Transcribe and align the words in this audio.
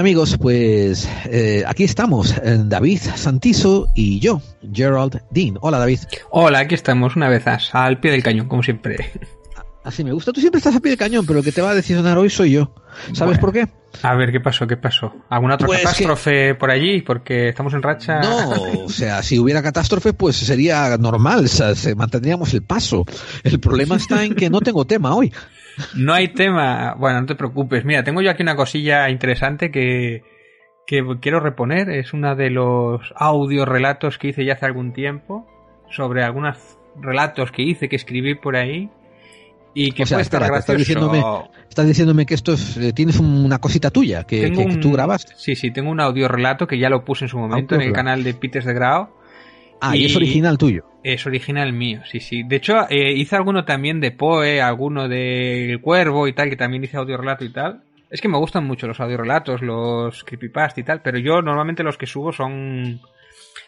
Hola 0.00 0.08
amigos, 0.08 0.38
pues 0.40 1.06
eh, 1.26 1.62
aquí 1.66 1.84
estamos, 1.84 2.34
eh, 2.38 2.56
David 2.64 3.00
Santiso 3.16 3.86
y 3.94 4.18
yo, 4.18 4.40
Gerald 4.72 5.20
Dean. 5.28 5.58
Hola 5.60 5.76
David. 5.76 5.98
Hola, 6.30 6.60
aquí 6.60 6.74
estamos 6.74 7.16
una 7.16 7.28
vez 7.28 7.44
más, 7.44 7.74
al 7.74 8.00
pie 8.00 8.12
del 8.12 8.22
cañón, 8.22 8.48
como 8.48 8.62
siempre. 8.62 9.12
Así 9.84 10.02
me 10.02 10.12
gusta, 10.12 10.32
tú 10.32 10.40
siempre 10.40 10.56
estás 10.56 10.74
al 10.74 10.80
pie 10.80 10.92
del 10.92 10.98
cañón, 10.98 11.26
pero 11.26 11.40
el 11.40 11.44
que 11.44 11.52
te 11.52 11.60
va 11.60 11.72
a 11.72 11.74
decisionar 11.74 12.16
hoy 12.16 12.30
soy 12.30 12.52
yo. 12.52 12.72
¿Sabes 13.12 13.38
por 13.38 13.52
qué? 13.52 13.68
A 14.02 14.14
ver, 14.14 14.32
¿qué 14.32 14.40
pasó? 14.40 14.66
¿Qué 14.66 14.78
pasó? 14.78 15.12
¿Alguna 15.28 15.56
otra 15.56 15.66
Pues 15.66 15.82
catástrofe 15.82 16.54
por 16.54 16.70
allí? 16.70 17.02
Porque 17.02 17.50
estamos 17.50 17.74
en 17.74 17.82
racha. 17.82 18.20
No, 18.20 18.50
o 18.86 18.88
sea, 18.88 19.22
si 19.22 19.38
hubiera 19.38 19.62
catástrofe, 19.62 20.14
pues 20.14 20.36
sería 20.36 20.96
normal, 20.96 21.44
o 21.44 21.48
sea, 21.48 21.74
se 21.74 21.94
mantendríamos 21.94 22.54
el 22.54 22.62
paso. 22.62 23.04
El 23.44 23.60
problema 23.60 23.96
está 23.96 24.24
en 24.24 24.34
que 24.34 24.48
no 24.48 24.62
tengo 24.62 24.86
tema 24.86 25.14
hoy. 25.14 25.30
No 25.94 26.12
hay 26.12 26.28
tema. 26.28 26.94
Bueno, 26.98 27.20
no 27.20 27.26
te 27.26 27.34
preocupes. 27.34 27.84
Mira, 27.84 28.02
tengo 28.02 28.22
yo 28.22 28.30
aquí 28.30 28.42
una 28.42 28.56
cosilla 28.56 29.08
interesante 29.10 29.70
que, 29.70 30.22
que 30.86 31.02
quiero 31.20 31.40
reponer. 31.40 31.90
Es 31.90 32.12
uno 32.12 32.34
de 32.36 32.50
los 32.50 33.12
audios 33.16 33.68
relatos 33.68 34.18
que 34.18 34.28
hice 34.28 34.44
ya 34.44 34.54
hace 34.54 34.66
algún 34.66 34.92
tiempo 34.92 35.46
sobre 35.90 36.22
algunos 36.22 36.78
relatos 37.00 37.50
que 37.52 37.62
hice, 37.62 37.88
que 37.88 37.96
escribí 37.96 38.34
por 38.34 38.56
ahí. 38.56 38.90
Y 39.72 39.92
que 39.92 40.02
o 40.02 40.06
sea, 40.06 40.16
puede 40.16 40.22
estar 40.22 40.42
espera, 40.42 40.54
que 40.54 40.58
estás 40.58 40.76
diciéndome, 40.76 41.22
estás 41.68 41.86
diciéndome 41.86 42.26
que 42.26 42.34
esto 42.34 42.54
es, 42.54 42.76
eh, 42.76 42.92
tienes 42.92 43.20
una 43.20 43.58
cosita 43.58 43.90
tuya 43.90 44.24
que, 44.24 44.50
tú 44.80 44.90
grabaste. 44.90 45.34
Sí, 45.36 45.54
sí, 45.54 45.70
tengo 45.70 45.90
un 45.92 46.00
audio 46.00 46.26
relato 46.26 46.66
que 46.66 46.76
ya 46.76 46.88
lo 46.88 47.04
puse 47.04 47.26
en 47.26 47.28
su 47.28 47.38
momento 47.38 47.76
en 47.76 47.82
el 47.82 47.92
canal 47.92 48.24
de 48.24 48.34
Peters 48.34 48.64
de 48.64 48.74
Grau. 48.74 49.10
Ah, 49.80 49.96
y, 49.96 50.02
y- 50.02 50.06
es 50.06 50.16
original 50.16 50.58
tuyo. 50.58 50.84
Es 51.02 51.26
original 51.26 51.72
mío, 51.72 52.02
sí, 52.04 52.20
sí. 52.20 52.42
De 52.42 52.56
hecho, 52.56 52.86
eh, 52.90 53.12
hice 53.12 53.34
alguno 53.36 53.64
también 53.64 54.00
de 54.00 54.10
Poe, 54.10 54.60
alguno 54.60 55.08
de 55.08 55.72
El 55.72 55.80
Cuervo 55.80 56.28
y 56.28 56.32
tal, 56.34 56.50
que 56.50 56.56
también 56.56 56.84
hice 56.84 56.96
audio 56.98 57.16
relato 57.16 57.44
y 57.44 57.52
tal. 57.52 57.82
Es 58.10 58.20
que 58.20 58.28
me 58.28 58.36
gustan 58.38 58.66
mucho 58.66 58.86
los 58.86 59.00
audiorelatos, 59.00 59.62
los 59.62 60.24
creepypasta 60.24 60.80
y 60.80 60.84
tal, 60.84 61.00
pero 61.00 61.18
yo 61.18 61.40
normalmente 61.42 61.82
los 61.82 61.96
que 61.96 62.06
subo 62.06 62.32
son 62.32 63.00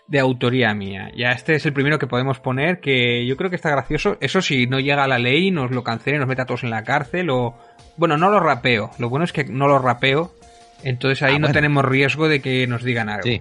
de 0.09 0.19
autoría 0.19 0.75
mía. 0.75 1.11
Ya 1.17 1.31
este 1.33 1.55
es 1.55 1.65
el 1.65 1.73
primero 1.73 1.99
que 1.99 2.07
podemos 2.09 2.39
poner, 2.41 2.81
que 2.81 3.25
yo 3.25 3.37
creo 3.37 3.49
que 3.51 3.57
está 3.57 3.71
gracioso. 3.71 4.19
Eso 4.21 4.43
si 4.43 4.67
no 4.67 4.81
llega 4.81 5.05
a 5.05 5.09
la 5.09 5.19
ley, 5.19 5.51
nos 5.51 5.71
lo 5.71 5.83
cancelen, 5.85 6.21
nos 6.21 6.29
meta 6.29 6.43
a 6.43 6.47
todos 6.47 6.65
en 6.65 6.71
la 6.71 6.83
cárcel 6.85 7.31
o... 7.31 7.55
Bueno, 7.97 8.17
no 8.17 8.31
lo 8.31 8.41
rapeo. 8.41 8.91
Lo 8.99 9.09
bueno 9.09 9.25
es 9.25 9.33
que 9.33 9.45
no 9.45 9.69
lo 9.69 9.79
rapeo. 9.79 10.33
Entonces 10.83 11.23
ahí 11.23 11.37
Ah, 11.37 11.39
no 11.39 11.53
tenemos 11.53 11.85
riesgo 11.85 12.29
de 12.29 12.41
que 12.43 12.67
nos 12.67 12.83
digan 12.83 13.09
algo. 13.09 13.23
Sí. 13.23 13.41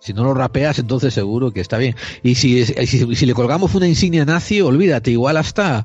Si 0.00 0.14
no 0.14 0.24
lo 0.24 0.32
rapeas, 0.32 0.78
entonces 0.78 1.12
seguro 1.12 1.50
que 1.52 1.60
está 1.60 1.76
bien. 1.76 1.94
Y 2.22 2.34
si, 2.36 2.64
si, 2.64 3.14
si 3.14 3.26
le 3.26 3.34
colgamos 3.34 3.74
una 3.74 3.86
insignia 3.86 4.24
nazi, 4.24 4.60
olvídate, 4.62 5.10
igual 5.10 5.36
hasta, 5.36 5.84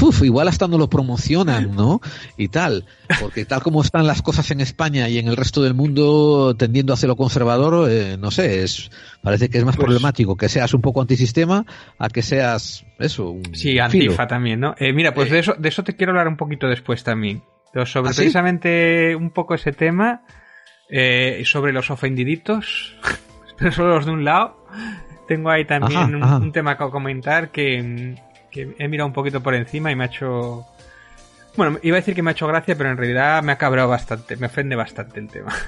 uf, 0.00 0.22
igual 0.24 0.48
hasta 0.48 0.66
no 0.66 0.78
lo 0.78 0.90
promocionan, 0.90 1.74
¿no? 1.76 2.00
Y 2.36 2.48
tal. 2.48 2.84
Porque 3.20 3.44
tal 3.44 3.62
como 3.62 3.80
están 3.82 4.06
las 4.08 4.20
cosas 4.20 4.50
en 4.50 4.60
España 4.60 5.08
y 5.08 5.18
en 5.18 5.28
el 5.28 5.36
resto 5.36 5.62
del 5.62 5.74
mundo 5.74 6.56
tendiendo 6.58 6.92
hacia 6.92 7.06
lo 7.06 7.14
conservador, 7.16 7.88
eh, 7.88 8.16
no 8.18 8.32
sé, 8.32 8.64
es, 8.64 8.90
parece 9.22 9.48
que 9.48 9.58
es 9.58 9.64
más 9.64 9.76
Pues- 9.76 9.84
problemático 9.84 10.36
que 10.36 10.48
seas 10.48 10.74
un 10.74 10.80
poco 10.80 11.00
antisistema 11.00 11.64
a 11.98 12.08
que 12.08 12.22
seas, 12.22 12.84
eso, 12.98 13.30
un 13.30 13.44
Sí, 13.54 13.70
filo. 13.70 13.84
Antifa 13.84 14.26
también, 14.26 14.58
¿no? 14.58 14.74
Eh, 14.78 14.92
mira, 14.92 15.14
pues 15.14 15.30
de 15.30 15.38
eso, 15.38 15.54
de 15.56 15.68
eso 15.68 15.84
te 15.84 15.94
quiero 15.94 16.10
hablar 16.10 16.26
un 16.26 16.36
poquito 16.36 16.66
después 16.66 17.04
también. 17.04 17.42
Pero 17.72 17.86
sobre 17.86 18.10
¿Ah, 18.10 18.12
sí? 18.12 18.22
precisamente 18.22 19.14
un 19.14 19.30
poco 19.30 19.54
ese 19.54 19.70
tema, 19.72 20.22
eh, 20.90 21.42
sobre 21.46 21.72
los 21.72 21.90
ofendiditos, 21.90 22.96
solo 23.70 23.96
los 23.96 24.06
de 24.06 24.12
un 24.12 24.24
lado. 24.24 24.56
Tengo 25.28 25.50
ahí 25.50 25.64
también 25.64 25.98
Ajá, 26.00 26.06
un, 26.08 26.22
ajá. 26.22 26.36
un 26.38 26.52
tema 26.52 26.76
que 26.76 26.90
comentar 26.90 27.50
que, 27.50 28.16
que 28.50 28.74
he 28.78 28.88
mirado 28.88 29.06
un 29.06 29.12
poquito 29.12 29.42
por 29.42 29.54
encima 29.54 29.90
y 29.92 29.96
me 29.96 30.04
ha 30.04 30.06
hecho... 30.08 30.66
Bueno, 31.56 31.78
iba 31.82 31.96
a 31.96 32.00
decir 32.00 32.14
que 32.14 32.22
me 32.22 32.30
ha 32.30 32.32
hecho 32.32 32.46
gracia, 32.46 32.74
pero 32.76 32.90
en 32.90 32.96
realidad 32.96 33.42
me 33.42 33.52
ha 33.52 33.58
cabrado 33.58 33.88
bastante, 33.88 34.36
me 34.36 34.46
ofende 34.46 34.74
bastante 34.74 35.20
el 35.20 35.28
tema. 35.28 35.52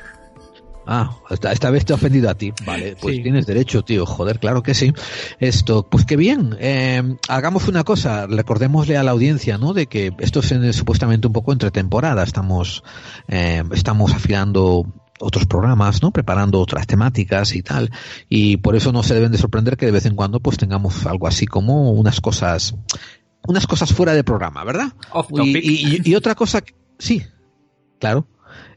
Ah, 0.86 1.16
esta, 1.30 1.50
esta 1.50 1.70
vez 1.70 1.86
te 1.86 1.94
ha 1.94 1.96
ofendido 1.96 2.28
a 2.28 2.34
ti. 2.34 2.52
Vale, 2.66 2.94
pues 3.00 3.16
Sí. 3.16 3.22
tienes 3.22 3.46
derecho, 3.46 3.82
tío. 3.84 4.04
Joder, 4.04 4.38
claro 4.38 4.62
que 4.62 4.74
sí. 4.74 4.92
Esto, 5.38 5.88
pues 5.88 6.04
qué 6.04 6.14
bien. 6.14 6.54
Eh, 6.60 7.02
hagamos 7.26 7.68
una 7.68 7.84
cosa, 7.84 8.26
recordémosle 8.26 8.98
a 8.98 9.02
la 9.02 9.12
audiencia, 9.12 9.56
¿no? 9.56 9.72
De 9.72 9.86
que 9.86 10.12
esto 10.18 10.40
es 10.40 10.52
en- 10.52 10.74
supuestamente 10.74 11.26
un 11.26 11.32
poco 11.32 11.52
entre 11.54 11.70
temporada. 11.70 12.22
Estamos, 12.22 12.84
eh, 13.28 13.62
estamos 13.72 14.12
afilando 14.12 14.84
otros 15.24 15.46
programas, 15.46 16.02
¿no? 16.02 16.10
Preparando 16.10 16.60
otras 16.60 16.86
temáticas 16.86 17.54
y 17.56 17.62
tal. 17.62 17.90
Y 18.28 18.58
por 18.58 18.76
eso 18.76 18.92
no 18.92 19.02
se 19.02 19.14
deben 19.14 19.32
de 19.32 19.38
sorprender 19.38 19.76
que 19.76 19.86
de 19.86 19.92
vez 19.92 20.06
en 20.06 20.14
cuando 20.14 20.40
pues 20.40 20.58
tengamos 20.58 21.06
algo 21.06 21.26
así 21.26 21.46
como 21.46 21.92
unas 21.92 22.20
cosas, 22.20 22.74
unas 23.46 23.66
cosas 23.66 23.92
fuera 23.92 24.12
de 24.14 24.22
programa, 24.24 24.62
¿verdad? 24.64 24.88
Off 25.12 25.28
Y, 25.30 25.34
topic. 25.36 25.64
y- 25.64 25.96
y- 25.96 26.10
y 26.10 26.14
otra 26.14 26.34
cosa, 26.34 26.60
que- 26.60 26.74
sí, 26.98 27.22
claro. 27.98 28.26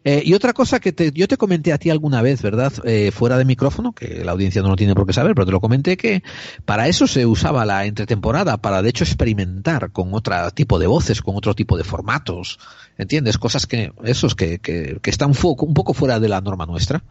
Eh, 0.09 0.22
y 0.25 0.34
otra 0.35 0.53
cosa 0.53 0.79
que 0.79 0.94
te- 0.94 1.12
yo 1.12 1.28
te 1.28 1.35
comenté 1.35 1.73
a 1.73 1.78
ti 1.78 1.90
alguna 1.90 2.22
vez, 2.22 2.41
¿verdad? 2.41 2.72
Eh, 2.85 3.12
fuera 3.12 3.38
de 3.38 3.44
micrófono, 3.44 3.91
que 3.91 4.23
la 4.23 4.31
audiencia 4.31 4.62
no 4.62 4.69
lo 4.69 4.78
tiene 4.78 4.95
por 4.95 5.06
qué 5.06 5.12
saber, 5.12 5.35
pero 5.35 5.45
te 5.45 5.51
lo 5.51 5.59
comenté 5.59 5.97
que 5.97 6.23
para 6.63 6.88
eso 6.88 7.07
se 7.07 7.25
usaba 7.25 7.66
la 7.66 7.85
entretemporada, 7.85 8.56
para 8.56 8.81
de 8.81 8.88
hecho 8.88 9.03
experimentar 9.03 9.91
con 9.91 10.13
otro 10.13 10.50
tipo 10.51 10.79
de 10.79 10.88
voces, 10.88 11.22
con 11.22 11.35
otro 11.35 11.53
tipo 11.56 11.75
de 11.78 11.84
formatos, 11.84 12.57
¿entiendes? 12.97 13.38
Cosas 13.38 13.68
que, 13.68 13.91
esos 14.06 14.34
que, 14.34 14.59
que, 14.59 14.97
que 15.01 15.09
están 15.09 15.34
un 15.38 15.73
poco 15.73 15.94
fuera 15.94 16.22
de 16.22 16.29
la 16.29 16.39
norma 16.39 16.66
nuestra. 16.66 17.03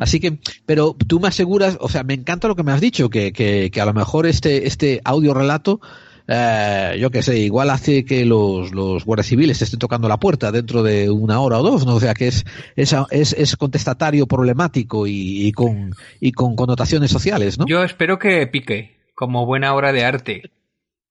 Así 0.00 0.18
que, 0.18 0.38
pero 0.64 0.96
tú 1.06 1.20
me 1.20 1.28
aseguras, 1.28 1.76
o 1.80 1.90
sea, 1.90 2.02
me 2.02 2.14
encanta 2.14 2.48
lo 2.48 2.56
que 2.56 2.62
me 2.62 2.72
has 2.72 2.80
dicho, 2.80 3.10
que, 3.10 3.30
que, 3.32 3.70
que 3.70 3.80
a 3.82 3.84
lo 3.84 3.92
mejor 3.92 4.26
este, 4.26 4.66
este 4.66 5.02
audio 5.04 5.34
relato, 5.34 5.82
eh, 6.30 6.98
yo 7.00 7.10
qué 7.10 7.22
sé, 7.22 7.38
igual 7.38 7.70
hace 7.70 8.04
que 8.04 8.26
los, 8.26 8.72
los 8.72 9.06
guardias 9.06 9.28
civiles 9.28 9.62
estén 9.62 9.78
tocando 9.78 10.08
la 10.08 10.18
puerta 10.18 10.52
dentro 10.52 10.82
de 10.82 11.08
una 11.08 11.40
hora 11.40 11.58
o 11.58 11.62
dos, 11.62 11.86
¿no? 11.86 11.94
O 11.94 12.00
sea, 12.00 12.12
que 12.12 12.28
es, 12.28 12.44
es, 12.76 12.94
es, 13.10 13.32
es 13.32 13.56
contestatario 13.56 14.26
problemático 14.26 15.06
y, 15.06 15.46
y 15.46 15.52
con, 15.52 15.94
y 16.20 16.32
con 16.32 16.54
connotaciones 16.54 17.10
sociales, 17.10 17.58
¿no? 17.58 17.66
Yo 17.66 17.82
espero 17.82 18.18
que 18.18 18.46
pique, 18.46 18.98
como 19.14 19.46
buena 19.46 19.74
obra 19.74 19.92
de 19.92 20.04
arte. 20.04 20.42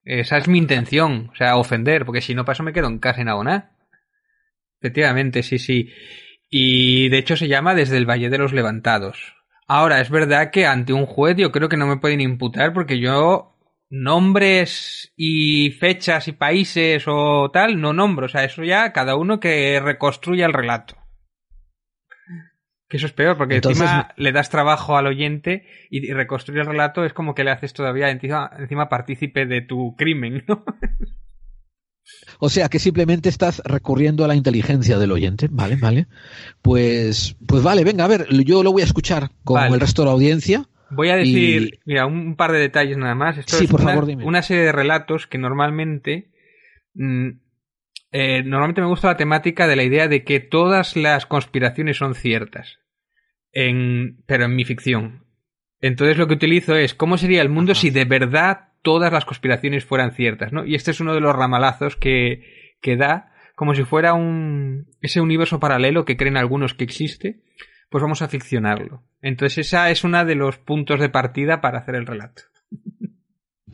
Esa 0.04 0.38
es 0.38 0.48
mi 0.48 0.60
intención, 0.60 1.32
o 1.34 1.36
sea, 1.36 1.58
ofender, 1.58 2.06
porque 2.06 2.22
si 2.22 2.36
no 2.36 2.46
paso 2.46 2.62
me 2.62 2.72
quedo 2.72 2.88
en 2.88 3.00
casa 3.00 3.22
en 3.22 3.26
nada. 3.26 3.72
Efectivamente, 4.80 5.42
sí, 5.42 5.58
sí. 5.58 5.90
Y 6.50 7.10
de 7.10 7.18
hecho 7.18 7.36
se 7.36 7.48
llama 7.48 7.74
Desde 7.74 7.98
el 7.98 8.06
Valle 8.06 8.30
de 8.30 8.38
los 8.38 8.54
Levantados. 8.54 9.18
Ahora, 9.68 10.00
es 10.00 10.12
verdad 10.12 10.52
que 10.52 10.68
ante 10.68 10.94
un 10.94 11.08
juez 11.08 11.36
yo 11.38 11.52
creo 11.52 11.68
que 11.68 11.76
no 11.76 11.88
me 11.88 11.98
pueden 11.98 12.22
imputar 12.22 12.72
porque 12.72 13.00
yo 13.00 13.57
nombres 13.90 15.14
y 15.16 15.72
fechas 15.72 16.28
y 16.28 16.34
países 16.34 17.04
o 17.08 17.50
tal 17.52 17.80
no 17.80 17.94
nombro. 17.94 18.26
O 18.26 18.30
sea, 18.30 18.44
eso 18.44 18.64
ya 18.64 18.92
cada 18.94 19.16
uno 19.16 19.40
que 19.40 19.80
reconstruya 19.80 20.46
el 20.46 20.54
relato. 20.54 20.96
Que 22.90 22.98
eso 22.98 23.06
es 23.06 23.14
peor, 23.14 23.38
porque 23.38 23.56
Entonces- 23.56 23.82
encima 23.82 24.14
le 24.16 24.32
das 24.32 24.50
trabajo 24.50 24.96
al 24.98 25.08
oyente 25.08 25.66
y, 25.90 26.12
reconstruir 26.14 26.62
el 26.62 26.68
relato 26.68 27.04
es 27.04 27.12
como 27.14 27.36
que 27.36 27.44
le 27.44 27.52
haces 27.52 27.74
todavía 27.74 28.10
encima, 28.10 28.50
encima 28.58 28.88
partícipe 28.88 29.46
de 29.46 29.62
tu 29.62 29.96
crimen, 29.98 30.44
¿no? 30.48 30.64
O 32.40 32.50
sea, 32.50 32.70
que 32.70 32.80
simplemente 32.80 33.28
estás 33.28 33.62
recurriendo 33.66 34.24
a 34.24 34.28
la 34.30 34.36
inteligencia 34.36 34.98
del 34.98 35.12
oyente, 35.12 35.50
¿vale? 35.52 35.76
Vale. 35.76 36.08
Pues, 36.62 37.36
pues 37.48 37.64
vale, 37.64 37.84
venga, 37.84 38.06
a 38.06 38.08
ver, 38.08 38.28
yo 38.46 38.64
lo 38.64 38.72
voy 38.72 38.82
a 38.82 38.86
escuchar 38.86 39.32
con 39.44 39.56
Vale. 39.56 39.74
el 39.74 39.80
resto 39.82 40.04
de 40.04 40.06
la 40.06 40.12
audiencia. 40.14 40.70
Voy 40.90 41.10
a 41.10 41.16
decir, 41.16 41.64
Y- 41.64 41.80
mira, 41.86 42.06
un, 42.06 42.36
par 42.36 42.52
de 42.52 42.60
detalles 42.60 42.98
nada 42.98 43.16
más. 43.16 43.38
Esto 43.38 43.58
Sí, 43.58 43.66
es 43.66 43.72
por 43.72 43.82
una, 43.82 43.90
favor, 43.92 44.06
dime. 44.06 44.24
una 44.26 44.42
serie 44.42 44.64
de 44.64 44.72
relatos 44.72 45.28
que 45.28 45.38
normalmente. 45.38 46.32
mm, 46.94 47.30
eh, 48.12 48.42
normalmente 48.44 48.82
me 48.82 48.88
gusta 48.88 49.10
la 49.10 49.18
temática 49.18 49.68
de 49.68 49.76
la 49.76 49.84
idea 49.84 50.08
de 50.08 50.24
que 50.24 50.40
todas 50.40 50.96
las 50.96 51.26
conspiraciones 51.26 51.98
son 51.98 52.16
ciertas. 52.16 52.80
En, 53.52 54.24
pero 54.26 54.46
en 54.46 54.56
mi 54.56 54.66
ficción. 54.66 55.26
Entonces 55.82 56.18
lo 56.18 56.28
que 56.28 56.36
utilizo 56.36 56.76
es 56.76 56.94
cómo 56.94 57.18
sería 57.18 57.42
el 57.42 57.50
mundo 57.50 57.74
Ajá. 57.74 57.82
si 57.82 57.90
de 57.90 58.06
verdad 58.06 58.70
todas 58.82 59.12
las 59.12 59.26
conspiraciones 59.26 59.84
fueran 59.86 60.12
ciertas, 60.14 60.54
¿no? 60.54 60.66
Y 60.66 60.76
este 60.76 60.92
es 60.92 61.00
uno 61.02 61.14
de 61.14 61.20
los 61.22 61.36
ramalazos 61.36 61.96
que, 61.98 62.44
que 62.82 62.96
da, 62.96 63.34
como 63.56 63.76
si 63.76 63.84
fuera 63.84 64.14
un 64.14 64.88
ese 65.02 65.22
universo 65.22 65.60
paralelo 65.60 66.06
que 66.06 66.18
creen 66.18 66.38
algunos 66.38 66.74
que 66.74 66.84
existe, 66.84 67.42
pues 67.90 68.02
vamos 68.02 68.22
a 68.22 68.28
ficcionarlo. 68.28 69.04
Entonces 69.22 69.68
esa 69.68 69.90
es 69.90 70.04
una 70.04 70.26
de 70.26 70.36
los 70.36 70.58
puntos 70.58 71.00
de 71.00 71.10
partida 71.10 71.62
para 71.62 71.80
hacer 71.80 71.96
el 71.96 72.06
relato. 72.06 72.44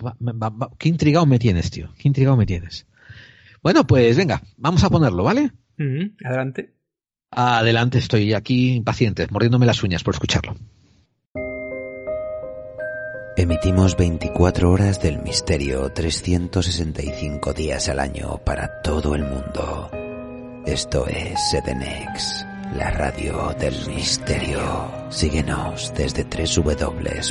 Va- 0.05 0.15
va- 0.21 0.49
va- 0.49 0.69
qué 0.77 0.89
intrigado 0.89 1.25
me 1.25 1.39
tienes, 1.39 1.71
tío. 1.71 1.93
Qué 1.97 2.07
intrigado 2.07 2.35
me 2.37 2.45
tienes. 2.45 2.87
Bueno, 3.61 3.85
pues 3.87 4.17
venga, 4.17 4.41
vamos 4.57 4.83
a 4.83 4.89
ponerlo, 4.89 5.23
¿vale? 5.23 5.51
Ujú, 5.79 6.13
Adelante. 6.23 6.73
Adelante, 7.31 7.97
estoy 7.97 8.33
aquí 8.33 8.73
impaciente, 8.75 9.27
mordiéndome 9.31 9.65
las 9.65 9.81
uñas 9.83 10.03
por 10.03 10.13
escucharlo. 10.13 10.55
Emitimos 13.35 13.97
24 13.97 14.69
horas 14.71 15.01
del 15.01 15.19
misterio 15.23 15.91
365 15.91 17.53
días 17.53 17.89
al 17.89 17.99
año 17.99 18.37
para 18.45 18.81
todo 18.81 19.15
el 19.15 19.23
mundo. 19.23 19.89
Esto 20.67 21.07
es 21.07 21.39
Edenex, 21.53 22.45
la 22.75 22.89
radio 22.91 23.53
del 23.59 23.75
misterio. 23.87 24.59
Síguenos 25.09 25.93
desde 25.95 26.23
www.edenex.es. 26.23 27.23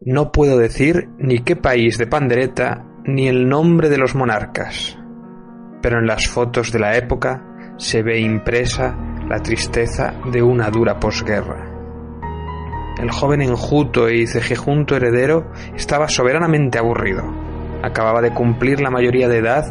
No 0.00 0.30
puedo 0.30 0.58
decir 0.58 1.08
ni 1.18 1.40
qué 1.40 1.56
país 1.56 1.98
de 1.98 2.06
pandereta 2.06 2.86
ni 3.04 3.28
el 3.28 3.48
nombre 3.48 3.88
de 3.88 3.98
los 3.98 4.14
monarcas, 4.14 4.96
pero 5.82 5.98
en 5.98 6.06
las 6.06 6.28
fotos 6.28 6.70
de 6.70 6.78
la 6.78 6.96
época 6.96 7.74
se 7.78 8.02
ve 8.02 8.20
impresa 8.20 9.15
la 9.28 9.40
tristeza 9.42 10.14
de 10.30 10.42
una 10.42 10.70
dura 10.70 10.98
posguerra. 10.98 11.72
El 12.98 13.10
joven 13.10 13.42
enjuto 13.42 14.08
y 14.08 14.26
cejejunto 14.26 14.96
heredero 14.96 15.50
estaba 15.74 16.08
soberanamente 16.08 16.78
aburrido. 16.78 17.22
Acababa 17.82 18.22
de 18.22 18.32
cumplir 18.32 18.80
la 18.80 18.90
mayoría 18.90 19.28
de 19.28 19.38
edad 19.38 19.64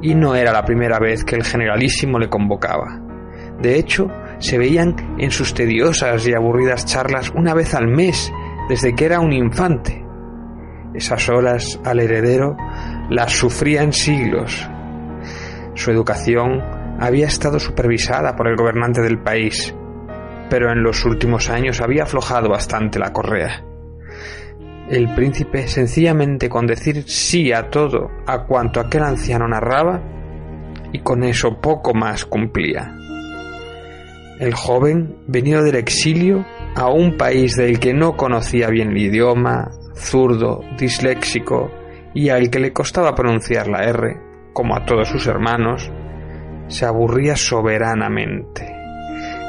y 0.00 0.14
no 0.14 0.34
era 0.34 0.52
la 0.52 0.64
primera 0.64 0.98
vez 0.98 1.24
que 1.24 1.36
el 1.36 1.44
generalísimo 1.44 2.18
le 2.18 2.28
convocaba. 2.28 3.00
De 3.60 3.78
hecho, 3.78 4.08
se 4.38 4.58
veían 4.58 4.96
en 5.18 5.30
sus 5.30 5.54
tediosas 5.54 6.26
y 6.26 6.34
aburridas 6.34 6.84
charlas 6.84 7.30
una 7.36 7.54
vez 7.54 7.74
al 7.74 7.86
mes 7.86 8.32
desde 8.68 8.94
que 8.94 9.04
era 9.04 9.20
un 9.20 9.32
infante. 9.32 10.04
Esas 10.94 11.28
horas 11.28 11.80
al 11.84 12.00
heredero 12.00 12.56
las 13.10 13.32
sufría 13.32 13.82
en 13.82 13.92
siglos. 13.92 14.68
Su 15.74 15.90
educación 15.90 16.81
había 17.02 17.26
estado 17.26 17.58
supervisada 17.58 18.36
por 18.36 18.46
el 18.46 18.54
gobernante 18.54 19.02
del 19.02 19.18
país, 19.18 19.74
pero 20.48 20.70
en 20.70 20.84
los 20.84 21.04
últimos 21.04 21.50
años 21.50 21.80
había 21.80 22.04
aflojado 22.04 22.48
bastante 22.48 23.00
la 23.00 23.12
correa. 23.12 23.64
El 24.88 25.12
príncipe, 25.12 25.66
sencillamente 25.66 26.48
con 26.48 26.64
decir 26.64 27.02
sí 27.08 27.52
a 27.52 27.70
todo 27.70 28.08
a 28.24 28.44
cuanto 28.44 28.78
aquel 28.78 29.02
anciano 29.02 29.48
narraba, 29.48 30.00
y 30.92 31.00
con 31.00 31.24
eso 31.24 31.60
poco 31.60 31.92
más 31.92 32.24
cumplía. 32.24 32.94
El 34.38 34.54
joven, 34.54 35.16
venido 35.26 35.64
del 35.64 35.74
exilio 35.74 36.46
a 36.76 36.88
un 36.88 37.16
país 37.16 37.56
del 37.56 37.80
que 37.80 37.94
no 37.94 38.16
conocía 38.16 38.68
bien 38.68 38.92
el 38.92 38.98
idioma, 38.98 39.72
zurdo, 39.96 40.60
disléxico 40.78 41.68
y 42.14 42.28
al 42.28 42.48
que 42.48 42.60
le 42.60 42.72
costaba 42.72 43.14
pronunciar 43.16 43.66
la 43.66 43.82
R, 43.82 44.20
como 44.52 44.76
a 44.76 44.84
todos 44.84 45.08
sus 45.08 45.26
hermanos, 45.26 45.90
se 46.72 46.86
aburría 46.86 47.36
soberanamente 47.36 48.66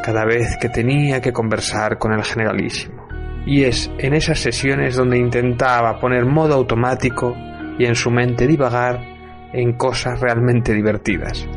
cada 0.04 0.25
vez 0.25 0.58
que 0.60 0.70
tenía 0.70 1.22
que 1.22 1.31
conversar 1.31 1.98
con 1.98 2.12
el 2.12 2.24
generalísimo. 2.24 3.08
Y 3.46 3.64
es 3.64 3.90
en 3.98 4.14
esas 4.14 4.40
sesiones 4.40 4.96
donde 4.96 5.18
intentaba 5.18 6.00
poner 6.00 6.25
modo 6.25 6.54
automático 6.56 7.34
y 7.80 7.86
en 7.86 7.96
su 7.96 8.12
mente 8.12 8.46
divagar 8.46 9.00
en 9.54 9.74
cosas 9.74 10.20
realmente 10.20 10.74
divertidas 10.74 11.48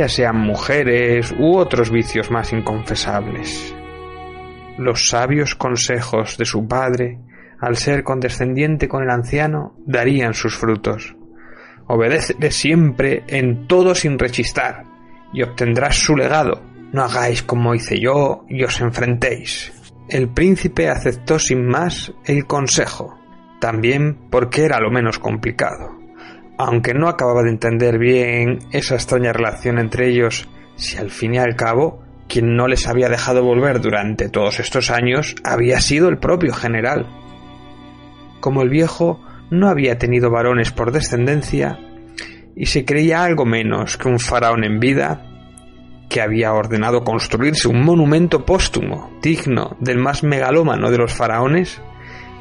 ya 0.00 0.08
sean 0.08 0.38
mujeres 0.38 1.34
u 1.38 1.56
otros 1.56 1.90
vicios 1.90 2.30
más 2.30 2.52
inconfesables. 2.52 3.74
Los 4.78 5.08
sabios 5.08 5.54
consejos 5.54 6.38
de 6.38 6.46
su 6.46 6.66
padre, 6.66 7.18
al 7.60 7.76
ser 7.76 8.02
condescendiente 8.02 8.88
con 8.88 9.02
el 9.02 9.10
anciano, 9.10 9.74
darían 9.84 10.32
sus 10.32 10.56
frutos. 10.56 11.14
Obedecele 11.92 12.50
siempre 12.50 13.24
en 13.26 13.66
todo 13.66 13.94
sin 13.94 14.18
rechistar, 14.18 14.84
y 15.32 15.42
obtendrás 15.42 15.96
su 15.96 16.16
legado. 16.16 16.62
No 16.92 17.02
hagáis 17.02 17.42
como 17.42 17.74
hice 17.74 18.00
yo 18.00 18.44
y 18.48 18.62
os 18.64 18.80
enfrentéis. 18.80 19.72
El 20.08 20.28
príncipe 20.28 20.88
aceptó 20.88 21.38
sin 21.38 21.66
más 21.66 22.12
el 22.24 22.46
consejo, 22.46 23.18
también 23.60 24.18
porque 24.30 24.64
era 24.64 24.80
lo 24.80 24.90
menos 24.90 25.18
complicado 25.18 26.00
aunque 26.62 26.92
no 26.92 27.08
acababa 27.08 27.42
de 27.42 27.48
entender 27.48 27.98
bien 27.98 28.58
esa 28.70 28.94
extraña 28.94 29.32
relación 29.32 29.78
entre 29.78 30.10
ellos, 30.10 30.46
si 30.76 30.98
al 30.98 31.10
fin 31.10 31.34
y 31.34 31.38
al 31.38 31.56
cabo 31.56 32.02
quien 32.28 32.54
no 32.54 32.68
les 32.68 32.86
había 32.86 33.08
dejado 33.08 33.42
volver 33.42 33.80
durante 33.80 34.28
todos 34.28 34.60
estos 34.60 34.90
años 34.90 35.36
había 35.42 35.80
sido 35.80 36.10
el 36.10 36.18
propio 36.18 36.52
general. 36.52 37.06
Como 38.40 38.60
el 38.60 38.68
viejo 38.68 39.22
no 39.50 39.68
había 39.68 39.98
tenido 39.98 40.30
varones 40.30 40.70
por 40.70 40.92
descendencia 40.92 41.78
y 42.56 42.66
se 42.66 42.84
creía 42.84 43.24
algo 43.24 43.44
menos 43.44 43.96
que 43.96 44.08
un 44.08 44.18
faraón 44.18 44.64
en 44.64 44.80
vida, 44.80 45.26
que 46.08 46.20
había 46.20 46.52
ordenado 46.52 47.04
construirse 47.04 47.68
un 47.68 47.84
monumento 47.84 48.44
póstumo 48.44 49.18
digno 49.22 49.76
del 49.80 49.98
más 49.98 50.22
megalómano 50.22 50.90
de 50.90 50.98
los 50.98 51.14
faraones, 51.14 51.80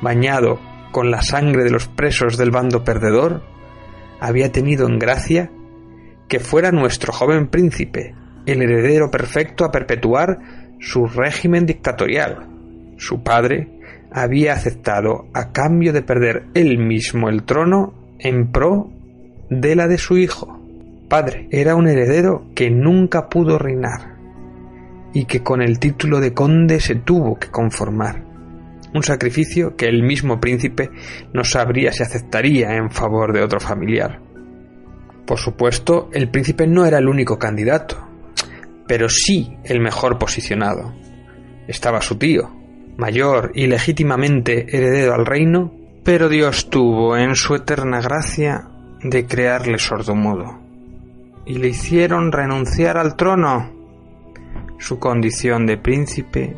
bañado 0.01 0.59
con 0.91 1.11
la 1.11 1.21
sangre 1.21 1.63
de 1.63 1.69
los 1.69 1.87
presos 1.87 2.37
del 2.37 2.51
bando 2.51 2.83
perdedor, 2.83 3.43
había 4.19 4.51
tenido 4.51 4.87
en 4.87 4.99
gracia 4.99 5.51
que 6.27 6.39
fuera 6.39 6.71
nuestro 6.71 7.13
joven 7.13 7.47
príncipe, 7.47 8.15
el 8.45 8.61
heredero 8.61 9.11
perfecto 9.11 9.65
a 9.65 9.71
perpetuar 9.71 10.39
su 10.79 11.07
régimen 11.07 11.65
dictatorial. 11.65 12.47
Su 12.97 13.23
padre 13.23 13.78
había 14.11 14.53
aceptado 14.53 15.27
a 15.33 15.51
cambio 15.51 15.93
de 15.93 16.01
perder 16.01 16.45
él 16.53 16.77
mismo 16.77 17.29
el 17.29 17.43
trono 17.43 17.93
en 18.19 18.51
pro 18.51 18.89
de 19.49 19.75
la 19.75 19.87
de 19.87 19.97
su 19.97 20.17
hijo. 20.17 20.59
Padre 21.07 21.47
era 21.51 21.75
un 21.75 21.87
heredero 21.87 22.45
que 22.55 22.69
nunca 22.69 23.29
pudo 23.29 23.57
reinar 23.57 24.15
y 25.13 25.25
que 25.25 25.41
con 25.41 25.61
el 25.61 25.79
título 25.79 26.19
de 26.19 26.33
conde 26.33 26.79
se 26.79 26.95
tuvo 26.95 27.39
que 27.39 27.49
conformar. 27.49 28.25
Un 28.93 29.03
sacrificio 29.03 29.75
que 29.75 29.85
el 29.85 30.03
mismo 30.03 30.39
príncipe 30.39 30.89
no 31.33 31.43
sabría 31.43 31.91
si 31.91 32.03
aceptaría 32.03 32.75
en 32.75 32.89
favor 32.91 33.33
de 33.33 33.43
otro 33.43 33.59
familiar. 33.59 34.21
Por 35.25 35.37
supuesto, 35.37 36.09
el 36.11 36.29
príncipe 36.29 36.65
no 36.65 36.85
era 36.85 36.97
el 36.97 37.07
único 37.07 37.37
candidato, 37.37 38.07
pero 38.87 39.09
sí 39.09 39.57
el 39.63 39.79
mejor 39.79 40.17
posicionado. 40.17 40.93
Estaba 41.67 42.01
su 42.01 42.17
tío, 42.17 42.58
mayor 42.99 43.51
y 43.55 43.67
legítimamente 43.67 44.75
heredero 44.75 45.15
al 45.15 45.25
reino, 45.25 45.73
pero 46.03 46.27
Dios 46.27 46.69
tuvo 46.69 47.15
en 47.15 47.35
su 47.35 47.55
eterna 47.55 48.01
gracia 48.01 48.67
de 49.01 49.25
crearle 49.25 49.79
sordomudo. 49.79 50.59
Y 51.45 51.57
le 51.57 51.69
hicieron 51.69 52.31
renunciar 52.31 52.97
al 52.97 53.15
trono. 53.15 53.71
Su 54.77 54.99
condición 54.99 55.65
de 55.65 55.77
príncipe 55.77 56.55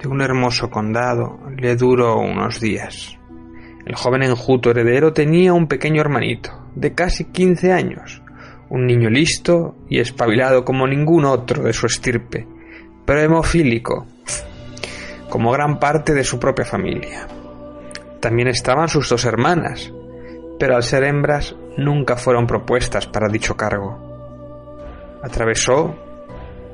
de 0.00 0.08
un 0.08 0.22
hermoso 0.22 0.70
condado 0.70 1.38
le 1.56 1.76
duró 1.76 2.18
unos 2.18 2.58
días. 2.58 3.18
El 3.84 3.94
joven 3.94 4.22
enjuto 4.22 4.70
heredero 4.70 5.12
tenía 5.12 5.52
un 5.52 5.66
pequeño 5.66 6.00
hermanito, 6.00 6.50
de 6.74 6.94
casi 6.94 7.26
quince 7.26 7.72
años, 7.72 8.22
un 8.70 8.86
niño 8.86 9.10
listo 9.10 9.76
y 9.90 9.98
espabilado 9.98 10.64
como 10.64 10.86
ningún 10.86 11.26
otro 11.26 11.64
de 11.64 11.72
su 11.72 11.86
estirpe, 11.86 12.46
pero 13.04 13.20
hemofílico, 13.20 14.06
como 15.32 15.50
gran 15.50 15.78
parte 15.78 16.12
de 16.12 16.24
su 16.24 16.38
propia 16.38 16.66
familia. 16.66 17.26
También 18.20 18.48
estaban 18.48 18.90
sus 18.90 19.08
dos 19.08 19.24
hermanas, 19.24 19.90
pero 20.58 20.76
al 20.76 20.82
ser 20.82 21.04
hembras 21.04 21.56
nunca 21.78 22.18
fueron 22.18 22.46
propuestas 22.46 23.06
para 23.06 23.30
dicho 23.30 23.56
cargo. 23.56 23.98
Atravesó 25.22 25.96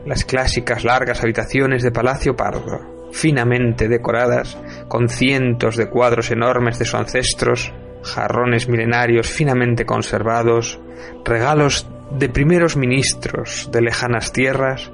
las 0.05 0.25
clásicas 0.25 0.83
largas 0.83 1.23
habitaciones 1.23 1.85
de 1.85 1.93
Palacio 1.93 2.35
Pardo, 2.35 3.11
finamente 3.13 3.87
decoradas 3.87 4.59
con 4.89 5.09
cientos 5.09 5.77
de 5.77 5.89
cuadros 5.89 6.33
enormes 6.33 6.81
de 6.81 6.85
sus 6.85 6.97
ancestros, 6.97 7.73
jarrones 8.03 8.69
milenarios 8.69 9.29
finamente 9.31 9.87
conservados, 9.87 10.81
regalos 11.25 11.89
de 12.11 12.29
primeros 12.29 12.77
ministros 12.77 13.69
de 13.71 13.83
lejanas 13.83 14.33
tierras, 14.33 14.91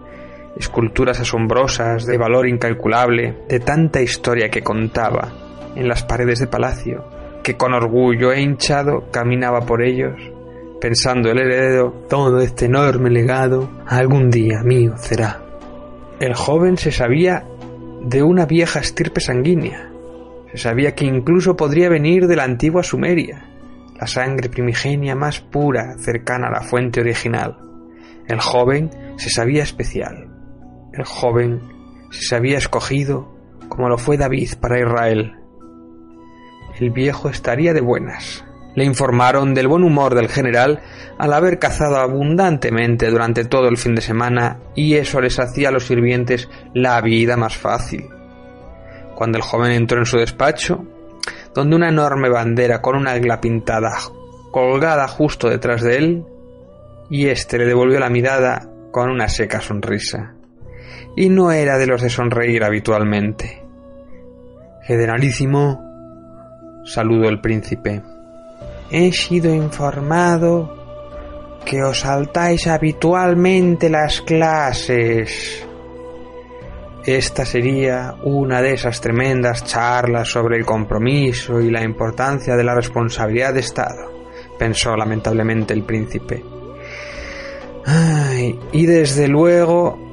esculturas 0.56 1.20
asombrosas 1.20 2.06
de 2.06 2.16
valor 2.16 2.48
incalculable, 2.48 3.44
de 3.48 3.60
tanta 3.60 4.00
historia 4.00 4.50
que 4.50 4.62
contaba 4.62 5.32
en 5.74 5.88
las 5.88 6.04
paredes 6.04 6.38
de 6.38 6.46
palacio, 6.46 7.04
que 7.42 7.56
con 7.56 7.74
orgullo 7.74 8.32
e 8.32 8.40
hinchado 8.40 9.10
caminaba 9.10 9.60
por 9.60 9.82
ellos, 9.82 10.20
pensando 10.80 11.30
el 11.30 11.38
heredero, 11.38 12.06
todo 12.08 12.40
este 12.40 12.66
enorme 12.66 13.10
legado 13.10 13.70
algún 13.86 14.30
día 14.30 14.62
mío 14.62 14.94
será. 14.96 15.42
El 16.20 16.34
joven 16.34 16.76
se 16.76 16.92
sabía 16.92 17.44
de 18.02 18.22
una 18.22 18.46
vieja 18.46 18.80
estirpe 18.80 19.20
sanguínea. 19.20 19.90
Se 20.52 20.58
sabía 20.58 20.94
que 20.94 21.04
incluso 21.04 21.56
podría 21.56 21.88
venir 21.88 22.26
de 22.26 22.36
la 22.36 22.44
antigua 22.44 22.82
Sumeria, 22.82 23.50
la 23.98 24.06
sangre 24.06 24.48
primigenia 24.48 25.16
más 25.16 25.40
pura 25.40 25.96
cercana 25.98 26.48
a 26.48 26.52
la 26.52 26.60
fuente 26.60 27.00
original. 27.00 27.56
El 28.28 28.40
joven 28.40 28.90
se 29.16 29.30
sabía 29.30 29.62
especial. 29.62 30.33
El 30.96 31.04
joven 31.04 31.60
se 32.10 32.22
sabía 32.22 32.56
escogido 32.56 33.28
como 33.68 33.88
lo 33.88 33.98
fue 33.98 34.16
David 34.16 34.50
para 34.60 34.78
Israel. 34.78 35.32
El 36.78 36.90
viejo 36.90 37.28
estaría 37.28 37.74
de 37.74 37.80
buenas. 37.80 38.44
Le 38.76 38.84
informaron 38.84 39.54
del 39.54 39.66
buen 39.66 39.82
humor 39.82 40.14
del 40.14 40.28
general 40.28 40.82
al 41.18 41.32
haber 41.32 41.58
cazado 41.58 41.96
abundantemente 41.96 43.10
durante 43.10 43.44
todo 43.44 43.68
el 43.68 43.76
fin 43.76 43.96
de 43.96 44.02
semana 44.02 44.60
y 44.76 44.94
eso 44.94 45.20
les 45.20 45.40
hacía 45.40 45.70
a 45.70 45.72
los 45.72 45.86
sirvientes 45.86 46.48
la 46.74 47.00
vida 47.00 47.36
más 47.36 47.56
fácil. 47.56 48.08
Cuando 49.16 49.38
el 49.38 49.42
joven 49.42 49.72
entró 49.72 49.98
en 49.98 50.06
su 50.06 50.18
despacho, 50.18 50.84
donde 51.54 51.74
una 51.74 51.88
enorme 51.88 52.28
bandera 52.28 52.80
con 52.80 52.96
una 52.96 53.12
águila 53.12 53.40
pintada 53.40 53.96
colgada 54.52 55.08
justo 55.08 55.48
detrás 55.48 55.82
de 55.82 55.96
él, 55.96 56.24
y 57.10 57.26
éste 57.26 57.58
le 57.58 57.66
devolvió 57.66 57.98
la 57.98 58.10
mirada 58.10 58.70
con 58.92 59.10
una 59.10 59.28
seca 59.28 59.60
sonrisa. 59.60 60.33
Y 61.16 61.28
no 61.28 61.52
era 61.52 61.78
de 61.78 61.86
los 61.86 62.02
de 62.02 62.10
sonreír 62.10 62.64
habitualmente. 62.64 63.62
Generalísimo, 64.82 65.80
saludó 66.84 67.28
el 67.28 67.40
príncipe. 67.40 68.02
He 68.90 69.12
sido 69.12 69.52
informado 69.54 70.84
que 71.64 71.82
os 71.82 72.00
saltáis 72.00 72.66
habitualmente 72.66 73.88
las 73.88 74.20
clases. 74.20 75.66
Esta 77.04 77.44
sería 77.44 78.14
una 78.22 78.62
de 78.62 78.74
esas 78.74 79.00
tremendas 79.00 79.64
charlas 79.64 80.28
sobre 80.28 80.56
el 80.56 80.64
compromiso 80.64 81.60
y 81.60 81.70
la 81.70 81.82
importancia 81.82 82.56
de 82.56 82.64
la 82.64 82.74
responsabilidad 82.74 83.52
de 83.52 83.60
Estado, 83.60 84.10
pensó 84.58 84.96
lamentablemente 84.96 85.74
el 85.74 85.82
príncipe. 85.82 86.42
Ay, 87.86 88.58
y 88.72 88.86
desde 88.86 89.28
luego 89.28 90.03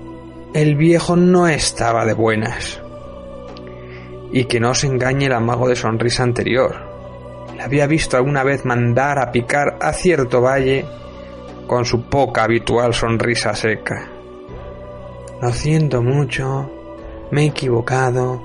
el 0.53 0.75
viejo 0.75 1.15
no 1.15 1.48
estaba 1.48 2.05
de 2.05 2.13
buenas. 2.13 2.81
Y 4.34 4.46
que 4.46 4.60
no 4.60 4.74
se 4.74 4.88
engañe 4.88 5.27
el 5.27 5.34
amago 5.34 5.67
de 5.67 5.75
sonrisa 5.75 6.24
anterior. 6.24 6.75
Le 7.55 7.63
había 7.63 7.88
visto 7.88 8.17
alguna 8.17 8.43
vez 8.43 8.65
mandar 8.65 9.20
a 9.20 9.31
picar 9.31 9.77
a 9.79 9.93
cierto 9.93 10.41
valle 10.41 10.86
con 11.67 11.86
su 11.86 12.03
poca 12.03 12.43
habitual 12.43 12.93
sonrisa 12.93 13.53
seca. 13.55 14.10
Lo 15.41 15.51
siento 15.51 16.01
mucho, 16.01 16.70
me 17.31 17.43
he 17.43 17.48
equivocado, 17.48 18.41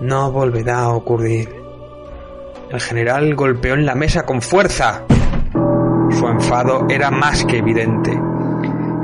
no 0.00 0.30
volverá 0.30 0.80
a 0.82 0.94
ocurrir. 0.94 1.54
El 2.70 2.80
general 2.80 3.34
golpeó 3.34 3.74
en 3.74 3.84
la 3.84 3.94
mesa 3.94 4.24
con 4.24 4.42
fuerza. 4.42 5.04
Su 6.10 6.26
enfado 6.28 6.86
era 6.88 7.10
más 7.10 7.44
que 7.44 7.58
evidente. 7.58 8.18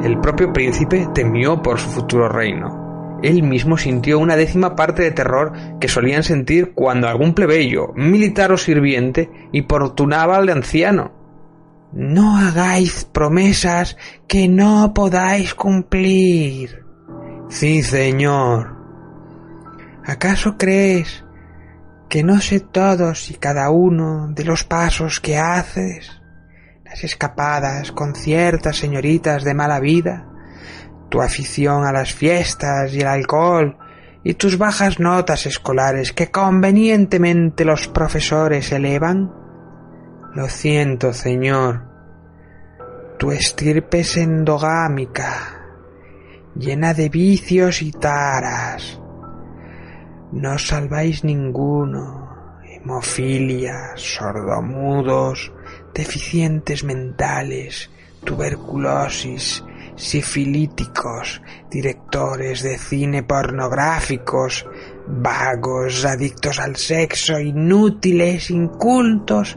El 0.04 0.20
propio 0.20 0.52
príncipe 0.52 1.08
temió 1.14 1.62
por 1.62 1.80
su 1.80 1.88
futuro 1.88 2.28
reino. 2.28 3.18
Él 3.22 3.42
mismo 3.42 3.78
sintió 3.78 4.18
una 4.18 4.36
décima 4.36 4.76
parte 4.76 5.02
de 5.02 5.12
terror 5.12 5.54
que 5.80 5.88
solían 5.88 6.22
sentir 6.22 6.74
cuando 6.74 7.08
algún 7.08 7.32
plebeyo, 7.32 7.86
militar 7.94 8.52
o 8.52 8.58
sirviente, 8.58 9.30
importunaba 9.52 10.36
al 10.36 10.50
anciano. 10.50 11.10
No 11.94 12.36
hagáis 12.36 13.06
promesas 13.06 13.96
que 14.28 14.46
no 14.46 14.92
podáis 14.92 15.54
cumplir. 15.54 16.84
Sí, 17.48 17.82
señor. 17.82 18.76
¿Acaso 20.04 20.58
crees 20.58 21.24
que 22.10 22.22
no 22.22 22.42
sé 22.42 22.60
todos 22.60 23.30
y 23.30 23.34
cada 23.34 23.70
uno 23.70 24.28
de 24.28 24.44
los 24.44 24.64
pasos 24.64 25.18
que 25.18 25.38
haces? 25.38 26.13
Las 26.94 27.02
escapadas 27.02 27.90
con 27.90 28.14
ciertas 28.14 28.76
señoritas 28.76 29.42
de 29.42 29.52
mala 29.52 29.80
vida, 29.80 30.28
tu 31.08 31.22
afición 31.22 31.84
a 31.84 31.90
las 31.90 32.14
fiestas 32.14 32.94
y 32.94 33.00
el 33.00 33.08
alcohol, 33.08 33.76
y 34.22 34.34
tus 34.34 34.58
bajas 34.58 35.00
notas 35.00 35.44
escolares 35.46 36.12
que 36.12 36.30
convenientemente 36.30 37.64
los 37.64 37.88
profesores 37.88 38.70
elevan? 38.70 39.34
Lo 40.36 40.48
siento, 40.48 41.12
Señor. 41.12 41.82
Tu 43.18 43.32
estirpe 43.32 43.98
es 43.98 44.16
endogámica, 44.16 45.64
llena 46.54 46.94
de 46.94 47.08
vicios 47.08 47.82
y 47.82 47.90
taras. 47.90 49.02
No 50.30 50.56
salváis 50.58 51.24
ninguno. 51.24 52.22
Hemofilia, 52.62 53.94
sordomudos, 53.96 55.52
deficientes 55.94 56.84
mentales, 56.84 57.90
tuberculosis, 58.24 59.64
sifilíticos, 59.96 61.42
directores 61.70 62.62
de 62.62 62.78
cine 62.78 63.22
pornográficos, 63.22 64.66
vagos, 65.06 66.04
adictos 66.04 66.58
al 66.58 66.76
sexo, 66.76 67.38
inútiles, 67.38 68.50
incultos 68.50 69.56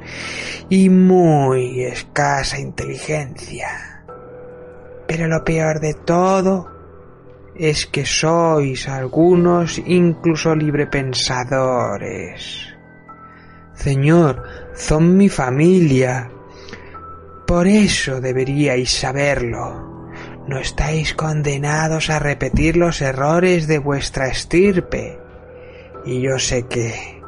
y 0.70 0.90
muy 0.90 1.84
escasa 1.84 2.60
inteligencia. 2.60 4.04
Pero 5.08 5.28
lo 5.28 5.44
peor 5.44 5.80
de 5.80 5.94
todo 5.94 6.68
es 7.56 7.88
que 7.88 8.06
sois 8.06 8.88
algunos 8.88 9.80
incluso 9.80 10.54
librepensadores. 10.54 12.67
Señor, 13.78 14.44
son 14.76 15.16
mi 15.16 15.30
familia. 15.30 16.30
Por 17.46 17.68
eso 17.68 18.20
deberíais 18.20 18.92
saberlo. 18.92 20.10
No 20.48 20.60
estáis 20.60 21.14
condenados 21.14 22.10
a 22.10 22.20
repetir 22.20 22.76
los 22.76 23.02
errores 23.02 23.68
de 23.68 23.80
vuestra 23.80 24.28
estirpe 24.28 25.20
y 26.06 26.22
yo 26.22 26.40
sé 26.40 26.64
que, 26.68 27.22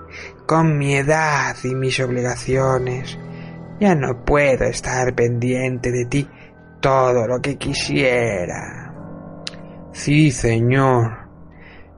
con 0.46 0.78
mi 0.78 0.96
edad 0.96 1.56
y 1.64 1.76
mis 1.76 2.00
obligaciones, 2.00 3.20
ya 3.80 3.94
no 3.94 4.24
puedo 4.26 4.66
estar 4.66 5.14
pendiente 5.14 5.92
de 5.92 6.06
ti 6.06 6.28
todo 6.80 7.28
lo 7.28 7.40
que 7.42 7.58
quisiera. 7.58 8.94
Sí, 9.92 10.32
señor. 10.32 11.30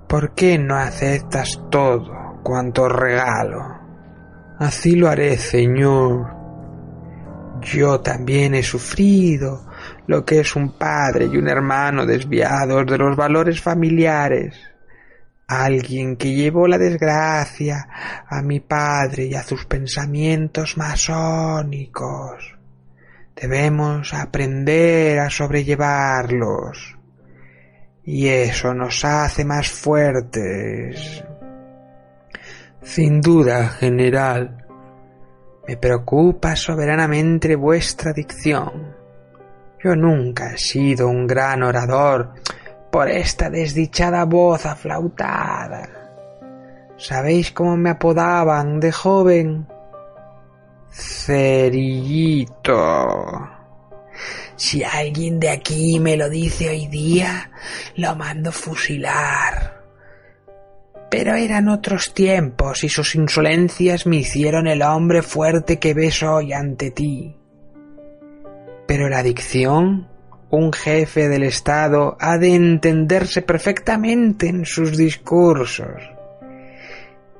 ¿Por 0.07 0.33
qué 0.33 0.57
no 0.57 0.75
aceptas 0.75 1.61
todo 1.69 2.41
cuanto 2.43 2.89
regalo? 2.89 3.80
Así 4.61 4.95
lo 4.95 5.09
haré, 5.09 5.37
señor. 5.37 6.27
Yo 7.61 7.99
también 7.99 8.53
he 8.53 8.61
sufrido 8.61 9.65
lo 10.05 10.23
que 10.23 10.41
es 10.41 10.55
un 10.55 10.77
padre 10.77 11.25
y 11.25 11.37
un 11.37 11.47
hermano 11.47 12.05
desviados 12.05 12.85
de 12.85 12.97
los 12.97 13.15
valores 13.15 13.59
familiares 13.59 14.55
alguien 15.47 16.15
que 16.15 16.31
llevó 16.31 16.67
la 16.67 16.77
desgracia 16.77 17.87
a 18.27 18.41
mi 18.41 18.59
padre 18.59 19.25
y 19.25 19.33
a 19.33 19.43
sus 19.43 19.65
pensamientos 19.65 20.77
masónicos. 20.77 22.55
Debemos 23.35 24.13
aprender 24.13 25.19
a 25.19 25.29
sobrellevarlos. 25.31 26.97
Y 28.03 28.27
eso 28.27 28.73
nos 28.75 29.03
hace 29.03 29.43
más 29.43 29.69
fuertes. 29.69 31.23
Sin 32.83 33.21
duda, 33.21 33.69
general, 33.69 34.65
me 35.67 35.77
preocupa 35.77 36.55
soberanamente 36.55 37.55
vuestra 37.55 38.11
dicción. 38.11 38.95
Yo 39.83 39.95
nunca 39.95 40.53
he 40.53 40.57
sido 40.57 41.07
un 41.07 41.27
gran 41.27 41.61
orador, 41.63 42.33
por 42.91 43.07
esta 43.07 43.49
desdichada 43.49 44.25
voz 44.25 44.65
aflautada. 44.65 45.87
¿Sabéis 46.97 47.51
cómo 47.51 47.77
me 47.77 47.91
apodaban 47.91 48.79
de 48.79 48.91
joven? 48.91 49.67
Cerillito. 50.89 52.49
Si 54.55 54.83
alguien 54.83 55.39
de 55.39 55.49
aquí 55.49 55.99
me 55.99 56.17
lo 56.17 56.29
dice 56.29 56.69
hoy 56.69 56.87
día, 56.87 57.49
lo 57.95 58.15
mando 58.15 58.51
fusilar. 58.51 59.80
Pero 61.11 61.35
eran 61.35 61.67
otros 61.67 62.13
tiempos 62.13 62.85
y 62.85 62.89
sus 62.89 63.15
insolencias 63.15 64.07
me 64.07 64.15
hicieron 64.15 64.65
el 64.65 64.81
hombre 64.81 65.21
fuerte 65.21 65.77
que 65.77 65.93
ves 65.93 66.23
hoy 66.23 66.53
ante 66.53 66.89
ti. 66.89 67.35
Pero 68.87 69.09
la 69.09 69.19
adicción 69.19 70.07
un 70.51 70.73
jefe 70.73 71.29
del 71.29 71.43
Estado 71.43 72.17
ha 72.19 72.37
de 72.37 72.55
entenderse 72.55 73.41
perfectamente 73.41 74.47
en 74.47 74.65
sus 74.65 74.97
discursos. 74.97 76.01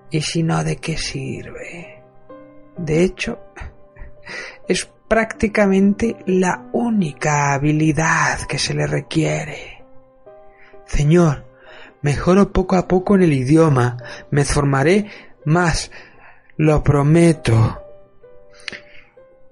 ¿Y 0.09 0.21
si 0.21 0.43
no, 0.43 0.63
de 0.63 0.77
qué 0.77 0.97
sirve? 0.97 2.03
De 2.77 3.03
hecho, 3.03 3.39
es 4.67 4.89
prácticamente 5.07 6.17
la 6.25 6.69
única 6.73 7.53
habilidad 7.53 8.41
que 8.47 8.57
se 8.57 8.73
le 8.73 8.87
requiere. 8.87 9.83
Señor, 10.85 11.50
mejoro 12.01 12.51
poco 12.51 12.75
a 12.75 12.87
poco 12.87 13.15
en 13.15 13.23
el 13.23 13.33
idioma, 13.33 13.97
me 14.29 14.45
formaré 14.45 15.07
más, 15.45 15.91
lo 16.57 16.83
prometo 16.83 17.81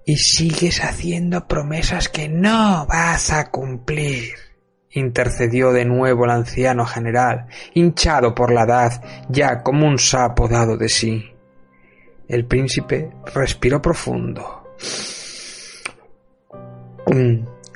y 0.06 0.18
sigues 0.18 0.84
haciendo 0.84 1.48
promesas 1.48 2.10
que 2.10 2.28
no 2.28 2.88
vas 2.88 3.32
a 3.32 3.52
cumplir. 3.52 4.34
intercedió 4.92 5.72
de 5.72 5.86
nuevo 5.86 6.26
el 6.26 6.32
anciano 6.32 6.84
general, 6.84 7.46
hinchado 7.76 8.34
por 8.34 8.52
la 8.52 8.64
edad, 8.64 9.04
ya 9.30 9.62
como 9.62 9.86
un 9.86 10.00
sapo 10.00 10.48
dado 10.48 10.78
de 10.78 10.90
sí. 10.90 11.32
El 12.28 12.46
príncipe 12.46 13.12
respiró 13.36 13.84
profundo. 13.84 14.64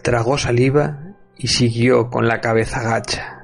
Tragó 0.02 0.40
saliva 0.40 1.04
y 1.38 1.50
siguió 1.50 2.10
con 2.10 2.28
la 2.28 2.42
cabeza 2.42 2.82
gacha. 2.82 3.43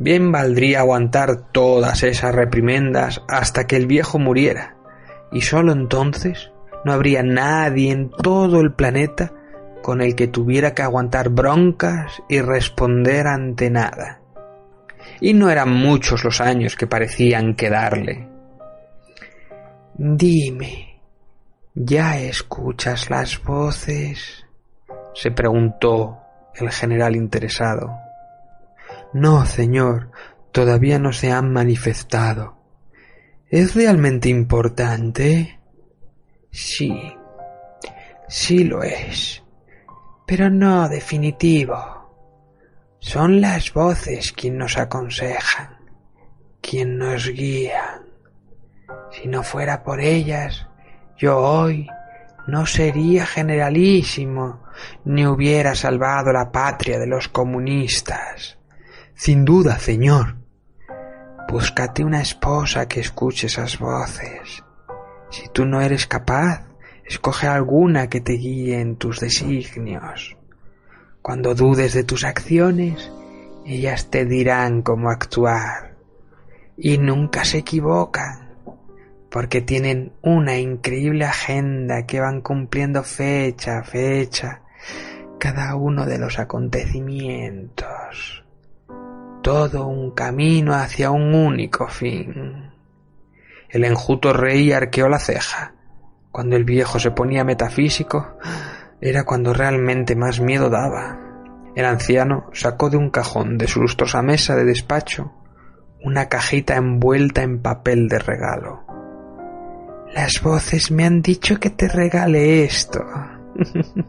Bien 0.00 0.32
valdría 0.32 0.80
aguantar 0.80 1.52
todas 1.52 2.02
esas 2.02 2.34
reprimendas 2.34 3.22
hasta 3.28 3.66
que 3.66 3.76
el 3.76 3.86
viejo 3.86 4.18
muriera, 4.18 4.76
y 5.30 5.42
sólo 5.42 5.72
entonces 5.72 6.50
no 6.86 6.94
habría 6.94 7.22
nadie 7.22 7.92
en 7.92 8.08
todo 8.10 8.60
el 8.60 8.72
planeta 8.72 9.34
con 9.82 10.00
el 10.00 10.14
que 10.14 10.26
tuviera 10.26 10.72
que 10.72 10.80
aguantar 10.80 11.28
broncas 11.28 12.22
y 12.30 12.40
responder 12.40 13.26
ante 13.26 13.68
nada. 13.68 14.22
Y 15.20 15.34
no 15.34 15.50
eran 15.50 15.70
muchos 15.70 16.24
los 16.24 16.40
años 16.40 16.76
que 16.76 16.86
parecían 16.86 17.54
quedarle. 17.54 18.26
Dime, 19.98 20.90
¿Ya 21.74 22.18
escuchas 22.18 23.10
las 23.10 23.42
voces? 23.44 24.46
se 25.12 25.30
preguntó 25.30 26.18
el 26.54 26.70
general 26.70 27.16
interesado. 27.16 27.99
No, 29.12 29.44
señor, 29.44 30.10
todavía 30.52 30.98
no 30.98 31.12
se 31.12 31.32
han 31.32 31.52
manifestado. 31.52 32.56
¿Es 33.48 33.74
realmente 33.74 34.28
importante? 34.28 35.58
Sí, 36.52 37.16
sí 38.28 38.64
lo 38.64 38.84
es, 38.84 39.42
pero 40.26 40.48
no 40.50 40.88
definitivo. 40.88 41.76
Son 43.00 43.40
las 43.40 43.72
voces 43.72 44.32
quien 44.32 44.58
nos 44.58 44.76
aconsejan, 44.76 45.78
quien 46.60 46.96
nos 46.96 47.28
guían. 47.28 48.06
Si 49.10 49.26
no 49.26 49.42
fuera 49.42 49.82
por 49.82 50.00
ellas, 50.00 50.68
yo 51.18 51.38
hoy 51.38 51.88
no 52.46 52.66
sería 52.66 53.26
generalísimo, 53.26 54.62
ni 55.04 55.26
hubiera 55.26 55.74
salvado 55.74 56.32
la 56.32 56.52
patria 56.52 57.00
de 57.00 57.08
los 57.08 57.26
comunistas. 57.28 58.59
Sin 59.22 59.44
duda, 59.44 59.78
señor. 59.78 60.36
Búscate 61.46 62.02
una 62.02 62.22
esposa 62.22 62.88
que 62.88 63.00
escuche 63.00 63.48
esas 63.48 63.78
voces. 63.78 64.64
Si 65.28 65.46
tú 65.50 65.66
no 65.66 65.82
eres 65.82 66.06
capaz, 66.06 66.64
escoge 67.04 67.46
alguna 67.46 68.08
que 68.08 68.22
te 68.22 68.32
guíe 68.32 68.80
en 68.80 68.96
tus 68.96 69.20
designios. 69.20 70.38
Cuando 71.20 71.54
dudes 71.54 71.92
de 71.92 72.02
tus 72.02 72.24
acciones, 72.24 73.12
ellas 73.66 74.08
te 74.08 74.24
dirán 74.24 74.80
cómo 74.80 75.10
actuar. 75.10 75.96
Y 76.78 76.96
nunca 76.96 77.44
se 77.44 77.58
equivocan 77.58 78.54
porque 79.30 79.60
tienen 79.60 80.14
una 80.22 80.56
increíble 80.56 81.26
agenda 81.26 82.06
que 82.06 82.20
van 82.20 82.40
cumpliendo 82.40 83.02
fecha 83.02 83.80
a 83.80 83.84
fecha 83.84 84.62
cada 85.38 85.74
uno 85.74 86.06
de 86.06 86.18
los 86.18 86.38
acontecimientos. 86.38 88.39
Todo 89.42 89.86
un 89.86 90.10
camino 90.10 90.74
hacia 90.74 91.10
un 91.10 91.34
único 91.34 91.88
fin. 91.88 92.72
El 93.68 93.84
enjuto 93.84 94.32
rey 94.32 94.72
arqueó 94.72 95.08
la 95.08 95.18
ceja. 95.18 95.74
Cuando 96.30 96.56
el 96.56 96.64
viejo 96.64 96.98
se 96.98 97.10
ponía 97.10 97.44
metafísico, 97.44 98.36
era 99.00 99.24
cuando 99.24 99.54
realmente 99.54 100.14
más 100.14 100.40
miedo 100.40 100.68
daba. 100.68 101.18
El 101.74 101.84
anciano 101.84 102.50
sacó 102.52 102.90
de 102.90 102.96
un 102.96 103.10
cajón 103.10 103.56
de 103.56 103.66
su 103.66 103.80
lustrosa 103.80 104.22
mesa 104.22 104.56
de 104.56 104.64
despacho 104.64 105.32
una 106.02 106.28
cajita 106.28 106.76
envuelta 106.76 107.42
en 107.42 107.60
papel 107.60 108.08
de 108.08 108.18
regalo. 108.18 108.84
Las 110.14 110.40
voces 110.42 110.90
me 110.90 111.04
han 111.04 111.22
dicho 111.22 111.60
que 111.60 111.70
te 111.70 111.88
regale 111.88 112.64
esto. 112.64 113.04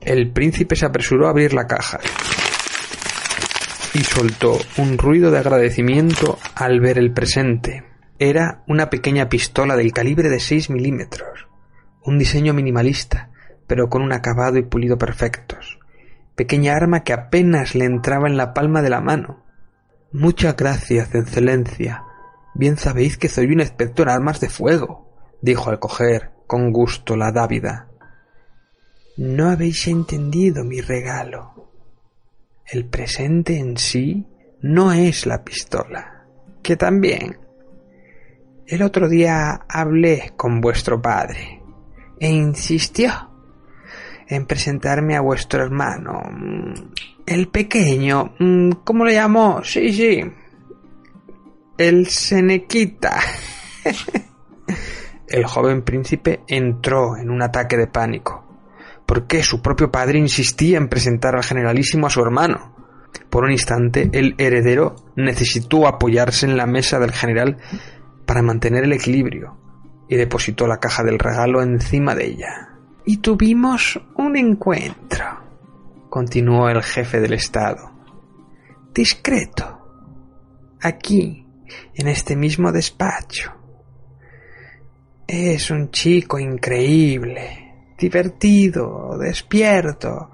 El 0.00 0.32
príncipe 0.32 0.76
se 0.76 0.86
apresuró 0.86 1.26
a 1.26 1.30
abrir 1.30 1.54
la 1.54 1.66
caja 1.66 2.00
y 3.94 4.00
soltó 4.00 4.58
un 4.76 4.98
ruido 4.98 5.30
de 5.30 5.38
agradecimiento 5.38 6.38
al 6.54 6.80
ver 6.80 6.98
el 6.98 7.12
presente. 7.12 7.84
Era 8.18 8.62
una 8.66 8.90
pequeña 8.90 9.28
pistola 9.28 9.76
del 9.76 9.92
calibre 9.92 10.28
de 10.28 10.40
6 10.40 10.70
milímetros, 10.70 11.48
un 12.02 12.18
diseño 12.18 12.52
minimalista, 12.52 13.30
pero 13.66 13.88
con 13.88 14.02
un 14.02 14.12
acabado 14.12 14.58
y 14.58 14.62
pulido 14.62 14.98
perfectos. 14.98 15.78
Pequeña 16.34 16.74
arma 16.76 17.04
que 17.04 17.12
apenas 17.12 17.74
le 17.74 17.84
entraba 17.84 18.28
en 18.28 18.36
la 18.36 18.52
palma 18.52 18.82
de 18.82 18.90
la 18.90 19.00
mano. 19.00 19.44
Muchas 20.12 20.56
gracias, 20.56 21.14
Excelencia. 21.14 22.04
Bien 22.54 22.76
sabéis 22.76 23.16
que 23.16 23.28
soy 23.28 23.46
un 23.46 23.60
experto 23.60 24.02
en 24.02 24.10
armas 24.10 24.40
de 24.40 24.48
fuego 24.48 25.04
dijo 25.44 25.68
al 25.68 25.78
coger 25.78 26.30
con 26.46 26.72
gusto 26.72 27.16
la 27.16 27.30
dávida. 27.30 27.88
No 29.18 29.50
habéis 29.50 29.86
entendido 29.88 30.64
mi 30.64 30.80
regalo. 30.80 31.73
El 32.66 32.86
presente 32.86 33.58
en 33.58 33.76
sí 33.76 34.26
no 34.62 34.92
es 34.92 35.26
la 35.26 35.44
pistola, 35.44 36.26
que 36.62 36.76
también. 36.76 37.38
El 38.66 38.82
otro 38.82 39.08
día 39.08 39.66
hablé 39.68 40.32
con 40.36 40.60
vuestro 40.60 41.00
padre 41.02 41.60
e 42.18 42.30
insistió 42.30 43.12
en 44.28 44.46
presentarme 44.46 45.16
a 45.16 45.20
vuestro 45.20 45.62
hermano. 45.62 46.22
El 47.26 47.48
pequeño. 47.48 48.34
¿Cómo 48.84 49.04
le 49.04 49.14
llamó? 49.14 49.62
Sí, 49.62 49.92
sí. 49.92 50.24
El 51.76 52.06
Senequita. 52.06 53.20
el 55.28 55.44
joven 55.44 55.82
príncipe 55.82 56.40
entró 56.46 57.16
en 57.16 57.30
un 57.30 57.42
ataque 57.42 57.76
de 57.76 57.86
pánico, 57.86 58.43
porque 59.06 59.42
su 59.42 59.60
propio 59.60 59.90
padre 59.90 60.18
insistía 60.18 60.78
en 60.78 60.88
presentar 60.88 61.36
al 61.36 61.44
generalísimo 61.44 62.06
a 62.06 62.10
su 62.10 62.20
hermano. 62.20 62.74
Por 63.30 63.44
un 63.44 63.52
instante, 63.52 64.10
el 64.12 64.34
heredero 64.38 64.96
necesitó 65.16 65.86
apoyarse 65.86 66.46
en 66.46 66.56
la 66.56 66.66
mesa 66.66 66.98
del 66.98 67.12
general 67.12 67.58
para 68.26 68.42
mantener 68.42 68.84
el 68.84 68.92
equilibrio, 68.92 69.58
y 70.08 70.16
depositó 70.16 70.66
la 70.66 70.78
caja 70.78 71.02
del 71.02 71.18
regalo 71.18 71.62
encima 71.62 72.14
de 72.14 72.26
ella. 72.26 72.70
Y 73.04 73.18
tuvimos 73.18 74.00
un 74.16 74.36
encuentro, 74.36 75.24
continuó 76.08 76.68
el 76.68 76.82
jefe 76.82 77.20
del 77.20 77.34
Estado. 77.34 77.90
Discreto. 78.94 79.80
Aquí, 80.80 81.46
en 81.94 82.08
este 82.08 82.36
mismo 82.36 82.72
despacho 82.72 83.52
es 85.26 85.70
un 85.70 85.90
chico 85.90 86.38
increíble, 86.38 87.63
divertido, 87.98 89.16
despierto, 89.18 90.30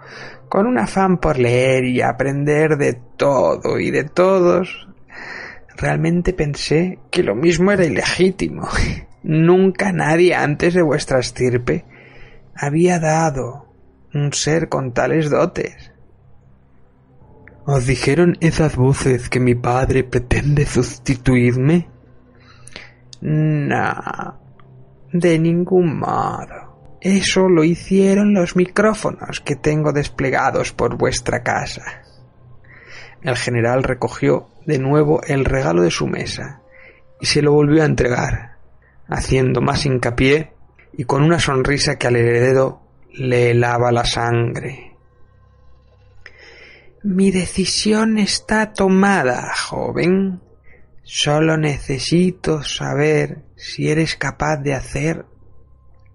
con 0.49 0.67
un 0.67 0.79
afán 0.79 1.19
por 1.19 1.39
leer 1.39 1.85
y 1.85 2.01
aprender 2.03 2.77
de 2.77 2.95
todo 3.17 3.79
y 3.79 3.91
de 3.91 4.05
todos. 4.05 4.89
Realmente 5.77 6.33
pensé 6.33 6.99
que 7.11 7.23
lo 7.23 7.35
mismo 7.35 7.73
era 7.73 7.85
ilegítimo. 7.85 8.69
Nunca 9.23 9.93
nadie 9.93 10.35
antes 10.35 10.75
de 10.75 10.83
vuestra 10.83 11.21
estirpe 11.21 11.85
había 12.55 12.99
dado 12.99 13.67
un 14.13 14.33
ser 14.33 14.69
con 14.69 14.93
tales 14.93 15.31
dotes. 15.31 15.93
¿Os 17.67 17.87
dijeron 17.87 18.37
esas 18.41 18.77
voces 18.77 19.29
que 19.29 19.39
mi 19.39 19.55
padre 19.55 20.03
pretende 20.03 20.67
sustituirme? 20.67 21.89
No, 23.21 24.41
de 25.13 25.39
ningún 25.39 25.99
modo. 25.99 26.70
Eso 27.01 27.49
lo 27.49 27.65
hicieron 27.65 28.35
los 28.35 28.57
micrófonos 28.57 29.41
que 29.41 29.57
tengo 29.57 29.93
desplegados 29.93 30.73
por 30.73 30.97
vuestra 30.97 31.43
casa. 31.43 32.03
El 33.23 33.37
general 33.37 33.83
recogió 33.83 34.49
de 34.67 34.79
nuevo 34.79 35.23
el 35.23 35.47
regalo 35.47 35.83
de 35.83 35.91
su 35.91 36.07
mesa 36.07 36.61
y 37.19 37.27
se 37.27 37.41
lo 37.41 37.53
volvió 37.53 37.83
a 37.83 37.87
entregar, 37.87 38.57
haciendo 39.09 39.63
más 39.63 39.87
hincapié 39.87 40.53
y 40.93 41.05
con 41.05 41.23
una 41.23 41.39
sonrisa 41.39 41.97
que 41.97 42.07
al 42.07 42.17
heredero 42.17 42.83
le 43.15 43.53
helaba 43.53 43.93
la 43.93 44.05
sangre. 44.05 44.97
Mi 47.03 47.31
decisión 47.31 48.19
está 48.19 48.75
tomada, 48.75 49.55
joven. 49.57 50.41
Solo 51.03 51.57
necesito 51.57 52.63
saber 52.63 53.43
si 53.57 53.91
eres 53.91 54.17
capaz 54.17 54.59
de 54.59 54.75
hacer 54.75 55.25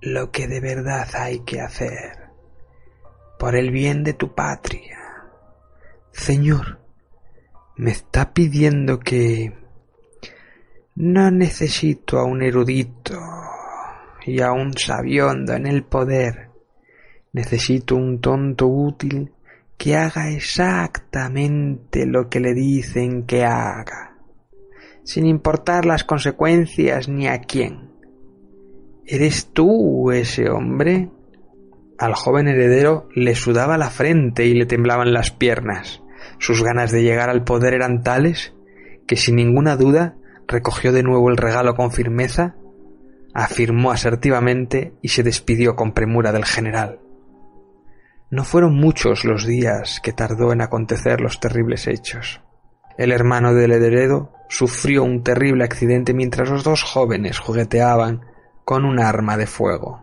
lo 0.05 0.31
que 0.31 0.47
de 0.47 0.59
verdad 0.59 1.07
hay 1.15 1.39
que 1.39 1.59
hacer, 1.61 2.29
por 3.37 3.55
el 3.55 3.71
bien 3.71 4.03
de 4.03 4.13
tu 4.13 4.33
patria. 4.33 4.99
Señor, 6.11 6.79
me 7.75 7.91
está 7.91 8.33
pidiendo 8.33 8.99
que 8.99 9.53
no 10.95 11.29
necesito 11.31 12.19
a 12.19 12.23
un 12.23 12.41
erudito 12.41 13.19
y 14.25 14.41
a 14.41 14.51
un 14.51 14.77
sabiondo 14.77 15.53
en 15.53 15.67
el 15.67 15.83
poder. 15.83 16.49
Necesito 17.33 17.95
un 17.95 18.21
tonto 18.21 18.67
útil 18.67 19.33
que 19.77 19.97
haga 19.97 20.29
exactamente 20.29 22.05
lo 22.05 22.29
que 22.29 22.39
le 22.39 22.53
dicen 22.53 23.25
que 23.25 23.43
haga 23.43 24.15
sin 25.05 25.27
importar 25.27 25.85
las 25.85 26.03
consecuencias 26.03 27.07
ni 27.07 27.27
a 27.27 27.39
quién. 27.39 27.94
¿Eres 29.07 29.51
tú 29.53 30.11
ese 30.11 30.49
hombre? 30.49 31.09
Al 31.99 32.15
joven 32.15 32.47
heredero 32.47 33.07
le 33.13 33.35
sudaba 33.35 33.77
la 33.77 33.91
frente 33.91 34.45
y 34.47 34.55
le 34.55 34.65
temblaban 34.65 35.13
las 35.13 35.29
piernas. 35.29 36.01
Sus 36.39 36.63
ganas 36.63 36.91
de 36.91 37.03
llegar 37.03 37.29
al 37.29 37.43
poder 37.43 37.75
eran 37.75 38.01
tales 38.01 38.55
que 39.05 39.15
sin 39.15 39.35
ninguna 39.35 39.77
duda 39.77 40.15
recogió 40.47 40.91
de 40.91 41.03
nuevo 41.03 41.29
el 41.29 41.37
regalo 41.37 41.75
con 41.75 41.91
firmeza, 41.91 42.55
afirmó 43.35 43.91
asertivamente 43.91 44.93
y 45.03 45.09
se 45.09 45.21
despidió 45.21 45.75
con 45.75 45.93
premura 45.93 46.31
del 46.31 46.45
general. 46.45 46.99
No 48.31 48.43
fueron 48.43 48.75
muchos 48.75 49.23
los 49.23 49.45
días 49.45 49.99
que 50.01 50.13
tardó 50.13 50.51
en 50.51 50.61
acontecer 50.61 51.21
los 51.21 51.39
terribles 51.39 51.85
hechos. 51.85 52.41
El 52.97 53.11
hermano 53.11 53.53
del 53.53 53.71
heredero 53.71 54.33
sufrió 54.49 55.03
un 55.03 55.21
terrible 55.21 55.63
accidente 55.63 56.15
mientras 56.15 56.49
los 56.49 56.63
dos 56.63 56.81
jóvenes 56.81 57.37
jugueteaban 57.37 58.21
con 58.65 58.83
un 58.83 58.99
arma 58.99 59.37
de 59.37 59.45
fuego. 59.45 60.01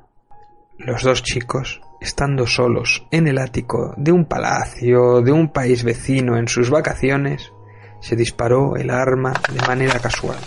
los 0.79 1.03
dos 1.03 1.25
chicos, 1.25 1.83
estando 2.01 2.47
solos 2.47 3.07
en 3.11 3.27
el 3.27 3.39
ático 3.39 3.93
de 3.97 4.13
un 4.13 4.25
palacio 4.25 5.21
de 5.21 5.33
un 5.33 5.53
país 5.53 5.83
vecino 5.83 6.37
en 6.37 6.47
sus 6.47 6.71
vacaciones, 6.71 7.53
se 8.01 8.15
disparó 8.15 8.77
el 8.77 8.91
arma 8.91 9.33
de 9.53 9.67
manera 9.67 9.99
casual, 9.99 10.39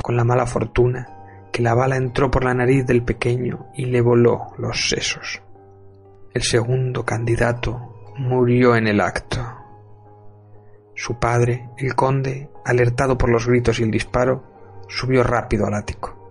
con 0.00 0.16
la 0.16 0.22
mala 0.22 0.46
fortuna 0.46 1.08
que 1.52 1.62
la 1.62 1.74
bala 1.74 1.96
entró 1.96 2.30
por 2.30 2.44
la 2.44 2.54
nariz 2.54 2.86
del 2.86 3.02
pequeño 3.02 3.66
y 3.74 3.86
le 3.86 4.00
voló 4.00 4.52
los 4.58 4.88
sesos. 4.88 5.42
El 6.34 6.42
segundo 6.42 7.04
candidato 7.04 8.14
murió 8.18 8.76
en 8.76 8.86
el 8.86 9.00
acto. 9.00 9.40
Su 10.94 11.18
padre, 11.18 11.68
el 11.78 11.94
conde, 11.96 12.50
alertado 12.64 13.18
por 13.18 13.30
los 13.30 13.46
gritos 13.46 13.80
y 13.80 13.82
el 13.82 13.90
disparo, 13.90 14.84
subió 14.88 15.22
rápido 15.24 15.66
al 15.66 15.74
ático. 15.74 16.25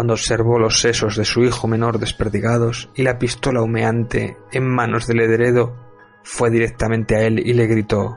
Cuando 0.00 0.14
observó 0.14 0.58
los 0.58 0.80
sesos 0.80 1.14
de 1.16 1.26
su 1.26 1.44
hijo 1.44 1.68
menor 1.68 1.98
desperdigados 1.98 2.88
y 2.94 3.02
la 3.02 3.18
pistola 3.18 3.60
humeante 3.60 4.38
en 4.50 4.66
manos 4.66 5.06
del 5.06 5.20
heredero, 5.20 5.76
fue 6.22 6.48
directamente 6.48 7.16
a 7.16 7.20
él 7.26 7.38
y 7.38 7.52
le 7.52 7.66
gritó 7.66 8.16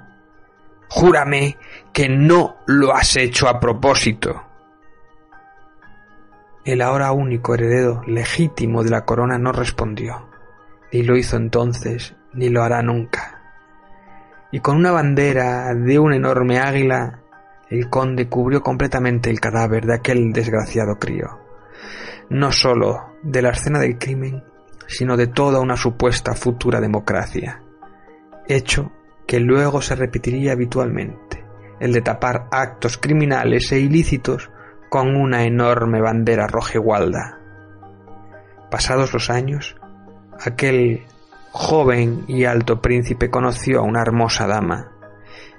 Júrame 0.87 1.57
que 1.91 2.07
no 2.07 2.55
lo 2.67 2.95
has 2.95 3.17
hecho 3.17 3.49
a 3.49 3.59
propósito. 3.59 4.43
El 6.63 6.81
ahora 6.81 7.11
único 7.11 7.53
heredero 7.53 8.01
legítimo 8.07 8.81
de 8.81 8.89
la 8.89 9.03
corona 9.03 9.37
no 9.37 9.51
respondió, 9.51 10.29
ni 10.93 11.03
lo 11.03 11.17
hizo 11.17 11.35
entonces, 11.35 12.15
ni 12.31 12.47
lo 12.47 12.63
hará 12.63 12.81
nunca. 12.81 13.41
Y 14.53 14.61
con 14.61 14.77
una 14.77 14.91
bandera 14.91 15.75
de 15.75 15.99
un 15.99 16.13
enorme 16.13 16.59
águila, 16.59 17.19
el 17.69 17.89
conde 17.89 18.29
cubrió 18.29 18.61
completamente 18.61 19.29
el 19.29 19.41
cadáver 19.41 19.85
de 19.85 19.95
aquel 19.95 20.31
desgraciado 20.31 20.95
crío, 20.97 21.42
no 22.29 22.51
sólo 22.51 23.13
de 23.23 23.41
la 23.41 23.49
escena 23.49 23.79
del 23.79 23.97
crimen, 23.97 24.43
sino 24.87 25.17
de 25.17 25.27
toda 25.27 25.59
una 25.59 25.77
supuesta 25.77 26.33
futura 26.33 26.79
democracia, 26.79 27.61
hecho 28.47 28.91
que 29.27 29.39
luego 29.39 29.81
se 29.81 29.95
repetiría 29.95 30.53
habitualmente, 30.53 31.43
el 31.79 31.93
de 31.93 32.01
tapar 32.01 32.47
actos 32.51 32.97
criminales 32.97 33.71
e 33.71 33.79
ilícitos 33.79 34.49
con 34.89 35.15
una 35.15 35.43
enorme 35.45 36.01
bandera 36.01 36.47
roja 36.47 36.73
igualda. 36.75 37.39
Pasados 38.69 39.13
los 39.13 39.29
años, 39.29 39.75
aquel 40.39 41.05
joven 41.51 42.25
y 42.27 42.45
alto 42.45 42.81
príncipe 42.81 43.29
conoció 43.29 43.79
a 43.79 43.83
una 43.83 44.01
hermosa 44.01 44.47
dama, 44.47 44.91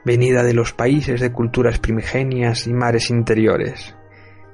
venida 0.04 0.42
de 0.42 0.54
los 0.54 0.72
países 0.72 1.20
de 1.20 1.32
culturas 1.32 1.78
primigenias 1.78 2.66
y 2.66 2.74
mares 2.74 3.10
interiores. 3.10 3.96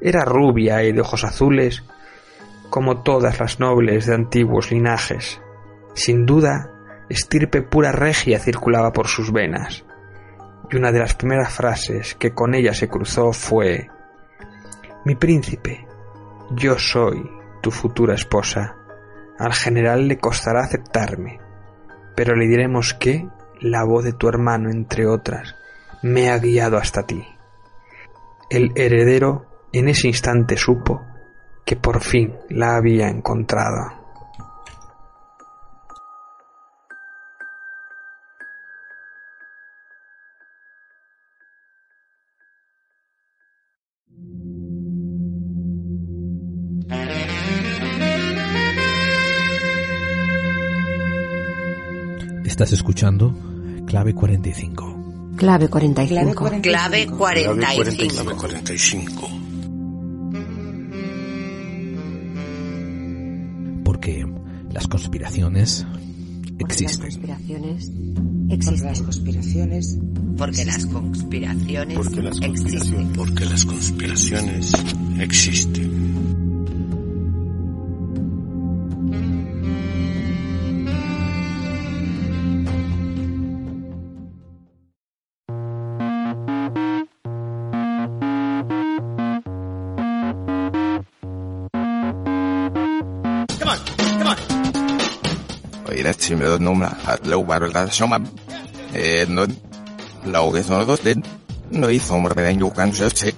Era 0.01 0.25
rubia 0.25 0.83
y 0.83 0.93
de 0.93 1.01
ojos 1.01 1.25
azules, 1.25 1.85
como 2.71 3.03
todas 3.03 3.39
las 3.41 3.61
nobles 3.61 4.07
de 4.07 4.15
antiguos 4.15 4.71
linajes. 4.71 5.41
Sin 5.95 6.25
duda, 6.25 6.71
estirpe 7.09 7.63
pura 7.63 7.93
regia 7.93 8.39
circulaba 8.39 8.93
por 8.93 9.09
sus 9.09 9.33
venas, 9.33 9.85
y 10.71 10.77
una 10.77 10.93
de 10.93 11.01
las 11.01 11.15
primeras 11.15 11.53
frases 11.53 12.15
que 12.15 12.33
con 12.33 12.55
ella 12.55 12.73
se 12.73 12.89
cruzó 12.89 13.33
fue 13.33 13.89
Mi 15.05 15.17
príncipe, 15.17 15.87
yo 16.53 16.79
soy 16.79 17.29
tu 17.61 17.71
futura 17.71 18.15
esposa. 18.15 18.77
Al 19.39 19.53
general 19.53 20.07
le 20.07 20.19
costará 20.19 20.61
aceptarme, 20.61 21.41
pero 22.15 22.37
le 22.37 22.47
diremos 22.47 22.95
que 22.95 23.29
la 23.61 23.85
voz 23.85 24.05
de 24.05 24.13
tu 24.13 24.29
hermano, 24.29 24.71
entre 24.71 25.07
otras, 25.07 25.57
me 26.03 26.31
ha 26.31 26.39
guiado 26.39 26.77
hasta 26.77 27.07
ti. 27.07 27.27
El 28.49 28.73
heredero 28.75 29.50
en 29.72 29.88
ese 29.88 30.09
instante 30.09 30.56
supo 30.56 31.02
que 31.64 31.76
por 31.76 32.00
fin 32.00 32.35
la 32.48 32.76
había 32.76 33.09
encontrado. 33.09 34.00
Estás 52.44 52.72
escuchando 52.72 53.35
Clave 53.87 54.12
45. 54.12 55.35
Clave 55.37 55.68
45. 55.68 56.35
Clave 56.61 57.06
45. 57.06 57.96
Clave 57.96 58.37
45. 58.37 59.50
Porque 64.01 64.27
las 64.73 64.89
conspiraciones 64.89 65.87
Porque 66.59 66.73
las 66.73 66.81
existen. 66.81 67.03
conspiraciones 67.03 67.91
Porque 68.49 68.57
las 68.57 68.81
existen. 68.81 69.05
conspiraciones. 69.05 69.99
Porque 70.39 70.65
las 70.65 70.87
conspiraciones. 70.87 71.97
Porque 71.99 72.23
las 72.23 72.41
existen. 72.41 73.13
porque 73.13 73.45
las 73.45 73.65
conspiraciones 73.67 74.73
existen. 75.19 76.10
Oira 96.31 96.38
chimero 96.38 96.59
numra 96.59 96.97
at 97.07 97.27
leu 97.27 97.43
barol 97.45 97.73
ga 97.73 97.88
shoma. 97.88 98.19
Eh 98.95 99.27
no 99.29 99.47
lau 100.27 100.53
ge 100.53 100.62
no 101.73 101.90
hizo 101.90 102.14
hombre 102.14 102.35
de 102.35 102.57
yukan 102.57 102.93
se 102.95 103.35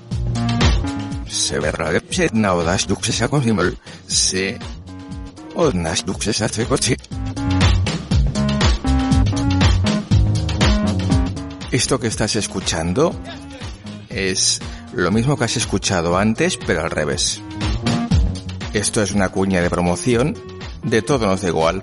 se 1.26 1.58
verra 1.58 1.90
de 1.90 2.00
pse 2.00 2.28
na 2.34 2.52
odas 2.52 2.86
duk 2.86 3.02
se 3.04 3.12
sako 3.12 3.40
simol 3.40 3.78
se 4.06 4.58
odnas 5.54 6.04
duk 6.04 6.22
se 6.22 6.32
sa 6.34 6.48
se 6.48 6.66
coche. 6.66 6.96
Esto 11.70 11.98
que 11.98 12.08
estás 12.08 12.36
escuchando 12.36 13.14
es 14.10 14.60
lo 14.92 15.10
mismo 15.10 15.38
que 15.38 15.44
has 15.44 15.56
escuchado 15.56 16.18
antes, 16.18 16.58
pero 16.58 16.82
al 16.82 16.90
revés. 16.90 17.40
Esto 18.74 19.02
es 19.02 19.12
una 19.12 19.30
cuña 19.30 19.62
de 19.62 19.70
promoción 19.70 20.36
de 20.82 21.00
Todo 21.00 21.26
nos 21.26 21.40
da 21.40 21.48
igual, 21.48 21.82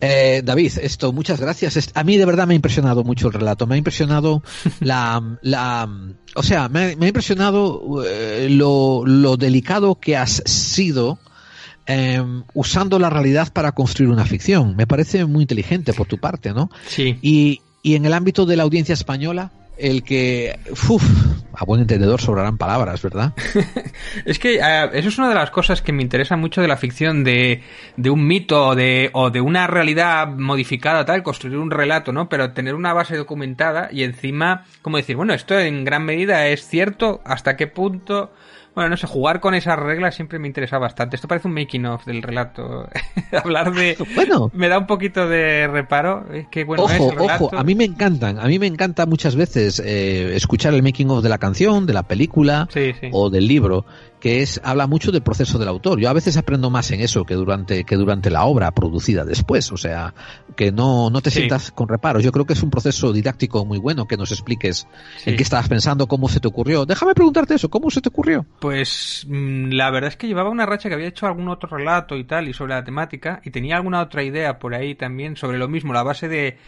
Eh, 0.00 0.42
David, 0.44 0.72
esto, 0.82 1.12
muchas 1.12 1.40
gracias. 1.40 1.90
A 1.94 2.04
mí 2.04 2.16
de 2.18 2.26
verdad 2.26 2.46
me 2.46 2.52
ha 2.52 2.56
impresionado 2.56 3.02
mucho 3.02 3.28
el 3.28 3.32
relato. 3.32 3.66
Me 3.66 3.76
ha 3.76 3.78
impresionado 3.78 4.42
la, 4.80 5.38
la, 5.42 5.88
o 6.34 6.42
sea, 6.42 6.68
me, 6.68 6.92
ha- 6.92 6.96
me 6.96 7.06
ha 7.06 7.08
impresionado 7.08 8.04
eh, 8.06 8.48
lo, 8.50 9.04
lo 9.06 9.36
delicado 9.36 9.94
que 9.98 10.16
has 10.16 10.42
sido 10.44 11.18
eh, 11.86 12.22
usando 12.52 12.98
la 12.98 13.08
realidad 13.10 13.52
para 13.52 13.72
construir 13.72 14.10
una 14.10 14.26
ficción. 14.26 14.76
Me 14.76 14.86
parece 14.86 15.24
muy 15.24 15.42
inteligente 15.42 15.92
por 15.94 16.06
tu 16.06 16.18
parte, 16.18 16.52
¿no? 16.52 16.70
Sí. 16.88 17.18
Y, 17.22 17.60
y 17.82 17.94
en 17.94 18.04
el 18.04 18.12
ámbito 18.12 18.44
de 18.44 18.56
la 18.56 18.64
audiencia 18.64 18.92
española, 18.92 19.50
el 19.78 20.02
que, 20.02 20.58
uf, 20.88 21.04
a 21.56 21.64
buen 21.64 21.80
entendedor 21.80 22.20
sobrarán 22.20 22.58
palabras, 22.58 23.02
¿verdad? 23.02 23.32
Es 24.24 24.38
que 24.38 24.56
eh, 24.56 24.90
eso 24.92 25.08
es 25.08 25.18
una 25.18 25.28
de 25.28 25.34
las 25.34 25.50
cosas 25.50 25.80
que 25.80 25.92
me 25.92 26.02
interesa 26.02 26.36
mucho 26.36 26.60
de 26.60 26.68
la 26.68 26.76
ficción, 26.76 27.24
de, 27.24 27.62
de 27.96 28.10
un 28.10 28.26
mito 28.26 28.74
de, 28.74 29.10
o 29.14 29.30
de 29.30 29.40
una 29.40 29.66
realidad 29.66 30.28
modificada, 30.28 31.04
tal, 31.04 31.22
construir 31.22 31.56
un 31.56 31.70
relato, 31.70 32.12
¿no? 32.12 32.28
Pero 32.28 32.52
tener 32.52 32.74
una 32.74 32.92
base 32.92 33.16
documentada 33.16 33.88
y 33.90 34.02
encima, 34.02 34.64
como 34.82 34.98
decir, 34.98 35.16
bueno, 35.16 35.32
esto 35.32 35.58
en 35.58 35.84
gran 35.84 36.04
medida 36.04 36.46
es 36.48 36.66
cierto, 36.68 37.20
hasta 37.24 37.56
qué 37.56 37.66
punto... 37.66 38.32
Bueno, 38.76 38.90
no 38.90 38.96
sé, 38.98 39.06
jugar 39.06 39.40
con 39.40 39.54
esas 39.54 39.78
reglas 39.78 40.14
siempre 40.14 40.38
me 40.38 40.46
interesa 40.46 40.76
bastante. 40.76 41.16
Esto 41.16 41.26
parece 41.26 41.48
un 41.48 41.54
making 41.54 41.86
of 41.86 42.04
del 42.04 42.20
relato. 42.22 42.86
Hablar 43.42 43.72
de... 43.72 43.96
Bueno. 44.14 44.50
Me 44.52 44.68
da 44.68 44.78
un 44.78 44.86
poquito 44.86 45.26
de 45.26 45.66
reparo. 45.66 46.26
Es 46.30 46.46
que, 46.48 46.64
bueno, 46.64 46.82
ojo, 46.84 46.92
es 46.92 47.00
el 47.00 47.10
relato. 47.16 47.44
ojo, 47.46 47.56
a 47.56 47.64
mí 47.64 47.74
me 47.74 47.84
encantan, 47.84 48.38
a 48.38 48.44
mí 48.46 48.58
me 48.58 48.66
encanta 48.66 49.06
muchas 49.06 49.34
veces 49.34 49.80
eh, 49.82 50.36
escuchar 50.36 50.74
el 50.74 50.82
making 50.82 51.08
of 51.08 51.22
de 51.22 51.30
la 51.30 51.38
canción, 51.38 51.86
de 51.86 51.94
la 51.94 52.02
película 52.02 52.68
Sí, 52.70 52.92
sí. 53.00 53.08
o 53.12 53.30
del 53.30 53.48
libro, 53.48 53.86
que 54.20 54.42
es 54.42 54.60
habla 54.64 54.86
mucho 54.86 55.12
del 55.12 55.22
proceso 55.22 55.58
del 55.58 55.68
autor. 55.68 56.00
Yo 56.00 56.08
a 56.08 56.12
veces 56.12 56.36
aprendo 56.36 56.70
más 56.70 56.90
en 56.90 57.00
eso 57.00 57.24
que 57.24 57.34
durante 57.34 57.84
que 57.84 57.96
durante 57.96 58.30
la 58.30 58.44
obra 58.44 58.70
producida 58.72 59.24
después, 59.24 59.70
o 59.72 59.76
sea, 59.76 60.14
que 60.56 60.72
no 60.72 61.10
no 61.10 61.20
te 61.20 61.30
Sí. 61.30 61.40
sientas 61.40 61.70
con 61.70 61.88
reparos. 61.88 62.22
Yo 62.24 62.32
creo 62.32 62.46
que 62.46 62.54
es 62.54 62.62
un 62.62 62.70
proceso 62.70 63.12
didáctico 63.12 63.64
muy 63.64 63.78
bueno 63.78 64.06
que 64.06 64.16
nos 64.16 64.32
expliques 64.32 64.86
Sí. 65.18 65.30
en 65.30 65.36
qué 65.36 65.42
estabas 65.42 65.68
pensando, 65.68 66.06
cómo 66.08 66.28
se 66.28 66.40
te 66.40 66.48
ocurrió. 66.48 66.86
Déjame 66.86 67.14
preguntarte 67.14 67.54
eso, 67.54 67.68
¿cómo 67.68 67.90
se 67.90 68.00
te 68.00 68.08
ocurrió? 68.08 68.46
Pues 68.60 69.26
mm, 69.28 69.70
la 69.72 69.90
verdad 69.90 70.08
es 70.08 70.16
que 70.16 70.26
llevaba 70.28 70.48
una 70.50 70.66
racha 70.66 70.88
que 70.88 70.94
había 70.94 71.08
hecho 71.08 71.26
algún 71.26 71.48
otro 71.48 71.68
relato 71.68 72.16
y 72.16 72.24
tal, 72.24 72.48
y 72.48 72.52
sobre 72.54 72.74
la 72.74 72.84
temática, 72.84 73.40
y 73.44 73.50
tenía 73.50 73.76
alguna 73.76 74.00
otra 74.00 74.22
idea 74.22 74.58
por 74.58 74.74
ahí 74.74 74.94
también 74.94 75.36
sobre 75.36 75.58
lo 75.58 75.68
mismo, 75.68 75.92
la 75.92 76.02
base 76.02 76.28
de 76.28 76.58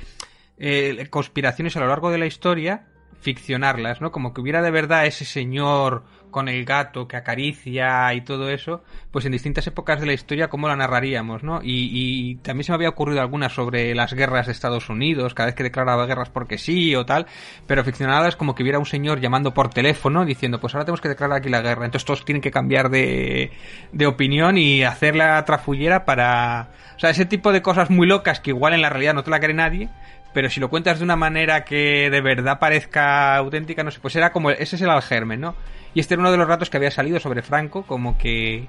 eh, 0.59 1.07
conspiraciones 1.11 1.77
a 1.77 1.81
lo 1.81 1.87
largo 1.89 2.11
de 2.11 2.19
la 2.19 2.27
historia, 2.27 2.87
ficcionarlas, 3.21 4.01
¿no? 4.01 4.13
Como 4.13 4.33
que 4.33 4.41
hubiera 4.41 4.63
de 4.63 4.71
verdad 4.71 5.07
ese 5.07 5.25
señor 5.25 6.05
con 6.31 6.49
el 6.49 6.65
gato 6.65 7.09
que 7.09 7.17
acaricia 7.17 8.13
y 8.15 8.21
todo 8.23 8.51
eso, 8.51 8.83
pues 9.11 9.25
en 9.25 9.33
distintas 9.33 9.67
épocas 9.67 10.01
de 10.01 10.07
la 10.07 10.13
historia, 10.13 10.49
¿cómo 10.49 10.69
la 10.69 10.77
narraríamos, 10.77 11.43
no? 11.43 11.61
Y, 11.63 11.91
y 11.93 12.35
también 12.37 12.65
se 12.65 12.73
me 12.73 12.77
había 12.77 12.89
ocurrido 12.89 13.21
alguna 13.21 13.49
sobre 13.49 13.95
las 13.95 14.13
guerras 14.13 14.47
de 14.47 14.53
Estados 14.53 14.89
Unidos, 14.89 15.35
cada 15.35 15.47
vez 15.47 15.55
que 15.55 15.63
declaraba 15.63 16.07
guerras 16.07 16.31
porque 16.31 16.59
sí 16.59 16.95
o 16.95 17.07
tal, 17.07 17.27
pero 17.67 17.85
ficcionadas 17.85 18.37
como 18.37 18.55
que 18.55 18.63
hubiera 18.63 18.79
un 18.79 18.87
señor 18.87 19.21
llamando 19.21 19.55
por 19.55 19.71
teléfono 19.71 20.25
diciendo, 20.25 20.61
pues 20.61 20.75
ahora 20.75 20.85
tenemos 20.85 21.01
que 21.01 21.09
declarar 21.09 21.39
aquí 21.39 21.49
la 21.49 21.61
guerra, 21.61 21.85
entonces 21.85 22.05
todos 22.05 22.25
tienen 22.25 22.43
que 22.43 22.51
cambiar 22.51 22.91
de, 22.91 23.53
de 23.93 24.07
opinión 24.07 24.59
y 24.59 24.83
hacer 24.85 25.17
la 25.17 25.45
trafullera 25.45 26.05
para... 26.05 26.71
O 26.97 27.01
sea, 27.01 27.11
ese 27.11 27.27
tipo 27.27 27.53
de 27.53 27.63
cosas 27.63 27.91
muy 27.91 28.07
locas 28.09 28.41
que 28.41 28.51
igual 28.51 28.75
en 28.75 28.83
la 28.83 28.91
realidad 28.91 29.15
no 29.15 29.23
te 29.23 29.31
la 29.31 29.39
cree 29.39 29.55
nadie, 29.55 29.89
pero 30.33 30.51
si 30.51 30.61
lo 30.61 30.69
cuentas 30.69 30.99
de 30.99 31.05
una 31.05 31.17
manera 31.17 31.65
que 31.65 32.11
de 32.11 32.21
verdad 32.21 32.59
parezca 32.59 33.37
auténtica, 33.37 33.83
no 33.83 33.91
sé, 33.91 34.01
pues 34.01 34.15
era 34.17 34.33
como, 34.33 34.51
ese 34.51 34.77
es 34.77 34.83
el 34.83 34.91
algermen, 34.91 35.41
¿no? 35.41 35.55
Y 35.95 36.01
este 36.01 36.15
era 36.15 36.21
uno 36.21 36.31
de 36.31 36.37
los 36.37 36.49
ratos 36.49 36.71
que 36.71 36.77
había 36.77 36.91
salido 36.91 37.21
sobre 37.21 37.43
Franco, 37.43 37.83
como 37.83 38.19
que 38.19 38.69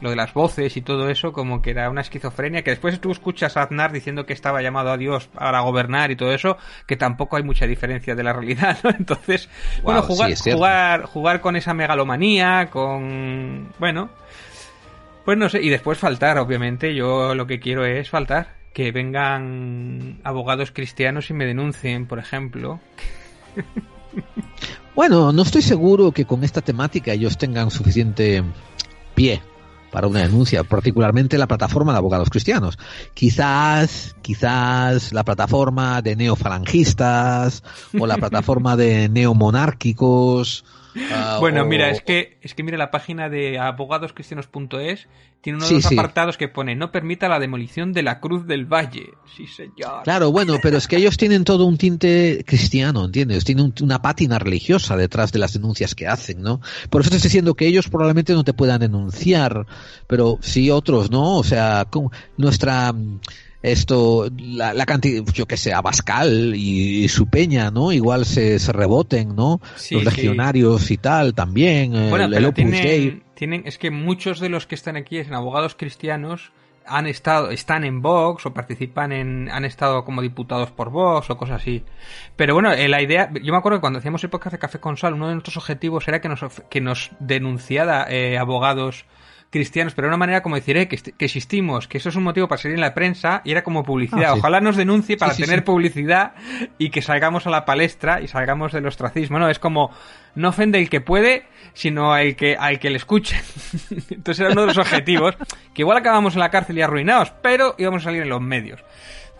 lo 0.00 0.10
de 0.10 0.16
las 0.16 0.32
voces 0.32 0.76
y 0.76 0.82
todo 0.82 1.08
eso, 1.10 1.32
como 1.32 1.60
que 1.60 1.70
era 1.70 1.90
una 1.90 2.00
esquizofrenia, 2.00 2.62
que 2.62 2.70
después 2.70 2.98
tú 3.00 3.10
escuchas 3.10 3.56
a 3.56 3.62
Aznar 3.62 3.92
diciendo 3.92 4.24
que 4.24 4.32
estaba 4.32 4.62
llamado 4.62 4.90
a 4.90 4.96
Dios 4.96 5.26
para 5.28 5.60
gobernar 5.60 6.10
y 6.10 6.16
todo 6.16 6.32
eso, 6.32 6.56
que 6.86 6.96
tampoco 6.96 7.36
hay 7.36 7.42
mucha 7.42 7.66
diferencia 7.66 8.14
de 8.14 8.22
la 8.22 8.32
realidad, 8.32 8.78
¿no? 8.82 8.90
Entonces, 8.98 9.48
bueno, 9.82 10.02
jugar, 10.02 10.36
sí, 10.36 10.52
jugar, 10.52 11.04
jugar 11.04 11.40
con 11.40 11.56
esa 11.56 11.74
megalomanía, 11.74 12.68
con, 12.70 13.72
bueno, 13.78 14.10
pues 15.24 15.36
no 15.38 15.48
sé, 15.48 15.62
y 15.62 15.68
después 15.68 15.98
faltar, 15.98 16.38
obviamente, 16.38 16.94
yo 16.94 17.34
lo 17.34 17.46
que 17.46 17.60
quiero 17.60 17.84
es 17.84 18.08
faltar. 18.10 18.58
Que 18.72 18.92
vengan 18.92 20.20
abogados 20.22 20.70
cristianos 20.70 21.28
y 21.28 21.34
me 21.34 21.44
denuncien, 21.44 22.06
por 22.06 22.20
ejemplo. 22.20 22.78
Bueno, 24.94 25.32
no 25.32 25.42
estoy 25.42 25.62
seguro 25.62 26.12
que 26.12 26.24
con 26.24 26.44
esta 26.44 26.60
temática 26.60 27.12
ellos 27.12 27.38
tengan 27.38 27.70
suficiente 27.70 28.42
pie 29.14 29.42
para 29.90 30.06
una 30.06 30.20
denuncia, 30.20 30.64
particularmente 30.64 31.38
la 31.38 31.48
plataforma 31.48 31.92
de 31.92 31.98
abogados 31.98 32.30
cristianos. 32.30 32.78
Quizás, 33.14 34.16
quizás 34.22 35.12
la 35.12 35.24
plataforma 35.24 36.00
de 36.02 36.16
neofalangistas 36.16 37.62
o 37.98 38.06
la 38.06 38.16
plataforma 38.16 38.76
de 38.76 39.08
neomonárquicos. 39.08 40.64
Ah, 41.10 41.36
Bueno, 41.40 41.62
o- 41.62 41.66
mira, 41.66 41.90
es 41.90 42.00
que, 42.02 42.38
es 42.42 42.54
que 42.54 42.62
mira 42.62 42.76
la 42.78 42.90
página 42.90 43.28
de 43.28 43.58
abogadoscristianos.es 43.58 45.08
tiene 45.40 45.56
uno 45.56 45.64
de 45.64 45.68
Sí, 45.70 45.74
los 45.76 45.84
sí. 45.84 45.94
apartados 45.94 46.36
que 46.36 46.48
pone 46.48 46.76
no 46.76 46.92
permita 46.92 47.26
la 47.28 47.38
demolición 47.38 47.94
de 47.94 48.02
la 48.02 48.20
Cruz 48.20 48.46
del 48.46 48.66
Valle. 48.66 49.14
Sí, 49.36 49.46
señor. 49.46 50.02
Claro, 50.04 50.30
bueno, 50.32 50.56
pero 50.62 50.76
es 50.76 50.86
que 50.86 50.96
ellos 50.96 51.16
tienen 51.16 51.44
todo 51.44 51.64
un 51.64 51.78
tinte 51.78 52.44
cristiano, 52.46 53.06
¿entiendes? 53.06 53.44
Tienen 53.46 53.64
un- 53.66 53.74
una 53.82 54.02
pátina 54.02 54.38
religiosa 54.38 54.96
detrás 54.98 55.32
de 55.32 55.38
las 55.38 55.54
denuncias 55.54 55.94
que 55.94 56.06
hacen, 56.06 56.42
¿no? 56.42 56.60
Por 56.90 57.00
eso 57.00 57.10
te 57.10 57.16
estoy 57.16 57.28
diciendo 57.28 57.54
que 57.54 57.66
ellos 57.66 57.88
probablemente 57.88 58.34
no 58.34 58.44
te 58.44 58.52
puedan 58.52 58.80
denunciar, 58.80 59.66
pero 60.06 60.38
sí 60.42 60.70
otros, 60.70 61.10
¿no? 61.10 61.36
O 61.38 61.44
sea, 61.44 61.86
como 61.88 62.12
nuestra 62.36 62.92
esto, 63.62 64.28
la, 64.38 64.72
la 64.74 64.86
cantidad, 64.86 65.22
yo 65.34 65.46
que 65.46 65.56
sé, 65.56 65.72
Abascal 65.72 66.54
y, 66.56 67.04
y 67.04 67.08
su 67.08 67.26
peña, 67.28 67.70
¿no? 67.70 67.92
Igual 67.92 68.24
se, 68.24 68.58
se 68.58 68.72
reboten, 68.72 69.34
¿no? 69.36 69.60
Sí, 69.76 69.94
Los 69.96 70.04
sí. 70.04 70.10
legionarios 70.22 70.90
y 70.90 70.96
tal 70.96 71.34
también, 71.34 71.94
el- 71.94 72.10
Bueno, 72.10 72.24
el, 72.24 72.30
pero 72.32 72.52
Dei. 72.52 72.52
tienen, 72.54 73.22
tienen, 73.34 73.62
es 73.66 73.76
que 73.78 73.90
muchos 73.90 74.40
de 74.40 74.48
los 74.48 74.66
que 74.66 74.74
están 74.74 74.96
aquí 74.96 75.18
en 75.18 75.34
abogados 75.34 75.74
cristianos 75.74 76.52
han 76.86 77.06
estado, 77.06 77.50
están 77.50 77.84
en 77.84 78.02
Vox 78.02 78.46
o 78.46 78.54
participan 78.54 79.12
en, 79.12 79.48
han 79.50 79.64
estado 79.64 80.04
como 80.04 80.22
diputados 80.22 80.70
por 80.72 80.90
Vox 80.90 81.30
o 81.30 81.36
cosas 81.36 81.60
así. 81.60 81.84
Pero 82.34 82.54
bueno, 82.54 82.72
eh, 82.72 82.88
la 82.88 83.00
idea, 83.00 83.30
yo 83.44 83.52
me 83.52 83.58
acuerdo 83.58 83.78
que 83.78 83.82
cuando 83.82 83.98
hacíamos 84.00 84.24
el 84.24 84.30
podcast 84.30 84.54
de 84.54 84.58
Café 84.58 84.80
con 84.80 84.96
Sal, 84.96 85.12
uno 85.14 85.28
de 85.28 85.34
nuestros 85.34 85.56
objetivos 85.58 86.08
era 86.08 86.20
que 86.20 86.28
nos, 86.28 86.40
que 86.68 86.80
nos 86.80 87.10
denunciara 87.20 88.06
eh, 88.10 88.38
abogados 88.38 89.04
cristianos, 89.50 89.94
pero 89.94 90.06
de 90.06 90.10
una 90.10 90.16
manera 90.16 90.42
como 90.42 90.54
decir, 90.54 90.76
eh, 90.76 90.88
que, 90.88 90.96
existimos, 91.18 91.88
que 91.88 91.98
eso 91.98 92.08
es 92.08 92.16
un 92.16 92.22
motivo 92.22 92.46
para 92.48 92.62
salir 92.62 92.76
en 92.76 92.80
la 92.80 92.94
prensa 92.94 93.42
y 93.44 93.50
era 93.50 93.62
como 93.62 93.82
publicidad. 93.82 94.30
Ah, 94.30 94.32
sí. 94.34 94.38
Ojalá 94.38 94.60
nos 94.60 94.76
denuncie 94.76 95.16
para 95.16 95.34
Sí, 95.34 95.42
sí, 95.42 95.48
tener 95.48 95.64
publicidad 95.64 96.32
y 96.78 96.90
que 96.90 97.02
salgamos 97.02 97.46
a 97.46 97.50
la 97.50 97.64
palestra 97.64 98.20
y 98.20 98.28
salgamos 98.28 98.72
del 98.72 98.86
ostracismo, 98.86 99.38
¿no? 99.38 99.48
Es 99.48 99.58
como, 99.58 99.90
no 100.36 100.50
ofende 100.50 100.78
el 100.78 100.88
que 100.88 101.00
puede, 101.00 101.44
sino 101.74 102.12
al 102.12 102.36
que, 102.36 102.56
al 102.56 102.78
que 102.78 102.90
le 102.90 102.96
escuche. 102.96 103.40
Entonces 104.10 104.40
era 104.40 104.52
uno 104.52 104.62
de 104.62 104.66
los 104.68 104.78
objetivos, 104.78 105.36
que 105.74 105.82
igual 105.82 105.98
acabamos 105.98 106.34
en 106.34 106.40
la 106.40 106.50
cárcel 106.50 106.78
y 106.78 106.82
arruinados, 106.82 107.32
pero 107.42 107.74
íbamos 107.76 108.02
a 108.02 108.04
salir 108.04 108.22
en 108.22 108.28
los 108.28 108.40
medios. 108.40 108.80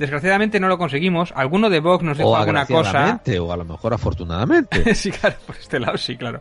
Desgraciadamente 0.00 0.58
no 0.58 0.68
lo 0.68 0.78
conseguimos. 0.78 1.30
Alguno 1.36 1.68
de 1.68 1.78
Vox 1.78 2.02
nos 2.02 2.16
dijo 2.16 2.30
O 2.30 2.36
alguna 2.36 2.64
cosa. 2.64 3.20
o 3.38 3.52
a 3.52 3.56
lo 3.58 3.66
mejor 3.66 3.92
afortunadamente. 3.92 4.94
sí, 4.94 5.10
claro, 5.10 5.36
por 5.46 5.56
este 5.56 5.78
lado 5.78 5.98
sí, 5.98 6.16
claro. 6.16 6.40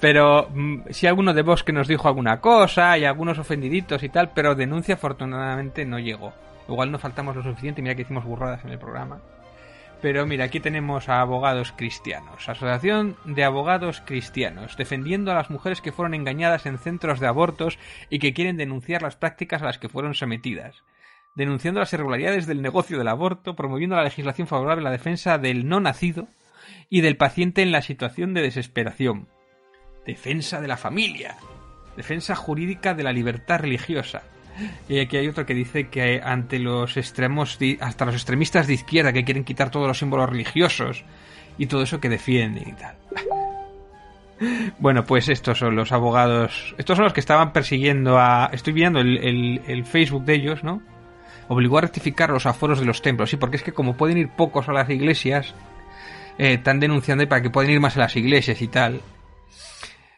Pero 0.00 0.48
mm, 0.54 0.84
sí 0.88 1.06
alguno 1.06 1.34
de 1.34 1.42
Vox 1.42 1.62
que 1.62 1.74
nos 1.74 1.86
dijo 1.86 2.08
alguna 2.08 2.40
cosa 2.40 2.96
y 2.96 3.04
algunos 3.04 3.38
ofendiditos 3.38 4.02
y 4.02 4.08
tal, 4.08 4.30
pero 4.34 4.54
denuncia 4.54 4.94
afortunadamente 4.94 5.84
no 5.84 5.98
llegó. 5.98 6.32
Igual 6.66 6.90
no 6.90 6.98
faltamos 6.98 7.36
lo 7.36 7.42
suficiente, 7.42 7.82
mira 7.82 7.94
que 7.94 8.02
hicimos 8.02 8.24
burradas 8.24 8.64
en 8.64 8.70
el 8.70 8.78
programa. 8.78 9.20
Pero 10.00 10.24
mira, 10.24 10.46
aquí 10.46 10.58
tenemos 10.58 11.10
a 11.10 11.20
abogados 11.20 11.74
cristianos. 11.76 12.48
Asociación 12.48 13.18
de 13.26 13.44
Abogados 13.44 14.02
Cristianos, 14.06 14.78
defendiendo 14.78 15.30
a 15.30 15.34
las 15.34 15.50
mujeres 15.50 15.82
que 15.82 15.92
fueron 15.92 16.14
engañadas 16.14 16.64
en 16.64 16.78
centros 16.78 17.20
de 17.20 17.26
abortos 17.26 17.78
y 18.08 18.18
que 18.18 18.32
quieren 18.32 18.56
denunciar 18.56 19.02
las 19.02 19.16
prácticas 19.16 19.60
a 19.60 19.66
las 19.66 19.78
que 19.78 19.90
fueron 19.90 20.14
sometidas. 20.14 20.82
Denunciando 21.34 21.80
las 21.80 21.92
irregularidades 21.92 22.46
del 22.46 22.62
negocio 22.62 22.96
del 22.98 23.08
aborto, 23.08 23.56
promoviendo 23.56 23.96
la 23.96 24.04
legislación 24.04 24.46
favorable 24.46 24.82
a 24.82 24.84
la 24.84 24.90
defensa 24.96 25.36
del 25.38 25.68
no 25.68 25.80
nacido 25.80 26.28
y 26.90 27.00
del 27.00 27.16
paciente 27.16 27.62
en 27.62 27.72
la 27.72 27.82
situación 27.82 28.34
de 28.34 28.42
desesperación. 28.42 29.26
Defensa 30.06 30.60
de 30.60 30.68
la 30.68 30.76
familia. 30.76 31.36
Defensa 31.96 32.34
jurídica 32.36 32.94
de 32.94 33.02
la 33.02 33.12
libertad 33.12 33.60
religiosa. 33.60 34.22
Y 34.88 35.00
aquí 35.00 35.16
hay 35.16 35.26
otro 35.26 35.46
que 35.46 35.54
dice 35.54 35.88
que 35.88 36.20
ante 36.22 36.60
los 36.60 36.96
extremos, 36.96 37.58
hasta 37.80 38.04
los 38.04 38.14
extremistas 38.14 38.68
de 38.68 38.74
izquierda 38.74 39.12
que 39.12 39.24
quieren 39.24 39.42
quitar 39.44 39.70
todos 39.70 39.88
los 39.88 39.98
símbolos 39.98 40.28
religiosos 40.30 41.04
y 41.58 41.66
todo 41.66 41.82
eso 41.82 42.00
que 42.00 42.08
defienden 42.08 42.68
y 42.68 42.72
tal. 42.72 42.96
Bueno, 44.80 45.04
pues 45.04 45.28
estos 45.28 45.58
son 45.58 45.76
los 45.76 45.92
abogados. 45.92 46.74
Estos 46.76 46.96
son 46.96 47.04
los 47.04 47.12
que 47.12 47.20
estaban 47.20 47.52
persiguiendo 47.52 48.18
a. 48.18 48.50
Estoy 48.52 48.72
viendo 48.72 48.98
el- 49.00 49.62
el 49.66 49.84
Facebook 49.84 50.24
de 50.24 50.34
ellos, 50.34 50.64
¿no? 50.64 50.82
Obligó 51.48 51.78
a 51.78 51.82
rectificar 51.82 52.30
los 52.30 52.46
aforos 52.46 52.80
de 52.80 52.86
los 52.86 53.02
templos. 53.02 53.30
Sí, 53.30 53.36
porque 53.36 53.56
es 53.56 53.62
que 53.62 53.72
como 53.72 53.96
pueden 53.96 54.18
ir 54.18 54.28
pocos 54.30 54.68
a 54.68 54.72
las 54.72 54.88
iglesias, 54.88 55.54
eh, 56.38 56.54
están 56.54 56.80
denunciando 56.80 57.28
para 57.28 57.42
que 57.42 57.50
pueden 57.50 57.70
ir 57.70 57.80
más 57.80 57.96
a 57.96 58.00
las 58.00 58.16
iglesias 58.16 58.60
y 58.62 58.68
tal. 58.68 59.00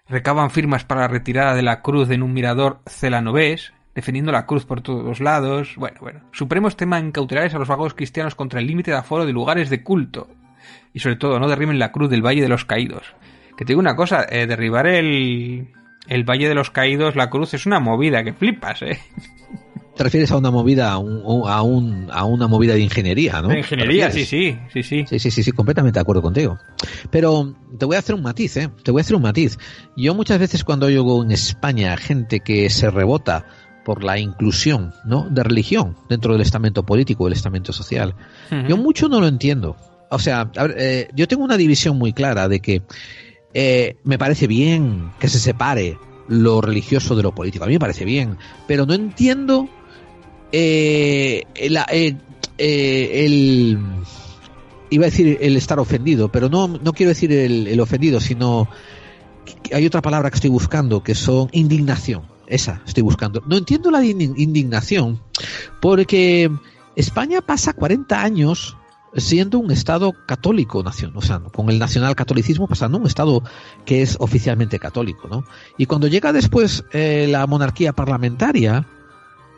Recaban 0.08 0.50
firmas 0.50 0.84
para 0.84 1.02
la 1.02 1.08
retirada 1.08 1.54
de 1.54 1.62
la 1.62 1.82
cruz 1.82 2.10
en 2.10 2.22
un 2.22 2.32
mirador 2.32 2.80
celanovés, 2.86 3.72
defendiendo 3.94 4.30
la 4.30 4.46
cruz 4.46 4.64
por 4.64 4.80
todos 4.80 5.04
los 5.04 5.20
lados. 5.20 5.74
Bueno, 5.76 5.98
bueno. 6.00 6.20
Supremos 6.32 6.76
teman 6.76 7.10
cautelares 7.10 7.54
a 7.54 7.58
los 7.58 7.68
vagos 7.68 7.94
cristianos 7.94 8.34
contra 8.34 8.60
el 8.60 8.66
límite 8.66 8.92
de 8.92 8.98
aforo 8.98 9.26
de 9.26 9.32
lugares 9.32 9.68
de 9.68 9.82
culto. 9.82 10.28
Y 10.92 11.00
sobre 11.00 11.16
todo, 11.16 11.40
no 11.40 11.48
derriben 11.48 11.78
la 11.78 11.92
cruz 11.92 12.08
del 12.08 12.24
Valle 12.24 12.42
de 12.42 12.48
los 12.48 12.64
Caídos. 12.64 13.14
Que 13.56 13.64
te 13.64 13.72
digo 13.72 13.80
una 13.80 13.96
cosa, 13.96 14.26
eh, 14.28 14.46
derribar 14.46 14.86
el, 14.86 15.72
el 16.06 16.24
Valle 16.24 16.48
de 16.48 16.54
los 16.54 16.70
Caídos, 16.70 17.16
la 17.16 17.30
cruz, 17.30 17.54
es 17.54 17.66
una 17.66 17.80
movida 17.80 18.22
que 18.22 18.32
flipas, 18.32 18.82
¿eh? 18.82 19.00
Te 19.96 20.04
refieres 20.04 20.30
a 20.30 20.36
una 20.36 20.50
movida, 20.50 20.92
a, 20.92 20.98
un, 20.98 21.22
a, 21.48 21.62
un, 21.62 22.08
a 22.12 22.24
una 22.24 22.46
movida 22.46 22.74
de 22.74 22.80
ingeniería, 22.80 23.40
¿no? 23.40 23.48
De 23.48 23.58
ingeniería, 23.58 24.10
¿Te 24.10 24.24
sí, 24.24 24.26
sí, 24.26 24.58
sí, 24.72 24.82
sí. 24.82 25.04
Sí, 25.08 25.18
sí, 25.18 25.30
sí, 25.30 25.42
sí, 25.42 25.52
completamente 25.52 25.98
de 25.98 26.02
acuerdo 26.02 26.20
contigo. 26.22 26.58
Pero 27.10 27.54
te 27.78 27.86
voy 27.86 27.96
a 27.96 28.00
hacer 28.00 28.14
un 28.14 28.22
matiz, 28.22 28.56
¿eh? 28.58 28.68
Te 28.82 28.90
voy 28.90 29.00
a 29.00 29.02
hacer 29.02 29.16
un 29.16 29.22
matiz. 29.22 29.58
Yo 29.96 30.14
muchas 30.14 30.38
veces 30.38 30.64
cuando 30.64 30.86
oigo 30.86 31.22
en 31.22 31.30
España 31.30 31.96
gente 31.96 32.40
que 32.40 32.68
se 32.68 32.90
rebota 32.90 33.46
por 33.86 34.04
la 34.04 34.18
inclusión, 34.18 34.92
¿no? 35.06 35.28
De 35.30 35.42
religión 35.42 35.96
dentro 36.08 36.32
del 36.32 36.42
estamento 36.42 36.84
político, 36.84 37.24
del 37.24 37.32
estamento 37.32 37.72
social, 37.72 38.14
yo 38.68 38.76
mucho 38.76 39.08
no 39.08 39.20
lo 39.20 39.28
entiendo. 39.28 39.76
O 40.10 40.18
sea, 40.18 40.50
a 40.56 40.66
ver, 40.66 40.74
eh, 40.78 41.08
yo 41.14 41.26
tengo 41.26 41.42
una 41.44 41.56
división 41.56 41.96
muy 41.96 42.12
clara 42.12 42.48
de 42.48 42.60
que 42.60 42.82
eh, 43.54 43.96
me 44.04 44.18
parece 44.18 44.46
bien 44.46 45.12
que 45.18 45.28
se 45.28 45.38
separe 45.38 45.98
lo 46.28 46.60
religioso 46.60 47.16
de 47.16 47.22
lo 47.22 47.34
político. 47.34 47.64
A 47.64 47.68
mí 47.68 47.74
me 47.74 47.80
parece 47.80 48.04
bien, 48.04 48.36
pero 48.66 48.86
no 48.86 48.94
entiendo 48.94 49.68
eh, 50.52 51.42
la- 51.70 51.86
eh, 51.90 52.16
eh, 52.58 53.24
el 53.26 53.78
iba 54.88 55.04
a 55.04 55.10
decir 55.10 55.38
el 55.40 55.56
estar 55.56 55.78
ofendido, 55.80 56.30
pero 56.30 56.48
no, 56.48 56.68
no 56.68 56.92
quiero 56.92 57.10
decir 57.10 57.32
el, 57.32 57.66
el 57.66 57.80
ofendido, 57.80 58.20
sino 58.20 58.68
hay 59.72 59.84
otra 59.86 60.00
palabra 60.00 60.30
que 60.30 60.36
estoy 60.36 60.50
buscando 60.50 61.02
que 61.02 61.14
son 61.14 61.48
indignación. 61.52 62.22
Esa 62.46 62.80
estoy 62.86 63.02
buscando. 63.02 63.42
No 63.48 63.56
entiendo 63.56 63.90
la 63.90 64.02
indi- 64.04 64.34
indignación 64.36 65.20
porque 65.80 66.50
España 66.94 67.40
pasa 67.40 67.72
40 67.72 68.22
años 68.22 68.76
siendo 69.16 69.58
un 69.58 69.70
estado 69.70 70.12
católico 70.26 70.82
nación, 70.82 71.12
o 71.16 71.22
sea, 71.22 71.40
con 71.40 71.70
el 71.70 71.78
nacional 71.78 72.14
catolicismo 72.14 72.68
pasando 72.68 72.98
un 72.98 73.06
estado 73.06 73.42
que 73.84 74.02
es 74.02 74.16
oficialmente 74.20 74.78
católico, 74.78 75.26
¿no? 75.26 75.44
Y 75.78 75.86
cuando 75.86 76.06
llega 76.06 76.32
después 76.32 76.84
eh, 76.92 77.26
la 77.28 77.46
monarquía 77.46 77.92
parlamentaria, 77.92 78.86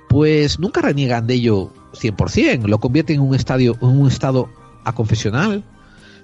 pues 0.08 0.58
nunca 0.58 0.80
reniegan 0.80 1.26
de 1.26 1.34
ello 1.34 1.70
100%, 1.92 2.66
lo 2.66 2.78
convierten 2.78 3.16
en 3.16 3.22
un 3.22 3.34
estadio 3.34 3.76
en 3.80 3.88
un 3.88 4.08
estado 4.08 4.48
aconfesional, 4.84 5.64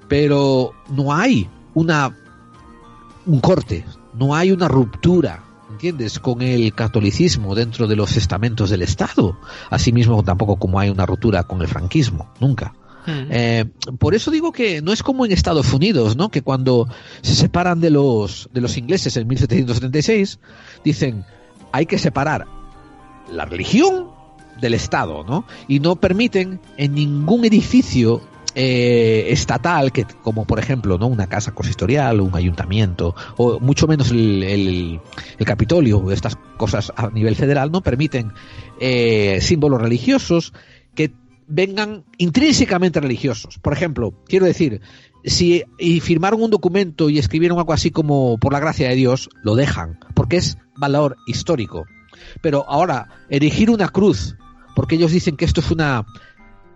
pero 0.09 0.73
no 0.89 1.15
hay 1.15 1.49
una 1.75 2.17
un 3.27 3.41
corte, 3.41 3.85
no 4.19 4.35
hay 4.35 4.53
una 4.53 4.69
ruptura, 4.69 5.43
¿entiendes? 5.71 6.19
Con 6.19 6.43
el 6.43 6.75
catolicismo 6.75 7.55
dentro 7.55 7.87
de 7.87 7.97
los 7.97 8.17
estamentos 8.17 8.71
del 8.71 8.83
Estado, 8.83 9.39
asimismo 9.71 10.23
tampoco 10.23 10.57
como 10.57 10.79
hay 10.79 10.91
una 10.91 11.07
ruptura 11.07 11.45
con 11.45 11.63
el 11.63 11.69
franquismo, 11.69 12.31
nunca. 12.41 12.75
Ujú. 13.07 13.27
Eh, 13.31 13.67
por 13.99 14.15
eso 14.15 14.31
digo 14.31 14.53
que 14.53 14.81
no 14.81 14.93
es 14.93 15.03
como 15.03 15.27
en 15.27 15.33
Estados 15.33 15.73
Unidos, 15.73 16.17
¿no? 16.17 16.31
Que 16.31 16.43
cuando 16.43 16.89
se 17.23 17.35
separan 17.35 17.81
de 17.81 17.91
los 17.91 18.49
de 18.53 18.61
los 18.61 18.77
ingleses 18.79 19.17
en 19.17 19.29
1776 19.29 20.39
dicen 20.85 21.25
hay 21.73 21.87
que 21.87 21.99
separar 21.99 22.47
la 23.31 23.45
religión 23.45 24.11
del 24.61 24.75
Estado, 24.75 25.25
¿no? 25.25 25.45
Y 25.69 25.81
no 25.81 25.97
permiten 25.97 26.61
en 26.77 26.95
ningún 26.95 27.45
edificio 27.45 28.23
eh, 28.57 29.27
estatal, 29.31 29.91
que 29.91 30.07
como 30.23 30.45
por 30.45 30.61
ejemplo, 30.61 30.97
¿no? 30.97 31.09
Una 31.09 31.27
casa 31.27 31.53
consistorial, 31.53 32.21
un 32.21 32.37
ayuntamiento, 32.37 33.15
o 33.37 33.59
mucho 33.59 33.89
menos 33.89 34.11
el, 34.13 34.43
el, 34.43 35.01
Capitolio, 35.45 36.11
estas 36.13 36.37
cosas 36.57 36.93
a 36.95 37.11
nivel 37.11 37.35
federal, 37.35 37.73
no 37.73 37.83
permiten 37.83 38.33
eh, 38.81 39.39
símbolos 39.41 39.83
religiosos 39.83 40.53
que 40.95 41.13
vengan 41.49 42.05
intrínsecamente 42.17 43.01
religiosos. 43.01 43.59
Por 43.59 43.73
ejemplo, 43.73 44.15
quiero 44.27 44.47
decir, 44.47 44.81
si 45.25 45.65
y 45.79 45.99
firmaron 45.99 46.41
un 46.41 46.51
documento 46.51 47.11
y 47.11 47.19
escribieron 47.19 47.59
algo 47.59 47.73
así 47.73 47.91
como 47.91 48.39
por 48.39 48.53
la 48.53 48.61
gracia 48.61 48.89
de 48.89 48.95
Dios, 48.95 49.31
lo 49.43 49.57
dejan, 49.57 49.99
porque 50.15 50.37
es 50.37 50.59
valor 50.77 51.17
histórico. 51.27 51.87
Pero 52.41 52.65
ahora, 52.69 53.09
erigir 53.29 53.71
una 53.71 53.89
cruz, 53.89 54.37
porque 54.75 54.97
ellos 54.97 55.11
dicen 55.13 55.37
que 55.37 55.45
esto 55.45 55.61
es 55.61 55.71
una 55.71 56.05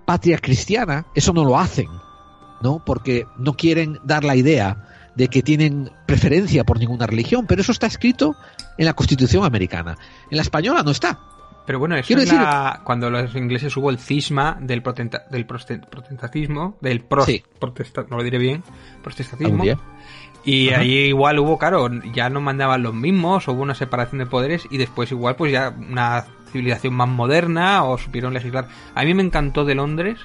patria 0.06 0.38
cristiana, 0.38 1.06
eso 1.14 1.32
no 1.32 1.44
lo 1.44 1.58
hacen, 1.58 1.88
¿no? 2.62 2.82
Porque 2.84 3.26
no 3.38 3.54
quieren 3.54 3.98
dar 4.04 4.24
la 4.24 4.36
idea 4.36 4.84
de 5.14 5.28
que 5.28 5.42
tienen 5.42 5.90
preferencia 6.06 6.64
por 6.64 6.78
ninguna 6.78 7.06
religión, 7.06 7.46
pero 7.46 7.60
eso 7.60 7.72
está 7.72 7.86
escrito 7.86 8.36
en 8.78 8.86
la 8.86 8.92
Constitución 8.94 9.44
americana. 9.44 9.96
En 10.30 10.36
la 10.36 10.42
española 10.42 10.82
no 10.84 10.92
está. 10.92 11.18
Pero 11.66 11.80
bueno, 11.80 11.96
eso 11.96 12.06
es 12.22 12.32
la- 12.32 12.80
cuando 12.84 13.10
los 13.10 13.34
ingleses 13.34 13.76
hubo 13.76 13.90
el 13.90 13.98
cisma 13.98 14.56
del, 14.58 14.82
protenta- 14.82 15.24
del 15.30 15.44
protestantismo, 15.44 16.78
del 16.80 17.00
pro- 17.02 17.26
Sí. 17.26 17.42
protesta- 17.60 18.06
no 18.08 18.16
lo 18.16 18.22
diré 18.22 18.38
bien, 18.38 18.62
protestantismo. 19.02 19.64
Y 20.50 20.70
Ajá. 20.70 20.80
ahí 20.80 20.94
igual 21.08 21.38
hubo, 21.38 21.58
claro, 21.58 21.90
ya 22.12 22.30
no 22.30 22.40
mandaban 22.40 22.82
los 22.82 22.94
mismos, 22.94 23.46
hubo 23.48 23.60
una 23.62 23.74
separación 23.74 24.18
de 24.20 24.26
poderes 24.26 24.66
y 24.70 24.78
después 24.78 25.10
igual 25.10 25.36
pues 25.36 25.52
ya 25.52 25.74
una 25.76 26.24
civilización 26.52 26.94
más 26.94 27.08
moderna 27.08 27.84
o 27.84 27.98
supieron 27.98 28.32
legislar. 28.32 28.68
A 28.94 29.04
mí 29.04 29.12
me 29.12 29.22
encantó 29.22 29.64
de 29.66 29.74
Londres 29.74 30.18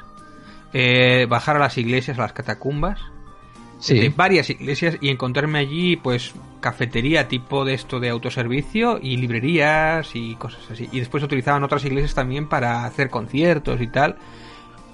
eh, 0.74 1.26
bajar 1.30 1.58
a 1.58 1.60
las 1.60 1.78
iglesias, 1.78 2.18
a 2.18 2.22
las 2.22 2.34
catacumbas, 2.34 3.00
de 3.00 4.02
Sí. 4.02 4.14
varias 4.16 4.50
iglesias 4.50 4.98
y 5.02 5.10
encontrarme 5.10 5.60
allí 5.60 5.98
pues 5.98 6.34
cafetería 6.62 7.28
tipo 7.28 7.66
de 7.66 7.74
esto 7.74 8.00
de 8.00 8.08
autoservicio 8.10 8.98
y 9.02 9.18
librerías 9.18 10.16
y 10.16 10.36
cosas 10.36 10.62
así. 10.72 10.88
Y 10.94 11.00
después 11.00 11.22
utilizaban 11.22 11.66
otras 11.66 11.84
iglesias 11.84 12.16
también 12.16 12.48
para 12.48 12.86
hacer 12.86 13.10
conciertos 13.10 13.82
y 13.82 13.88
tal, 13.88 14.16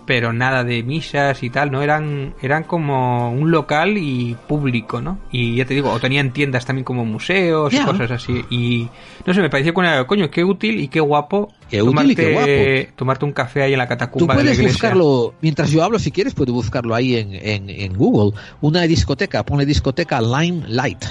pero 0.10 0.34
nada 0.34 0.64
de 0.64 0.82
misas 0.82 1.44
y 1.44 1.52
tal, 1.52 1.70
no 1.70 1.84
eran 1.84 2.34
eran 2.42 2.64
como 2.64 3.32
un 3.32 3.52
local 3.52 3.96
y 3.96 4.36
público, 4.48 5.02
¿no? 5.02 5.20
Y 5.32 5.58
ya 5.58 5.66
te 5.66 5.76
digo, 5.76 5.92
o 5.92 6.00
tenían 6.00 6.32
tiendas 6.34 6.66
también 6.66 6.84
como 6.84 7.06
museos 7.06 7.72
y 7.72 7.76
Ya. 7.76 7.86
cosas 7.86 8.10
así 8.10 8.44
y 8.50 8.90
no 9.24 9.36
sé, 9.36 9.42
me 9.42 9.52
pareció 9.52 9.72
que 9.72 9.80
una- 9.82 10.08
coño, 10.08 10.32
qué 10.32 10.44
útil 10.44 10.80
y 10.80 10.88
qué 10.88 11.00
guapo 11.00 11.54
Qué 11.70 11.84
útil 11.84 12.10
y 12.10 12.16
qué 12.16 12.24
tomarte, 12.32 12.90
tomarte 12.96 13.26
un 13.26 13.34
café 13.34 13.62
ahí 13.62 13.74
en 13.74 13.78
la 13.78 13.86
Tú 13.86 13.90
catacumba 13.90 14.36
de 14.36 14.44
la 14.46 14.52
puedes 14.56 14.72
buscarlo, 14.74 15.36
mientras 15.42 15.70
yo 15.70 15.84
hablo, 15.84 16.00
si 16.00 16.10
quieres, 16.12 16.34
puedes 16.34 16.52
buscarlo 16.56 16.96
ahí 16.96 17.16
en, 17.16 17.36
en, 17.36 17.70
en 17.70 17.94
Google. 17.96 18.36
Una 18.62 18.82
discoteca, 18.88 19.46
ponle 19.46 19.68
discoteca 19.68 20.20
Limelight, 20.22 21.06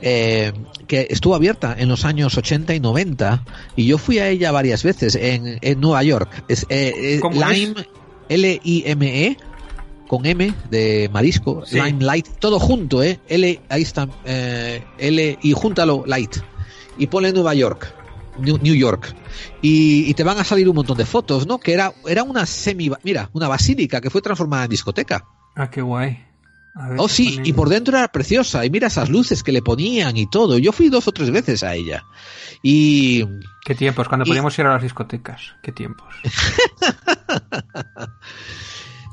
eh, 0.00 0.52
que 0.86 1.06
estuvo 1.10 1.34
abierta 1.34 1.76
en 1.78 1.90
los 1.90 2.06
años 2.06 2.34
80 2.38 2.74
y 2.74 2.80
90, 2.80 3.42
y 3.76 3.84
yo 3.86 3.98
fui 3.98 4.18
a 4.18 4.28
ella 4.28 4.50
varias 4.52 4.82
veces 4.82 5.14
en, 5.16 5.58
en 5.60 5.80
Nueva 5.80 6.02
York. 6.02 6.44
Es, 6.48 6.62
eh, 6.70 6.94
eh, 6.96 7.18
¿Cómo 7.20 7.42
es? 7.50 7.74
Lime, 8.28 9.36
con 10.06 10.24
M 10.26 10.54
de 10.70 11.10
marisco, 11.12 11.64
Sí. 11.66 11.80
Limelight, 11.80 12.26
todo 12.38 12.58
junto, 12.58 13.02
¿eh? 13.02 13.20
L, 13.28 13.60
ahí 13.68 13.82
está, 13.82 14.08
eh, 14.24 14.82
L, 14.98 15.38
y 15.42 15.52
júntalo, 15.52 16.04
Light. 16.06 16.36
Y 16.98 17.06
ponle 17.06 17.32
Nueva 17.32 17.54
York. 17.54 17.94
New, 18.38 18.58
New 18.62 18.74
York. 18.74 19.14
Y, 19.62 20.08
y 20.08 20.14
te 20.14 20.22
van 20.24 20.38
a 20.38 20.44
salir 20.44 20.68
un 20.68 20.76
montón 20.76 20.96
de 20.96 21.04
fotos, 21.04 21.46
¿no? 21.46 21.58
Que 21.58 21.72
era, 21.72 21.92
era 22.06 22.22
una 22.22 22.46
semi, 22.46 22.90
mira, 23.02 23.30
una 23.32 23.48
basílica 23.48 24.00
que 24.00 24.10
fue 24.10 24.22
transformada 24.22 24.64
en 24.64 24.70
discoteca. 24.70 25.24
Ah, 25.56 25.68
qué 25.70 25.82
guay. 25.82 26.24
A 26.76 26.88
ver, 26.90 26.98
Oh, 27.00 27.08
sí, 27.08 27.36
ponen- 27.38 27.46
y 27.48 27.52
por 27.52 27.68
dentro 27.68 27.98
era 27.98 28.06
preciosa. 28.08 28.64
Y 28.64 28.70
mira 28.70 28.86
esas 28.86 29.08
luces 29.10 29.42
que 29.42 29.50
le 29.50 29.60
ponían 29.62 30.16
y 30.16 30.26
todo. 30.30 30.58
Yo 30.58 30.70
fui 30.72 30.88
dos 30.88 31.08
o 31.08 31.12
tres 31.12 31.30
veces 31.32 31.64
a 31.64 31.74
ella. 31.74 32.04
Y 32.62 33.24
Qué 33.64 33.74
tiempos, 33.74 34.08
cuando 34.08 34.24
Y- 34.24 34.28
podíamos 34.28 34.56
ir 34.58 34.66
a 34.66 34.72
las 34.74 34.82
discotecas. 34.82 35.40
Qué 35.62 35.72
tiempos. 35.72 36.06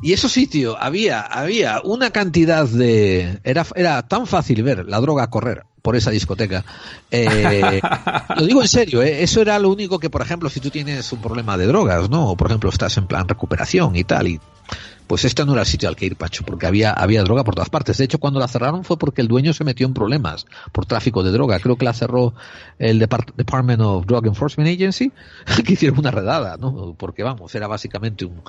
Y 0.02 0.14
eso 0.14 0.30
sí, 0.30 0.46
tío, 0.46 0.78
había, 0.80 1.22
había 1.22 1.82
una 1.84 2.12
cantidad 2.12 2.68
de... 2.68 3.40
Era, 3.44 3.66
era 3.76 4.08
tan 4.08 4.28
fácil 4.28 4.62
ver 4.62 4.86
la 4.88 5.00
droga 5.00 5.30
correr 5.30 5.64
por 5.82 5.96
esa 5.96 6.12
discoteca. 6.12 6.66
Eh, 7.12 7.80
lo 8.38 8.46
digo 8.46 8.62
en 8.62 8.68
serio, 8.68 9.02
¿eh? 9.02 9.24
eso 9.24 9.42
era 9.42 9.58
lo 9.60 9.70
único 9.70 10.00
que, 10.00 10.10
por 10.10 10.22
ejemplo, 10.22 10.50
si 10.50 10.60
tú 10.60 10.70
tienes 10.70 11.12
un 11.12 11.22
problema 11.22 11.58
de 11.58 11.68
drogas, 11.68 12.10
¿no? 12.10 12.30
O, 12.30 12.38
por 12.38 12.48
ejemplo, 12.48 12.70
estás 12.70 12.98
en 12.98 13.08
plan 13.08 13.28
recuperación 13.28 13.96
y 13.96 14.04
tal, 14.04 14.28
y 14.28 14.40
pues 15.08 15.26
este 15.26 15.46
no 15.46 15.54
era 15.54 15.62
el 15.62 15.68
sitio 15.68 15.88
al 15.90 15.96
que 15.96 16.06
ir, 16.06 16.16
Pacho, 16.16 16.44
porque 16.46 16.66
había, 16.66 16.92
había 16.92 17.24
droga 17.24 17.44
por 17.44 17.56
todas 17.56 17.70
partes. 17.70 17.98
De 17.98 18.06
hecho, 18.06 18.18
cuando 18.20 18.40
la 18.40 18.48
cerraron 18.48 18.84
fue 18.84 18.98
porque 18.98 19.22
el 19.22 19.28
dueño 19.28 19.54
se 19.54 19.64
metió 19.64 19.86
en 19.86 19.94
problemas 19.94 20.46
por 20.72 20.86
tráfico 20.86 21.24
de 21.24 21.32
droga. 21.32 21.60
Creo 21.60 21.76
que 21.78 21.86
la 21.86 21.94
cerró 21.94 22.34
el 22.80 23.00
Depart- 23.00 23.34
Department 23.36 23.82
of 23.82 24.06
Drug 24.06 24.26
Enforcement 24.28 24.70
Agency, 24.70 25.12
que 25.66 25.74
hicieron 25.74 26.00
una 26.00 26.12
redada, 26.12 26.58
¿no? 26.58 26.96
Porque, 26.98 27.24
vamos, 27.24 27.54
era 27.56 27.68
básicamente 27.68 28.26
un, 28.26 28.42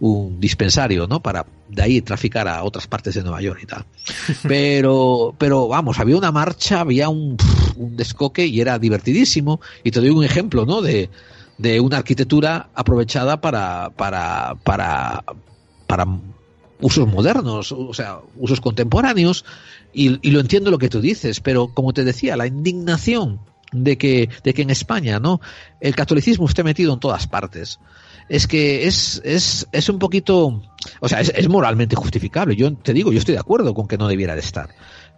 un 0.00 0.40
dispensario, 0.40 1.06
¿no? 1.06 1.20
Para 1.20 1.46
de 1.68 1.82
ahí 1.82 2.00
traficar 2.00 2.48
a 2.48 2.62
otras 2.64 2.86
partes 2.86 3.14
de 3.14 3.22
Nueva 3.22 3.40
York 3.42 3.60
y 3.62 3.66
tal. 3.66 3.84
Pero, 4.42 5.34
pero 5.38 5.68
vamos, 5.68 5.98
había 5.98 6.16
una 6.16 6.32
marcha, 6.32 6.80
había 6.80 7.08
un, 7.08 7.36
un 7.76 7.96
descoque 7.96 8.46
y 8.46 8.60
era 8.60 8.78
divertidísimo. 8.78 9.60
Y 9.84 9.90
te 9.90 10.00
doy 10.00 10.10
un 10.10 10.24
ejemplo, 10.24 10.64
¿no? 10.64 10.80
De, 10.82 11.10
de 11.58 11.80
una 11.80 11.98
arquitectura 11.98 12.68
aprovechada 12.74 13.40
para, 13.40 13.90
para, 13.96 14.54
para, 14.62 15.24
para 15.88 16.06
usos 16.80 17.08
modernos, 17.08 17.72
o 17.72 17.92
sea, 17.92 18.20
usos 18.36 18.60
contemporáneos, 18.60 19.44
y, 19.92 20.30
lo 20.30 20.38
entiendo 20.38 20.70
lo 20.70 20.78
que 20.78 20.88
tú 20.88 21.00
dices, 21.00 21.40
pero 21.40 21.68
como 21.74 21.92
te 21.92 22.04
decía, 22.04 22.36
la 22.36 22.46
indignación 22.46 23.40
de 23.72 23.98
que, 23.98 24.28
de 24.44 24.54
que 24.54 24.62
en 24.62 24.70
España, 24.70 25.18
¿no? 25.18 25.40
El 25.80 25.96
catolicismo 25.96 26.46
esté 26.46 26.62
metido 26.62 26.92
en 26.92 27.00
todas 27.00 27.26
partes. 27.26 27.80
Es 28.28 28.46
que 28.46 28.86
es, 28.86 29.20
es, 29.24 29.66
es 29.72 29.88
un 29.88 29.98
poquito, 29.98 30.62
o 31.00 31.08
sea, 31.08 31.20
es, 31.20 31.32
es 31.34 31.48
moralmente 31.48 31.96
justificable. 31.96 32.54
Yo 32.54 32.72
te 32.74 32.92
digo, 32.92 33.10
yo 33.10 33.18
estoy 33.18 33.34
de 33.34 33.40
acuerdo 33.40 33.74
con 33.74 33.88
que 33.88 33.98
no 33.98 34.06
debiera 34.06 34.34
de 34.34 34.40
estar. 34.40 34.68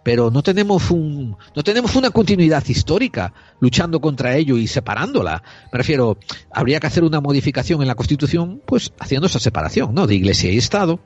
Pero 0.03 0.31
no 0.31 0.41
tenemos 0.43 0.89
un 0.91 1.35
no 1.55 1.63
tenemos 1.63 1.95
una 1.95 2.09
continuidad 2.09 2.63
histórica 2.67 3.33
luchando 3.59 3.99
contra 4.01 4.35
ello 4.35 4.57
y 4.57 4.67
separándola. 4.67 5.43
Me 5.71 5.77
refiero, 5.77 6.17
habría 6.51 6.79
que 6.79 6.87
hacer 6.87 7.03
una 7.03 7.21
modificación 7.21 7.81
en 7.81 7.87
la 7.87 7.95
Constitución, 7.95 8.61
pues 8.65 8.91
haciendo 8.99 9.27
esa 9.27 9.39
separación, 9.39 9.93
¿no? 9.93 10.07
De 10.07 10.15
Iglesia 10.15 10.51
y 10.51 10.57
Estado. 10.57 10.99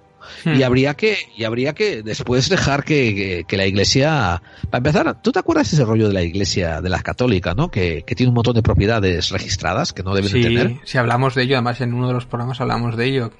Y 0.43 0.49
Hmm. 0.49 0.63
habría 0.63 0.95
que 0.95 1.17
y 1.37 1.43
habría 1.43 1.73
que 1.73 2.01
después 2.01 2.49
dejar 2.49 2.83
que, 2.83 3.13
que- 3.13 3.43
que 3.47 3.57
la 3.57 3.67
Iglesia 3.67 4.41
para 4.71 4.79
empezar 4.79 5.21
¿tú 5.21 5.31
te 5.31 5.37
acuerdas 5.37 5.71
ese 5.71 5.85
rollo 5.85 6.07
de 6.07 6.15
la 6.15 6.23
Iglesia 6.23 6.81
de 6.81 6.89
la 6.89 7.03
católica 7.03 7.53
no 7.53 7.69
que, 7.69 8.03
que 8.07 8.15
tiene 8.15 8.29
un 8.29 8.33
montón 8.33 8.55
de 8.55 8.63
propiedades 8.63 9.29
registradas 9.29 9.93
que 9.93 10.01
no 10.01 10.15
deben 10.15 10.31
de 10.31 10.41
tener 10.41 10.67
Sí, 10.69 10.79
si 10.85 10.97
hablamos 10.97 11.35
de 11.35 11.43
ello, 11.43 11.55
además 11.57 11.79
en 11.81 11.93
uno 11.93 12.07
de 12.07 12.13
los 12.15 12.25
programas 12.25 12.59
hablamos 12.59 12.97
de 12.97 13.05
ello. 13.05 13.31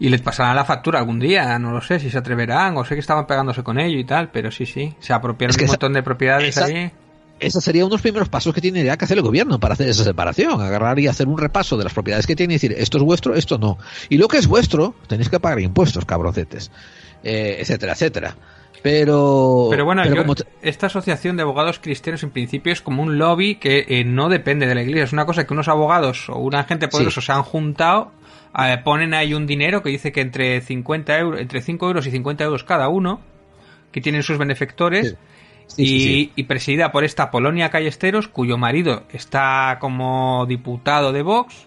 Y 0.00 0.08
les 0.08 0.20
pasarán 0.20 0.56
la 0.56 0.64
factura 0.64 0.98
algún 0.98 1.20
día, 1.20 1.58
no 1.58 1.70
lo 1.70 1.80
sé, 1.80 2.00
si 2.00 2.10
se 2.10 2.18
atreverán, 2.18 2.76
o 2.76 2.84
sé 2.84 2.94
que 2.94 3.00
estaban 3.00 3.26
pegándose 3.26 3.62
con 3.62 3.78
ello 3.78 3.98
y 3.98 4.04
tal, 4.04 4.30
pero 4.30 4.50
sí, 4.50 4.66
sí, 4.66 4.92
se 4.98 5.12
apropiaron 5.12 5.50
Es 5.50 5.56
que 5.56 5.62
un 5.64 5.66
esa- 5.66 5.72
montón 5.74 5.92
de 5.92 6.02
propiedades 6.02 6.48
esa- 6.56 6.64
ahí. 6.66 6.90
esos 7.38 7.62
serían 7.62 7.86
unos 7.86 8.02
primeros 8.02 8.28
pasos 8.28 8.52
que 8.52 8.60
tendría 8.60 8.96
que 8.96 9.04
hacer 9.04 9.18
el 9.18 9.22
gobierno 9.22 9.60
para 9.60 9.74
hacer 9.74 9.88
esa 9.88 10.02
separación, 10.02 10.60
agarrar 10.60 10.98
y 10.98 11.06
hacer 11.06 11.28
un 11.28 11.38
repaso 11.38 11.76
de 11.76 11.84
las 11.84 11.92
propiedades 11.94 12.26
que 12.26 12.34
tiene 12.34 12.54
y 12.54 12.56
decir 12.56 12.74
esto 12.76 12.98
es 12.98 13.04
vuestro, 13.04 13.34
esto 13.36 13.56
no. 13.58 13.78
Y 14.08 14.16
lo 14.18 14.26
que 14.26 14.38
es 14.38 14.48
vuestro, 14.48 14.94
tenéis 15.06 15.28
que 15.28 15.38
pagar 15.38 15.60
impuestos, 15.60 16.04
cabrocetes, 16.04 16.72
eh, 17.22 17.58
etcétera, 17.60 17.92
etcétera. 17.92 18.34
Pero, 18.82 19.68
Pero 19.70 19.84
bueno, 19.86 20.04
yo- 20.04 20.14
como 20.16 20.34
te- 20.34 20.44
esta 20.60 20.88
asociación 20.88 21.36
de 21.36 21.42
abogados 21.42 21.78
cristianos 21.78 22.22
en 22.22 22.30
principio 22.30 22.70
es 22.72 22.82
como 22.82 23.02
un 23.02 23.16
lobby 23.16 23.54
que 23.54 23.86
eh, 23.88 24.04
no 24.04 24.28
depende 24.28 24.66
de 24.66 24.74
la 24.74 24.82
iglesia. 24.82 25.04
Es 25.04 25.12
una 25.14 25.24
cosa 25.24 25.46
que 25.46 25.54
unos 25.54 25.68
abogados 25.68 26.28
o 26.28 26.36
una 26.38 26.64
gente 26.64 26.88
poderosa 26.88 27.22
se 27.22 27.32
han 27.32 27.42
juntado, 27.44 28.12
eh, 28.58 28.78
ponen 28.84 29.14
ahí 29.14 29.34
un 29.34 29.46
dinero 29.46 29.82
que 29.82 29.90
dice 29.90 30.12
que 30.12 30.20
entre 30.20 30.60
50 30.60 31.18
euros, 31.18 31.40
entre 31.40 31.60
5 31.60 31.86
euros 31.86 32.06
y 32.06 32.10
50 32.10 32.44
euros 32.44 32.64
cada 32.64 32.88
uno, 32.88 33.20
que 33.92 34.00
tienen 34.00 34.22
sus 34.22 34.38
benefactores. 34.38 35.16
Sí, 35.66 35.82
y, 35.82 36.00
sí. 36.00 36.32
y 36.36 36.42
presidida 36.44 36.92
por 36.92 37.04
esta 37.04 37.30
Polonia 37.30 37.70
Callesteros, 37.70 38.28
cuyo 38.28 38.58
marido 38.58 39.04
está 39.12 39.78
como 39.80 40.44
diputado 40.46 41.10
de 41.12 41.22
Vox 41.22 41.66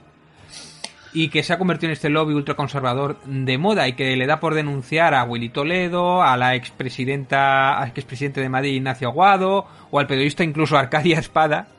y 1.18 1.30
que 1.30 1.42
se 1.42 1.52
ha 1.52 1.58
convertido 1.58 1.88
en 1.88 1.94
este 1.94 2.10
lobby 2.10 2.36
ultraconservador 2.36 3.18
de 3.26 3.58
moda 3.58 3.88
y 3.88 3.94
que 3.94 4.16
le 4.16 4.28
da 4.28 4.40
por 4.40 4.54
denunciar 4.54 5.16
a 5.16 5.24
Willy 5.24 5.50
Toledo, 5.50 6.22
a 6.22 6.38
la 6.38 6.54
expresidenta, 6.54 7.80
al 7.80 7.90
expresidente 7.90 8.40
de 8.40 8.50
Madrid 8.50 8.76
Ignacio 8.76 9.08
Aguado 9.08 9.66
o 9.90 10.00
al 10.00 10.06
periodista 10.06 10.44
incluso 10.44 10.78
Arcadia 10.78 11.18
Espada 11.20 11.70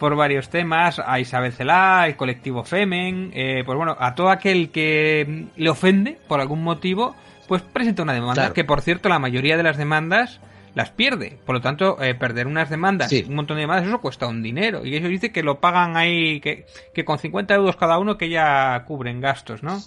por 0.00 0.16
varios 0.16 0.48
temas, 0.48 0.98
a 0.98 1.20
Isabel 1.20 1.52
Celá, 1.52 2.04
el 2.08 2.16
colectivo 2.16 2.64
Femen, 2.64 3.30
eh, 3.32 3.62
pues 3.64 3.76
bueno, 3.76 3.96
a 3.98 4.16
todo 4.16 4.28
aquel 4.30 4.70
que 4.70 5.46
le 5.56 5.70
ofende 5.70 6.18
por 6.26 6.40
algún 6.40 6.64
motivo, 6.64 7.14
pues 7.46 7.62
presenta 7.62 8.02
una 8.02 8.12
demanda 8.12 8.34
Claro. 8.34 8.54
que 8.54 8.64
por 8.64 8.80
cierto 8.80 9.08
la 9.08 9.20
mayoría 9.20 9.56
de 9.56 9.62
las 9.62 9.76
demandas 9.76 10.40
las 10.74 10.90
pierde. 10.90 11.38
Por 11.44 11.54
lo 11.56 11.60
tanto, 11.60 12.00
eh, 12.02 12.14
perder 12.14 12.46
unas 12.46 12.70
demandas, 12.70 13.08
Sí. 13.10 13.24
un 13.28 13.34
montón 13.34 13.56
de 13.56 13.62
demandas, 13.62 13.86
eso 13.88 14.00
cuesta 14.00 14.26
un 14.26 14.42
dinero. 14.42 14.84
Y 14.84 14.94
ellos 14.96 15.08
dice 15.10 15.32
que 15.32 15.42
lo 15.42 15.60
pagan 15.60 15.96
ahí, 15.96 16.40
que, 16.40 16.66
que 16.94 17.04
con 17.04 17.18
50 17.18 17.54
euros 17.54 17.76
cada 17.76 17.98
uno 17.98 18.16
que 18.16 18.28
ya 18.28 18.84
cubren 18.86 19.20
gastos, 19.20 19.62
¿no? 19.62 19.78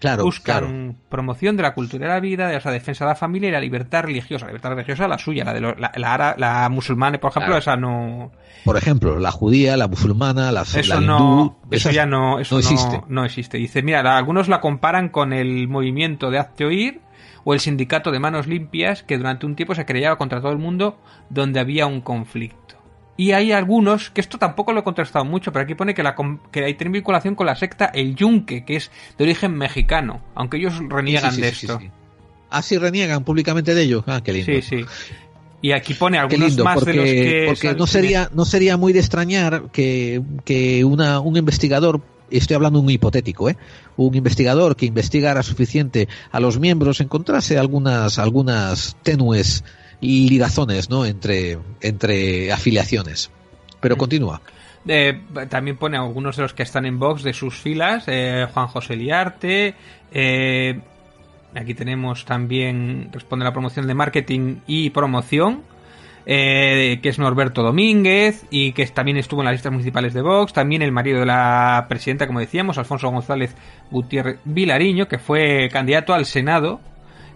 claro, 0.00 0.24
Buscan 0.24 0.58
claro. 0.58 0.94
promoción 1.08 1.56
de 1.56 1.62
la 1.62 1.74
cultura 1.74 2.08
de 2.08 2.12
la 2.14 2.18
vida, 2.18 2.48
de 2.48 2.60
la 2.60 2.70
defensa 2.72 3.04
de 3.04 3.10
la 3.10 3.14
familia 3.14 3.50
y 3.50 3.52
la 3.52 3.60
libertad 3.60 4.02
religiosa. 4.02 4.46
La 4.46 4.50
libertad 4.50 4.70
religiosa 4.70 5.06
la 5.06 5.16
suya, 5.16 5.44
la 5.44 5.54
de 5.54 5.60
los- 5.60 5.78
la, 5.78 6.34
la, 6.36 6.68
musulmana, 6.70 7.18
por 7.18 7.30
ejemplo, 7.30 7.50
Claro. 7.52 7.58
esa 7.60 7.76
no... 7.76 8.32
Por 8.64 8.76
ejemplo, 8.76 9.20
la 9.20 9.30
judía, 9.30 9.76
la 9.76 9.86
musulmana, 9.86 10.50
la, 10.50 10.62
Eso 10.62 11.00
no, 11.00 11.18
hindú, 11.18 11.56
eso 11.70 11.90
ya 11.92 12.04
no, 12.06 12.40
eso 12.40 12.56
no 12.56 12.60
no 12.62 12.68
existe. 12.68 13.00
no 13.06 13.24
existe. 13.24 13.58
Dice, 13.58 13.82
mira, 13.84 14.16
algunos 14.16 14.48
la 14.48 14.60
comparan 14.60 15.08
con 15.08 15.32
el 15.32 15.68
movimiento 15.68 16.32
de 16.32 16.38
Hazte 16.40 16.64
Oír 16.64 17.00
o 17.44 17.54
el 17.54 17.60
sindicato 17.60 18.10
de 18.10 18.18
Manos 18.18 18.46
Limpias 18.46 19.02
que 19.02 19.18
durante 19.18 19.46
un 19.46 19.56
tiempo 19.56 19.74
se 19.74 19.84
creyaba 19.84 20.16
contra 20.16 20.40
todo 20.40 20.52
el 20.52 20.58
mundo 20.58 20.98
donde 21.30 21.60
había 21.60 21.86
un 21.86 22.00
conflicto. 22.00 22.76
Y 23.16 23.32
hay 23.32 23.52
algunos, 23.52 24.10
que 24.10 24.20
esto 24.20 24.38
tampoco 24.38 24.72
lo 24.72 24.80
he 24.80 24.84
contrastado 24.84 25.24
mucho, 25.24 25.52
pero 25.52 25.64
aquí 25.64 25.74
pone 25.74 25.94
que, 25.94 26.02
la, 26.02 26.16
que 26.50 26.64
hay 26.64 26.74
vinculación 26.74 27.34
con 27.34 27.46
la 27.46 27.54
secta 27.54 27.86
El 27.86 28.16
Yunque, 28.16 28.64
que 28.64 28.76
es 28.76 28.90
de 29.18 29.24
origen 29.24 29.54
mexicano, 29.54 30.22
aunque 30.34 30.56
ellos 30.56 30.74
reniegan 30.88 31.30
Sí, 31.30 31.36
sí, 31.36 31.42
de 31.42 31.52
sí, 31.54 31.66
esto. 31.66 31.78
sí. 31.78 31.90
Ah, 32.50 32.62
sí, 32.62 32.78
reniegan 32.78 33.24
públicamente 33.24 33.74
de 33.74 33.82
ello. 33.82 34.04
Ah, 34.06 34.20
qué 34.24 34.32
lindo. 34.32 34.52
Sí, 34.52 34.62
sí. 34.62 34.84
Y 35.62 35.72
aquí 35.72 35.94
pone 35.94 36.18
algunos 36.18 36.48
lindo, 36.48 36.64
más 36.64 36.74
porque, 36.74 36.90
de 36.90 36.96
los 36.96 37.06
que... 37.06 37.44
porque 37.46 37.74
no 37.78 37.86
sería 37.86 38.28
no 38.34 38.44
sería 38.44 38.76
muy 38.76 38.92
de 38.92 38.98
extrañar 38.98 39.70
que, 39.72 40.20
que 40.44 40.84
una, 40.84 41.20
un 41.20 41.36
investigador 41.36 42.00
estoy 42.30 42.56
hablando 42.56 42.78
de 42.78 42.84
un 42.86 42.90
hipotético, 42.90 43.48
¿eh? 43.48 43.56
un 43.96 44.14
investigador 44.14 44.76
que 44.76 44.86
investigara 44.86 45.42
suficiente 45.42 46.08
a 46.30 46.40
los 46.40 46.58
miembros 46.58 47.00
encontrase 47.00 47.58
algunas 47.58 48.18
algunas 48.18 48.96
tenues 49.02 49.64
ligazones 50.00 50.90
¿no? 50.90 51.04
entre 51.06 51.58
entre 51.80 52.52
afiliaciones. 52.52 53.30
Pero 53.80 53.96
continúa. 53.96 54.40
Eh, 54.86 55.20
también 55.48 55.76
pone 55.76 55.96
algunos 55.96 56.36
de 56.36 56.42
los 56.42 56.54
que 56.54 56.64
están 56.64 56.86
en 56.86 56.98
Vox 56.98 57.22
de 57.22 57.32
sus 57.32 57.54
filas, 57.56 58.04
eh, 58.08 58.46
Juan 58.52 58.66
José 58.66 58.96
Liarte, 58.96 59.74
eh, 60.10 60.80
aquí 61.54 61.74
tenemos 61.74 62.24
también, 62.24 63.08
responde 63.12 63.44
a 63.44 63.48
la 63.48 63.52
promoción 63.52 63.86
de 63.86 63.94
marketing 63.94 64.56
y 64.66 64.90
promoción, 64.90 65.62
eh, 66.26 67.00
que 67.02 67.08
es 67.08 67.18
Norberto 67.18 67.62
Domínguez 67.62 68.46
y 68.50 68.72
que 68.72 68.86
también 68.86 69.16
estuvo 69.16 69.40
en 69.40 69.46
las 69.46 69.54
listas 69.54 69.72
municipales 69.72 70.14
de 70.14 70.22
Vox, 70.22 70.52
también 70.52 70.82
el 70.82 70.92
marido 70.92 71.20
de 71.20 71.26
la 71.26 71.86
presidenta, 71.88 72.26
como 72.26 72.40
decíamos, 72.40 72.78
Alfonso 72.78 73.10
González 73.10 73.56
Gutiérrez 73.90 74.38
Vilariño, 74.44 75.08
que 75.08 75.18
fue 75.18 75.68
candidato 75.72 76.14
al 76.14 76.26
Senado 76.26 76.80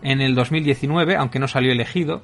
en 0.02 0.20
el 0.20 0.34
2019, 0.34 1.16
aunque 1.16 1.38
no 1.38 1.48
salió 1.48 1.72
elegido. 1.72 2.22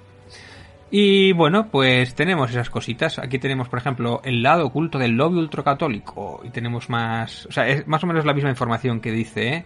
Y 0.94 1.32
bueno, 1.32 1.68
pues 1.70 2.14
tenemos 2.14 2.50
esas 2.50 2.68
cositas. 2.68 3.18
Aquí 3.18 3.38
tenemos, 3.38 3.70
por 3.70 3.78
ejemplo, 3.78 4.20
el 4.24 4.42
lado 4.42 4.66
oculto 4.66 4.98
del 4.98 5.12
lobby 5.12 5.38
ultracatólico. 5.38 6.42
Y 6.44 6.50
tenemos 6.50 6.90
más. 6.90 7.46
O 7.46 7.52
sea, 7.52 7.66
es 7.66 7.88
más 7.88 8.04
o 8.04 8.06
menos 8.06 8.26
la 8.26 8.34
misma 8.34 8.50
información 8.50 9.00
que 9.00 9.10
dice, 9.10 9.48
¿eh? 9.48 9.64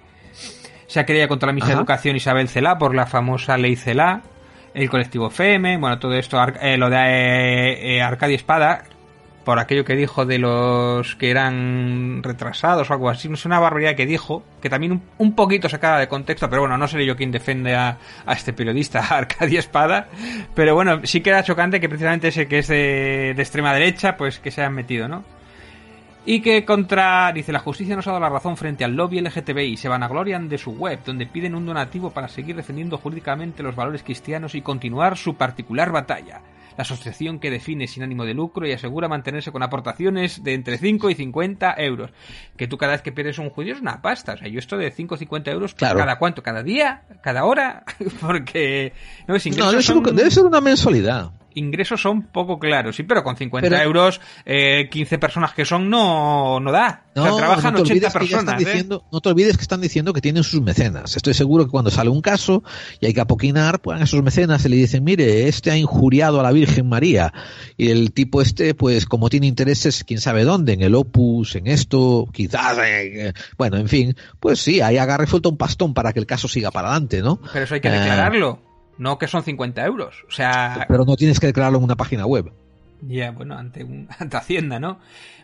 Se 0.87 1.01
ha 1.01 1.05
querido 1.05 1.27
contra 1.27 1.49
la 1.49 1.53
misma 1.53 1.73
educación 1.73 2.15
Isabel 2.15 2.49
Celá 2.49 2.79
por 2.79 2.95
la 2.95 3.07
famosa 3.07 3.59
ley 3.59 3.75
Celá. 3.75 4.23
El 4.77 4.91
colectivo 4.91 5.31
FEME, 5.31 5.79
bueno, 5.79 5.99
todo 5.99 6.13
esto, 6.13 6.39
eh, 6.61 6.77
lo 6.77 6.91
de 6.91 6.99
eh, 6.99 7.99
eh, 7.99 8.35
Espada, 8.35 8.85
por 9.43 9.59
aquello 9.59 9.87
que 9.87 9.97
dijo 9.97 10.27
de 10.27 10.39
los 10.39 11.17
que 11.17 11.31
eran 11.31 12.23
retrasados 12.23 12.91
o 12.91 12.93
algo 12.93 13.09
así, 13.09 13.31
no 13.31 13.39
sé, 13.39 13.49
una 13.49 13.59
barbaridad 13.59 13.95
que 13.97 14.05
dijo, 14.05 14.45
que 14.61 14.69
también 14.69 14.93
un, 14.93 15.03
un 15.17 15.35
poquito 15.35 15.71
sacada 15.71 15.99
de 15.99 16.09
contexto, 16.09 16.51
pero 16.51 16.61
bueno, 16.61 16.77
no 16.77 16.87
seré 16.89 17.07
yo 17.07 17.17
quien 17.17 17.33
defiende 17.33 17.75
a, 17.75 17.97
a 18.27 18.33
este 18.35 18.53
periodista, 18.53 19.03
a 19.19 19.45
Espada, 19.47 20.09
pero 20.55 20.75
bueno, 20.75 21.01
sí 21.05 21.23
que 21.23 21.31
era 21.31 21.43
chocante 21.43 21.81
que 21.81 21.89
precisamente 21.89 22.29
ese 22.29 22.47
que 22.47 22.59
es 22.59 22.69
de, 22.69 23.33
de 23.35 23.43
extrema 23.43 23.73
derecha, 23.73 24.19
pues 24.19 24.41
que 24.41 24.51
se 24.51 24.61
hayan 24.61 24.75
metido, 24.75 25.09
¿no? 25.09 25.25
Y 26.29 26.41
que 26.41 26.65
contra, 26.65 27.31
dice, 27.33 27.53
la 27.53 27.61
justicia 27.61 27.95
nos 27.95 28.05
ha 28.09 28.11
dado 28.11 28.21
la 28.21 28.29
razón 28.29 28.57
frente 28.57 28.85
al 28.85 28.97
lobby 28.97 29.21
LGTBI 29.21 29.73
y 29.73 29.77
se 29.77 29.89
vanaglorian 29.89 30.49
de 30.49 30.59
su 30.59 30.73
web, 30.73 30.99
donde 31.07 31.27
piden 31.27 31.55
un 31.55 31.65
donativo 31.65 32.11
para 32.11 32.27
seguir 32.27 32.57
defendiendo 32.57 32.99
jurídicamente 32.99 33.63
los 33.63 33.77
valores 33.77 34.03
cristianos 34.03 34.57
y 34.57 34.61
continuar 34.61 35.17
su 35.17 35.37
particular 35.37 35.93
batalla. 35.93 36.41
La 36.77 36.83
asociación 36.83 37.39
que 37.39 37.51
define 37.51 37.87
sin 37.87 38.03
ánimo 38.03 38.25
de 38.25 38.35
lucro 38.35 38.67
y 38.67 38.73
asegura 38.73 39.09
mantenerse 39.09 39.53
con 39.53 39.63
aportaciones 39.63 40.43
de 40.43 40.55
entre 40.55 40.79
5 40.79 41.11
y 41.11 41.15
50 41.15 41.75
euros. 41.79 42.11
Que 42.57 42.67
tú 42.67 42.77
cada 42.77 42.93
vez 42.93 43.03
que 43.03 43.13
pierdes 43.13 43.39
un 43.39 43.49
judío 43.49 43.75
es 43.75 43.81
una 43.81 44.03
pasta. 44.03 44.35
O 44.35 44.37
sea, 44.37 44.49
yo 44.49 44.59
esto 44.59 44.77
de 44.77 44.91
5 44.91 45.15
o 45.15 45.19
50 45.19 45.51
euros, 45.53 45.75
Claro. 45.75 46.01
¿cada 46.01 46.19
cuánto? 46.19 46.43
¿Cada 46.43 46.63
día? 46.65 47.05
¿Cada 47.23 47.45
hora? 47.45 47.85
Porque... 48.21 48.93
No, 49.29 49.37
es 49.37 49.47
No, 49.57 49.71
debe 49.71 49.83
ser, 49.83 49.97
debe 50.03 50.31
ser 50.31 50.45
una 50.45 50.61
mensualidad. 50.61 51.31
Ingresos 51.57 52.01
son 52.01 52.23
poco 52.23 52.59
claros, 52.59 52.95
sí, 52.97 53.03
pero 53.03 53.23
con 53.25 53.37
50 53.37 53.69
Pero- 53.69 53.83
euros, 53.83 54.21
eh, 54.45 54.89
15 54.91 55.19
personas 55.19 55.53
que 55.53 55.65
son, 55.65 55.91
no, 55.91 56.61
no 56.61 56.71
da. 56.71 57.03
No, 57.17 57.23
o 57.23 57.27
sea, 57.29 57.37
trabajan 57.37 57.73
no 57.75 57.83
te 57.83 57.83
80 57.83 57.93
olvides 57.93 58.13
que 58.13 58.27
ya 58.29 58.37
personas. 58.39 58.61
¿eh? 58.61 58.65
diciendo, 58.65 59.05
no 59.11 59.21
te 59.21 59.29
olvides 59.31 59.57
que 59.57 59.63
están 59.63 59.81
diciendo 59.81 60.13
que 60.13 60.21
tienen 60.21 60.45
sus 60.45 60.61
mecenas. 60.63 61.17
Estoy 61.17 61.33
seguro 61.35 61.65
que 61.65 61.71
cuando 61.71 61.91
sale 61.91 62.11
un 62.11 62.21
caso 62.21 62.63
y 63.01 63.07
hay 63.07 63.15
que 63.15 63.21
apoquinar, 63.23 63.81
pues 63.81 63.99
a 64.01 64.05
esos 64.05 64.23
mecenas 64.23 64.65
y 64.65 64.69
le 64.69 64.77
dicen, 64.77 65.03
mire, 65.03 65.49
este 65.49 65.71
ha 65.71 65.77
injuriado 65.79 66.39
a 66.41 66.43
la 66.43 66.53
Virgen 66.53 66.89
María. 66.89 67.33
Y 67.79 67.89
el 67.91 68.13
tipo 68.13 68.43
este, 68.43 68.75
pues 68.75 69.07
como 69.07 69.31
tiene 69.31 69.47
intereses, 69.47 70.05
quién 70.05 70.21
sabe 70.21 70.45
dónde, 70.45 70.75
en 70.75 70.83
el 70.83 70.95
Opus, 70.95 71.57
en 71.57 71.67
esto, 71.69 72.29
quizás, 72.33 72.77
en- 72.79 73.29
eh, 73.29 73.33
bueno, 73.57 73.79
en 73.79 73.89
fin, 73.89 74.15
pues 74.39 74.61
sí, 74.61 74.83
ahí 74.83 74.99
agarre 74.99 75.27
falta 75.27 75.49
un 75.49 75.57
pastón 75.57 75.95
para 75.95 76.13
que 76.13 76.19
el 76.21 76.27
caso 76.27 76.49
siga 76.49 76.71
para 76.71 76.89
adelante, 76.91 77.23
¿no? 77.23 77.41
Pero 77.53 77.65
eso 77.65 77.75
hay 77.75 77.81
que 77.81 77.89
Eh, 77.89 77.93
declararlo. 77.93 78.61
No 78.99 79.19
que 79.19 79.29
son 79.29 79.43
50 79.43 79.85
euros. 79.85 80.25
O 80.29 80.31
sea, 80.31 80.87
Pero 80.89 81.05
no 81.05 81.17
tienes 81.17 81.39
que 81.39 81.49
declararlo 81.49 81.79
en 81.79 81.85
una 81.85 81.97
página 81.97 82.27
web. 82.27 82.53
Ya, 83.03 83.31
bueno, 83.31 83.57
ante, 83.57 83.85
un, 83.85 84.09
ante 84.19 84.37
Hacienda, 84.37 84.79
¿no? 84.79 84.99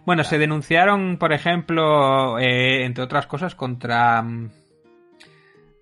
Bueno, 0.05 0.25
se 0.25 0.39
denunciaron, 0.39 1.17
por 1.19 1.33
ejemplo, 1.33 2.39
eh, 2.39 2.85
entre 2.85 3.05
otras 3.05 3.27
cosas, 3.27 3.55
contra 3.55 4.23
mm, 4.23 4.51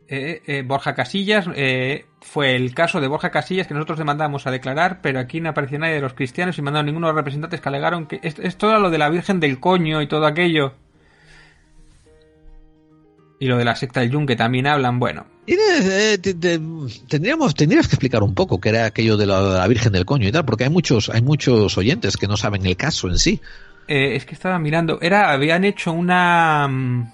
eh, 0.09 0.43
eh, 0.47 0.63
Borja 0.67 0.95
Casillas. 0.95 1.49
eh, 1.55 2.07
fue 2.21 2.57
el 2.57 2.75
caso 2.75 3.01
de 3.01 3.07
Borja 3.07 3.31
Casillas 3.31 3.67
que 3.67 3.75
nosotros 3.75 3.99
demandamos 3.99 4.47
a 4.47 4.51
declarar, 4.51 5.01
pero 5.01 5.21
aquí 5.21 5.41
no 5.41 5.51
apareció 5.51 5.79
nadie 5.79 5.95
de 5.95 6.01
los 6.01 6.15
cristianos 6.15 6.59
y 6.59 6.63
mandaron 6.63 6.87
ninguno 6.87 7.07
de 7.07 7.13
los 7.13 7.19
representantes 7.19 7.61
que 7.61 7.69
alegaron 7.69 8.07
que 8.07 8.21
es, 8.23 8.39
es 8.41 8.57
todo 8.57 8.79
lo 8.79 8.91
de 8.91 8.99
la 8.99 9.09
Virgen 9.09 9.41
del 9.41 9.61
Coño 9.61 10.03
y 10.03 10.09
todo 10.09 10.27
aquello. 10.27 10.75
Y 13.41 13.47
lo 13.47 13.57
de 13.57 13.65
la 13.65 13.75
secta 13.75 14.01
del 14.01 14.11
Yunque 14.11 14.37
también 14.37 14.67
hablan, 14.67 14.99
bueno. 14.99 15.25
Tendríamos, 17.09 17.55
tendrías 17.55 17.89
que 17.89 17.95
explicar 17.95 18.23
un 18.23 18.35
poco 18.35 18.61
qué 18.61 18.69
era 18.69 18.85
aquello 18.85 19.17
de 19.17 19.27
la, 19.27 19.67
Virgen 19.67 19.93
del 19.93 20.05
Coño 20.05 20.29
y 20.29 20.33
tal, 20.33 20.45
porque 20.45 20.65
hay 20.65 20.71
muchos, 20.71 21.09
hay 21.09 21.23
muchos 21.23 21.79
oyentes 21.79 22.19
que 22.19 22.29
no 22.29 22.37
saben 22.37 22.67
el 22.67 22.77
caso 22.77 23.09
en 23.09 23.19
sí. 23.19 23.41
Eh, 23.89 24.15
es 24.15 24.27
que 24.27 24.35
estaba 24.35 24.59
mirando, 24.59 25.01
era, 25.01 25.33
habían 25.33 25.65
hecho 25.65 25.91
una... 25.91 26.69
mm, 26.69 27.13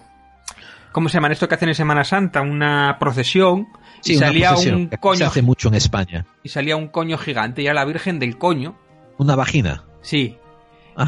¿Cómo 0.90 1.08
se 1.08 1.14
llaman 1.14 1.30
esto 1.30 1.48
que 1.48 1.54
hacen 1.54 1.68
en 1.68 1.74
Semana 1.76 2.02
Santa? 2.02 2.40
Una 2.40 2.96
procesión 2.98 3.68
Sí, 4.00 4.14
y 4.14 4.16
una 4.16 4.26
salía 4.26 4.48
procesión, 4.48 4.74
un 4.74 4.88
que 4.88 4.98
coño 4.98 5.18
se 5.18 5.24
hace 5.24 5.42
mucho 5.42 5.68
en 5.68 5.74
España. 5.74 6.26
y 6.42 6.48
salía 6.48 6.76
un 6.76 6.88
coño 6.88 7.18
gigante 7.18 7.62
y 7.62 7.66
era 7.66 7.74
la 7.74 7.84
Virgen 7.84 8.18
del 8.18 8.36
Coño. 8.36 8.76
Una 9.18 9.36
vagina. 9.36 9.84
Sí. 10.02 10.36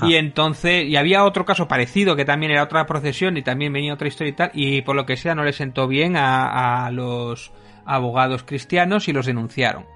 Y 0.03 0.17
entonces, 0.17 0.87
y 0.87 0.97
había 0.97 1.25
otro 1.25 1.45
caso 1.45 1.67
parecido 1.67 2.15
que 2.15 2.25
también 2.25 2.53
era 2.53 2.63
otra 2.63 2.87
procesión 2.87 3.37
y 3.37 3.43
también 3.43 3.73
venía 3.73 3.95
otra 3.95 4.09
historia 4.09 4.31
y 4.31 4.35
tal, 4.35 4.51
y 4.53 4.83
por 4.83 4.97
lo 4.97 5.07
que 5.07 5.17
sea 5.17 5.35
no 5.35 5.45
le 5.45 5.53
sentó 5.53 5.89
bien 5.89 6.17
a, 6.17 6.87
a 6.87 6.91
los 6.91 7.53
abogados 7.87 8.43
cristianos 8.43 9.09
y 9.09 9.13
los 9.13 9.27
denunciaron. 9.27 9.87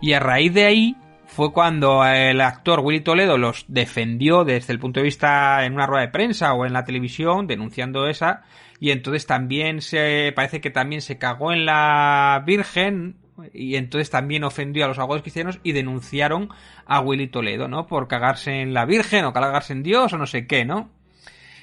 Y 0.00 0.14
a 0.14 0.20
raíz 0.20 0.54
de 0.54 0.64
ahí 0.64 0.96
fue 1.26 1.52
cuando 1.52 2.04
el 2.04 2.40
actor 2.40 2.80
Willy 2.80 3.00
Toledo 3.00 3.38
los 3.38 3.64
defendió 3.68 4.44
desde 4.44 4.72
el 4.72 4.80
punto 4.80 5.00
de 5.00 5.04
vista 5.04 5.64
en 5.64 5.74
una 5.74 5.86
rueda 5.86 6.06
de 6.06 6.12
prensa 6.12 6.54
o 6.54 6.66
en 6.66 6.72
la 6.72 6.84
televisión, 6.84 7.46
denunciando 7.46 8.08
esa, 8.08 8.42
y 8.80 8.90
entonces 8.90 9.26
también 9.26 9.82
se 9.82 10.32
parece 10.34 10.60
que 10.60 10.70
también 10.70 11.02
se 11.02 11.18
cagó 11.18 11.52
en 11.52 11.66
la 11.66 12.42
Virgen 12.46 13.16
y 13.52 13.76
entonces 13.76 14.10
también 14.10 14.44
ofendió 14.44 14.84
a 14.84 14.88
los 14.88 14.98
abogados 14.98 15.22
cristianos 15.22 15.58
y 15.62 15.72
denunciaron 15.72 16.48
a 16.86 17.00
Willy 17.00 17.28
Toledo, 17.28 17.68
¿no? 17.68 17.86
Por 17.86 18.08
cagarse 18.08 18.60
en 18.60 18.74
la 18.74 18.84
Virgen 18.84 19.24
o 19.24 19.32
cagarse 19.32 19.72
en 19.72 19.82
Dios 19.82 20.12
o 20.12 20.18
no 20.18 20.26
sé 20.26 20.46
qué, 20.46 20.64
¿no? 20.64 20.90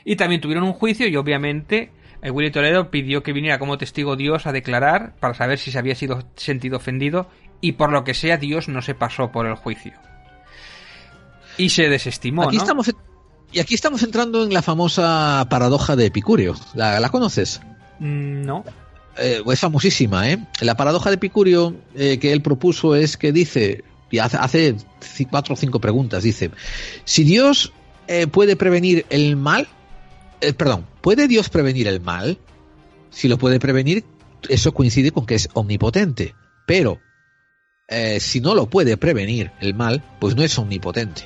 Y 0.06 0.16
también 0.16 0.42
tuvieron 0.42 0.64
un 0.64 0.74
juicio 0.74 1.08
y 1.08 1.16
obviamente 1.16 1.92
eh, 2.22 2.32
Willy 2.32 2.52
Toledo 2.52 2.90
pidió 2.90 3.24
que 3.24 3.34
viniera 3.34 3.60
como 3.60 3.78
testigo 3.78 4.16
Dios 4.16 4.48
a 4.48 4.52
declarar 4.52 5.16
para 5.20 5.34
saber 5.34 5.60
si 5.60 5.72
se 5.72 5.78
había 5.80 5.96
sido 5.96 6.24
sentido 6.36 6.78
ofendido 6.78 7.30
y 7.62 7.74
por 7.74 7.92
lo 7.92 8.04
que 8.04 8.14
sea 8.14 8.38
Dios 8.38 8.68
no 8.70 8.82
se 8.82 8.96
pasó 8.96 9.32
por 9.32 9.46
el 9.46 9.56
juicio. 9.56 9.94
Y 11.58 11.70
se 11.70 11.90
desestimó, 11.90 12.44
Aquí 12.44 12.58
¿no? 12.58 12.64
estamos, 12.64 12.92
y 13.52 13.60
aquí 13.60 13.74
estamos 13.74 14.04
entrando 14.04 14.44
en 14.44 14.54
la 14.54 14.62
famosa 14.62 15.46
paradoja 15.50 15.96
de 15.96 16.06
Epicurio. 16.06 16.56
¿La, 16.76 17.00
la 17.00 17.10
conoces? 17.10 17.62
Mm, 18.00 18.44
No. 18.44 18.64
Eh, 19.20 19.42
es 19.46 19.60
famosísima, 19.60 20.30
¿eh? 20.30 20.40
La 20.62 20.76
paradoja 20.76 21.10
de 21.10 21.16
Epicurio 21.16 21.76
eh, 21.96 22.20
que 22.20 22.32
él 22.34 22.42
propuso 22.42 22.96
es 22.96 23.18
que 23.18 23.32
dice, 23.32 23.84
y 24.10 24.20
hace, 24.20 24.76
cuatro 25.30 25.54
o 25.54 25.58
cinco 25.58 25.80
preguntas, 25.80 26.24
dice, 26.24 26.52
si 27.04 27.24
Dios 27.24 27.74
eh, 28.08 28.28
puede 28.28 28.56
prevenir 28.56 29.06
el 29.10 29.36
mal, 29.36 29.68
eh, 30.42 30.54
perdón, 30.54 30.86
¿puede 31.02 31.28
Dios 31.28 31.50
prevenir 31.50 31.88
el 31.88 32.00
mal? 32.00 32.38
Si 33.10 33.28
lo 33.28 33.38
puede 33.38 33.60
prevenir, 33.60 34.06
eso 34.50 34.74
coincide 34.74 35.12
con 35.12 35.26
que 35.26 35.36
es 35.36 35.50
omnipotente, 35.54 36.36
pero 36.66 37.00
eh, 37.88 38.20
si 38.20 38.40
no 38.40 38.56
lo 38.56 38.70
puede 38.70 38.98
prevenir 38.98 39.52
el 39.60 39.74
mal, 39.74 40.04
pues 40.20 40.36
no 40.36 40.44
es 40.44 40.58
omnipotente. 40.58 41.24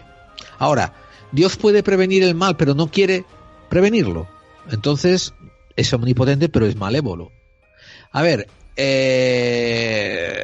Ahora, 0.57 0.93
Dios 1.31 1.57
puede 1.57 1.83
prevenir 1.83 2.23
el 2.23 2.35
mal, 2.35 2.57
pero 2.57 2.73
no 2.73 2.87
quiere 2.89 3.25
prevenirlo. 3.69 4.27
Entonces, 4.69 5.33
es 5.75 5.93
omnipotente, 5.93 6.49
pero 6.49 6.65
es 6.65 6.75
malévolo. 6.75 7.31
A 8.11 8.21
ver, 8.21 8.47
eh, 8.75 10.43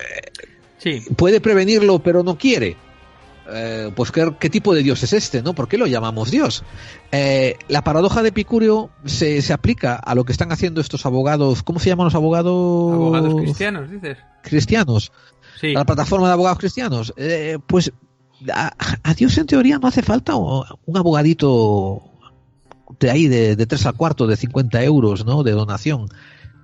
Sí. 0.77 1.01
puede 1.15 1.41
prevenirlo, 1.41 1.99
pero 1.99 2.23
no 2.23 2.37
quiere. 2.37 2.77
Eh, 3.49 3.91
pues 3.95 4.11
¿qué, 4.11 4.33
qué 4.39 4.49
tipo 4.49 4.75
de 4.75 4.83
Dios 4.83 5.01
es 5.03 5.13
este, 5.13 5.41
¿no? 5.41 5.53
¿Por 5.53 5.69
qué 5.69 5.77
lo 5.77 5.87
llamamos 5.87 6.31
Dios? 6.31 6.63
Eh, 7.13 7.55
la 7.69 7.81
paradoja 7.81 8.21
de 8.21 8.29
Epicurio 8.29 8.89
se, 9.05 9.41
se 9.41 9.53
aplica 9.53 9.95
a 9.95 10.15
lo 10.15 10.25
que 10.25 10.33
están 10.33 10.51
haciendo 10.51 10.81
estos 10.81 11.05
abogados. 11.05 11.63
¿Cómo 11.63 11.79
se 11.79 11.89
llaman 11.89 12.05
los 12.05 12.15
abogados? 12.15 12.93
Abogados 12.93 13.35
cristianos, 13.35 13.89
dices. 13.89 14.17
cristianos. 14.43 15.11
Sí. 15.61 15.71
La 15.73 15.85
plataforma 15.85 16.27
de 16.27 16.33
abogados 16.33 16.59
cristianos. 16.59 17.13
Eh, 17.15 17.57
pues 17.67 17.91
a, 18.53 18.73
a 19.01 19.13
Dios 19.13 19.37
en 19.37 19.47
teoría 19.47 19.79
no 19.79 19.87
hace 19.87 20.01
falta 20.03 20.35
un 20.35 20.97
abogadito 20.97 22.03
de 22.99 23.09
ahí 23.09 23.27
de, 23.27 23.55
de 23.55 23.65
3 23.65 23.85
al 23.87 23.93
cuarto 23.95 24.27
de 24.27 24.35
50 24.35 24.83
euros, 24.83 25.25
¿no? 25.25 25.43
De 25.43 25.51
donación 25.51 26.09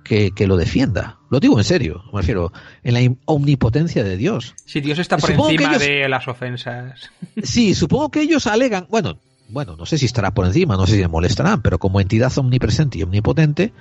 que, 0.04 0.30
que 0.30 0.46
lo 0.46 0.56
defienda. 0.56 1.18
Lo 1.30 1.40
digo 1.40 1.58
en 1.58 1.64
serio, 1.64 2.02
me 2.12 2.20
refiero, 2.20 2.52
en 2.82 2.94
la 2.94 3.16
omnipotencia 3.24 4.04
de 4.04 4.16
Dios. 4.16 4.54
Si 4.66 4.80
Dios 4.80 4.98
está 4.98 5.16
por 5.16 5.30
Supongo 5.30 5.50
encima 5.50 5.70
ellos- 5.70 5.82
de 5.82 6.08
las 6.08 6.28
ofensas. 6.28 7.10
Sí, 7.42 7.74
supongo 7.74 8.10
que 8.10 8.20
ellos 8.20 8.46
alegan, 8.46 8.86
bueno, 8.90 9.18
bueno, 9.48 9.76
no 9.76 9.84
sé 9.86 9.98
si 9.98 10.06
estará 10.06 10.32
por 10.32 10.46
encima, 10.46 10.76
no 10.76 10.86
sé 10.86 10.92
si 10.94 10.98
le 11.00 11.08
molestarán, 11.08 11.60
pero 11.62 11.78
como 11.78 12.00
entidad 12.00 12.36
omnipresente 12.38 12.98
y 12.98 13.02
omnipotente, 13.02 13.72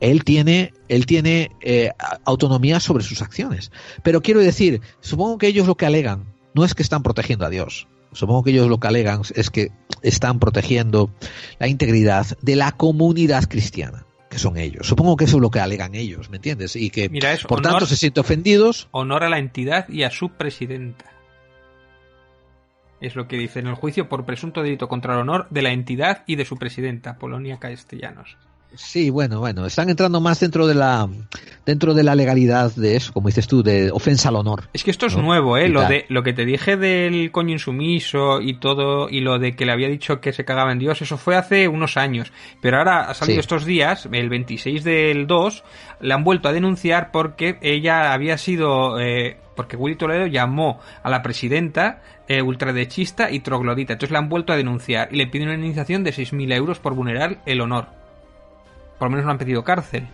él 0.00 0.24
tiene, 0.24 0.72
él 0.88 1.04
tiene 1.06 1.50
eh, 1.60 1.90
autonomía 2.24 2.80
sobre 2.80 3.04
sus 3.04 3.20
acciones. 3.22 3.70
Pero 4.02 4.22
quiero 4.22 4.40
decir, 4.40 4.80
supongo 5.00 5.36
que 5.38 5.48
ellos 5.48 5.66
lo 5.66 5.74
que 5.76 5.86
alegan 5.86 6.24
no 6.54 6.64
es 6.64 6.74
que 6.74 6.82
están 6.82 7.02
protegiendo 7.02 7.44
a 7.44 7.50
Dios. 7.50 7.88
Supongo 8.12 8.42
que 8.42 8.50
ellos 8.50 8.68
lo 8.68 8.80
que 8.80 8.88
alegan 8.88 9.22
es 9.34 9.50
que 9.50 9.70
están 10.02 10.38
protegiendo 10.38 11.10
la 11.58 11.68
integridad 11.68 12.26
de 12.40 12.56
la 12.56 12.72
comunidad 12.72 13.44
cristiana, 13.44 14.04
que 14.30 14.38
son 14.38 14.56
ellos. 14.56 14.86
Supongo 14.86 15.16
que 15.16 15.24
eso 15.24 15.36
es 15.36 15.42
lo 15.42 15.50
que 15.50 15.60
alegan 15.60 15.94
ellos, 15.94 16.30
¿me 16.30 16.36
entiendes? 16.36 16.76
Y 16.76 16.88
que 16.90 17.08
Mira, 17.10 17.36
por 17.48 17.58
honor- 17.58 17.72
tanto 17.72 17.86
se 17.86 17.96
sienten 17.96 18.22
ofendidos. 18.22 18.88
Honor 18.92 19.24
a 19.24 19.28
la 19.28 19.38
entidad 19.38 19.88
y 19.88 20.04
a 20.04 20.10
su 20.10 20.30
presidenta. 20.30 21.04
Es 23.00 23.16
lo 23.16 23.26
que 23.26 23.36
dice 23.36 23.58
en 23.60 23.66
el 23.66 23.74
juicio 23.74 24.08
por 24.08 24.24
presunto 24.24 24.62
delito 24.62 24.88
contra 24.88 25.14
el 25.14 25.20
honor 25.20 25.46
de 25.50 25.62
la 25.62 25.72
entidad 25.72 26.22
y 26.26 26.36
de 26.36 26.44
su 26.44 26.56
presidenta, 26.58 27.18
Polonia 27.18 27.58
Castellanos. 27.58 28.36
Sí, 28.74 29.10
bueno, 29.10 29.40
bueno, 29.40 29.66
están 29.66 29.90
entrando 29.90 30.20
más 30.20 30.38
dentro 30.40 30.66
de 30.66 30.74
la 30.74 31.08
dentro 31.66 31.92
de 31.94 32.02
la 32.02 32.14
legalidad 32.14 32.72
de 32.74 32.96
eso, 32.96 33.12
como 33.12 33.28
dices 33.28 33.46
tú, 33.46 33.62
de 33.62 33.90
ofensa 33.90 34.28
al 34.28 34.36
honor. 34.36 34.68
Es 34.72 34.82
que 34.84 34.90
esto 34.90 35.06
es 35.06 35.16
¿no? 35.16 35.22
nuevo, 35.22 35.56
¿eh? 35.56 35.66
Y 35.66 35.70
Lo, 35.70 35.80
tal. 35.82 35.88
de, 35.90 36.04
lo 36.08 36.22
que 36.22 36.32
te 36.32 36.44
dije 36.44 36.76
del 36.76 37.30
coño 37.32 37.52
insumiso 37.52 38.40
y 38.40 38.54
todo, 38.54 39.08
y 39.08 39.20
lo 39.20 39.38
de 39.38 39.54
que 39.56 39.66
le 39.66 39.72
había 39.72 39.88
dicho 39.88 40.20
que 40.20 40.32
se 40.32 40.44
cagaba 40.44 40.72
en 40.72 40.78
Dios, 40.78 41.02
eso 41.02 41.16
fue 41.18 41.36
hace 41.36 41.68
unos 41.68 41.96
años. 41.96 42.32
Pero 42.60 42.78
ahora 42.78 43.02
ha 43.10 43.14
salido 43.14 43.34
Sí. 43.36 43.40
estos 43.40 43.64
días, 43.64 44.08
el 44.10 44.28
26 44.28 44.82
del 44.84 45.26
2, 45.26 45.64
le 46.00 46.14
han 46.14 46.24
vuelto 46.24 46.48
a 46.48 46.52
denunciar 46.52 47.10
porque 47.12 47.58
ella 47.62 48.12
había 48.12 48.38
sido... 48.38 48.98
eh, 49.00 49.36
porque 49.56 49.76
Willy 49.76 49.96
Toledo 49.96 50.26
llamó 50.26 50.80
a 51.02 51.10
la 51.10 51.22
presidenta 51.22 52.00
eh, 52.28 52.40
ultraderechista 52.40 53.30
y 53.30 53.40
troglodita. 53.40 53.92
Entonces 53.92 54.10
le 54.12 54.18
han 54.18 54.28
vuelto 54.30 54.52
a 54.54 54.56
denunciar 54.56 55.08
y 55.12 55.16
le 55.16 55.26
piden 55.26 55.48
una 55.48 55.56
indemnización 55.56 56.02
de 56.02 56.12
6.000 56.12 56.54
euros 56.54 56.78
por 56.78 56.94
vulnerar 56.94 57.38
el 57.44 57.60
honor. 57.60 57.99
Por 59.00 59.08
lo 59.08 59.10
menos 59.10 59.24
le 59.26 59.32
han 59.32 59.38
pedido 59.38 59.64
cárcel. 59.64 60.06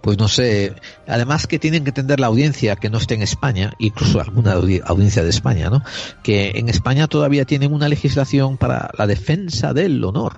Pues 0.00 0.16
no 0.18 0.28
sé, 0.28 0.74
además 1.06 1.46
que 1.46 1.58
tienen 1.58 1.84
que 1.84 1.90
entender 1.90 2.20
la 2.20 2.28
audiencia 2.28 2.76
que 2.76 2.88
no 2.90 2.98
esté 2.98 3.14
en 3.14 3.22
España, 3.22 3.72
incluso 3.78 4.20
alguna 4.20 4.54
audi- 4.54 4.82
audiencia 4.84 5.22
de 5.22 5.30
España, 5.30 5.68
¿no? 5.70 5.82
Que 6.22 6.52
en 6.54 6.68
España 6.68 7.06
todavía 7.08 7.44
tienen 7.44 7.72
una 7.72 7.88
legislación 7.88 8.56
para 8.56 8.90
la 8.96 9.06
defensa 9.06 9.72
del 9.74 10.02
honor. 10.04 10.36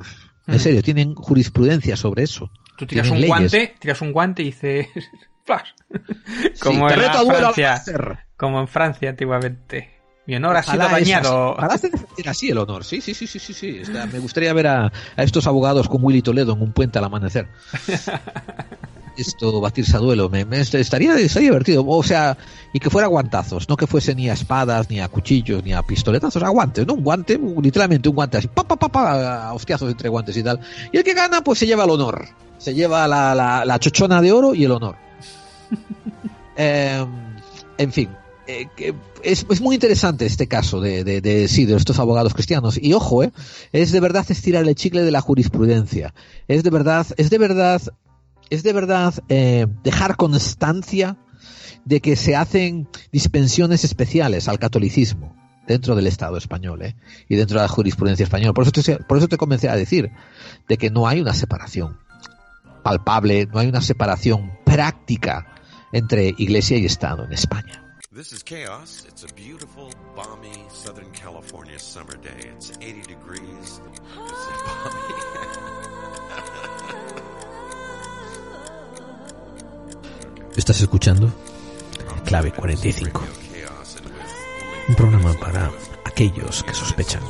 En 0.48 0.57
Mm. 0.57 0.59
serio, 0.59 0.82
tienen 0.82 1.14
jurisprudencia 1.14 1.96
sobre 1.96 2.22
eso. 2.24 2.50
Tú 2.76 2.86
tiras 2.86 3.04
Tienen 3.09 3.12
un 3.12 3.20
leyes. 3.20 3.28
guante, 3.52 3.74
tiras 3.78 4.00
un 4.00 4.12
guante 4.12 4.42
y 4.42 4.46
dices... 4.46 4.86
Como 6.61 6.88
en 6.90 6.96
Francia. 7.26 7.82
Como 8.36 8.61
en 8.61 8.68
Francia 8.68 9.11
antiguamente. 9.11 9.90
Mi 10.26 10.34
honor 10.34 10.56
ha 10.56 10.62
sido 10.62 10.78
dañado. 10.78 11.50
así- 11.52 11.54
ojalá 11.58 11.78
se 11.78 11.88
defendiera 11.90 12.30
así 12.32 12.50
el 12.50 12.58
honor. 12.58 12.84
Sí, 12.84 13.00
sí, 13.00 13.14
sí, 13.14 13.26
sí, 13.26 13.38
sí, 13.38 13.54
sí. 13.54 13.78
Está- 13.80 14.06
me 14.06 14.18
gustaría 14.18 14.52
ver 14.52 14.66
a, 14.66 14.86
a 15.16 15.22
estos 15.22 15.46
abogados 15.46 15.88
con 15.88 16.02
Willy 16.04 16.20
Toledo 16.22 16.52
en 16.54 16.62
un 16.62 16.72
puente 16.72 16.98
al 16.98 17.04
amanecer. 17.04 17.46
Esto, 19.16 19.60
batirse 19.62 19.96
a 19.96 20.00
duelo, 20.00 20.28
me, 20.28 20.44
me- 20.44 20.60
estaría, 20.60 20.82
estaría 20.82 21.14
divertido. 21.48 21.86
O 21.86 22.02
sea, 22.02 22.36
y 22.74 22.78
que 22.78 22.90
fuera 22.90 23.06
guantazos, 23.06 23.66
no 23.66 23.76
que 23.76 23.86
fuese 23.86 24.14
ni 24.14 24.28
a 24.28 24.34
espadas, 24.34 24.90
ni 24.90 25.00
a 25.00 25.08
cuchillos, 25.08 25.64
ni 25.64 25.72
a 25.72 25.80
pistoletazos, 25.82 26.42
a 26.42 26.48
guantes, 26.50 26.86
¿no? 26.86 26.92
Un 26.94 27.02
guante, 27.04 27.40
literalmente 27.62 28.08
un 28.10 28.14
guante 28.14 28.36
así, 28.36 28.48
pa, 28.48 28.62
pa, 28.64 28.76
pa, 28.76 28.88
pa, 28.90 29.46
a 29.48 29.54
hostiazos 29.54 29.90
entre 29.90 30.10
guantes 30.10 30.36
y 30.36 30.42
tal. 30.42 30.60
Y 30.92 30.98
el 30.98 31.04
que 31.04 31.14
gana, 31.14 31.40
pues 31.40 31.58
se 31.60 31.66
lleva 31.66 31.84
el 31.84 31.90
honor. 31.90 32.26
Se 32.58 32.74
lleva 32.74 33.08
la, 33.08 33.34
la, 33.34 33.64
la 33.64 33.78
chochona 33.78 34.20
de 34.20 34.32
oro 34.32 34.54
y 34.54 34.64
el 34.64 34.72
honor. 34.72 34.96
Eh, 36.58 37.04
en 37.76 37.92
fin, 37.92 38.08
eh, 38.47 38.94
es, 39.22 39.61
muy 39.61 39.74
interesante 39.74 40.26
este 40.26 40.47
caso 40.47 40.80
de, 40.80 41.05
de 41.05 41.44
estos 41.44 41.99
abogados 41.99 42.34
cristianos. 42.34 42.78
Y 42.80 42.92
ojo, 42.92 43.24
eh, 43.24 43.32
es 43.72 43.92
de 43.92 44.01
verdad 44.01 44.24
estirar 44.28 44.66
el 44.66 44.74
chicle 44.74 45.03
de 45.03 45.11
la 45.11 45.20
jurisprudencia. 45.20 46.14
Es 46.49 46.62
de 46.62 46.70
verdad, 46.70 47.07
es 47.16 47.30
de 47.30 47.38
verdad, 47.38 47.82
es 48.51 48.62
de 48.62 48.72
verdad 48.72 49.14
eh, 49.28 49.66
dejar 49.82 50.16
constancia 50.16 51.16
de 51.84 52.01
que 52.01 52.16
se 52.16 52.36
hacen 52.36 52.88
dispensiones 53.12 53.84
especiales 53.84 54.49
al 54.49 54.59
catolicismo 54.59 55.34
dentro 55.66 55.97
del 55.97 56.07
Estado 56.07 56.36
español 56.36 56.82
¿eh? 56.82 56.97
y 57.28 57.36
dentro 57.36 57.59
de 57.59 57.64
la 57.64 57.68
jurisprudencia 57.68 58.24
española. 58.24 58.53
Por 58.53 58.64
eso, 58.64 58.72
te, 58.72 58.97
por 59.05 59.18
eso 59.18 59.28
te 59.28 59.36
comencé 59.36 59.68
a 59.68 59.76
decir 59.76 60.11
de 60.68 60.76
que 60.76 60.90
no 60.90 61.09
hay 61.09 61.20
una 61.20 61.34
separación 61.34 61.99
palpable, 62.82 63.49
no 63.53 63.59
hay 63.59 63.68
una 63.68 63.80
separación 63.80 64.53
práctica 64.64 65.47
entre 65.92 66.34
Iglesia 66.38 66.78
y 66.78 66.86
Estado 66.86 67.24
en 67.24 67.32
España. 67.32 67.86
This 68.16 68.32
is 68.32 68.42
Chaos. 68.42 69.04
It's 69.06 69.24
a 69.24 69.34
beautiful, 69.34 69.90
balmy 70.16 70.64
Southern 70.70 71.10
California 71.12 71.78
summer 71.78 72.16
day. 72.16 72.48
It's 72.56 72.70
80 72.70 73.02
degrees. 73.08 73.82
¿Estás 80.56 80.80
escuchando? 80.80 81.30
Clave 82.24 82.52
45. 82.52 83.20
Un 84.88 84.94
programa 84.94 85.34
para 85.34 85.70
aquellos 86.06 86.62
que 86.62 86.72
sospechan 86.72 87.22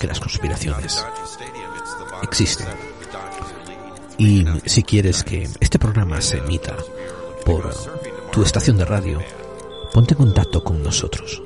que 0.00 0.08
las 0.08 0.18
conspiraciones 0.18 1.06
existen. 2.24 2.66
Y 4.18 4.44
si 4.66 4.82
quieres 4.82 5.22
que 5.22 5.48
este 5.60 5.78
programa 5.78 6.20
se 6.20 6.38
emita 6.38 6.76
por 7.46 7.72
tu 8.32 8.42
estación 8.42 8.78
de 8.78 8.84
radio, 8.84 9.20
ponte 9.92 10.14
en 10.14 10.18
contacto 10.18 10.64
con 10.64 10.82
nosotros. 10.82 11.42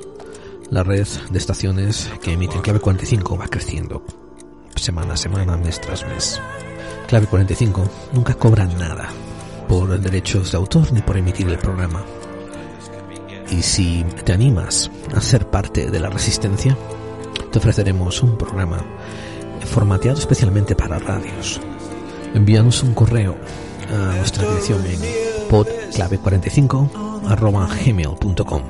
La 0.69 0.83
red 0.83 1.07
de 1.29 1.37
estaciones 1.37 2.09
que 2.21 2.33
emiten 2.33 2.61
Clave 2.61 2.79
45 2.79 3.37
va 3.37 3.47
creciendo 3.47 4.03
semana 4.75 5.13
a 5.13 5.17
semana, 5.17 5.57
mes 5.57 5.81
tras 5.81 6.05
mes. 6.07 6.39
Clave 7.07 7.27
45 7.27 7.83
nunca 8.13 8.35
cobra 8.35 8.65
nada 8.65 9.09
por 9.67 9.99
derechos 9.99 10.51
de 10.51 10.57
autor 10.57 10.91
ni 10.93 11.01
por 11.01 11.17
emitir 11.17 11.47
el 11.49 11.57
programa. 11.57 12.03
Y 13.49 13.61
si 13.61 14.05
te 14.23 14.33
animas 14.33 14.91
a 15.13 15.21
ser 15.21 15.49
parte 15.49 15.89
de 15.89 15.99
la 15.99 16.09
resistencia, 16.09 16.77
te 17.51 17.59
ofreceremos 17.59 18.21
un 18.23 18.37
programa 18.37 18.85
formateado 19.65 20.19
especialmente 20.19 20.75
para 20.75 20.99
radios. 20.99 21.59
Envíanos 22.33 22.83
un 22.83 22.93
correo 22.93 23.35
a 23.89 24.15
nuestra 24.15 24.47
dirección 24.47 24.85
en 24.85 24.99
podclave45 25.49 27.06
gmail.com 27.35 28.61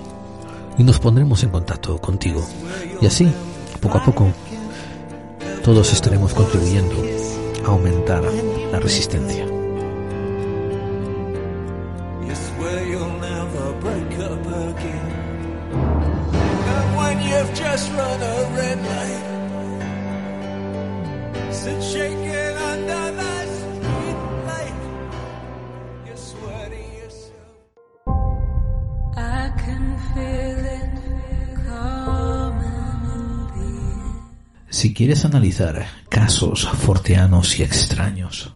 y 0.77 0.83
nos 0.83 0.99
pondremos 0.99 1.43
en 1.43 1.49
contacto 1.49 1.97
contigo. 1.99 2.45
Y 3.01 3.05
así, 3.05 3.31
poco 3.81 3.97
a 3.97 4.03
poco, 4.03 4.31
todos 5.63 5.91
estaremos 5.93 6.33
contribuyendo 6.33 6.95
a 7.65 7.67
aumentar 7.69 8.23
la 8.71 8.79
resistencia. 8.79 9.45
Si 34.77 34.93
quieres 34.93 35.25
analizar 35.25 35.87
casos 36.07 36.69
forteanos 36.69 37.59
y 37.59 37.63
extraños, 37.63 38.53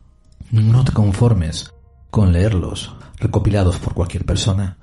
no 0.52 0.84
te 0.84 0.92
conformes 0.92 1.74
con 2.12 2.32
leerlos 2.32 2.96
recopilados 3.18 3.78
por 3.78 3.96
cualquier 3.96 4.24
persona. 4.24 4.78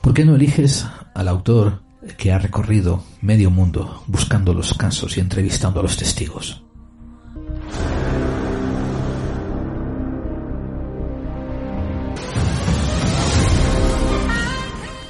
¿Por 0.00 0.14
qué 0.14 0.24
no 0.24 0.36
eliges 0.36 0.86
al 1.12 1.26
autor 1.26 1.82
que 2.16 2.30
ha 2.30 2.38
recorrido 2.38 3.02
medio 3.20 3.50
mundo 3.50 4.04
buscando 4.06 4.54
los 4.54 4.72
casos 4.74 5.16
y 5.16 5.20
entrevistando 5.20 5.80
a 5.80 5.82
los 5.82 5.96
testigos? 5.96 6.62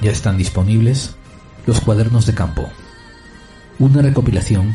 Ya 0.00 0.10
están 0.10 0.38
disponibles 0.38 1.16
los 1.66 1.82
cuadernos 1.82 2.24
de 2.24 2.32
campo, 2.32 2.66
una 3.78 4.00
recopilación 4.00 4.74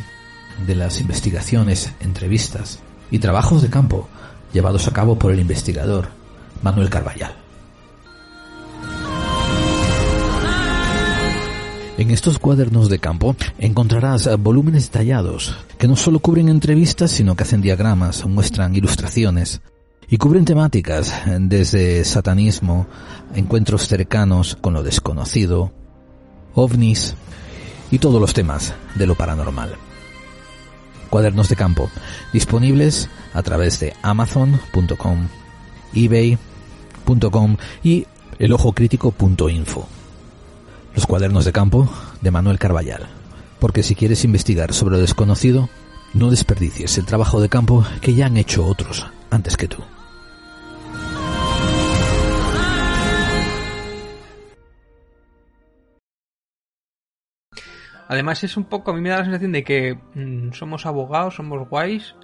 de 0.66 0.76
las 0.76 1.00
investigaciones, 1.02 1.92
entrevistas 2.00 2.80
y 3.12 3.20
trabajos 3.20 3.62
de 3.62 3.70
campo 3.70 4.08
llevados 4.54 4.88
a 4.88 4.94
cabo 4.94 5.18
por 5.18 5.32
el 5.32 5.40
investigador 5.40 6.08
Manuel 6.62 6.90
Carballal. 6.90 7.36
En 11.98 12.12
estos 12.12 12.40
cuadernos 12.40 12.90
de 12.90 13.00
campo 13.00 13.38
encontrarás 13.58 14.30
volúmenes 14.40 14.92
detallados 14.92 15.56
que 15.78 15.88
no 15.88 15.96
solo 15.96 16.20
cubren 16.20 16.50
entrevistas, 16.50 17.12
sino 17.12 17.36
que 17.36 17.44
hacen 17.44 17.62
diagramas, 17.62 18.26
muestran 18.26 18.76
ilustraciones 18.76 19.62
y 20.10 20.18
cubren 20.18 20.44
temáticas 20.44 21.14
desde 21.40 22.04
satanismo, 22.04 22.88
encuentros 23.34 23.88
cercanos 23.88 24.58
con 24.60 24.74
lo 24.74 24.84
desconocido, 24.84 25.72
ovnis 26.54 27.16
y 27.92 28.00
todos 28.00 28.20
los 28.20 28.34
temas 28.34 28.74
de 28.96 29.08
lo 29.08 29.16
paranormal 29.16 29.78
cuadernos 31.16 31.48
de 31.48 31.56
campo, 31.56 31.90
disponibles 32.34 33.10
a 33.34 33.42
través 33.42 33.80
de 33.80 33.94
amazon.com, 34.02 35.30
ebay.com 35.94 37.56
y 37.82 38.06
elojocrítico.info. 38.38 39.88
Los 40.94 41.06
cuadernos 41.08 41.46
de 41.46 41.54
campo 41.54 41.90
de 42.20 42.32
Manuel 42.32 42.60
Carballal. 42.60 43.08
Porque 43.62 43.82
si 43.82 43.96
quieres 43.96 44.26
investigar 44.26 44.74
sobre 44.74 44.96
lo 44.96 45.02
desconocido, 45.02 45.70
no 46.14 46.32
desperdicies 46.32 46.98
el 46.98 47.06
trabajo 47.06 47.40
de 47.40 47.48
campo 47.48 47.86
que 48.02 48.14
ya 48.14 48.26
han 48.26 48.36
hecho 48.36 48.66
otros 48.66 49.08
antes 49.30 49.56
que 49.56 49.70
tú. 49.70 49.78
Además 58.08 58.44
es 58.44 58.56
un 58.58 58.66
poco, 58.66 58.92
a 58.92 58.94
mí 58.94 59.02
me 59.02 59.10
da 59.10 59.18
la 59.20 59.24
sensación 59.24 59.52
de 59.52 59.64
que 59.64 59.98
mm, 60.14 60.52
somos 60.52 60.86
abogados, 60.86 61.36
somos 61.36 61.68
guays. 61.68 62.16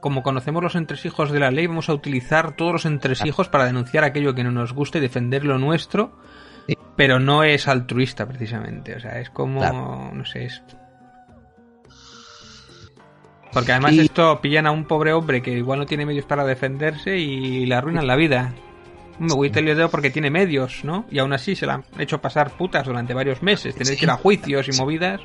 Como 0.00 0.22
conocemos 0.22 0.62
los 0.62 0.74
entresijos 0.74 1.30
de 1.30 1.40
la 1.40 1.50
ley, 1.50 1.66
vamos 1.66 1.88
a 1.88 1.94
utilizar 1.94 2.56
todos 2.56 2.72
los 2.72 2.84
entresijos 2.84 3.48
para 3.48 3.64
denunciar 3.64 4.04
aquello 4.04 4.34
que 4.34 4.44
no 4.44 4.50
nos 4.50 4.72
guste 4.72 4.98
y 4.98 5.00
defender 5.00 5.44
lo 5.44 5.58
nuestro. 5.58 6.18
Pero 6.96 7.18
no 7.18 7.42
es 7.42 7.68
altruista 7.68 8.26
precisamente. 8.26 8.94
O 8.96 9.00
sea, 9.00 9.18
es 9.20 9.30
como, 9.30 10.12
no 10.12 10.24
sé, 10.24 10.46
es... 10.46 10.62
Porque 13.52 13.72
además 13.72 13.96
esto 13.96 14.40
pillan 14.40 14.66
a 14.66 14.72
un 14.72 14.84
pobre 14.84 15.12
hombre 15.12 15.40
que 15.40 15.52
igual 15.52 15.78
no 15.78 15.86
tiene 15.86 16.06
medios 16.06 16.26
para 16.26 16.44
defenderse 16.44 17.16
y 17.16 17.66
le 17.66 17.74
arruinan 17.74 18.06
la 18.06 18.16
vida. 18.16 18.52
Me 19.18 19.34
voy 19.34 19.48
a 19.48 19.52
dedo 19.52 19.90
porque 19.90 20.10
tiene 20.10 20.30
medios, 20.30 20.84
¿no? 20.84 21.06
Y 21.10 21.18
aún 21.18 21.32
así 21.32 21.54
se 21.54 21.66
la 21.66 21.74
han 21.74 21.84
hecho 21.98 22.20
pasar 22.20 22.56
putas 22.56 22.86
durante 22.86 23.14
varios 23.14 23.42
meses, 23.42 23.74
tener 23.74 23.96
que 23.96 24.04
ir 24.04 24.10
a 24.10 24.16
juicios 24.16 24.68
y 24.68 24.72
movidas. 24.80 25.20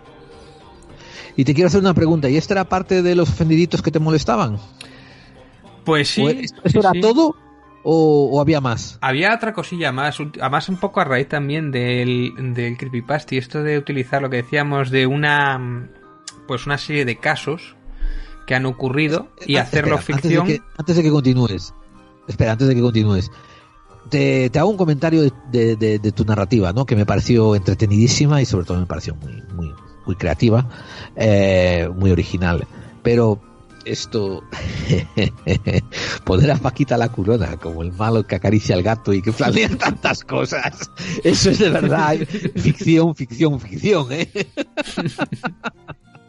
Y 1.36 1.44
te 1.46 1.54
quiero 1.54 1.68
hacer 1.68 1.80
una 1.82 1.94
pregunta, 1.94 2.30
¿y 2.30 2.38
esta 2.38 2.54
era 2.54 2.66
parte 2.66 3.02
de 3.02 3.16
los 3.16 3.30
ofendiditos 3.30 3.82
que 3.82 3.92
te 3.92 4.00
molestaban? 4.00 4.58
Pues 5.86 6.10
sí. 6.10 6.22
¿O 6.24 6.30
¿Eso 6.30 6.56
sí, 6.66 6.78
era 6.78 6.92
sí. 6.92 7.02
todo 7.02 7.36
o, 7.84 8.30
o 8.32 8.42
había 8.42 8.62
más? 8.62 8.98
Había 9.02 9.34
otra 9.34 9.54
cosilla 9.54 9.92
más, 9.92 10.18
además 10.40 10.70
un 10.70 10.78
poco 10.78 11.00
a 11.00 11.06
raíz 11.06 11.28
también 11.30 11.72
del, 11.72 12.34
del 12.54 12.78
creepypasta 12.78 13.36
y 13.36 13.38
esto 13.38 13.64
de 13.64 13.78
utilizar 13.78 14.22
lo 14.22 14.30
que 14.30 14.38
decíamos 14.38 14.92
de 14.92 15.08
una 15.08 15.58
mm, 15.58 15.90
pues 16.48 16.66
una 16.66 16.78
serie 16.78 17.06
de 17.06 17.18
casos 17.18 17.76
que 18.46 18.56
han 18.56 18.66
ocurrido 18.66 19.30
y 19.46 19.58
Ah, 19.58 19.62
hacerlo 19.62 19.96
espera, 19.98 20.18
ficción. 20.20 20.42
Antes 20.42 20.54
de, 20.56 20.60
que, 20.60 20.66
antes 20.78 20.96
de 20.98 21.04
que 21.04 21.10
continúes, 21.10 21.74
espera, 22.28 22.52
antes 22.54 22.68
de 22.68 22.76
que 22.76 22.82
continúes, 22.82 23.32
te, 24.10 24.50
te 24.50 24.60
hago 24.60 24.70
un 24.70 24.78
comentario 24.78 25.22
de, 25.22 25.32
de- 25.52 25.76
de- 25.76 26.00
de 26.00 26.12
tu 26.12 26.26
narrativa, 26.26 26.74
¿no? 26.74 26.86
Que 26.86 26.96
me 26.96 27.06
pareció 27.06 27.56
entretenidísima 27.56 28.42
y 28.42 28.46
sobre 28.46 28.66
todo 28.66 28.80
me 28.80 28.86
pareció 28.86 29.16
muy, 29.16 29.42
muy, 29.56 29.72
muy 30.06 30.16
creativa, 30.16 30.68
eh, 31.16 31.90
muy 31.96 32.12
original. 32.12 32.66
Pero 33.04 33.40
esto, 33.86 34.44
poner 36.26 36.52
a 36.52 36.58
Paquita 36.58 36.98
la 36.98 37.10
curona 37.10 37.58
como 37.58 37.82
el 37.82 37.92
malo 37.94 38.26
que 38.28 38.36
acaricia 38.36 38.76
al 38.76 38.84
gato 38.84 39.14
y 39.14 39.22
que 39.22 39.32
planea 39.32 39.70
tantas 39.78 40.24
cosas, 40.24 40.92
eso 41.24 41.50
es 41.50 41.60
de 41.60 41.70
verdad 41.70 42.16
ficción, 42.56 43.16
ficción, 43.16 43.60
ficción, 43.60 44.08
¿eh? 44.12 44.28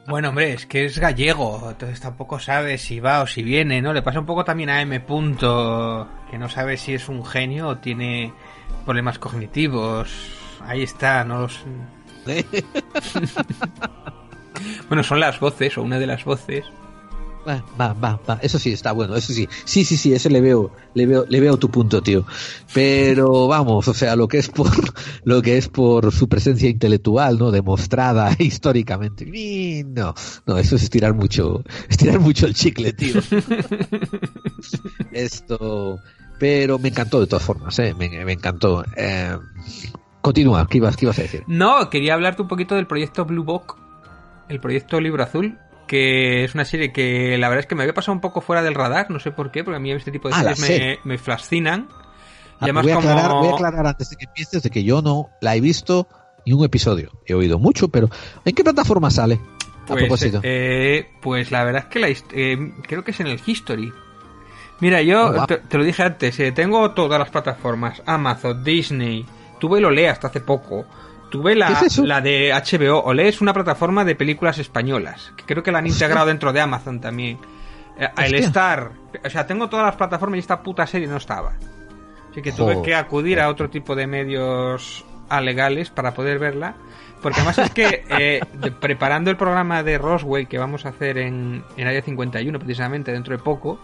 Bueno, 0.07 0.31
hombre, 0.31 0.53
es 0.55 0.67
que 0.67 0.87
es 0.87 0.99
gallego, 0.99 1.69
entonces 1.71 2.01
tampoco 2.01 2.39
sabe 2.39 2.79
si 2.79 3.01
va 3.01 3.23
o 3.23 3.27
si 3.27 3.43
viene, 3.43 3.81
¿no? 3.81 3.93
Le 3.93 4.03
pasa 4.03 4.19
un 4.19 4.27
poco 4.27 4.45
también 4.45 4.71
a 4.71 4.81
M. 4.81 4.99
Punto, 5.01 6.09
que 6.31 6.39
no 6.39 6.49
sabe 6.49 6.77
si 6.77 6.95
es 6.95 7.09
un 7.09 7.25
genio 7.25 7.69
o 7.69 7.79
tiene 7.79 8.33
problemas 8.85 9.19
cognitivos. 9.19 10.11
Ahí 10.63 10.83
está, 10.83 11.25
no 11.25 11.43
los... 11.43 11.65
Bueno, 14.89 15.03
son 15.03 15.21
las 15.21 15.41
voces, 15.41 15.79
o 15.79 15.83
una 15.83 15.99
de 15.99 16.07
las 16.07 16.25
voces. 16.25 16.65
Va, 17.51 17.65
va, 17.81 17.93
va, 17.95 18.21
va. 18.29 18.39
Eso 18.43 18.59
sí 18.59 18.73
está 18.73 18.93
bueno, 18.93 19.17
eso 19.17 19.33
sí. 19.33 19.49
Sí, 19.65 19.85
sí, 19.85 19.97
sí, 19.97 20.13
ese 20.13 20.31
le 20.31 20.41
veo, 20.41 20.71
le 20.95 21.07
veo, 21.07 21.27
le 21.29 21.41
veo 21.41 21.57
tu 21.57 21.69
punto, 21.69 22.01
tío. 22.01 22.25
Pero 22.73 23.49
vamos, 23.49 23.89
o 23.89 23.95
sea, 23.95 24.15
lo 24.15 24.29
que 24.29 24.39
es 24.39 24.49
por, 24.49 24.71
lo 25.25 25.43
que 25.43 25.59
es 25.59 25.69
por 25.69 26.13
su 26.13 26.29
presencia 26.29 26.69
intelectual, 26.69 27.39
¿no? 27.39 27.51
Demostrada 27.51 28.31
históricamente. 28.39 29.25
Y 29.25 29.83
no, 29.85 30.15
no, 30.47 30.59
eso 30.59 30.77
es 30.77 30.85
estirar 30.85 31.15
mucho, 31.15 31.65
estirar 31.89 32.21
mucho 32.21 32.47
el 32.47 32.55
chicle, 32.55 32.93
tío. 32.93 33.21
Esto, 35.13 35.99
pero 36.39 36.79
me 36.79 36.89
encantó 36.91 37.21
de 37.21 37.27
todas 37.27 37.45
formas, 37.45 37.77
eh, 37.81 37.95
me, 37.99 38.09
me 38.25 38.33
encantó. 38.33 38.85
Eh, 38.97 39.37
continúa, 40.21 40.69
¿qué 40.69 40.77
ibas, 40.77 40.97
qué 40.97 41.07
ibas 41.07 41.19
a 41.19 41.23
decir? 41.23 41.43
No, 41.49 41.91
quería 41.91 42.15
hablarte 42.15 42.43
un 42.43 42.49
poquito 42.49 42.77
del 42.77 42.87
proyecto 42.87 43.25
Blue 43.25 43.43
Book, 43.43 43.77
el 44.49 44.61
proyecto 44.61 45.01
Libro 45.01 45.25
Azul, 45.25 45.59
que 45.91 46.45
es 46.45 46.55
una 46.55 46.65
serie 46.65 46.93
que 46.93 47.37
la 47.37 47.49
verdad 47.49 47.63
es 47.63 47.67
que 47.67 47.75
me 47.75 47.83
había 47.83 47.93
pasado 47.95 48.13
un 48.13 48.21
poco 48.21 48.41
fuera 48.41 48.63
del 48.63 48.77
radar, 48.77 49.11
no 49.11 49.19
sé 49.19 49.33
por 49.33 49.51
qué, 49.51 49.65
porque 49.65 49.79
a 49.79 49.81
mí 49.81 49.91
este 49.91 50.13
tipo 50.13 50.29
de 50.29 50.35
Ah, 50.37 50.55
series 50.55 51.01
me, 51.05 51.19
fascinan. 51.19 51.89
Ah, 51.91 52.57
además 52.61 52.85
voy, 52.85 52.93
a 52.93 52.95
como- 52.95 53.11
aclarar, 53.11 53.33
voy 53.41 53.49
a 53.49 53.51
aclarar 53.51 53.87
antes 53.89 54.09
de 54.11 54.17
que 54.17 54.27
empieces 54.27 54.63
de 54.63 54.71
que 54.71 54.85
yo 54.85 55.03
no 55.03 55.31
la 55.41 55.57
he 55.57 55.61
visto 55.61 56.07
ni 56.47 56.53
un 56.53 56.65
episodio. 56.65 57.11
He 57.27 57.35
oído 57.35 57.59
mucho, 57.59 57.89
pero 57.89 58.09
¿en 58.45 58.55
qué 58.55 58.63
plataforma 58.63 59.11
sale? 59.11 59.41
a 59.83 59.87
Pues, 59.87 60.03
propósito. 60.05 60.39
eh, 60.45 61.11
pues 61.21 61.51
la 61.51 61.65
verdad 61.65 61.83
es 61.83 61.89
que 61.89 61.99
la 61.99 62.09
eh, 62.09 62.73
creo 62.87 63.03
que 63.03 63.11
es 63.11 63.19
en 63.19 63.27
el 63.27 63.41
History. 63.45 63.93
Mira, 64.79 65.03
yo 65.03 65.43
Oh, 65.43 65.47
te, 65.47 65.57
te 65.59 65.77
lo 65.77 65.83
dije 65.83 66.05
antes, 66.05 66.39
eh, 66.39 66.53
tengo 66.53 66.93
todas 66.93 67.19
las 67.19 67.31
plataformas, 67.31 68.01
Amazon, 68.07 68.63
Disney, 68.63 69.27
tuve 69.59 69.81
el 69.81 69.87
Olé 69.87 70.09
hasta 70.09 70.29
hace 70.29 70.41
poco, 70.41 70.87
tuve 71.31 71.55
la, 71.55 71.83
la 72.05 72.21
de 72.21 72.51
HBO, 72.53 73.01
Olé 73.05 73.29
es 73.29 73.41
una 73.41 73.53
plataforma 73.53 74.05
de 74.05 74.15
películas 74.15 74.59
españolas, 74.59 75.33
que 75.37 75.45
creo 75.45 75.63
que 75.63 75.73
la 75.73 75.79
han 75.79 75.87
integrado 75.87 76.27
dentro 76.27 76.53
de 76.53 76.61
Amazon 76.61 77.01
también. 77.01 77.39
Eh, 77.99 78.09
el 78.19 78.25
Hostia. 78.35 78.39
Star, 78.41 78.91
o 79.25 79.31
sea, 79.31 79.47
tengo 79.47 79.69
todas 79.69 79.87
las 79.87 79.97
plataformas 79.97 80.37
y 80.37 80.41
esta 80.41 80.63
puta 80.63 80.87
serie 80.87 81.07
no 81.09 81.17
estaba. 81.17 81.53
Así 82.31 82.43
que 82.43 82.53
tuve 82.53 82.75
Joder. 82.75 82.83
que 82.83 82.95
acudir 82.95 83.41
a 83.41 83.49
otro 83.49 83.69
tipo 83.71 83.95
de 83.97 84.07
medios 84.07 85.05
alegales 85.29 85.91
para 85.91 86.13
poder 86.15 86.39
verla. 86.39 86.75
Porque 87.23 87.41
además 87.41 87.59
es 87.59 87.71
que 87.71 88.05
eh, 88.11 88.41
de- 88.55 88.71
preparando 88.73 89.31
el 89.31 89.37
programa 89.37 89.83
de 89.83 89.99
Roswell 89.99 90.49
que 90.49 90.57
vamos 90.59 90.87
a 90.87 90.91
hacer 90.91 91.19
en, 91.19 91.63
en 91.77 91.87
Área 91.87 92.01
51 92.03 92.59
precisamente 92.59 93.13
dentro 93.13 93.37
de 93.37 93.43
poco, 93.43 93.79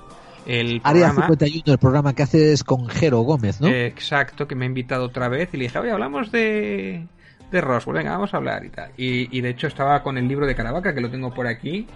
el 0.46 0.80
Área 0.84 1.08
programa... 1.08 1.22
51, 1.36 1.72
el 1.72 1.78
programa 1.78 2.14
que 2.14 2.22
haces 2.22 2.62
con 2.64 2.88
Jero 2.88 3.18
Gómez, 3.20 3.60
¿no? 3.60 3.66
eh, 3.68 3.86
exacto, 3.86 4.46
que 4.46 4.54
me 4.54 4.64
ha 4.64 4.68
invitado 4.68 5.04
otra 5.04 5.28
vez 5.28 5.50
y 5.52 5.56
le 5.56 5.64
dije, 5.64 5.78
oye, 5.78 5.90
hablamos 5.90 6.30
de, 6.32 7.04
de 7.50 7.60
Roswell, 7.60 7.98
venga, 7.98 8.12
vamos 8.12 8.34
a 8.34 8.38
hablar 8.38 8.64
y 8.64 8.70
tal. 8.70 8.90
Y, 8.96 9.36
y 9.36 9.40
de 9.40 9.50
hecho 9.50 9.66
estaba 9.66 10.02
con 10.02 10.18
el 10.18 10.26
libro 10.28 10.46
de 10.46 10.54
Caravaca, 10.54 10.94
que 10.94 11.00
lo 11.00 11.10
tengo 11.10 11.32
por 11.32 11.46
aquí, 11.46 11.86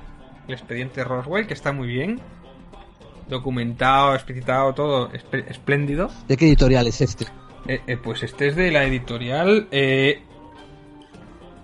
el 0.46 0.54
expediente 0.54 1.04
Roswell, 1.04 1.46
que 1.46 1.54
está 1.54 1.72
muy 1.72 1.88
bien, 1.88 2.20
documentado, 3.28 4.14
explicitado, 4.14 4.74
todo 4.74 5.10
espléndido. 5.48 6.10
¿De 6.28 6.36
qué 6.36 6.46
editorial 6.46 6.86
es 6.86 7.00
este? 7.00 7.26
Eh, 7.66 7.80
eh, 7.86 7.96
pues 7.96 8.22
este 8.22 8.48
es 8.48 8.56
de 8.56 8.70
la 8.70 8.84
editorial 8.84 9.68
eh, 9.70 10.22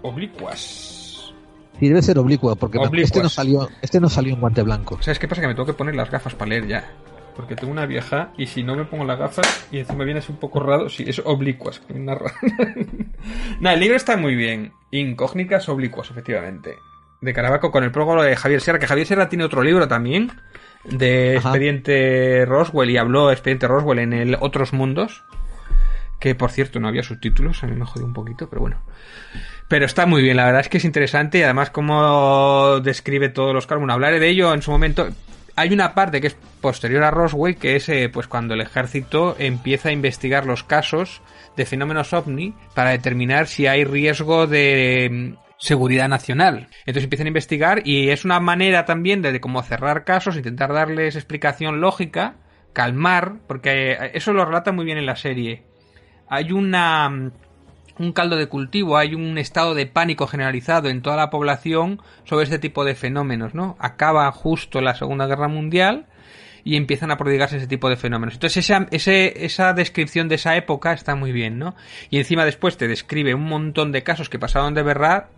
Oblicuas. 0.02 1.34
Sí, 1.78 1.88
debe 1.88 2.00
ser 2.00 2.18
oblicuo, 2.18 2.56
porque 2.56 2.78
Oblicuas. 2.78 3.04
este 3.04 3.22
no 3.22 3.28
salió, 3.28 3.68
este 3.82 4.00
no 4.00 4.08
salió 4.08 4.32
en 4.32 4.40
guante 4.40 4.62
blanco. 4.62 4.98
¿Sabes 5.02 5.18
qué 5.18 5.28
pasa? 5.28 5.42
Que 5.42 5.48
me 5.48 5.54
tengo 5.54 5.66
que 5.66 5.74
poner 5.74 5.94
las 5.94 6.10
gafas 6.10 6.34
para 6.34 6.48
leer 6.48 6.66
ya. 6.66 6.90
Porque 7.36 7.54
tengo 7.54 7.72
una 7.72 7.84
vieja 7.84 8.32
y 8.38 8.46
si 8.46 8.62
no 8.62 8.74
me 8.74 8.84
pongo 8.84 9.04
las 9.04 9.18
gafas 9.18 9.68
y 9.70 9.78
encima 9.78 10.04
viene 10.04 10.20
así 10.20 10.32
un 10.32 10.38
poco 10.38 10.58
raro, 10.60 10.88
sí, 10.88 11.04
es 11.06 11.20
oblicuas. 11.24 11.82
narra. 11.94 12.32
Nada, 13.60 13.74
el 13.74 13.80
libro 13.80 13.96
está 13.96 14.16
muy 14.16 14.34
bien. 14.34 14.72
Incógnitas 14.90 15.68
oblicuas, 15.68 16.10
efectivamente. 16.10 16.76
De 17.20 17.32
Caravaco 17.34 17.70
con 17.70 17.84
el 17.84 17.90
prólogo 17.90 18.22
de 18.22 18.36
Javier 18.36 18.60
Serra, 18.60 18.78
que 18.78 18.86
Javier 18.86 19.06
Serra 19.06 19.28
tiene 19.28 19.44
otro 19.44 19.62
libro 19.62 19.86
también 19.86 20.32
de 20.84 21.36
Ajá. 21.36 21.50
Expediente 21.50 22.44
Roswell 22.46 22.90
y 22.90 22.96
habló 22.96 23.28
de 23.28 23.34
Expediente 23.34 23.68
Roswell 23.68 23.98
en 23.98 24.12
el 24.12 24.36
Otros 24.40 24.72
Mundos. 24.72 25.24
Que 26.18 26.34
por 26.34 26.50
cierto 26.50 26.80
no 26.80 26.88
había 26.88 27.02
subtítulos, 27.02 27.62
a 27.62 27.66
mí 27.66 27.76
me 27.76 27.84
jodió 27.84 28.06
un 28.06 28.14
poquito, 28.14 28.48
pero 28.48 28.62
bueno. 28.62 28.80
Pero 29.68 29.84
está 29.84 30.06
muy 30.06 30.22
bien, 30.22 30.36
la 30.36 30.46
verdad 30.46 30.60
es 30.60 30.68
que 30.68 30.78
es 30.78 30.84
interesante 30.84 31.38
y 31.38 31.42
además 31.42 31.70
cómo 31.70 32.80
describe 32.80 33.28
todos 33.28 33.52
los. 33.52 33.66
Bueno, 33.66 33.92
hablaré 33.92 34.20
de 34.20 34.28
ello 34.28 34.54
en 34.54 34.62
su 34.62 34.70
momento. 34.70 35.08
Hay 35.58 35.72
una 35.72 35.94
parte 35.94 36.20
que 36.20 36.26
es 36.26 36.36
posterior 36.60 37.02
a 37.02 37.10
Roswell, 37.10 37.56
que 37.56 37.76
es 37.76 37.88
eh, 37.88 38.10
pues 38.12 38.28
cuando 38.28 38.52
el 38.52 38.60
ejército 38.60 39.36
empieza 39.38 39.88
a 39.88 39.92
investigar 39.92 40.44
los 40.44 40.62
casos 40.62 41.22
de 41.56 41.64
fenómenos 41.64 42.12
ovni 42.12 42.54
para 42.74 42.90
determinar 42.90 43.46
si 43.46 43.66
hay 43.66 43.84
riesgo 43.84 44.46
de 44.46 45.08
mm, 45.10 45.38
seguridad 45.56 46.08
nacional. 46.08 46.68
Entonces 46.80 47.04
empiezan 47.04 47.26
a 47.26 47.28
investigar 47.28 47.82
y 47.86 48.10
es 48.10 48.26
una 48.26 48.38
manera 48.38 48.84
también 48.84 49.22
de, 49.22 49.32
de 49.32 49.40
como 49.40 49.62
cerrar 49.62 50.04
casos, 50.04 50.36
intentar 50.36 50.74
darles 50.74 51.16
explicación 51.16 51.80
lógica, 51.80 52.36
calmar, 52.74 53.36
porque 53.46 53.92
eh, 53.92 54.10
eso 54.12 54.34
lo 54.34 54.44
relata 54.44 54.72
muy 54.72 54.84
bien 54.84 54.98
en 54.98 55.06
la 55.06 55.16
serie. 55.16 55.64
Hay 56.28 56.52
una 56.52 57.08
mm, 57.08 57.32
un 57.98 58.12
caldo 58.12 58.36
de 58.36 58.48
cultivo, 58.48 58.96
hay 58.96 59.14
un 59.14 59.38
estado 59.38 59.74
de 59.74 59.86
pánico 59.86 60.26
generalizado 60.26 60.88
en 60.88 61.02
toda 61.02 61.16
la 61.16 61.30
población 61.30 62.00
sobre 62.24 62.44
este 62.44 62.58
tipo 62.58 62.84
de 62.84 62.94
fenómenos, 62.94 63.54
¿no? 63.54 63.76
Acaba 63.78 64.30
justo 64.32 64.80
la 64.80 64.94
Segunda 64.94 65.26
Guerra 65.26 65.48
Mundial 65.48 66.06
y 66.64 66.76
empiezan 66.76 67.10
a 67.10 67.16
prodigarse 67.16 67.58
ese 67.58 67.68
tipo 67.68 67.88
de 67.88 67.96
fenómenos. 67.96 68.34
Entonces 68.34 68.64
esa, 68.64 68.86
ese, 68.90 69.44
esa 69.44 69.72
descripción 69.72 70.28
de 70.28 70.34
esa 70.34 70.56
época 70.56 70.92
está 70.92 71.14
muy 71.14 71.32
bien, 71.32 71.58
¿no? 71.58 71.74
Y 72.10 72.18
encima 72.18 72.44
después 72.44 72.76
te 72.76 72.88
describe 72.88 73.34
un 73.34 73.44
montón 73.44 73.92
de 73.92 74.02
casos 74.02 74.28
que 74.28 74.38
pasaron 74.38 74.74
de 74.74 74.82
verdad 74.82 75.28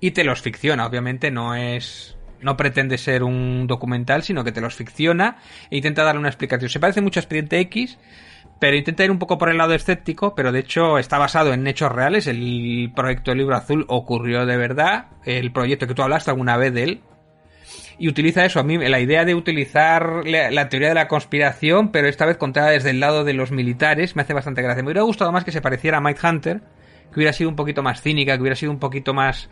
y 0.00 0.10
te 0.10 0.22
los 0.22 0.42
ficciona, 0.42 0.86
obviamente 0.86 1.30
no 1.30 1.54
es 1.54 2.16
no 2.40 2.56
pretende 2.56 2.98
ser 2.98 3.22
un 3.22 3.66
documental, 3.66 4.22
sino 4.22 4.44
que 4.44 4.52
te 4.52 4.60
los 4.60 4.74
ficciona 4.74 5.38
e 5.70 5.76
intenta 5.78 6.04
darle 6.04 6.20
una 6.20 6.28
explicación. 6.28 6.68
Se 6.68 6.78
parece 6.78 7.00
mucho 7.00 7.18
a 7.18 7.22
Expediente 7.22 7.58
X, 7.60 7.98
pero 8.58 8.76
intenta 8.76 9.04
ir 9.04 9.10
un 9.10 9.18
poco 9.18 9.36
por 9.36 9.50
el 9.50 9.58
lado 9.58 9.74
escéptico, 9.74 10.34
pero 10.34 10.50
de 10.50 10.60
hecho 10.60 10.98
está 10.98 11.18
basado 11.18 11.52
en 11.52 11.66
hechos 11.66 11.92
reales. 11.92 12.26
El 12.26 12.90
proyecto 12.94 13.30
del 13.30 13.38
libro 13.38 13.56
azul 13.56 13.84
ocurrió 13.88 14.46
de 14.46 14.56
verdad. 14.56 15.06
El 15.24 15.52
proyecto 15.52 15.86
que 15.86 15.94
tú 15.94 16.02
hablaste 16.02 16.30
alguna 16.30 16.56
vez 16.56 16.72
de 16.72 16.82
él. 16.82 17.00
Y 17.98 18.08
utiliza 18.08 18.44
eso, 18.44 18.60
a 18.60 18.62
mí 18.62 18.76
la 18.76 19.00
idea 19.00 19.24
de 19.24 19.34
utilizar 19.34 20.26
la, 20.26 20.68
teoría 20.68 20.88
de 20.88 20.94
la 20.94 21.08
conspiración, 21.08 21.90
pero 21.92 22.08
esta 22.08 22.26
vez 22.26 22.36
contada 22.36 22.70
desde 22.70 22.90
el 22.90 23.00
lado 23.00 23.24
de 23.24 23.32
los 23.32 23.52
militares, 23.52 24.16
me 24.16 24.22
hace 24.22 24.34
bastante 24.34 24.62
gracia. 24.62 24.82
Me 24.82 24.88
hubiera 24.88 25.02
gustado 25.02 25.32
más 25.32 25.44
que 25.44 25.52
se 25.52 25.62
pareciera 25.62 25.98
a 25.98 26.00
Mike 26.02 26.26
Hunter, 26.26 26.60
que 27.10 27.20
hubiera 27.20 27.32
sido 27.32 27.48
un 27.48 27.56
poquito 27.56 27.82
más 27.82 28.02
cínica, 28.02 28.34
que 28.34 28.42
hubiera 28.42 28.56
sido 28.56 28.70
un 28.70 28.78
poquito 28.78 29.14
más, 29.14 29.48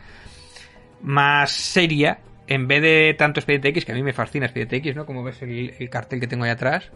más 1.00 1.52
seria, 1.52 2.18
en 2.46 2.68
vez 2.68 2.82
de 2.82 3.14
tanto 3.18 3.40
Expediente 3.40 3.68
X, 3.68 3.86
que 3.86 3.92
a 3.92 3.94
mí 3.94 4.02
me 4.02 4.12
fascina 4.12 4.44
Expediente 4.44 4.76
X, 4.76 4.94
¿no? 4.94 5.07
Como 5.07 5.22
ves 5.22 5.40
el, 5.40 5.74
el 5.78 5.88
cartel 5.88 6.20
que 6.20 6.26
tengo 6.26 6.44
ahí 6.44 6.50
atrás. 6.50 6.90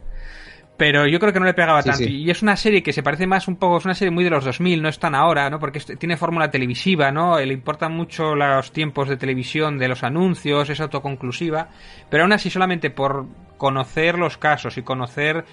Pero 0.79 1.07
yo 1.09 1.19
creo 1.19 1.33
que 1.33 1.41
no 1.41 1.45
le 1.47 1.55
pegaba 1.55 1.83
Sí, 1.83 1.89
tanto. 1.91 2.05
sí. 2.05 2.23
Y 2.23 2.31
es 2.31 2.41
una 2.41 2.57
serie 2.57 2.83
que 2.83 2.93
se 2.93 3.03
parece 3.03 3.27
más 3.27 3.49
un 3.49 3.57
poco, 3.57 3.77
es 3.79 3.85
una 3.85 3.95
serie 3.95 4.13
muy 4.13 4.23
de 4.25 4.31
los 4.31 4.45
2000, 4.45 4.81
no 4.81 4.89
es 4.89 4.99
tan 5.01 5.15
ahora, 5.15 5.51
¿no? 5.51 5.59
Porque 5.59 5.79
es- 5.79 5.99
tiene 5.99 6.17
fórmula 6.17 6.51
televisiva, 6.53 7.11
¿no? 7.11 7.37
Le 7.41 7.53
importan 7.53 7.93
mucho 7.93 8.37
los 8.37 8.71
tiempos 8.73 9.09
de 9.09 9.17
televisión, 9.17 9.77
de 9.77 9.89
los 9.89 10.05
anuncios, 10.05 10.71
es 10.71 10.81
autoconclusiva. 10.81 11.69
Pero 12.09 12.23
aún 12.23 12.33
así, 12.33 12.49
solamente 12.49 12.91
por 12.91 13.27
conocer 13.59 14.17
los 14.19 14.39
casos 14.39 14.79
y 14.79 14.83
conocer 14.83 15.45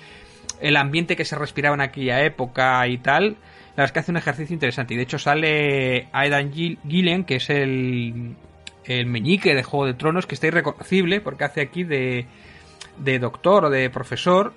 el 0.62 0.78
ambiente 0.78 1.16
que 1.16 1.26
se 1.26 1.36
respiraba 1.36 1.74
en 1.76 1.82
aquella 1.82 2.22
época 2.24 2.88
y 2.88 3.00
tal, 3.00 3.30
la 3.32 3.84
verdad 3.84 3.86
es 3.86 3.92
que 3.94 4.00
hace 4.00 4.12
un 4.12 4.18
ejercicio 4.18 4.54
interesante. 4.54 4.94
Y 4.94 4.98
de 4.98 5.04
hecho 5.04 5.18
sale 5.18 6.08
Aidan 6.14 6.52
Gill- 6.54 6.78
Gillen, 6.88 7.24
que 7.26 7.38
es 7.38 7.50
el, 7.50 8.36
el 8.86 9.06
meñique 9.08 9.56
de 9.56 9.64
Juego 9.64 9.88
de 9.88 9.96
Tronos, 9.96 10.28
que 10.28 10.36
está 10.36 10.46
irreconocible 10.48 11.20
porque 11.20 11.44
hace 11.46 11.62
aquí 11.62 11.84
de, 11.84 12.28
de 13.00 13.18
doctor 13.20 13.66
o 13.66 13.70
de 13.72 13.90
profesor, 13.90 14.54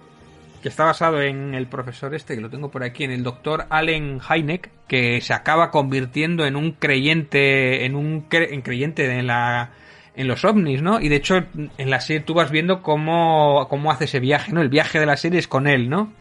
que 0.60 0.68
está 0.68 0.84
basado 0.84 1.20
en 1.22 1.54
el 1.54 1.66
profesor 1.66 2.14
este, 2.14 2.34
que 2.34 2.40
lo 2.40 2.50
tengo 2.50 2.70
por 2.70 2.82
aquí, 2.84 3.04
en 3.04 3.10
el 3.10 3.22
doctor 3.22 3.66
Allen 3.70 4.20
Hynek, 4.20 4.70
que 4.86 5.20
se 5.20 5.32
acaba 5.34 5.70
convirtiendo 5.70 6.46
en 6.46 6.56
un 6.56 6.72
creyente, 6.72 7.84
en 7.84 7.94
un 7.94 8.28
cre- 8.28 8.48
en 8.52 8.62
creyente 8.62 9.10
en 9.18 9.26
la 9.26 9.70
en 10.16 10.26
los 10.26 10.44
ovnis, 10.44 10.82
¿no? 10.82 11.00
Y 11.00 11.08
de 11.08 11.14
hecho 11.16 11.36
en 11.36 11.90
la 11.90 12.00
serie 12.00 12.20
tú 12.22 12.34
vas 12.34 12.50
viendo 12.50 12.82
cómo, 12.82 13.68
cómo 13.70 13.92
hace 13.92 14.06
ese 14.06 14.18
viaje, 14.18 14.52
¿no? 14.52 14.60
El 14.60 14.68
viaje 14.68 14.98
de 14.98 15.06
la 15.06 15.16
serie 15.16 15.38
es 15.38 15.46
con 15.46 15.68
él, 15.68 15.88
¿no? 15.88 16.12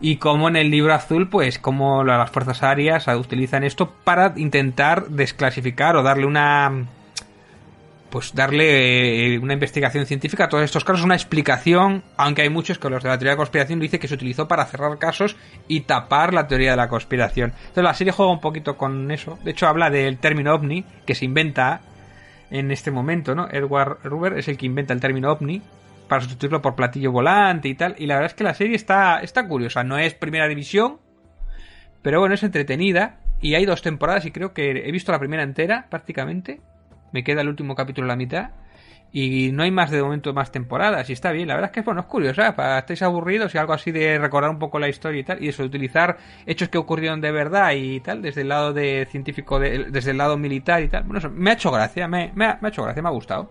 Y 0.00 0.16
como 0.18 0.48
en 0.48 0.54
el 0.54 0.70
libro 0.70 0.94
azul, 0.94 1.28
pues 1.28 1.58
como 1.58 2.04
las 2.04 2.30
fuerzas 2.30 2.62
aéreas 2.62 3.08
utilizan 3.08 3.64
esto 3.64 3.92
para 4.04 4.34
intentar 4.36 5.06
desclasificar 5.08 5.96
o 5.96 6.04
darle 6.04 6.26
una 6.26 6.86
pues 8.10 8.34
darle 8.34 9.34
eh, 9.34 9.38
una 9.38 9.52
investigación 9.52 10.06
científica 10.06 10.44
a 10.44 10.48
todos 10.48 10.64
estos 10.64 10.84
casos, 10.84 11.04
una 11.04 11.14
explicación, 11.14 12.02
aunque 12.16 12.42
hay 12.42 12.48
muchos 12.48 12.78
que 12.78 12.88
los 12.88 13.02
de 13.02 13.08
la 13.08 13.18
teoría 13.18 13.32
de 13.32 13.36
la 13.36 13.38
conspiración 13.38 13.80
dice 13.80 13.98
que 13.98 14.08
se 14.08 14.14
utilizó 14.14 14.48
para 14.48 14.64
cerrar 14.66 14.98
casos 14.98 15.36
y 15.68 15.80
tapar 15.80 16.32
la 16.32 16.46
teoría 16.46 16.70
de 16.70 16.76
la 16.76 16.88
conspiración. 16.88 17.52
Entonces 17.58 17.84
la 17.84 17.94
serie 17.94 18.12
juega 18.12 18.32
un 18.32 18.40
poquito 18.40 18.76
con 18.76 19.10
eso. 19.10 19.38
De 19.44 19.50
hecho 19.50 19.66
habla 19.66 19.90
del 19.90 20.18
término 20.18 20.54
ovni 20.54 20.84
que 21.04 21.14
se 21.14 21.24
inventa 21.24 21.80
en 22.50 22.70
este 22.70 22.90
momento, 22.90 23.34
¿no? 23.34 23.48
Edward 23.50 23.98
Ruber 24.04 24.38
es 24.38 24.48
el 24.48 24.56
que 24.56 24.66
inventa 24.66 24.94
el 24.94 25.00
término 25.00 25.30
ovni 25.30 25.62
para 26.08 26.22
sustituirlo 26.22 26.62
por 26.62 26.74
platillo 26.74 27.12
volante 27.12 27.68
y 27.68 27.74
tal. 27.74 27.94
Y 27.98 28.06
la 28.06 28.14
verdad 28.14 28.30
es 28.30 28.34
que 28.34 28.44
la 28.44 28.54
serie 28.54 28.74
está, 28.74 29.20
está 29.20 29.46
curiosa. 29.46 29.84
No 29.84 29.98
es 29.98 30.14
primera 30.14 30.48
división, 30.48 30.98
pero 32.02 32.20
bueno, 32.20 32.34
es 32.34 32.42
entretenida. 32.42 33.20
Y 33.40 33.54
hay 33.54 33.66
dos 33.66 33.82
temporadas 33.82 34.24
y 34.24 34.32
creo 34.32 34.52
que 34.52 34.70
he 34.70 34.90
visto 34.90 35.12
la 35.12 35.18
primera 35.18 35.42
entera 35.42 35.86
prácticamente. 35.90 36.60
Me 37.12 37.24
queda 37.24 37.40
el 37.42 37.48
último 37.48 37.74
capítulo 37.74 38.04
en 38.04 38.08
la 38.08 38.16
mitad. 38.16 38.50
Y 39.10 39.52
no 39.52 39.62
hay 39.62 39.70
más 39.70 39.90
de 39.90 40.02
momento 40.02 40.34
más 40.34 40.52
temporadas. 40.52 41.08
Y 41.08 41.14
está 41.14 41.32
bien. 41.32 41.48
La 41.48 41.54
verdad 41.54 41.70
es 41.70 41.74
que 41.74 41.80
bueno, 41.80 42.00
es 42.02 42.06
curiosa. 42.06 42.54
Para 42.54 42.78
estéis 42.80 43.00
aburridos 43.02 43.54
y 43.54 43.58
algo 43.58 43.72
así 43.72 43.90
de 43.90 44.18
recordar 44.18 44.50
un 44.50 44.58
poco 44.58 44.78
la 44.78 44.88
historia 44.88 45.20
y 45.20 45.24
tal. 45.24 45.42
Y 45.42 45.48
eso, 45.48 45.62
de 45.62 45.68
utilizar 45.68 46.18
hechos 46.44 46.68
que 46.68 46.76
ocurrieron 46.78 47.20
de 47.22 47.32
verdad 47.32 47.72
y 47.74 48.00
tal. 48.00 48.20
Desde 48.20 48.42
el 48.42 48.48
lado 48.48 48.72
de 48.74 49.06
científico, 49.10 49.58
de- 49.58 49.86
desde 49.90 50.10
el 50.10 50.18
lado 50.18 50.36
militar 50.36 50.82
y 50.82 50.88
tal. 50.88 51.04
Bueno, 51.04 51.18
eso 51.20 51.30
me 51.30 51.50
ha 51.50 51.54
hecho 51.54 51.70
gracia. 51.70 52.06
Me, 52.06 52.32
me 52.34 52.44
ha 52.46 52.58
hecho 52.68 52.82
gracia, 52.82 53.02
me 53.02 53.08
ha 53.08 53.12
gustado. 53.12 53.50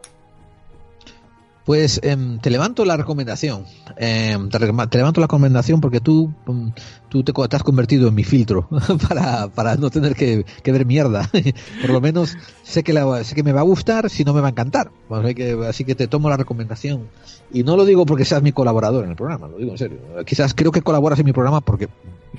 Pues 1.67 1.99
em, 2.01 2.39
te 2.39 2.49
levanto 2.49 2.85
la 2.85 2.95
recomendación. 2.95 3.65
Em, 3.97 4.47
te, 4.47 4.57
levanto 4.57 5.19
la 5.19 5.27
recomendación 5.27 5.81
porque 5.81 5.99
tú, 5.99 6.33
mm, 6.45 6.69
tú 7.09 7.23
te, 7.23 7.33
has 7.57 7.61
convertido 7.63 8.07
en 8.07 8.15
mi 8.15 8.23
filtro 8.23 8.69
para, 9.09 9.49
para 9.49 9.75
no 9.75 9.89
tener 9.89 10.15
que, 10.15 10.45
que 10.63 10.71
ver 10.71 10.85
mierda. 10.85 11.29
Por 11.81 11.89
lo 11.89 11.99
menos 11.99 12.37
sé 12.63 12.83
que, 12.83 12.93
sé 13.25 13.35
que 13.35 13.43
me 13.43 13.51
va 13.51 13.59
a 13.59 13.65
gustar, 13.65 14.09
si 14.09 14.23
no 14.23 14.33
me 14.33 14.39
va 14.39 14.47
a 14.47 14.51
encantar. 14.51 14.91
Así 15.09 15.35
que, 15.35 15.59
así 15.67 15.83
que 15.83 15.93
te 15.93 16.07
tomo 16.07 16.29
la 16.29 16.37
recomendación. 16.37 17.09
Y 17.51 17.63
no 17.63 17.75
lo 17.75 17.83
digo 17.83 18.05
porque 18.05 18.23
seas 18.23 18.41
mi 18.41 18.53
colaborador 18.53 19.03
en 19.03 19.09
el 19.09 19.17
programa, 19.17 19.49
lo 19.49 19.57
digo 19.57 19.71
en 19.71 19.77
serio. 19.77 19.99
Quizás 20.25 20.53
creo 20.53 20.71
que 20.71 20.81
colaboras 20.81 21.19
en 21.19 21.25
mi 21.25 21.33
programa 21.33 21.59
porque 21.59 21.89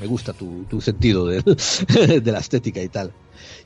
me 0.01 0.07
gusta 0.07 0.33
tu, 0.33 0.65
tu 0.71 0.81
sentido 0.81 1.27
de, 1.27 1.43
de 2.23 2.33
la 2.33 2.39
estética 2.39 2.83
y 2.83 2.89
tal. 2.89 3.13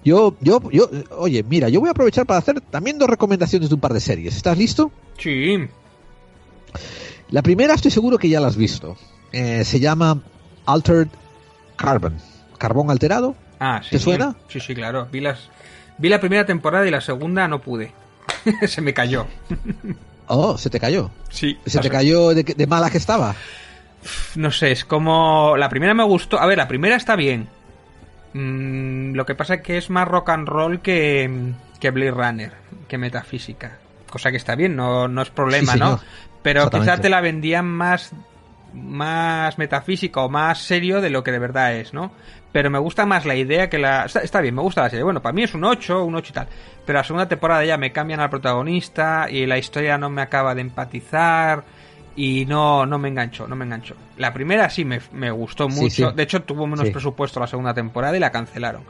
Yo, 0.04 0.36
yo, 0.40 0.60
yo, 0.70 0.90
oye, 1.10 1.42
mira, 1.42 1.68
yo 1.68 1.80
voy 1.80 1.88
a 1.88 1.92
aprovechar 1.92 2.26
para 2.26 2.38
hacer 2.38 2.60
también 2.60 2.98
dos 2.98 3.08
recomendaciones 3.08 3.68
de 3.68 3.74
un 3.74 3.80
par 3.80 3.92
de 3.92 4.00
series. 4.00 4.36
¿Estás 4.36 4.58
listo? 4.58 4.90
Sí. 5.18 5.58
La 7.30 7.42
primera 7.42 7.74
estoy 7.74 7.90
seguro 7.90 8.18
que 8.18 8.28
ya 8.28 8.40
la 8.40 8.48
has 8.48 8.56
visto. 8.56 8.96
Eh, 9.32 9.64
se 9.64 9.80
llama 9.80 10.20
Altered 10.66 11.08
Carbon. 11.76 12.18
Carbón 12.58 12.90
alterado. 12.90 13.34
Ah, 13.58 13.80
sí. 13.82 13.90
¿Te 13.90 13.98
suena? 13.98 14.36
Sí, 14.48 14.60
sí, 14.60 14.74
claro. 14.74 15.08
Vi, 15.10 15.20
las, 15.20 15.48
vi 15.98 16.08
la 16.08 16.20
primera 16.20 16.44
temporada 16.44 16.86
y 16.86 16.90
la 16.90 17.00
segunda 17.00 17.46
no 17.48 17.60
pude. 17.60 17.92
Se 18.66 18.80
me 18.80 18.92
cayó. 18.92 19.26
Oh, 20.34 20.56
se 20.56 20.70
te 20.70 20.80
cayó. 20.80 21.10
Sí. 21.28 21.58
Se 21.66 21.80
te 21.80 21.90
cayó 21.90 22.32
de, 22.32 22.42
de 22.44 22.66
mala 22.66 22.88
que 22.90 22.96
estaba. 22.96 23.34
No 24.36 24.50
sé, 24.50 24.72
es 24.72 24.84
como... 24.84 25.56
La 25.58 25.68
primera 25.68 25.92
me 25.92 26.04
gustó... 26.04 26.38
A 26.38 26.46
ver, 26.46 26.56
la 26.56 26.68
primera 26.68 26.96
está 26.96 27.16
bien. 27.16 27.48
Mm, 28.34 29.14
lo 29.14 29.26
que 29.26 29.34
pasa 29.34 29.54
es 29.54 29.62
que 29.62 29.76
es 29.76 29.90
más 29.90 30.08
rock 30.08 30.30
and 30.30 30.48
roll 30.48 30.80
que, 30.80 31.52
que 31.80 31.90
Blade 31.90 32.10
Runner, 32.10 32.52
que 32.88 32.98
metafísica. 32.98 33.78
Cosa 34.10 34.30
que 34.30 34.36
está 34.36 34.54
bien, 34.54 34.76
no, 34.76 35.08
no 35.08 35.22
es 35.22 35.30
problema, 35.30 35.72
Sí, 35.72 35.78
¿no? 35.78 36.00
Pero 36.42 36.62
quizá 36.62 36.78
Exactamente. 36.78 37.02
te 37.02 37.08
la 37.10 37.20
vendían 37.20 37.66
más, 37.66 38.12
más 38.74 39.58
metafísica 39.58 40.20
o 40.20 40.28
más 40.28 40.58
serio 40.58 41.00
de 41.00 41.10
lo 41.10 41.22
que 41.22 41.30
de 41.30 41.38
verdad 41.38 41.74
es, 41.74 41.94
¿no? 41.94 42.12
Pero 42.52 42.68
me 42.68 42.78
gusta 42.78 43.06
más 43.06 43.24
la 43.24 43.34
idea 43.34 43.70
que 43.70 43.78
la... 43.78 44.04
Está, 44.04 44.20
está 44.20 44.40
bien, 44.40 44.54
me 44.54 44.60
gusta 44.60 44.82
la 44.82 44.90
serie. 44.90 45.04
Bueno, 45.04 45.22
para 45.22 45.32
mí 45.32 45.42
es 45.42 45.54
un 45.54 45.64
8, 45.64 46.04
un 46.04 46.14
8 46.16 46.30
y 46.30 46.34
tal. 46.34 46.48
Pero 46.84 46.98
la 46.98 47.04
segunda 47.04 47.26
temporada 47.28 47.64
ya 47.64 47.78
me 47.78 47.92
cambian 47.92 48.20
al 48.20 48.28
protagonista 48.28 49.26
y 49.30 49.46
la 49.46 49.56
historia 49.56 49.96
no 49.96 50.10
me 50.10 50.20
acaba 50.20 50.54
de 50.54 50.60
empatizar 50.60 51.64
y 52.16 52.44
no, 52.46 52.84
no 52.86 52.98
me 52.98 53.08
enganchó, 53.08 53.46
no 53.48 53.56
me 53.56 53.64
enganchó. 53.64 53.94
La 54.18 54.32
primera 54.34 54.68
sí 54.70 54.84
me, 54.84 55.00
me 55.12 55.30
gustó 55.30 55.68
mucho. 55.68 56.10
sí. 56.10 56.16
De 56.16 56.22
hecho, 56.22 56.42
tuvo 56.42 56.66
menos 56.66 56.86
Sí. 56.86 56.92
presupuesto 56.92 57.40
la 57.40 57.46
segunda 57.46 57.72
temporada 57.74 58.16
y 58.16 58.20
la 58.20 58.30
cancelaron. 58.30 58.82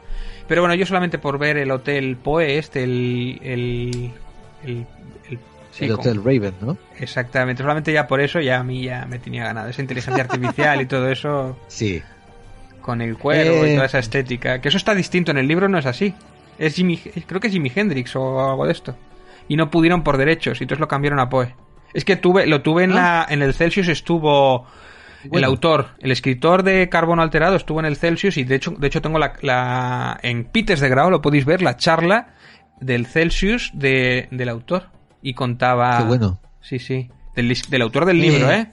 Pero 0.47 0.61
bueno, 0.61 0.75
yo 0.75 0.85
solamente 0.85 1.17
por 1.19 1.37
ver 1.37 1.57
el 1.57 1.71
Hotel 1.71 2.17
Poe, 2.17 2.57
este, 2.57 2.83
el... 2.83 3.39
el, 3.41 4.11
el, 4.65 4.85
el- 5.29 5.39
sí, 5.71 5.85
el 5.85 5.91
como- 5.95 6.01
Hotel 6.01 6.17
Raven, 6.23 6.53
¿no? 6.61 6.77
Exactamente, 6.99 7.63
solamente 7.63 7.93
ya 7.93 8.07
por 8.07 8.19
eso 8.21 8.39
ya 8.41 8.59
a 8.59 8.63
mí 8.63 8.83
ya 8.83 9.05
me 9.05 9.19
tenía 9.19 9.45
ganado. 9.45 9.69
Esa 9.69 9.81
inteligencia 9.81 10.23
artificial 10.23 10.81
y 10.81 10.85
todo 10.85 11.09
eso 11.09 11.57
Sí. 11.67 12.01
con 12.81 13.01
el 13.01 13.17
cuervo 13.17 13.65
y 13.65 13.69
Eh, 13.69 13.73
toda 13.75 13.85
esa 13.85 13.99
estética. 13.99 14.59
Que 14.59 14.67
eso 14.67 14.77
está 14.77 14.93
distinto 14.93 15.31
en 15.31 15.37
el 15.37 15.47
libro, 15.47 15.69
no 15.69 15.77
es 15.77 15.85
así. 15.85 16.13
Es 16.59 16.75
Jimi, 16.75 16.97
creo 16.97 17.39
que 17.39 17.47
es 17.47 17.53
Jimi 17.53 17.71
Hendrix 17.73 18.15
o 18.15 18.49
algo 18.51 18.65
de 18.65 18.73
esto. 18.73 18.95
Y 19.47 19.55
no 19.55 19.71
pudieron 19.71 20.03
por 20.03 20.17
derechos 20.17 20.59
y 20.61 20.65
entonces 20.65 20.79
lo 20.81 20.87
cambiaron 20.87 21.19
a 21.19 21.29
Poe. 21.29 21.55
Es 21.93 22.05
que 22.05 22.15
tuve, 22.15 22.47
lo 22.47 22.61
tuve 22.61 22.83
en 22.83 22.95
la, 22.95 23.25
en 23.29 23.41
el 23.41 23.53
Celsius 23.53 23.87
estuvo 23.87 24.67
el 25.31 25.43
autor, 25.43 25.87
el 25.99 26.11
escritor 26.11 26.63
de 26.63 26.89
Carbono 26.89 27.21
Alterado 27.21 27.55
estuvo 27.55 27.79
en 27.79 27.85
el 27.85 27.95
Celsius 27.95 28.37
y 28.37 28.43
de 28.43 28.55
hecho, 28.55 28.71
de 28.71 28.87
hecho 28.87 29.01
tengo 29.01 29.19
la, 29.19 29.33
la 29.41 30.19
en 30.21 30.45
Pites 30.45 30.79
de 30.79 30.89
Grau 30.89 31.09
lo 31.09 31.21
podéis 31.21 31.45
ver 31.45 31.61
la 31.61 31.77
charla 31.77 32.33
del 32.81 33.05
Celsius 33.05 33.71
de, 33.73 34.27
del 34.31 34.49
autor 34.49 34.89
y 35.21 35.33
contaba. 35.33 35.99
Qué 35.99 36.03
bueno. 36.03 36.39
Sí, 36.61 36.79
sí. 36.79 37.09
Del, 37.35 37.55
del 37.69 37.81
autor 37.81 38.05
del 38.05 38.19
Eh, 38.19 38.29
libro, 38.29 38.51
¿eh? 38.51 38.71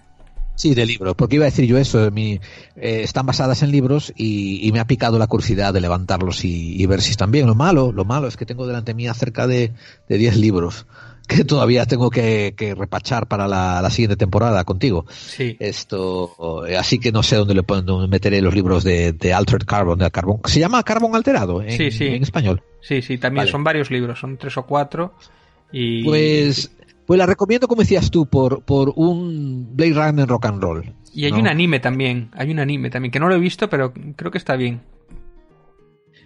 Sí, 0.56 0.74
de 0.74 0.84
libro, 0.84 1.16
porque 1.16 1.36
iba 1.36 1.44
a 1.46 1.50
decir 1.50 1.64
yo 1.64 1.78
eso, 1.78 2.10
mi, 2.10 2.32
eh, 2.76 3.00
están 3.02 3.24
basadas 3.24 3.62
en 3.62 3.70
libros 3.70 4.12
y, 4.14 4.66
y 4.66 4.72
me 4.72 4.80
ha 4.80 4.86
picado 4.86 5.18
la 5.18 5.26
curiosidad 5.26 5.72
de 5.72 5.80
levantarlos 5.80 6.44
y, 6.44 6.80
y 6.80 6.84
ver 6.86 7.00
si 7.00 7.12
están 7.12 7.30
bien. 7.30 7.46
Lo 7.46 7.54
malo, 7.54 7.92
lo 7.92 8.04
malo 8.04 8.28
es 8.28 8.36
que 8.36 8.44
tengo 8.44 8.66
delante 8.66 8.92
mía 8.92 9.14
cerca 9.14 9.46
de, 9.46 9.72
de 10.08 10.18
10 10.18 10.36
libros 10.36 10.86
que 11.30 11.44
todavía 11.44 11.86
tengo 11.86 12.10
que, 12.10 12.54
que 12.56 12.74
repachar 12.74 13.28
para 13.28 13.46
la, 13.46 13.80
la 13.80 13.90
siguiente 13.90 14.16
temporada 14.16 14.64
contigo. 14.64 15.06
Sí. 15.10 15.56
Esto, 15.60 16.64
así 16.76 16.98
que 16.98 17.12
no 17.12 17.22
sé 17.22 17.36
dónde 17.36 17.54
le 17.54 17.62
dónde 17.62 18.08
meteré 18.08 18.42
los 18.42 18.54
libros 18.54 18.82
de, 18.82 19.12
de 19.12 19.32
Altered 19.32 19.64
Carbon, 19.64 19.98
de 20.00 20.10
carbón. 20.10 20.40
Se 20.46 20.58
llama 20.58 20.82
Carbón 20.82 21.14
Alterado 21.14 21.62
en, 21.62 21.70
Sí, 21.70 21.90
sí. 21.92 22.06
en 22.06 22.22
español. 22.22 22.62
Sí, 22.80 23.00
sí, 23.00 23.16
también 23.18 23.42
Vale. 23.42 23.50
son 23.52 23.62
varios 23.62 23.90
libros, 23.90 24.18
son 24.18 24.36
tres 24.38 24.56
o 24.56 24.66
cuatro. 24.66 25.14
Y. 25.70 26.02
Pues, 26.02 26.72
pues 27.06 27.18
la 27.18 27.26
recomiendo, 27.26 27.68
como 27.68 27.82
decías 27.82 28.10
tú, 28.10 28.26
por, 28.26 28.62
por 28.64 28.92
un 28.96 29.76
Blade 29.76 29.92
Runner 29.94 30.26
rock 30.26 30.46
and 30.46 30.62
roll. 30.62 30.94
Y 31.14 31.26
hay 31.26 31.32
¿no? 31.32 31.38
un 31.38 31.46
anime 31.48 31.78
también, 31.78 32.30
hay 32.32 32.50
un 32.50 32.58
anime 32.58 32.90
también, 32.90 33.12
que 33.12 33.20
no 33.20 33.28
lo 33.28 33.36
he 33.36 33.40
visto, 33.40 33.68
pero 33.70 33.92
creo 34.16 34.30
que 34.32 34.38
está 34.38 34.56
bien. 34.56 34.80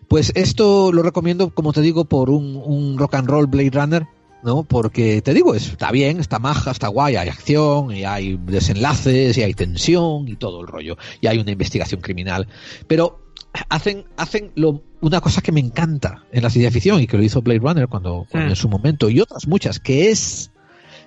Pues 0.08 0.32
esto 0.34 0.92
lo 0.92 1.02
recomiendo, 1.02 1.50
como 1.50 1.72
te 1.72 1.80
digo, 1.80 2.04
por 2.04 2.30
un, 2.30 2.60
un 2.64 2.98
rock 2.98 3.14
and 3.16 3.28
roll 3.28 3.46
Blade 3.46 3.70
Runner, 3.70 4.06
¿no? 4.44 4.64
Porque 4.64 5.22
te 5.22 5.32
digo, 5.34 5.54
está 5.54 5.90
bien, 5.90 6.20
está 6.20 6.38
maja, 6.38 6.70
está 6.70 6.88
guay, 6.88 7.16
hay 7.16 7.28
acción, 7.28 7.90
y 7.94 8.04
hay 8.04 8.36
desenlaces, 8.36 9.36
y 9.38 9.42
hay 9.42 9.54
tensión, 9.54 10.28
y 10.28 10.36
todo 10.36 10.60
el 10.60 10.66
rollo, 10.66 10.96
y 11.20 11.26
hay 11.26 11.38
una 11.38 11.50
investigación 11.50 12.00
criminal. 12.00 12.46
Pero 12.86 13.20
hacen, 13.68 14.04
hacen 14.16 14.52
lo, 14.54 14.82
una 15.00 15.20
cosa 15.20 15.40
que 15.40 15.52
me 15.52 15.60
encanta 15.60 16.24
en 16.30 16.42
la 16.42 16.50
ciencia 16.50 16.70
ficción, 16.70 17.00
y 17.00 17.06
que 17.06 17.16
lo 17.16 17.22
hizo 17.22 17.42
Blade 17.42 17.60
Runner 17.60 17.88
cuando, 17.88 18.26
cuando 18.30 18.48
Mm. 18.48 18.50
en 18.50 18.56
su 18.56 18.68
momento, 18.68 19.08
y 19.08 19.20
otras 19.20 19.48
muchas, 19.48 19.80
que 19.80 20.10
es 20.10 20.50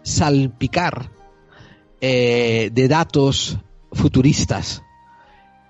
salpicar 0.04 1.12
eh, 2.02 2.70
de 2.74 2.88
datos 2.88 3.58
futuristas 3.92 4.84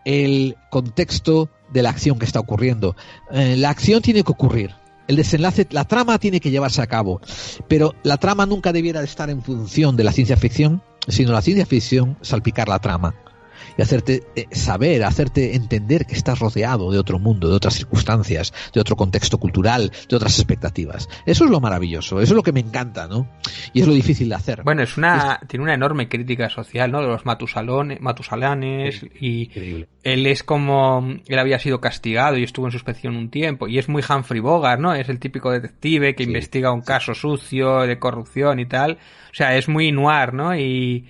el 0.05 0.55
contexto 0.72 1.49
de 1.72 1.84
la 1.84 1.89
acción 1.89 2.18
que 2.18 2.26
está 2.26 2.39
ocurriendo. 2.39 2.95
Eh, 3.32 3.55
la 3.57 3.70
acción 3.70 4.01
tiene 4.01 4.24
que 4.24 4.32
ocurrir. 4.32 4.74
El 5.08 5.16
desenlace, 5.16 5.68
la 5.72 5.86
trama 5.86 6.20
tiene 6.20 6.39
que 6.39 6.51
llevarse 6.51 6.82
a 6.82 6.88
cabo. 6.88 7.22
Pero 7.68 7.95
la 8.03 8.18
trama 8.18 8.45
nunca 8.45 8.74
debiera 8.74 9.01
estar 9.03 9.30
en 9.30 9.41
función 9.41 9.95
de 9.95 10.03
la 10.03 10.12
ciencia 10.12 10.38
ficción, 10.38 10.82
sino 11.08 11.32
la 11.32 11.41
ciencia 11.41 11.66
ficción 11.66 12.18
salpicar 12.22 12.68
la 12.68 12.80
trama. 12.80 13.16
Y 13.78 13.82
hacerte 13.82 14.24
eh, 14.36 14.45
saber, 14.51 15.03
hacerte 15.03 15.55
entender 15.55 16.05
que 16.05 16.15
estás 16.15 16.39
rodeado 16.39 16.91
de 16.91 16.99
otro 16.99 17.20
mundo, 17.20 17.49
de 17.49 17.55
otras 17.55 17.76
circunstancias, 17.76 18.53
de 18.74 18.82
otro 18.82 18.95
contexto 18.95 19.38
cultural, 19.38 19.91
de 20.09 20.15
otras 20.15 20.38
expectativas. 20.38 21.09
Eso 21.26 21.45
es 21.45 21.51
lo 21.51 21.59
maravilloso, 21.59 22.22
eso 22.22 22.34
es 22.34 22.36
lo 22.36 22.43
que 22.43 22.51
me 22.51 22.59
encanta, 22.59 23.07
¿no? 23.07 23.28
Y 23.74 23.82
es 23.82 23.88
lo 23.88 23.93
difícil 23.93 24.30
de 24.30 24.36
hacer. 24.36 24.63
Bueno, 24.63 24.84
es 24.84 24.97
una, 24.97 25.39
tiene 25.47 25.63
una 25.63 25.74
enorme 25.74 26.07
crítica 26.09 26.49
social, 26.49 26.91
¿no? 26.91 27.01
De 27.01 27.07
los 27.07 27.26
matusalones, 27.26 28.01
matusalanes 28.01 29.05
y 29.20 29.43
Increíble. 29.43 29.88
él 30.03 30.26
es 30.28 30.43
como, 30.43 31.15
él 31.28 31.39
había 31.39 31.59
sido 31.59 31.82
castigado 31.82 32.38
y 32.38 32.43
estuvo 32.43 32.65
en 32.65 32.72
suspensión 32.72 33.15
un 33.15 33.30
tiempo 33.30 33.68
y 33.68 33.78
es 33.78 33.89
muy 33.89 34.03
Humphrey 34.07 34.39
Bogart, 34.39 34.80
¿no? 34.80 34.93
Es 34.93 35.09
el 35.09 35.20
típico 35.20 35.51
detective 35.51 36.15
que 36.15 36.24
Sí, 36.24 36.30
investiga 36.30 36.72
un 36.72 36.82
caso 36.82 37.13
sucio 37.13 37.82
de 37.82 37.99
corrupción 37.99 38.59
y 38.59 38.65
tal. 38.65 38.93
O 39.32 39.36
sea, 39.38 39.55
es 39.55 39.68
muy 39.68 39.91
noir, 39.91 40.34
¿no? 40.34 40.55
Y, 40.57 41.05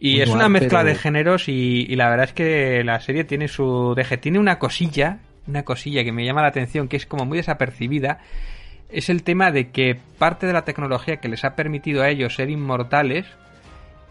y 0.00 0.12
Muy 0.14 0.20
es 0.22 0.30
una 0.30 0.48
mezcla 0.48 0.78
pero- 0.80 0.88
de 0.88 0.94
géneros 0.96 1.48
y, 1.48 1.86
y 1.88 1.94
la 1.96 2.08
verdad 2.08 2.26
es 2.26 2.32
que 2.32 2.82
la 2.84 2.98
serie 3.00 3.24
tiene 3.24 3.46
su 3.48 3.92
deje, 3.94 4.16
tiene 4.16 4.38
una 4.38 4.58
cosilla, 4.58 5.18
una 5.46 5.62
cosilla 5.62 6.02
que 6.02 6.10
me 6.12 6.24
llama 6.24 6.42
la 6.42 6.48
atención, 6.48 6.88
que 6.88 6.96
es 6.96 7.04
como 7.06 7.26
muy 7.26 7.36
desapercibida, 7.38 8.18
es 8.88 9.08
el 9.10 9.22
tema 9.22 9.52
de 9.52 9.70
que 9.70 9.96
parte 10.18 10.46
de 10.46 10.52
la 10.54 10.64
tecnología 10.64 11.18
que 11.18 11.28
les 11.28 11.44
ha 11.44 11.54
permitido 11.54 12.02
a 12.02 12.08
ellos 12.08 12.34
ser 12.34 12.50
inmortales 12.50 13.26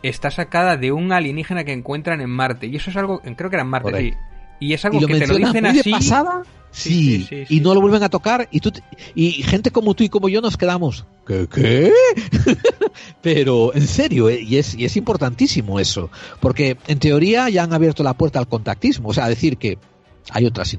está 0.04 0.32
sacada 0.32 0.78
de 0.78 0.92
un 0.94 1.12
alienígena 1.12 1.64
que 1.66 1.74
encuentran 1.74 2.22
en 2.22 2.30
Marte. 2.30 2.68
Y 2.68 2.78
eso 2.78 2.90
es 2.90 2.96
algo, 2.96 3.20
creo 3.20 3.50
que 3.50 3.56
era 3.58 3.64
en 3.64 3.70
Marte, 3.70 3.98
sí. 4.00 4.14
Y 4.62 4.74
es 4.74 4.86
algo 4.86 5.00
y 5.02 5.06
que 5.06 5.20
te 5.20 5.28
lo 5.28 5.36
dicen 5.36 5.64
muy 5.66 5.74
de 5.74 5.80
así. 5.82 5.92
pasada. 5.92 6.44
Sí, 6.72 6.90
Sí, 6.90 7.26
sí, 7.30 7.46
sí, 7.48 7.56
y 7.58 7.60
no 7.62 7.74
lo 7.74 7.82
vuelven 7.82 8.04
a 8.04 8.10
tocar 8.10 8.48
y 8.52 8.60
tú 8.60 8.72
y 9.16 9.32
gente 9.44 9.72
como 9.72 9.96
tú 9.96 10.04
y 10.04 10.10
como 10.10 10.30
yo 10.30 10.40
nos 10.40 10.56
quedamos 10.56 11.06
¿qué 11.26 11.48
qué? 11.52 11.92
pero 13.22 13.74
en 13.74 13.88
serio 13.88 14.30
eh, 14.30 14.42
y 14.42 14.58
es 14.58 14.76
y 14.76 14.86
es 14.86 14.96
importantísimo 14.96 15.80
eso 15.80 16.12
porque 16.40 16.78
en 16.88 17.00
teoría 17.00 17.50
ya 17.50 17.64
han 17.64 17.74
abierto 17.74 18.04
la 18.04 18.14
puerta 18.14 18.40
al 18.40 18.48
contactismo 18.48 19.10
o 19.10 19.14
sea 19.14 19.28
decir 19.28 19.58
que 19.58 19.78
hay 20.30 20.46
otras 20.46 20.78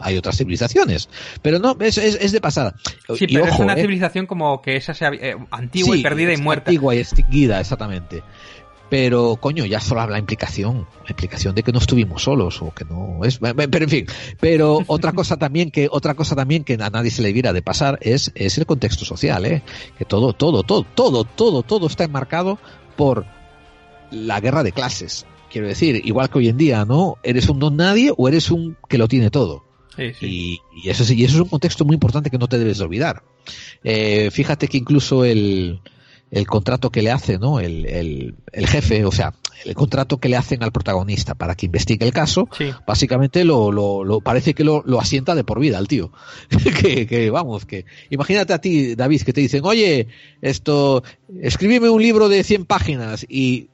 hay 0.00 0.16
otras 0.16 0.36
civilizaciones 0.38 1.10
pero 1.42 1.58
no 1.58 1.76
es, 1.80 1.98
es, 1.98 2.16
es 2.20 2.32
de 2.32 2.40
pasada 2.40 2.74
Sí, 3.16 3.26
Y 3.28 3.34
pero 3.34 3.46
es 3.46 3.58
una 3.58 3.74
eh, 3.74 3.80
civilización 3.80 4.26
como 4.26 4.60
que 4.60 4.76
esa 4.76 4.94
sea 4.94 5.10
eh, 5.12 5.36
antigua 5.50 5.96
y 5.96 6.02
perdida 6.02 6.32
y 6.32 6.36
muerta. 6.36 6.70
Antigua 6.70 6.94
y 6.94 6.98
extinguida, 6.98 7.60
exactamente. 7.60 8.22
Pero, 8.90 9.36
coño, 9.36 9.66
ya 9.66 9.80
solo 9.80 10.00
habla 10.00 10.14
la 10.14 10.18
implicación, 10.20 10.86
la 11.04 11.10
implicación 11.10 11.54
de 11.54 11.62
que 11.62 11.72
no 11.72 11.78
estuvimos 11.78 12.22
solos 12.22 12.62
o 12.62 12.72
que 12.72 12.84
no 12.86 13.22
es, 13.24 13.38
pero 13.38 13.84
en 13.84 13.90
fin. 13.90 14.06
Pero 14.40 14.80
otra 14.86 15.12
cosa 15.12 15.36
también 15.36 15.70
que, 15.70 15.88
otra 15.90 16.14
cosa 16.14 16.34
también 16.34 16.64
que 16.64 16.74
a 16.80 16.88
nadie 16.88 17.10
se 17.10 17.20
le 17.20 17.28
debiera 17.28 17.52
de 17.52 17.60
pasar 17.60 17.98
es, 18.00 18.32
es 18.34 18.56
el 18.56 18.64
contexto 18.64 19.04
social, 19.04 19.44
¿eh? 19.44 19.62
Que 19.98 20.06
todo, 20.06 20.32
todo, 20.32 20.62
todo, 20.62 20.84
todo, 20.84 21.24
todo, 21.24 21.62
todo 21.62 21.86
está 21.86 22.04
enmarcado 22.04 22.58
por 22.96 23.26
la 24.10 24.40
guerra 24.40 24.62
de 24.62 24.72
clases. 24.72 25.26
Quiero 25.52 25.66
decir, 25.68 26.00
igual 26.04 26.30
que 26.30 26.38
hoy 26.38 26.48
en 26.48 26.56
día, 26.56 26.84
¿no? 26.86 27.16
Eres 27.22 27.48
un 27.50 27.58
don 27.58 27.76
nadie 27.76 28.12
o 28.16 28.26
eres 28.28 28.50
un 28.50 28.76
que 28.88 28.96
lo 28.98 29.06
tiene 29.08 29.30
todo. 29.30 29.64
Sí, 29.96 30.12
sí. 30.18 30.26
Y, 30.26 30.60
y 30.84 30.88
eso, 30.90 31.02
es- 31.02 31.10
y 31.10 31.24
eso 31.24 31.34
es 31.36 31.40
un 31.42 31.48
contexto 31.48 31.84
muy 31.84 31.94
importante 31.94 32.30
que 32.30 32.38
no 32.38 32.48
te 32.48 32.58
debes 32.58 32.78
de 32.78 32.84
olvidar. 32.84 33.22
Eh, 33.84 34.30
fíjate 34.30 34.68
que 34.68 34.78
incluso 34.78 35.24
el, 35.24 35.80
el 36.30 36.46
contrato 36.46 36.90
que 36.90 37.02
le 37.02 37.10
hace, 37.10 37.38
¿no? 37.38 37.58
El, 37.60 37.86
el, 37.86 38.34
el 38.52 38.66
jefe, 38.66 39.04
o 39.04 39.10
sea, 39.12 39.32
el 39.64 39.74
contrato 39.74 40.18
que 40.18 40.28
le 40.28 40.36
hacen 40.36 40.62
al 40.62 40.72
protagonista 40.72 41.34
para 41.34 41.54
que 41.54 41.66
investigue 41.66 42.04
el 42.04 42.12
caso, 42.12 42.48
Sí. 42.56 42.70
básicamente 42.86 43.44
lo, 43.44 43.72
lo, 43.72 44.04
lo- 44.04 44.20
parece 44.20 44.52
que 44.54 44.62
lo, 44.62 44.82
lo 44.86 45.00
asienta 45.00 45.34
de 45.34 45.42
por 45.44 45.58
vida 45.58 45.78
al 45.78 45.88
tío. 45.88 46.12
que, 46.82 47.06
que, 47.06 47.30
vamos, 47.30 47.64
que 47.64 47.86
imagínate 48.10 48.52
a 48.52 48.60
ti, 48.60 48.94
David, 48.94 49.22
que 49.22 49.32
te 49.32 49.40
dicen, 49.40 49.62
oye, 49.64 50.08
esto, 50.42 51.02
escríbeme 51.40 51.88
un 51.88 52.02
libro 52.02 52.28
de 52.28 52.44
100 52.44 52.66
páginas 52.66 53.24
y 53.28 53.68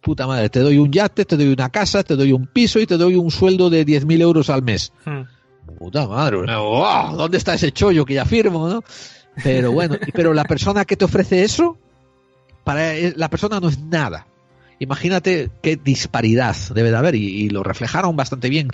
puta 0.00 0.26
madre, 0.26 0.48
te 0.48 0.60
doy 0.60 0.78
un 0.78 0.90
yate, 0.90 1.26
te 1.26 1.36
doy 1.36 1.48
una 1.48 1.68
casa, 1.68 2.02
te 2.02 2.16
doy 2.16 2.32
un 2.32 2.46
piso 2.46 2.80
y 2.80 2.86
te 2.86 2.96
doy 2.96 3.14
un 3.16 3.30
sueldo 3.30 3.68
de 3.68 3.84
10.000 3.86 4.20
euros 4.22 4.48
al 4.48 4.62
mes. 4.62 4.92
Hmm. 5.04 5.24
Puta 5.78 6.08
madre, 6.08 6.38
¡guau! 6.46 7.16
¿dónde 7.16 7.36
está 7.36 7.54
ese 7.54 7.70
chollo 7.72 8.04
que 8.06 8.14
ya 8.14 8.24
firmo, 8.24 8.68
no? 8.68 8.82
Pero 9.44 9.70
bueno, 9.70 9.96
pero 10.14 10.32
la 10.34 10.44
persona 10.44 10.84
que 10.84 10.96
te 10.96 11.04
ofrece 11.04 11.44
eso, 11.44 11.78
para 12.64 12.94
e- 12.94 13.14
la 13.16 13.28
persona 13.30 13.60
no 13.60 13.68
es 13.68 13.78
nada. 13.78 14.26
Imagínate 14.82 15.50
qué 15.62 15.76
disparidad 15.76 16.56
debe 16.74 16.90
de 16.90 16.96
haber 16.96 17.14
y, 17.14 17.26
y 17.42 17.50
lo 17.50 17.62
reflejaron 17.62 18.16
bastante 18.16 18.48
bien. 18.48 18.68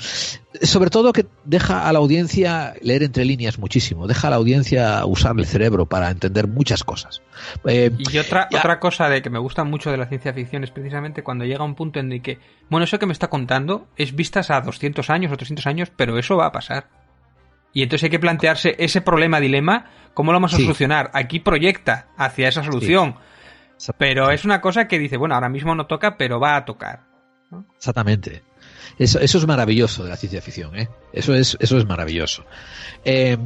Sobre 0.62 0.88
todo 0.88 1.12
que 1.12 1.26
deja 1.44 1.88
a 1.88 1.92
la 1.92 1.98
audiencia 1.98 2.74
leer 2.80 3.02
entre 3.02 3.24
líneas 3.24 3.58
muchísimo, 3.58 4.06
deja 4.06 4.28
a 4.28 4.30
la 4.30 4.36
audiencia 4.36 5.04
usar 5.04 5.34
el 5.36 5.46
cerebro 5.46 5.86
para 5.86 6.08
entender 6.10 6.46
muchas 6.46 6.84
cosas. 6.84 7.22
Eh, 7.66 7.90
Y 7.98 8.18
otra, 8.18 8.46
Ya. 8.52 8.58
otra 8.60 8.78
cosa 8.78 9.08
de 9.08 9.20
que 9.20 9.30
me 9.30 9.40
gusta 9.40 9.64
mucho 9.64 9.90
de 9.90 9.96
la 9.96 10.06
ciencia 10.06 10.32
ficción 10.32 10.62
es 10.62 10.70
precisamente 10.70 11.24
cuando 11.24 11.44
llega 11.44 11.64
un 11.64 11.74
punto 11.74 11.98
en 11.98 12.12
el 12.12 12.22
que, 12.22 12.38
bueno, 12.70 12.84
eso 12.84 13.00
que 13.00 13.06
me 13.06 13.12
está 13.12 13.26
contando 13.28 13.88
es 13.96 14.14
vistas 14.14 14.50
a 14.52 14.60
200 14.60 15.10
años 15.10 15.32
o 15.32 15.36
300 15.36 15.66
años, 15.66 15.90
pero 15.96 16.16
eso 16.20 16.36
va 16.36 16.46
a 16.46 16.52
pasar. 16.52 16.86
Y 17.72 17.82
entonces 17.82 18.04
hay 18.04 18.10
que 18.10 18.20
plantearse 18.20 18.76
ese 18.78 19.00
problema, 19.00 19.40
dilema, 19.40 19.90
¿cómo 20.14 20.30
lo 20.30 20.36
vamos 20.36 20.54
a 20.54 20.56
Sí. 20.56 20.62
solucionar? 20.62 21.10
Aquí 21.14 21.40
proyecta 21.40 22.06
hacia 22.16 22.46
esa 22.48 22.62
solución. 22.62 23.16
Pero 23.98 24.30
es 24.30 24.44
una 24.44 24.60
cosa 24.60 24.88
que 24.88 24.98
dice, 24.98 25.16
bueno, 25.16 25.34
ahora 25.34 25.48
mismo 25.48 25.74
no 25.74 25.86
toca, 25.86 26.16
pero 26.16 26.40
va 26.40 26.56
a 26.56 26.64
tocar. 26.64 27.04
Exactamente. 27.76 28.42
Eso, 28.98 29.20
eso 29.20 29.38
es 29.38 29.46
maravilloso 29.46 30.04
de 30.04 30.10
la 30.10 30.16
ciencia 30.16 30.40
ficción, 30.40 30.76
¿eh? 30.76 30.88
Eso 31.12 31.34
es, 31.34 31.56
eso 31.60 31.76
es 31.76 31.86
maravilloso. 31.86 32.44
Eh, 33.04 33.36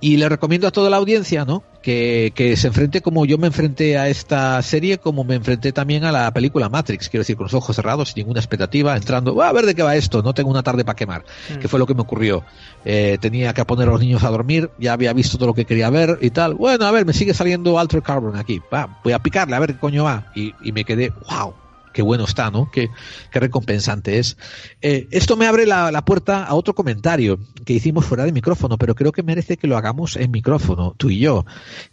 y 0.00 0.16
le 0.16 0.28
recomiendo 0.28 0.68
a 0.68 0.70
toda 0.70 0.90
la 0.90 0.98
audiencia, 0.98 1.44
¿no? 1.44 1.64
Que, 1.88 2.32
que 2.34 2.54
se 2.58 2.66
enfrente 2.66 3.00
como 3.00 3.24
yo 3.24 3.38
me 3.38 3.46
enfrenté 3.46 3.96
a 3.96 4.10
esta 4.10 4.60
serie, 4.60 4.98
como 4.98 5.24
me 5.24 5.36
enfrenté 5.36 5.72
también 5.72 6.04
a 6.04 6.12
la 6.12 6.30
película 6.34 6.68
Matrix, 6.68 7.08
quiero 7.08 7.22
decir, 7.22 7.34
con 7.34 7.44
los 7.44 7.54
ojos 7.54 7.74
cerrados, 7.76 8.10
sin 8.10 8.16
ninguna 8.24 8.40
expectativa, 8.40 8.94
entrando, 8.94 9.40
"Ah, 9.40 9.48
a 9.48 9.52
ver 9.54 9.64
de 9.64 9.74
qué 9.74 9.82
va 9.82 9.96
esto, 9.96 10.20
no 10.22 10.34
tengo 10.34 10.50
una 10.50 10.62
tarde 10.62 10.84
para 10.84 10.96
quemar, 10.96 11.24
Mm. 11.48 11.60
que 11.60 11.66
fue 11.66 11.78
lo 11.78 11.86
que 11.86 11.94
me 11.94 12.02
ocurrió. 12.02 12.44
Eh, 12.84 13.16
tenía 13.22 13.54
que 13.54 13.64
poner 13.64 13.88
a 13.88 13.92
los 13.92 14.00
niños 14.00 14.22
a 14.22 14.28
dormir, 14.28 14.68
ya 14.78 14.92
había 14.92 15.14
visto 15.14 15.38
todo 15.38 15.46
lo 15.46 15.54
que 15.54 15.64
quería 15.64 15.88
ver 15.88 16.18
y 16.20 16.28
tal. 16.28 16.52
Bueno, 16.56 16.84
a 16.84 16.90
ver, 16.90 17.06
me 17.06 17.14
sigue 17.14 17.32
saliendo 17.32 17.78
Alter 17.78 18.02
Carbon 18.02 18.36
aquí, 18.36 18.60
va, 18.70 19.00
voy 19.02 19.14
a 19.14 19.18
picarle, 19.18 19.56
a 19.56 19.58
ver 19.58 19.72
qué 19.72 19.78
coño 19.78 20.04
va. 20.04 20.26
Y, 20.34 20.52
y 20.62 20.72
me 20.72 20.84
quedé, 20.84 21.10
wow, 21.30 21.54
qué 21.92 22.02
bueno 22.02 22.24
está, 22.24 22.50
¿no? 22.50 22.70
Qué, 22.70 22.88
qué 23.30 23.40
recompensante 23.40 24.18
es. 24.18 24.36
Eh, 24.82 25.08
esto 25.10 25.36
me 25.36 25.46
abre 25.46 25.66
la, 25.66 25.90
la 25.90 26.04
puerta 26.04 26.44
a 26.44 26.54
otro 26.54 26.74
comentario 26.74 27.38
que 27.64 27.72
hicimos 27.74 28.04
fuera 28.04 28.24
de 28.24 28.32
micrófono, 28.32 28.78
pero 28.78 28.94
creo 28.94 29.12
que 29.12 29.22
merece 29.22 29.56
que 29.56 29.66
lo 29.66 29.76
hagamos 29.76 30.16
en 30.16 30.30
micrófono, 30.30 30.94
tú 30.96 31.10
y 31.10 31.18
yo, 31.18 31.44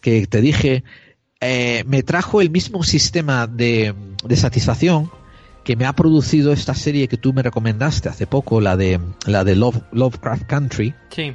que 0.01 0.27
te 0.27 0.41
dije, 0.41 0.83
eh, 1.41 1.83
me 1.87 2.03
trajo 2.03 2.41
el 2.41 2.49
mismo 2.49 2.83
sistema 2.83 3.47
de, 3.47 3.93
de 4.23 4.35
satisfacción 4.37 5.11
que 5.63 5.75
me 5.75 5.85
ha 5.85 5.93
producido 5.93 6.53
esta 6.53 6.75
serie 6.75 7.07
que 7.07 7.17
tú 7.17 7.33
me 7.33 7.41
recomendaste 7.41 8.07
hace 8.07 8.27
poco, 8.27 8.61
la 8.61 8.77
de 8.77 8.99
la 9.25 9.43
de 9.43 9.55
Love, 9.55 9.81
Lovecraft 9.91 10.43
Country, 10.45 10.93
Sí. 11.09 11.33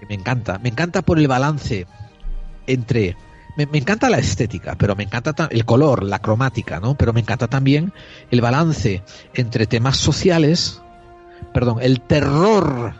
que 0.00 0.06
me 0.08 0.14
encanta. 0.14 0.58
Me 0.60 0.68
encanta 0.68 1.02
por 1.02 1.18
el 1.18 1.26
balance 1.26 1.86
entre. 2.66 3.16
Me, 3.56 3.66
me 3.66 3.78
encanta 3.78 4.08
la 4.08 4.18
estética, 4.18 4.76
pero 4.78 4.96
me 4.96 5.02
encanta 5.04 5.32
ta- 5.32 5.48
el 5.50 5.64
color, 5.64 6.02
la 6.02 6.20
cromática, 6.20 6.80
¿no? 6.80 6.94
Pero 6.96 7.12
me 7.12 7.20
encanta 7.20 7.48
también 7.48 7.92
el 8.30 8.40
balance 8.40 9.02
entre 9.34 9.66
temas 9.66 9.96
sociales, 9.98 10.80
perdón, 11.52 11.78
el 11.82 12.00
terror 12.00 12.94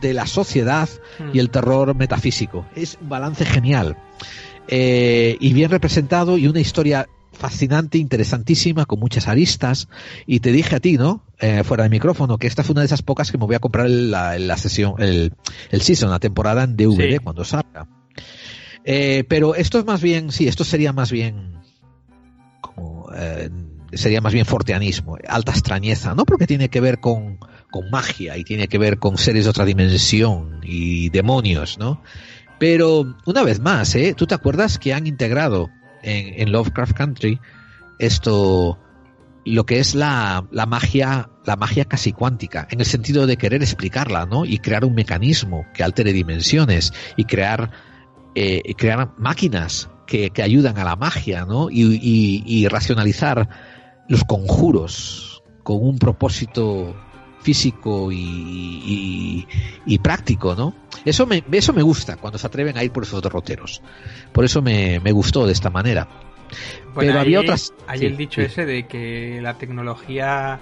de 0.00 0.14
la 0.14 0.26
sociedad 0.26 0.88
y 1.32 1.40
el 1.40 1.50
terror 1.50 1.94
metafísico. 1.96 2.64
Es 2.76 2.96
un 3.00 3.08
balance 3.08 3.44
genial. 3.44 3.96
Eh, 4.68 5.36
y 5.40 5.52
bien 5.52 5.70
representado 5.70 6.38
y 6.38 6.46
una 6.46 6.60
historia 6.60 7.08
fascinante, 7.32 7.98
interesantísima, 7.98 8.84
con 8.84 9.00
muchas 9.00 9.26
aristas. 9.26 9.88
Y 10.26 10.38
te 10.40 10.52
dije 10.52 10.76
a 10.76 10.80
ti, 10.80 10.98
¿no? 10.98 11.22
Eh, 11.40 11.64
fuera 11.64 11.82
de 11.82 11.90
micrófono, 11.90 12.38
que 12.38 12.46
esta 12.46 12.62
fue 12.62 12.74
una 12.74 12.82
de 12.82 12.86
esas 12.86 13.02
pocas 13.02 13.32
que 13.32 13.38
me 13.38 13.46
voy 13.46 13.56
a 13.56 13.58
comprar 13.58 13.86
en 13.86 14.12
la, 14.12 14.38
la 14.38 14.56
sesión, 14.56 14.94
el, 14.98 15.32
el 15.72 15.82
season, 15.82 16.10
la 16.10 16.20
temporada 16.20 16.62
en 16.62 16.76
DVD 16.76 17.14
Sí. 17.14 17.18
cuando 17.18 17.44
salga. 17.44 17.88
Eh, 18.84 19.24
pero 19.28 19.54
esto 19.54 19.78
es 19.78 19.84
más 19.84 20.02
bien, 20.02 20.32
sí, 20.32 20.48
esto 20.48 20.64
sería 20.64 20.92
más 20.92 21.12
bien 21.12 21.52
como 22.60 23.08
eh, 23.14 23.50
sería 23.92 24.20
más 24.20 24.32
bien 24.32 24.46
forteanismo, 24.46 25.18
alta 25.28 25.52
extrañeza, 25.52 26.14
¿no? 26.14 26.24
Porque 26.24 26.46
tiene 26.46 26.68
que 26.70 26.80
ver 26.80 26.98
con, 27.00 27.38
con 27.70 27.90
magia 27.90 28.36
y 28.36 28.44
tiene 28.44 28.68
que 28.68 28.78
ver 28.78 28.98
con 28.98 29.18
seres 29.18 29.44
de 29.44 29.50
otra 29.50 29.64
dimensión 29.64 30.60
y 30.62 31.10
demonios, 31.10 31.78
¿no? 31.78 32.02
Pero 32.58 33.16
una 33.26 33.42
vez 33.42 33.60
más, 33.60 33.94
¿eh? 33.94 34.14
¿Tú 34.16 34.26
te 34.26 34.34
acuerdas 34.34 34.78
que 34.78 34.94
han 34.94 35.06
integrado 35.06 35.70
en, 36.02 36.40
en 36.40 36.52
Lovecraft 36.52 36.94
Country 36.94 37.40
esto, 37.98 38.78
lo 39.44 39.66
que 39.66 39.78
es 39.78 39.94
la, 39.94 40.46
la 40.50 40.66
magia, 40.66 41.30
la 41.44 41.56
magia 41.56 41.84
casi 41.84 42.12
cuántica, 42.12 42.66
en 42.70 42.80
el 42.80 42.86
sentido 42.86 43.26
de 43.26 43.36
querer 43.36 43.62
explicarla, 43.62 44.26
¿no? 44.26 44.44
Y 44.44 44.58
crear 44.58 44.84
un 44.84 44.94
mecanismo 44.94 45.66
que 45.74 45.84
altere 45.84 46.12
dimensiones 46.12 46.92
y 47.16 47.24
crear, 47.24 47.70
eh, 48.34 48.74
crear 48.76 49.12
máquinas 49.18 49.88
que, 50.06 50.30
que 50.30 50.42
ayudan 50.42 50.78
a 50.78 50.84
la 50.84 50.96
magia, 50.96 51.44
¿no? 51.44 51.70
Y, 51.70 51.82
y- 52.00 52.42
y 52.46 52.68
racionalizar 52.68 53.48
los 54.08 54.24
conjuros 54.24 55.42
con 55.62 55.78
un 55.80 55.98
propósito 55.98 56.94
físico 57.40 58.12
y, 58.12 58.16
y- 58.16 59.46
y 59.86 59.98
práctico, 59.98 60.54
¿no? 60.54 60.74
Eso 61.04 61.26
me, 61.26 61.42
eso 61.52 61.72
me 61.72 61.82
gusta 61.82 62.16
cuando 62.16 62.38
se 62.38 62.46
atreven 62.46 62.76
a 62.78 62.84
ir 62.84 62.92
por 62.92 63.02
esos 63.04 63.22
derroteros. 63.22 63.82
Por 64.32 64.44
eso 64.44 64.62
me, 64.62 65.00
me 65.00 65.12
gustó 65.12 65.46
de 65.46 65.52
esta 65.52 65.70
manera. 65.70 66.08
Bueno, 66.94 67.12
Pero 67.12 67.20
había 67.20 67.40
otras. 67.40 67.72
Hay 67.86 68.00
sí, 68.00 68.06
el 68.06 68.16
dicho 68.16 68.40
sí. 68.40 68.46
ese 68.46 68.66
de 68.66 68.86
que 68.86 69.40
la 69.42 69.54
tecnología, 69.58 70.60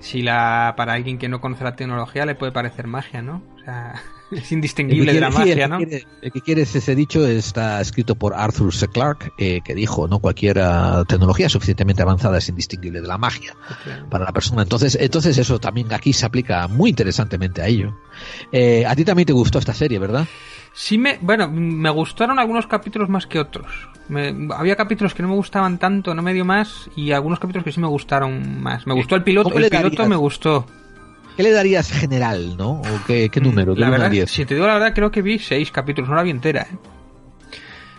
si 0.00 0.22
la 0.22 0.74
para 0.76 0.94
alguien 0.94 1.18
que 1.18 1.28
no 1.28 1.40
conoce 1.40 1.62
la 1.64 1.76
tecnología 1.76 2.24
le 2.26 2.34
puede 2.34 2.52
parecer 2.52 2.86
magia, 2.86 3.20
¿no? 3.22 3.42
O 3.56 3.64
sea, 3.64 4.00
es 4.30 4.52
indistinguible 4.52 5.12
de 5.12 5.20
la 5.20 5.30
quiere- 5.30 5.44
sí, 5.44 5.50
el 5.52 5.56
magia, 5.58 5.64
que 5.64 5.68
¿no? 5.68 5.76
quiere- 5.78 6.06
el 6.22 6.32
que 6.32 6.40
quiere 6.40 6.62
ese 6.62 6.94
dicho 6.94 7.26
está 7.26 7.80
escrito 7.80 8.14
por 8.14 8.34
Arthur 8.34 8.72
C. 8.74 8.88
Clarke, 8.88 9.32
eh, 9.38 9.60
que 9.64 9.74
dijo, 9.74 10.06
no 10.08 10.18
cualquier 10.20 10.60
tecnología 11.08 11.48
suficientemente 11.48 12.02
avanzada 12.02 12.38
es 12.38 12.48
indistinguible 12.48 13.00
de 13.00 13.08
la 13.08 13.18
magia 13.18 13.54
para 14.10 14.24
la 14.24 14.32
persona. 14.32 14.62
Entonces, 14.62 14.96
entonces 15.00 15.36
eso 15.38 15.58
también 15.58 15.92
aquí 15.92 16.12
se 16.12 16.26
aplica 16.26 16.66
muy 16.68 16.90
interesantemente 16.90 17.62
a 17.62 17.66
ello. 17.66 17.96
Eh, 18.52 18.84
a 18.86 18.94
ti 18.96 19.04
también 19.04 19.26
te 19.26 19.32
gustó 19.32 19.58
esta 19.58 19.74
serie, 19.74 19.98
¿verdad? 19.98 20.26
Sí 20.72 20.98
me, 20.98 21.18
bueno, 21.20 21.48
me 21.50 21.90
gustaron 21.90 22.38
algunos 22.38 22.66
capítulos 22.68 23.08
más 23.08 23.26
que 23.26 23.40
otros. 23.40 23.66
Me- 24.08 24.48
había 24.54 24.76
capítulos 24.76 25.14
que 25.14 25.22
no 25.22 25.28
me 25.28 25.34
gustaban 25.34 25.78
tanto, 25.78 26.14
no 26.14 26.22
me 26.22 26.32
dio 26.32 26.44
más, 26.44 26.88
y 26.94 27.10
algunos 27.10 27.40
capítulos 27.40 27.64
que 27.64 27.72
sí 27.72 27.80
me 27.80 27.88
gustaron 27.88 28.62
más. 28.62 28.86
Me 28.86 28.94
gustó 28.94 29.16
el 29.16 29.24
piloto, 29.24 29.48
¿Cómo 29.50 29.58
el 29.64 29.68
piloto 29.70 29.88
darías? 29.90 30.08
me 30.08 30.16
gustó. 30.16 30.66
¿Qué 31.36 31.42
le 31.42 31.52
darías 31.52 31.90
general, 31.90 32.56
no? 32.56 32.80
¿O 32.80 32.84
qué, 33.06 33.28
qué 33.30 33.40
número? 33.40 33.72
del 33.72 33.80
La 33.80 33.90
verdad, 33.90 34.10
10? 34.10 34.30
si 34.30 34.44
te 34.44 34.54
digo 34.54 34.66
la 34.66 34.74
verdad, 34.74 34.92
creo 34.94 35.10
que 35.10 35.22
vi 35.22 35.38
seis 35.38 35.70
capítulos, 35.70 36.10
no 36.10 36.16
la 36.16 36.22
vi 36.22 36.30
entera. 36.30 36.62
¿eh? 36.62 36.76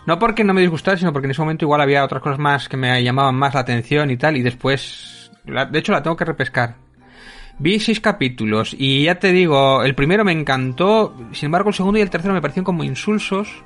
No 0.05 0.19
porque 0.19 0.43
no 0.43 0.53
me 0.53 0.61
disgustara, 0.61 0.97
sino 0.97 1.11
porque 1.13 1.25
en 1.27 1.31
ese 1.31 1.41
momento 1.41 1.65
igual 1.65 1.81
había 1.81 2.03
otras 2.03 2.21
cosas 2.21 2.39
más 2.39 2.67
que 2.69 2.77
me 2.77 3.03
llamaban 3.03 3.35
más 3.35 3.53
la 3.53 3.61
atención 3.61 4.11
y 4.11 4.17
tal, 4.17 4.37
y 4.37 4.41
después, 4.41 5.31
la- 5.45 5.65
de 5.65 5.79
hecho 5.79 5.91
la 5.91 6.03
tengo 6.03 6.15
que 6.15 6.25
repescar. 6.25 6.75
Vi 7.59 7.79
seis 7.79 7.99
capítulos 7.99 8.75
y 8.77 9.03
ya 9.03 9.15
te 9.15 9.31
digo, 9.31 9.83
el 9.83 9.93
primero 9.95 10.23
me 10.23 10.31
encantó, 10.31 11.15
sin 11.33 11.47
embargo 11.47 11.69
el 11.69 11.75
segundo 11.75 11.99
y 11.99 12.01
el 12.01 12.09
tercero 12.09 12.33
me 12.33 12.41
parecieron 12.41 12.65
como 12.65 12.83
insulsos. 12.83 13.63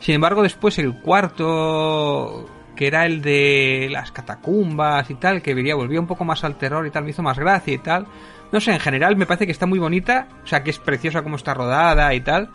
Sin 0.00 0.14
embargo 0.14 0.42
después 0.42 0.78
el 0.78 0.94
cuarto, 1.00 2.48
que 2.76 2.86
era 2.86 3.04
el 3.04 3.20
de 3.20 3.88
las 3.90 4.12
catacumbas 4.12 5.10
y 5.10 5.14
tal, 5.16 5.42
que 5.42 5.52
volvía 5.74 6.00
un 6.00 6.06
poco 6.06 6.24
más 6.24 6.44
al 6.44 6.56
terror 6.56 6.86
y 6.86 6.90
tal, 6.90 7.04
me 7.04 7.10
hizo 7.10 7.22
más 7.22 7.38
gracia 7.38 7.74
y 7.74 7.78
tal. 7.78 8.06
No 8.52 8.60
sé, 8.60 8.72
en 8.72 8.80
general 8.80 9.16
me 9.16 9.26
parece 9.26 9.46
que 9.46 9.52
está 9.52 9.66
muy 9.66 9.78
bonita, 9.78 10.28
o 10.42 10.46
sea 10.46 10.62
que 10.62 10.70
es 10.70 10.78
preciosa 10.78 11.22
como 11.22 11.36
está 11.36 11.54
rodada 11.54 12.14
y 12.14 12.20
tal. 12.20 12.50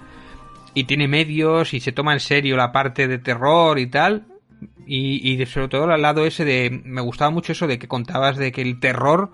Y 0.74 0.86
tiene 0.86 1.08
medios 1.08 1.74
y 1.74 1.80
se 1.80 1.92
toma 1.92 2.14
en 2.14 2.20
serio 2.20 2.58
la 2.58 2.72
parte 2.72 3.08
de 3.08 3.20
terror 3.20 3.78
y 3.78 3.88
tal. 3.88 4.26
Y, 4.88 5.32
y 5.32 5.46
sobre 5.46 5.68
todo 5.68 5.92
al 5.92 6.02
lado 6.02 6.26
ese 6.26 6.46
de... 6.46 6.82
Me 6.84 7.02
gustaba 7.02 7.30
mucho 7.30 7.52
eso 7.52 7.68
de 7.68 7.78
que 7.78 7.88
contabas 7.88 8.38
de 8.38 8.52
que 8.52 8.62
el 8.62 8.80
terror 8.80 9.32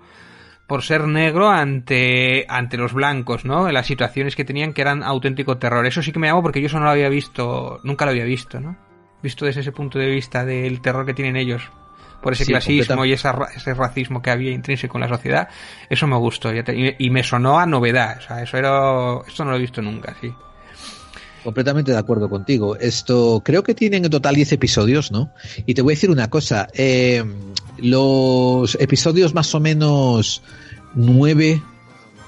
por 0.66 0.82
ser 0.82 1.08
negro 1.08 1.48
ante, 1.48 2.44
ante 2.48 2.76
los 2.76 2.92
blancos, 2.92 3.44
¿no? 3.44 3.72
Las 3.72 3.86
situaciones 3.86 4.36
que 4.36 4.44
tenían 4.44 4.72
que 4.72 4.82
eran 4.82 5.02
auténtico 5.02 5.58
terror. 5.58 5.84
Eso 5.86 6.02
sí 6.02 6.12
que 6.12 6.20
me 6.20 6.28
llamó 6.28 6.42
porque 6.42 6.60
yo 6.60 6.66
eso 6.66 6.78
no 6.78 6.84
lo 6.84 6.90
había 6.90 7.08
visto, 7.08 7.80
nunca 7.82 8.04
lo 8.04 8.12
había 8.12 8.24
visto, 8.24 8.60
¿no? 8.60 8.76
Visto 9.22 9.46
desde 9.46 9.62
ese 9.62 9.72
punto 9.72 9.98
de 9.98 10.08
vista 10.08 10.44
del 10.44 10.80
terror 10.80 11.06
que 11.06 11.14
tienen 11.14 11.36
ellos 11.36 11.70
por 12.22 12.32
ese 12.34 12.44
Sí, 12.44 12.50
clasismo 12.52 13.04
y 13.04 13.12
esa 13.12 13.36
ese 13.56 13.74
racismo 13.74 14.20
que 14.22 14.30
había 14.30 14.50
intrínseco 14.50 14.98
en 14.98 15.02
la 15.02 15.08
sociedad, 15.08 15.48
eso 15.88 16.06
me 16.06 16.16
gustó 16.16 16.52
ya 16.52 16.62
te- 16.62 16.76
y, 16.76 17.06
y 17.06 17.10
me 17.10 17.22
sonó 17.22 17.58
a 17.58 17.66
novedad, 17.66 18.18
o 18.18 18.20
sea, 18.22 18.42
eso 18.42 18.56
era, 18.58 19.18
esto 19.26 19.44
no 19.44 19.50
lo 19.52 19.56
he 19.56 19.60
visto 19.60 19.80
nunca, 19.82 20.14
sí. 20.20 20.32
Completamente 21.42 21.92
de 21.92 21.96
acuerdo 21.98 22.28
contigo. 22.28 22.76
Esto 22.76 23.40
creo 23.42 23.62
que 23.62 23.74
tienen 23.74 24.04
en 24.04 24.10
total 24.10 24.34
10 24.34 24.52
episodios, 24.52 25.10
¿no? 25.10 25.32
Y 25.64 25.72
te 25.72 25.80
voy 25.80 25.92
a 25.92 25.96
decir 25.96 26.10
una 26.10 26.28
cosa. 26.28 26.68
eh, 26.74 27.24
los 27.78 28.74
episodios 28.78 29.32
más 29.32 29.54
o 29.54 29.60
menos 29.60 30.42
9... 30.94 31.62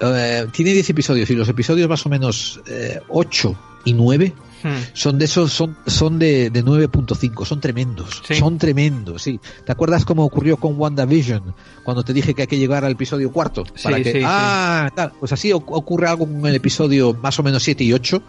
eh, 0.01 0.47
tiene 0.51 0.73
10 0.73 0.89
episodios 0.89 1.29
y 1.29 1.35
los 1.35 1.47
episodios 1.47 1.87
más 1.87 2.03
o 2.07 2.09
menos 2.09 2.59
eh, 2.67 2.99
8 3.09 3.55
y 3.85 3.93
9 3.93 4.33
Hmm. 4.63 4.81
son 4.93 5.17
de 5.19 5.25
esos, 5.25 5.51
son, 5.51 5.75
son 5.85 6.17
de, 6.19 6.49
de 6.49 6.63
9.5, 6.63 7.45
son 7.45 7.59
tremendos, 7.59 8.21
Sí. 8.25 8.35
son 8.35 8.57
tremendos, 8.57 9.21
sí. 9.21 9.39
¿Te 9.65 9.71
acuerdas 9.73 10.05
cómo 10.05 10.23
ocurrió 10.23 10.55
con 10.57 10.79
WandaVision? 10.79 11.53
Cuando 11.83 12.03
te 12.03 12.13
dije 12.13 12.33
que 12.33 12.43
hay 12.43 12.47
que 12.47 12.57
llegar 12.57 12.85
al 12.85 12.93
episodio 12.93 13.31
cuarto. 13.31 13.65
Sí, 13.75 13.83
para 13.83 13.97
que, 13.97 14.11
sí, 14.11 14.19
sí. 14.19 14.23
ah, 14.25 14.89
tal. 14.95 15.11
Pues 15.19 15.33
así 15.33 15.49
oc- 15.51 15.65
ocurre 15.67 16.07
algo 16.07 16.25
con 16.25 16.45
el 16.45 16.55
episodio 16.55 17.13
más 17.21 17.37
o 17.39 17.43
menos 17.43 17.61
7 17.61 17.83
y 17.83 17.91
8, 17.91 18.23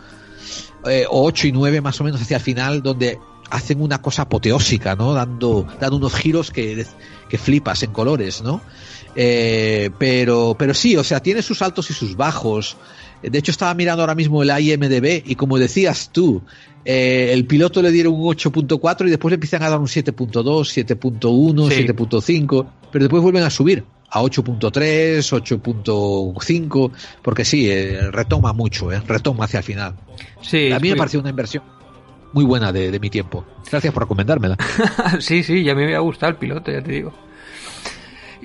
eh, 0.86 1.06
o 1.08 1.24
8 1.24 1.46
y 1.46 1.52
9 1.52 1.80
más 1.80 2.00
o 2.00 2.04
menos 2.04 2.20
hacia 2.20 2.36
el 2.38 2.42
final, 2.42 2.82
donde 2.82 3.18
hacen 3.50 3.80
una 3.80 4.02
cosa 4.02 4.22
apoteósica, 4.22 4.96
¿no? 4.96 5.12
Dando, 5.12 5.66
dando 5.80 5.98
unos 5.98 6.14
giros 6.14 6.50
que, 6.50 6.84
que 7.28 7.38
flipas 7.38 7.82
en 7.84 7.92
colores, 7.92 8.42
¿no? 8.42 8.60
Eh, 9.16 9.90
pero, 9.98 10.56
pero 10.58 10.74
sí, 10.74 10.96
o 10.96 11.04
sea, 11.04 11.20
tiene 11.20 11.42
sus 11.42 11.62
altos 11.62 11.88
y 11.90 11.92
sus 11.94 12.16
bajos. 12.16 12.76
De 13.30 13.38
hecho, 13.38 13.50
estaba 13.50 13.74
mirando 13.74 14.02
ahora 14.02 14.14
mismo 14.14 14.42
el 14.42 14.50
IMDB 14.50 15.22
y 15.26 15.34
como 15.34 15.58
decías 15.58 16.10
tú, 16.12 16.42
eh, 16.84 17.30
el 17.32 17.46
piloto 17.46 17.80
le 17.82 17.90
dieron 17.90 18.14
un 18.14 18.22
8.4 18.34 19.06
y 19.06 19.10
después 19.10 19.30
le 19.30 19.34
empiezan 19.36 19.62
a 19.62 19.70
dar 19.70 19.80
un 19.80 19.86
7.2, 19.86 20.40
7.1, 20.42 21.70
Sí. 21.70 21.86
7.5, 21.86 22.66
pero 22.92 23.04
después 23.04 23.22
vuelven 23.22 23.42
a 23.42 23.50
subir 23.50 23.84
a 24.10 24.20
8.3, 24.22 25.18
8.5, 25.18 26.90
porque 27.22 27.44
sí, 27.44 27.68
eh, 27.70 28.10
retoma 28.10 28.52
mucho, 28.52 28.92
eh, 28.92 29.00
retoma 29.06 29.44
hacia 29.44 29.58
el 29.58 29.64
final. 29.64 29.94
Sí, 30.40 30.70
a 30.70 30.78
mí 30.78 30.90
me 30.90 30.96
pareció 30.96 31.20
una 31.20 31.30
inversión 31.30 31.64
muy 32.32 32.44
buena 32.44 32.72
de, 32.72 32.90
de 32.90 33.00
mi 33.00 33.10
tiempo. 33.10 33.44
Gracias 33.70 33.92
por 33.92 34.02
recomendármela. 34.04 34.56
sí, 35.20 35.42
sí, 35.42 35.62
ya 35.64 35.74
me 35.74 35.84
había 35.84 36.00
gustado 36.00 36.30
el 36.30 36.36
piloto, 36.36 36.70
ya 36.70 36.82
te 36.82 36.92
digo. 36.92 37.12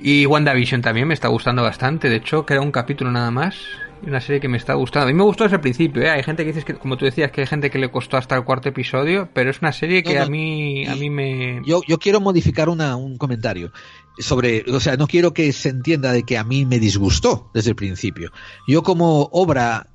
Y 0.02 0.26
WandaVision 0.26 0.80
también 0.80 1.06
me 1.06 1.14
está 1.14 1.28
gustando 1.28 1.62
bastante. 1.62 2.08
De 2.08 2.16
hecho, 2.16 2.46
queda 2.46 2.60
un 2.62 2.72
capítulo 2.72 3.10
nada 3.10 3.30
más. 3.30 3.56
Una 4.02 4.20
serie 4.20 4.40
que 4.40 4.48
me 4.48 4.56
está 4.56 4.74
gustando. 4.74 5.08
A 5.08 5.12
mí 5.12 5.14
me 5.14 5.22
gustó 5.22 5.44
desde 5.44 5.56
el 5.56 5.60
principio, 5.60 6.02
¿eh? 6.02 6.10
Hay 6.10 6.22
gente 6.22 6.42
que 6.42 6.48
dices 6.48 6.64
que, 6.64 6.74
como 6.74 6.96
tú 6.96 7.04
decías, 7.04 7.30
que 7.30 7.42
hay 7.42 7.46
gente 7.46 7.70
que 7.70 7.78
le 7.78 7.90
costó 7.90 8.16
hasta 8.16 8.34
el 8.36 8.44
cuarto 8.44 8.68
episodio, 8.68 9.28
pero 9.34 9.50
es 9.50 9.60
una 9.60 9.72
serie 9.72 10.02
que 10.02 10.14
No, 10.14 10.20
no. 10.20 10.26
a 10.26 10.28
mí, 10.30 10.86
a 10.86 10.96
mí 10.96 11.10
me... 11.10 11.60
Yo, 11.66 11.82
yo 11.86 11.98
quiero 11.98 12.20
modificar 12.20 12.68
una, 12.68 12.96
un 12.96 13.18
comentario 13.18 13.72
sobre, 14.18 14.64
o 14.70 14.80
sea, 14.80 14.96
no 14.96 15.06
quiero 15.06 15.32
que 15.32 15.52
se 15.52 15.68
entienda 15.68 16.12
de 16.12 16.22
que 16.22 16.38
a 16.38 16.44
mí 16.44 16.66
me 16.66 16.78
disgustó 16.78 17.50
desde 17.54 17.70
el 17.70 17.76
principio. 17.76 18.32
Yo 18.66 18.82
como 18.82 19.28
obra 19.32 19.86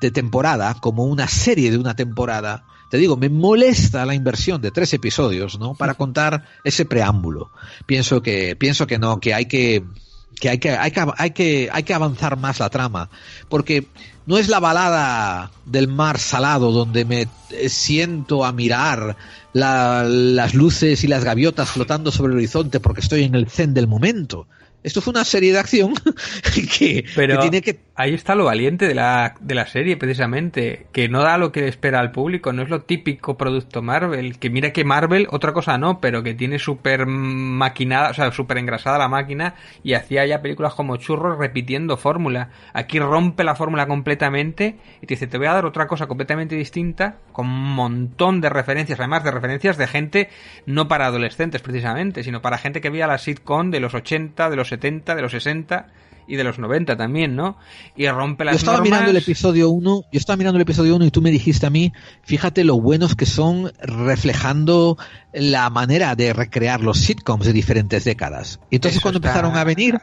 de 0.00 0.10
temporada, 0.10 0.74
como 0.80 1.04
una 1.04 1.28
serie 1.28 1.70
de 1.70 1.78
una 1.78 1.94
temporada, 1.94 2.64
te 2.90 2.98
digo, 2.98 3.16
me 3.16 3.28
molesta 3.28 4.04
la 4.04 4.14
inversión 4.14 4.60
de 4.60 4.70
tres 4.70 4.92
episodios, 4.94 5.58
¿no? 5.58 5.74
Para 5.74 5.94
contar 5.94 6.44
ese 6.64 6.84
preámbulo. 6.84 7.52
Pienso 7.86 8.22
que, 8.22 8.56
pienso 8.56 8.86
que 8.86 8.98
no, 8.98 9.20
que 9.20 9.34
hay 9.34 9.46
que, 9.46 9.84
que 10.40 10.48
hay 10.48 10.58
que, 10.58 10.70
hay 10.70 10.90
que, 10.90 11.04
hay 11.16 11.30
que, 11.30 11.68
hay 11.72 11.82
que 11.82 11.94
avanzar 11.94 12.36
más 12.36 12.58
la 12.58 12.70
trama. 12.70 13.10
Porque 13.48 13.86
no 14.26 14.38
es 14.38 14.48
la 14.48 14.58
balada 14.60 15.50
del 15.66 15.86
mar 15.88 16.18
salado 16.18 16.72
donde 16.72 17.04
me 17.04 17.28
eh, 17.50 17.68
siento 17.68 18.44
a 18.44 18.52
mirar 18.52 19.16
la- 19.52 20.04
las 20.04 20.54
luces 20.54 21.04
y 21.04 21.08
las 21.08 21.24
gaviotas 21.24 21.70
flotando 21.70 22.10
sobre 22.10 22.32
el 22.32 22.38
horizonte 22.38 22.80
porque 22.80 23.00
estoy 23.00 23.24
en 23.24 23.34
el 23.34 23.48
zen 23.48 23.74
del 23.74 23.86
momento. 23.86 24.46
Esto 24.82 25.00
fue 25.00 25.12
una 25.12 25.24
serie 25.24 25.52
de 25.52 25.58
acción 25.58 25.94
que, 26.78 27.04
Pero 27.14 27.36
que 27.36 27.42
tiene 27.42 27.62
que 27.62 27.80
ahí 28.00 28.14
está 28.14 28.34
lo 28.34 28.46
valiente 28.46 28.88
de 28.88 28.94
la, 28.94 29.34
de 29.40 29.54
la 29.54 29.66
serie, 29.66 29.98
precisamente, 29.98 30.86
que 30.90 31.10
no 31.10 31.20
da 31.20 31.36
lo 31.36 31.52
que 31.52 31.68
espera 31.68 32.00
al 32.00 32.12
público, 32.12 32.50
no 32.54 32.62
es 32.62 32.70
lo 32.70 32.80
típico 32.80 33.36
producto 33.36 33.82
Marvel, 33.82 34.38
que 34.38 34.48
mira 34.48 34.72
que 34.72 34.84
Marvel, 34.84 35.28
otra 35.30 35.52
cosa 35.52 35.76
no, 35.76 36.00
pero 36.00 36.22
que 36.22 36.32
tiene 36.32 36.58
súper 36.58 37.04
maquinada, 37.04 38.10
o 38.10 38.14
sea, 38.14 38.32
súper 38.32 38.56
engrasada 38.56 38.96
la 38.96 39.08
máquina 39.08 39.54
y 39.82 39.92
hacía 39.92 40.24
ya 40.24 40.40
películas 40.40 40.72
como 40.72 40.96
churros 40.96 41.38
repitiendo 41.38 41.98
fórmula. 41.98 42.48
Aquí 42.72 42.98
rompe 42.98 43.44
la 43.44 43.54
fórmula 43.54 43.86
completamente 43.86 44.78
y 45.02 45.06
te 45.06 45.14
dice, 45.14 45.26
te 45.26 45.36
voy 45.36 45.48
a 45.48 45.52
dar 45.52 45.66
otra 45.66 45.86
cosa 45.86 46.06
completamente 46.06 46.56
distinta, 46.56 47.18
con 47.32 47.48
un 47.48 47.74
montón 47.74 48.40
de 48.40 48.48
referencias, 48.48 48.98
además 48.98 49.24
de 49.24 49.30
referencias 49.30 49.76
de 49.76 49.86
gente 49.86 50.30
no 50.64 50.88
para 50.88 51.06
adolescentes 51.06 51.60
precisamente, 51.60 52.24
sino 52.24 52.40
para 52.40 52.56
gente 52.56 52.80
que 52.80 52.88
veía 52.88 53.06
la 53.06 53.18
sitcom 53.18 53.70
de 53.70 53.80
los 53.80 53.92
80, 53.92 54.48
de 54.48 54.56
los 54.56 54.69
70, 54.70 55.14
de 55.14 55.22
los 55.22 55.32
60 55.32 55.86
y 56.26 56.36
de 56.36 56.44
los 56.44 56.58
90 56.60 56.96
también, 56.96 57.34
¿no? 57.36 57.58
Y 57.96 58.06
rompe 58.08 58.44
las 58.44 58.52
Yo 58.54 58.58
estaba 58.58 58.76
normas. 58.78 58.90
mirando 58.92 59.10
el 59.10 59.16
episodio 59.16 59.68
1, 59.70 60.02
yo 60.12 60.18
estaba 60.18 60.36
mirando 60.36 60.56
el 60.58 60.62
episodio 60.62 60.94
1 60.96 61.04
y 61.06 61.10
tú 61.10 61.20
me 61.22 61.30
dijiste 61.32 61.66
a 61.66 61.70
mí, 61.70 61.92
fíjate 62.22 62.62
lo 62.64 62.80
buenos 62.80 63.16
que 63.16 63.26
son 63.26 63.72
reflejando 63.82 64.96
la 65.32 65.70
manera 65.70 66.14
de 66.14 66.32
recrear 66.32 66.80
los 66.82 66.98
sitcoms 66.98 67.44
de 67.46 67.52
diferentes 67.52 68.04
décadas. 68.04 68.60
Y 68.70 68.76
entonces 68.76 68.96
Eso 68.98 69.02
cuando 69.02 69.18
está- 69.18 69.30
empezaron 69.30 69.56
a 69.56 69.64
venir, 69.64 69.98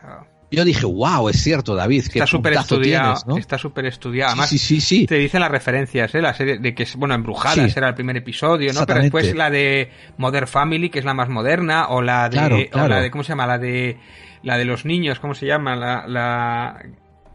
yo 0.52 0.64
dije, 0.66 0.86
wow, 0.86 1.28
es 1.30 1.42
cierto, 1.44 1.76
David, 1.76 2.04
que 2.08 2.20
Está 2.20 2.28
súper 2.28 2.54
estudiado, 2.54 3.06
tienes, 3.16 3.28
¿no? 3.28 3.38
está 3.38 3.58
súper 3.58 3.86
estudiado. 3.86 4.32
Además, 4.32 4.50
sí, 4.50 4.58
sí, 4.58 4.80
sí. 4.82 5.06
te 5.06 5.16
dicen 5.16 5.42
las 5.42 5.52
referencias, 5.52 6.14
¿eh? 6.16 6.22
La 6.22 6.34
serie 6.34 6.58
de 6.60 6.74
que 6.74 6.84
es, 6.84 6.96
bueno, 6.96 7.16
Embrujadas 7.16 7.76
era 7.76 7.90
el 7.90 7.96
primer 7.96 8.16
episodio, 8.18 8.72
¿no? 8.74 8.86
Pero 8.86 9.02
después 9.02 9.34
la 9.36 9.50
de 9.50 9.92
Modern 10.18 10.48
Family, 10.48 10.90
que 10.90 11.00
es 11.00 11.06
la 11.06 11.14
más 11.14 11.28
moderna, 11.30 11.88
o 11.90 12.02
la 12.02 12.30
de, 12.30 12.38
Claro, 12.38 12.58
o 12.86 12.88
la 12.88 13.00
de, 13.02 13.12
¿cómo 13.12 13.24
se 13.24 13.30
llama? 13.30 13.46
La 13.48 13.58
de, 13.58 13.98
la 14.44 14.58
de 14.58 14.66
los 14.66 14.86
niños, 14.86 15.20
¿cómo 15.20 15.34
se 15.34 15.46
llama? 15.46 15.76
La, 15.76 16.06
la, 16.08 16.84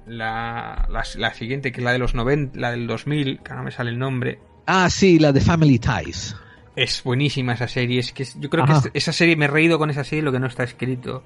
la, 0.07 0.87
la, 0.89 1.03
la 1.17 1.35
siguiente, 1.35 1.73
que 1.73 1.81
es 1.81 1.85
la 1.85 1.93
de 1.93 1.99
los 1.99 2.15
90, 2.15 2.59
la 2.59 2.71
del 2.71 2.87
2000, 2.87 3.41
que 3.41 3.55
no 3.55 3.63
me 3.63 3.71
sale 3.71 3.91
el 3.91 3.99
nombre. 3.99 4.39
Ah, 4.67 4.89
sí, 4.91 5.19
la 5.19 5.33
de 5.33 5.41
Family 5.41 5.79
Ties. 5.79 6.37
Es 6.75 7.03
buenísima 7.03 7.53
esa 7.55 7.69
serie. 7.69 8.01
Es 8.01 8.13
que 8.13 8.25
yo 8.39 8.49
creo 8.49 8.65
Ajá. 8.65 8.81
que 8.83 8.89
es- 8.89 9.05
esa 9.05 9.13
serie 9.13 9.37
me 9.37 9.45
he 9.45 9.49
reído 9.49 9.79
con 9.79 9.91
esa 9.91 10.05
serie 10.05 10.23
lo 10.23 10.33
que 10.33 10.41
no 10.41 10.47
está 10.47 10.63
escrito. 10.65 11.23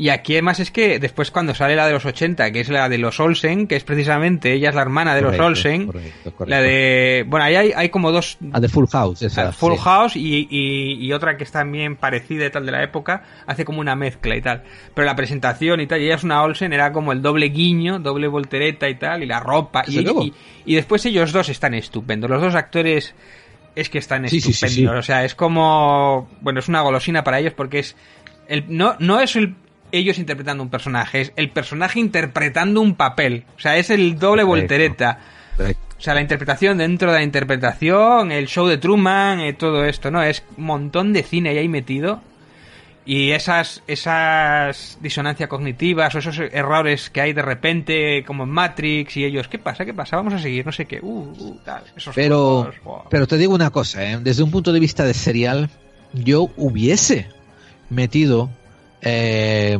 Y 0.00 0.08
aquí 0.08 0.32
además 0.32 0.60
es 0.60 0.70
que 0.70 0.98
después 0.98 1.30
cuando 1.30 1.54
sale 1.54 1.76
la 1.76 1.86
de 1.86 1.92
los 1.92 2.06
80, 2.06 2.50
que 2.52 2.60
es 2.60 2.70
la 2.70 2.88
de 2.88 2.96
los 2.96 3.20
Olsen, 3.20 3.66
que 3.66 3.76
es 3.76 3.84
precisamente 3.84 4.52
ella 4.54 4.70
es 4.70 4.74
la 4.74 4.80
hermana 4.80 5.14
de 5.14 5.20
Correcto, 5.20 5.42
los 5.42 5.58
Olsen, 5.58 5.86
correcto, 5.86 6.32
correcto. 6.32 6.46
la 6.46 6.62
de 6.62 7.24
bueno 7.28 7.44
ahí 7.44 7.54
hay, 7.56 7.72
hay 7.76 7.88
como 7.90 8.10
dos 8.10 8.38
Ah, 8.52 8.60
de 8.60 8.68
Full 8.70 8.86
House, 8.90 9.20
esa. 9.22 9.52
Full 9.52 9.74
sí. 9.74 9.78
House 9.84 10.16
y, 10.16 10.46
y- 10.50 11.04
y 11.04 11.12
otra 11.12 11.36
que 11.36 11.44
es 11.44 11.52
también 11.52 11.96
parecida 11.96 12.46
y 12.46 12.50
tal 12.50 12.64
de 12.64 12.72
la 12.72 12.82
época, 12.82 13.24
hace 13.46 13.64
como 13.66 13.80
una 13.80 13.94
mezcla 13.94 14.34
y 14.36 14.40
tal. 14.40 14.62
Pero 14.94 15.04
la 15.04 15.14
presentación 15.14 15.80
y 15.82 15.86
tal, 15.86 16.00
y 16.00 16.06
ella 16.06 16.14
es 16.14 16.24
una 16.24 16.42
Olsen, 16.42 16.72
era 16.72 16.92
como 16.92 17.12
el 17.12 17.20
doble 17.20 17.50
guiño, 17.50 17.98
doble 17.98 18.26
voltereta 18.26 18.88
y 18.88 18.94
tal, 18.94 19.22
y 19.22 19.26
la 19.26 19.40
ropa. 19.40 19.84
Y, 19.86 19.98
y, 20.00 20.32
y 20.64 20.74
después 20.76 21.04
ellos 21.04 21.30
dos 21.32 21.50
están 21.50 21.74
estupendos. 21.74 22.30
Los 22.30 22.40
dos 22.40 22.54
actores 22.54 23.14
es 23.76 23.90
que 23.90 23.98
están 23.98 24.26
Sí, 24.30 24.40
sí, 24.40 24.52
sí, 24.54 24.64
estupendos. 24.66 24.94
sí. 24.94 24.98
O 24.98 25.02
sea, 25.02 25.24
es 25.26 25.34
como. 25.34 26.30
Bueno, 26.40 26.60
es 26.60 26.68
una 26.68 26.80
golosina 26.80 27.22
para 27.22 27.38
ellos 27.38 27.52
porque 27.54 27.80
es. 27.80 27.96
El, 28.48 28.64
no, 28.68 28.96
no 28.98 29.20
es 29.20 29.36
el, 29.36 29.54
ellos 29.92 30.18
interpretando 30.18 30.62
un 30.62 30.70
personaje, 30.70 31.20
es 31.20 31.32
el 31.36 31.50
personaje 31.50 32.00
interpretando 32.00 32.80
un 32.80 32.94
papel. 32.94 33.44
O 33.56 33.60
sea, 33.60 33.76
es 33.76 33.90
el 33.90 34.18
doble 34.18 34.42
voltereta. 34.44 35.18
O 35.58 36.02
sea, 36.02 36.14
la 36.14 36.22
interpretación 36.22 36.78
dentro 36.78 37.12
de 37.12 37.18
la 37.18 37.22
interpretación, 37.22 38.32
el 38.32 38.46
show 38.46 38.66
de 38.66 38.78
Truman, 38.78 39.40
eh, 39.40 39.52
todo 39.52 39.84
esto, 39.84 40.10
¿no? 40.10 40.22
Es 40.22 40.42
un 40.56 40.64
montón 40.64 41.12
de 41.12 41.22
cine 41.22 41.50
ahí 41.50 41.68
metido. 41.68 42.22
Y 43.04 43.32
esas, 43.32 43.82
esas 43.86 44.98
disonancias 45.00 45.48
cognitivas 45.48 46.14
o 46.14 46.18
esos 46.18 46.38
errores 46.38 47.10
que 47.10 47.20
hay 47.20 47.32
de 47.32 47.42
repente, 47.42 48.24
como 48.26 48.44
en 48.44 48.50
Matrix, 48.50 49.16
y 49.16 49.24
ellos, 49.24 49.48
¿qué 49.48 49.58
pasa? 49.58 49.84
¿Qué 49.84 49.92
pasa? 49.92 50.16
Vamos 50.16 50.32
a 50.32 50.38
seguir, 50.38 50.64
no 50.64 50.72
sé 50.72 50.86
qué. 50.86 51.00
Uh, 51.02 51.32
uh, 51.38 51.58
tal. 51.64 51.82
Esos 51.96 52.14
Pero, 52.14 52.62
juegos, 52.62 52.76
wow. 52.84 53.02
pero 53.10 53.26
te 53.26 53.36
digo 53.36 53.54
una 53.54 53.70
cosa, 53.70 54.02
¿eh? 54.04 54.18
desde 54.22 54.42
un 54.42 54.50
punto 54.50 54.72
de 54.72 54.80
vista 54.80 55.04
de 55.04 55.12
serial, 55.12 55.70
yo 56.12 56.50
hubiese 56.56 57.26
metido 57.90 58.50
eh, 59.02 59.78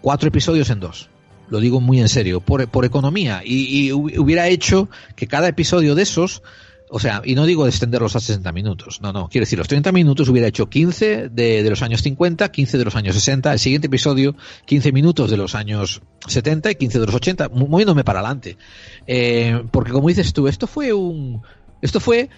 cuatro 0.00 0.28
episodios 0.28 0.70
en 0.70 0.80
dos. 0.80 1.08
Lo 1.48 1.60
digo 1.60 1.80
muy 1.80 2.00
en 2.00 2.08
serio, 2.08 2.40
por, 2.40 2.68
por 2.68 2.84
economía. 2.84 3.42
Y, 3.44 3.86
y 3.86 3.90
hu- 3.90 4.18
hubiera 4.18 4.48
hecho 4.48 4.88
que 5.16 5.26
cada 5.26 5.48
episodio 5.48 5.94
de 5.94 6.02
esos, 6.02 6.42
o 6.90 6.98
sea, 7.00 7.22
y 7.24 7.34
no 7.34 7.46
digo 7.46 7.64
de 7.64 7.70
extenderlos 7.70 8.16
a 8.16 8.20
60 8.20 8.52
minutos, 8.52 9.00
no, 9.00 9.14
no, 9.14 9.28
quiero 9.30 9.42
decir, 9.46 9.58
los 9.58 9.66
30 9.68 9.90
minutos 9.92 10.28
hubiera 10.28 10.46
hecho 10.48 10.68
15 10.68 11.30
de, 11.30 11.62
de 11.62 11.70
los 11.70 11.80
años 11.80 12.02
50, 12.02 12.50
15 12.50 12.76
de 12.78 12.84
los 12.84 12.96
años 12.96 13.14
60, 13.14 13.50
el 13.54 13.58
siguiente 13.58 13.86
episodio 13.86 14.36
15 14.66 14.92
minutos 14.92 15.30
de 15.30 15.38
los 15.38 15.54
años 15.54 16.02
70 16.26 16.70
y 16.70 16.74
15 16.74 17.00
de 17.00 17.06
los 17.06 17.14
80, 17.14 17.48
mu- 17.48 17.66
moviéndome 17.68 18.04
para 18.04 18.20
adelante. 18.20 18.58
Eh, 19.06 19.62
porque 19.70 19.92
como 19.92 20.08
dices 20.08 20.32
tú, 20.34 20.48
esto 20.48 20.66
fue 20.66 20.92
un, 20.92 21.40
esto 21.80 21.98
fue 21.98 22.28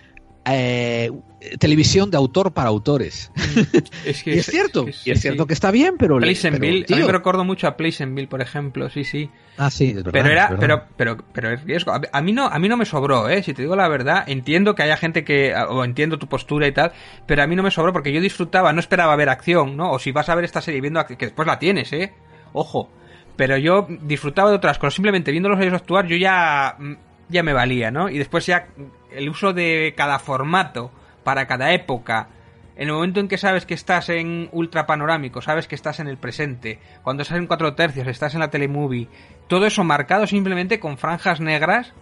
eh, 0.57 1.11
televisión 1.59 2.11
de 2.11 2.17
autor 2.17 2.53
para 2.53 2.69
autores. 2.69 3.31
Es 4.05 4.27
y 4.27 4.33
es 4.33 4.47
cierto, 4.47 4.85
que 4.87 4.95
y 5.05 5.11
es 5.11 5.21
cierto 5.21 5.43
sí. 5.43 5.47
que 5.49 5.55
está 5.55 5.71
bien, 5.71 5.95
pero... 5.99 6.19
Pleasantville, 6.19 6.85
pero, 6.87 6.95
a 6.95 6.97
mí 6.97 7.03
tío, 7.03 7.07
me 7.07 7.13
recuerdo 7.13 7.45
mucho 7.45 7.67
a 7.67 7.77
Pleasantville, 7.77 8.29
por 8.29 8.41
ejemplo, 8.41 8.89
sí, 8.91 9.05
sí. 9.05 9.31
Ah, 9.59 9.71
sí, 9.71 9.89
es 9.89 9.95
verdad, 9.97 10.13
Pero 10.13 10.29
era, 10.31 10.45
es 10.45 10.51
verdad. 10.51 10.87
pero, 10.97 11.17
pero, 11.17 11.25
pero 11.33 11.51
es 11.53 11.65
riesgo. 11.65 11.93
A- 11.93 12.21
mí 12.23 12.33
no, 12.33 12.47
a 12.47 12.59
mí 12.59 12.69
no 12.69 12.77
me 12.77 12.85
sobró, 12.87 13.29
eh. 13.29 13.43
Si 13.43 13.53
te 13.53 13.63
digo 13.63 13.77
la 13.77 13.89
verdad, 13.89 14.25
entiendo 14.27 14.75
que 14.75 14.83
haya 14.83 14.97
gente 14.97 15.25
que, 15.25 15.55
o 15.55 15.85
entiendo 15.85 16.19
tu 16.19 16.29
postura 16.29 16.67
y 16.67 16.73
tal, 16.73 16.93
pero 17.27 17.43
a 17.43 17.47
mí 17.47 17.57
no 17.57 17.63
me 17.63 17.71
sobró 17.71 17.93
porque 17.93 18.13
yo 18.13 18.21
disfrutaba, 18.21 18.73
no 18.73 18.81
esperaba 18.81 19.15
ver 19.17 19.29
acción, 19.29 19.77
¿no? 19.77 19.93
O 19.93 19.99
si 19.99 20.13
vas 20.13 20.29
a 20.29 20.35
ver 20.35 20.45
esta 20.45 20.61
serie 20.63 20.81
viendo 20.81 21.05
que 21.07 21.17
después 21.17 21.47
la 21.47 21.59
tienes, 21.59 21.93
eh. 21.93 22.13
Ojo. 22.53 22.91
Pero 23.37 23.57
yo 23.57 23.87
disfrutaba 24.03 24.51
de 24.51 24.57
otras 24.57 24.79
cosas. 24.79 24.95
Simplemente 24.95 25.31
viéndolos 25.31 25.59
a 25.59 25.63
ellos 25.63 25.75
actuar, 25.75 26.07
yo 26.07 26.17
ya 26.17 26.77
mm, 26.79 26.93
ya 27.31 27.43
me 27.43 27.53
valía, 27.53 27.91
¿no? 27.91 28.09
Y 28.09 28.19
después 28.19 28.47
ya 28.47 28.67
el 29.13 29.29
uso 29.29 29.53
de 29.53 29.95
cada 29.97 30.19
formato 30.19 30.91
para 31.25 31.47
cada 31.47 31.73
época, 31.73 32.29
en 32.77 32.89
el 32.89 32.95
momento 32.95 33.21
en 33.21 33.29
que 33.29 33.39
sabes 33.39 33.67
que 33.67 33.75
estás 33.75 34.09
en 34.09 34.49
ultra 34.53 34.87
panorámico, 34.87 35.43
sabes 35.43 35.67
que 35.67 35.75
estás 35.75 36.01
en 36.01 36.09
el 36.09 36.17
presente, 36.17 36.79
cuando 37.03 37.23
estás 37.23 37.39
en 37.39 37.47
cuatro 37.47 37.75
tercios, 37.75 38.07
estás 38.07 38.35
en 38.35 38.41
la 38.41 38.51
telemovie, 38.51 39.09
todo 39.49 39.67
eso 39.67 39.85
marcado 39.85 40.27
simplemente 40.27 40.81
con 40.81 40.97
franjas 40.97 41.41
negras, 41.41 41.93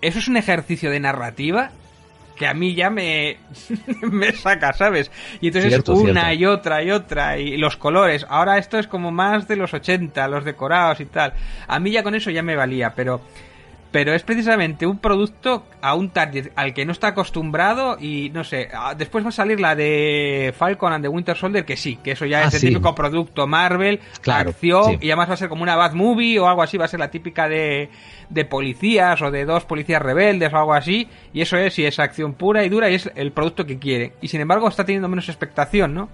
eso 0.00 0.18
es 0.18 0.28
un 0.28 0.36
ejercicio 0.36 0.90
de 0.90 1.00
narrativa 1.00 1.72
que 2.40 2.46
a 2.46 2.54
mí 2.54 2.74
ya 2.74 2.88
me, 2.88 3.36
me 4.02 4.32
saca, 4.32 4.72
¿sabes? 4.72 5.10
Y 5.42 5.48
entonces 5.48 5.72
Cierto, 5.72 5.92
una 5.92 6.28
cierto. 6.28 6.32
y 6.32 6.46
otra 6.46 6.82
y 6.82 6.90
otra 6.90 7.38
y 7.38 7.56
los 7.58 7.76
colores. 7.76 8.24
Ahora 8.30 8.56
esto 8.56 8.78
es 8.78 8.86
como 8.86 9.10
más 9.10 9.46
de 9.46 9.56
los 9.56 9.74
80, 9.74 10.26
los 10.26 10.42
decorados 10.46 11.00
y 11.00 11.04
tal. 11.04 11.34
A 11.68 11.78
mí 11.78 11.90
ya 11.90 12.02
con 12.02 12.14
eso 12.14 12.30
ya 12.30 12.42
me 12.42 12.56
valía, 12.56 12.94
pero 12.96 13.20
pero 13.92 14.14
es 14.14 14.22
precisamente 14.22 14.86
un 14.86 14.98
producto 14.98 15.64
a 15.82 15.94
un 15.94 16.10
target 16.10 16.52
al 16.54 16.72
que 16.74 16.84
no 16.84 16.92
está 16.92 17.08
acostumbrado 17.08 17.96
y 18.00 18.30
no 18.30 18.44
sé, 18.44 18.68
después 18.96 19.24
va 19.24 19.30
a 19.30 19.32
salir 19.32 19.58
la 19.58 19.74
de 19.74 20.54
Falcon 20.56 20.92
and 20.92 21.04
the 21.04 21.08
Winter 21.08 21.36
Soldier 21.36 21.64
que 21.64 21.76
sí, 21.76 21.96
que 22.02 22.12
eso 22.12 22.24
ya 22.24 22.38
Ah, 22.38 22.44
es 22.48 22.54
el 22.54 22.60
sí. 22.60 22.68
típico 22.68 22.94
producto 22.94 23.46
Marvel, 23.48 23.98
Claro, 24.20 24.50
acción 24.50 24.84
sí. 24.92 24.98
y 25.00 25.10
además 25.10 25.30
va 25.30 25.34
a 25.34 25.38
ser 25.38 25.48
como 25.48 25.62
una 25.64 25.74
bad 25.74 25.94
movie 25.94 26.38
o 26.38 26.48
algo 26.48 26.62
así, 26.62 26.76
va 26.78 26.84
a 26.84 26.88
ser 26.88 27.00
la 27.00 27.10
típica 27.10 27.48
de, 27.48 27.88
de 28.28 28.44
policías 28.44 29.20
o 29.22 29.30
de 29.32 29.44
dos 29.44 29.64
policías 29.64 30.00
rebeldes 30.00 30.52
o 30.52 30.56
algo 30.58 30.74
así 30.74 31.08
y 31.32 31.40
eso 31.40 31.56
es 31.56 31.76
y 31.80 31.84
es 31.86 31.98
acción 31.98 32.34
pura 32.34 32.64
y 32.64 32.68
dura 32.68 32.88
y 32.90 32.94
es 32.94 33.10
el 33.16 33.32
producto 33.32 33.66
que 33.66 33.78
quiere 33.80 34.12
y 34.20 34.28
sin 34.28 34.40
embargo 34.40 34.68
está 34.68 34.84
teniendo 34.84 35.08
menos 35.08 35.28
expectación, 35.28 35.94
¿no? 35.94 36.08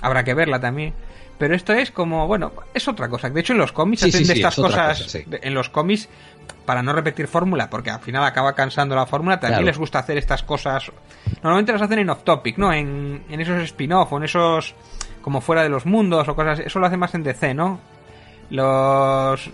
Habrá 0.00 0.24
que 0.24 0.32
verla 0.32 0.60
también. 0.60 0.94
Pero 1.38 1.54
esto 1.54 1.72
es 1.72 1.92
como, 1.92 2.26
bueno, 2.26 2.50
es 2.74 2.88
otra 2.88 3.08
cosa. 3.08 3.30
De 3.30 3.38
hecho, 3.38 3.52
en 3.52 3.60
los 3.60 3.70
cómics 3.70 4.02
Sí, 4.02 4.08
hacen 4.08 4.22
sí, 4.22 4.26
de 4.28 4.34
sí, 4.34 4.40
estas 4.40 4.58
es 4.58 4.64
cosas. 4.64 5.02
cosa, 5.04 5.18
En 5.40 5.54
los 5.54 5.68
cómics, 5.68 6.08
para 6.66 6.82
no 6.82 6.92
repetir 6.92 7.26
fórmula, 7.28 7.70
porque 7.70 7.90
al 7.90 8.00
final 8.00 8.24
acaba 8.24 8.54
cansando 8.54 8.94
la 8.94 9.06
fórmula, 9.06 9.40
también 9.40 9.58
Claro. 9.60 9.66
les 9.66 9.78
gusta 9.78 9.98
hacer 10.00 10.18
estas 10.18 10.42
cosas. 10.42 10.90
Normalmente 11.42 11.72
las 11.72 11.82
hacen 11.82 11.98
en 12.00 12.10
off-topic, 12.10 12.58
¿no? 12.58 12.72
En, 12.72 13.22
en 13.28 13.40
esos 13.40 13.62
spin-off 13.62 14.12
o 14.12 14.16
en 14.18 14.24
esos. 14.24 14.74
como 15.22 15.40
fuera 15.40 15.62
de 15.62 15.68
los 15.68 15.84
mundos 15.86 16.26
o 16.28 16.34
cosas. 16.34 16.60
Eso 16.60 16.78
lo 16.78 16.86
hacen 16.86 16.98
más 17.00 17.14
en 17.14 17.22
DC, 17.22 17.52
¿no? 17.54 17.80
Los. 18.50 19.50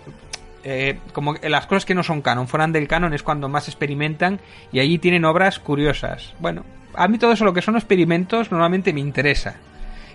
eh, 0.63 0.97
como 1.13 1.35
las 1.43 1.67
cosas 1.67 1.85
que 1.85 1.93
no 1.95 2.03
son 2.03 2.21
canon, 2.21 2.47
fueran 2.47 2.71
del 2.71 2.87
canon 2.87 3.13
es 3.13 3.23
cuando 3.23 3.49
más 3.49 3.67
experimentan 3.67 4.39
y 4.71 4.79
allí 4.79 4.97
tienen 4.99 5.25
obras 5.25 5.59
curiosas. 5.59 6.33
Bueno, 6.39 6.63
a 6.95 7.07
mí 7.07 7.17
todo 7.17 7.33
eso 7.33 7.45
lo 7.45 7.53
que 7.53 7.61
son 7.61 7.75
experimentos 7.75 8.51
normalmente 8.51 8.93
me 8.93 9.01
interesa. 9.01 9.55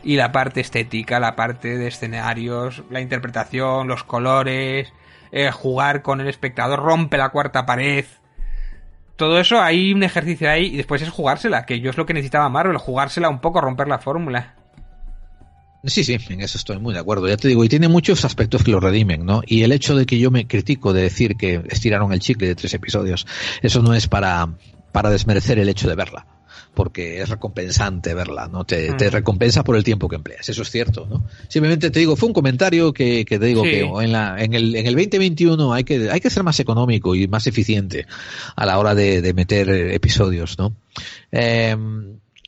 Y 0.02 0.16
la 0.16 0.32
parte 0.32 0.60
estética, 0.62 1.20
la 1.20 1.36
parte 1.36 1.76
de 1.76 1.88
escenarios, 1.88 2.82
la 2.88 3.00
interpretación, 3.02 3.86
los 3.86 4.02
colores, 4.02 4.92
eh, 5.32 5.50
jugar 5.50 6.02
con 6.02 6.20
el 6.20 6.28
espectador, 6.28 6.80
rompe 6.80 7.18
la 7.18 7.30
cuarta 7.30 7.66
pared. 7.66 8.04
Todo 9.16 9.38
eso 9.38 9.60
hay 9.60 9.92
un 9.92 10.02
ejercicio 10.02 10.50
ahí 10.50 10.66
y 10.66 10.76
después 10.76 11.02
es 11.02 11.10
jugársela, 11.10 11.66
que 11.66 11.80
yo 11.80 11.90
es 11.90 11.96
lo 11.96 12.06
que 12.06 12.14
necesitaba 12.14 12.48
Marvel, 12.48 12.78
jugársela 12.78 13.28
un 13.28 13.40
poco, 13.40 13.60
romper 13.60 13.86
la 13.88 13.98
fórmula. 13.98 14.54
Sí, 15.84 16.04
sí, 16.04 16.18
en 16.28 16.40
eso 16.42 16.58
estoy 16.58 16.78
muy 16.78 16.92
de 16.92 17.00
acuerdo. 17.00 17.26
Ya 17.26 17.38
te 17.38 17.48
digo, 17.48 17.64
y 17.64 17.68
tiene 17.68 17.88
muchos 17.88 18.24
aspectos 18.24 18.62
que 18.62 18.70
lo 18.70 18.80
redimen, 18.80 19.24
¿no? 19.24 19.42
Y 19.46 19.62
el 19.62 19.72
hecho 19.72 19.96
de 19.96 20.04
que 20.04 20.18
yo 20.18 20.30
me 20.30 20.46
critico 20.46 20.92
de 20.92 21.02
decir 21.02 21.36
que 21.36 21.62
estiraron 21.70 22.12
el 22.12 22.20
chicle 22.20 22.48
de 22.48 22.54
tres 22.54 22.74
episodios, 22.74 23.26
eso 23.62 23.82
no 23.82 23.94
es 23.94 24.06
para, 24.06 24.48
para 24.92 25.10
desmerecer 25.10 25.58
el 25.58 25.68
hecho 25.70 25.88
de 25.88 25.94
verla. 25.94 26.26
Porque 26.74 27.20
es 27.20 27.28
recompensante 27.28 28.14
verla, 28.14 28.46
¿no? 28.48 28.64
Te, 28.64 28.92
Mm. 28.92 28.96
te 28.96 29.10
recompensa 29.10 29.64
por 29.64 29.76
el 29.76 29.82
tiempo 29.84 30.08
que 30.08 30.16
empleas, 30.16 30.48
eso 30.48 30.62
es 30.62 30.70
cierto, 30.70 31.06
¿no? 31.10 31.26
Simplemente 31.48 31.90
te 31.90 31.98
digo, 32.00 32.14
fue 32.16 32.28
un 32.28 32.32
comentario 32.32 32.92
que, 32.92 33.24
que 33.24 33.38
te 33.38 33.46
digo 33.46 33.64
Sí. 33.64 33.70
que 33.70 33.80
en, 33.80 34.12
la, 34.12 34.36
en, 34.42 34.54
el, 34.54 34.74
en 34.76 34.86
el 34.86 34.94
2021 34.94 35.72
hay 35.74 35.84
que, 35.84 36.10
hay 36.10 36.20
que 36.20 36.30
ser 36.30 36.42
más 36.44 36.60
económico 36.60 37.14
y 37.14 37.26
más 37.28 37.46
eficiente 37.48 38.06
a 38.54 38.66
la 38.66 38.78
hora 38.78 38.94
de, 38.94 39.20
de 39.20 39.34
meter 39.34 39.68
eh, 39.68 39.94
episodios, 39.94 40.58
¿no? 40.58 40.74
Eh, 41.32 41.76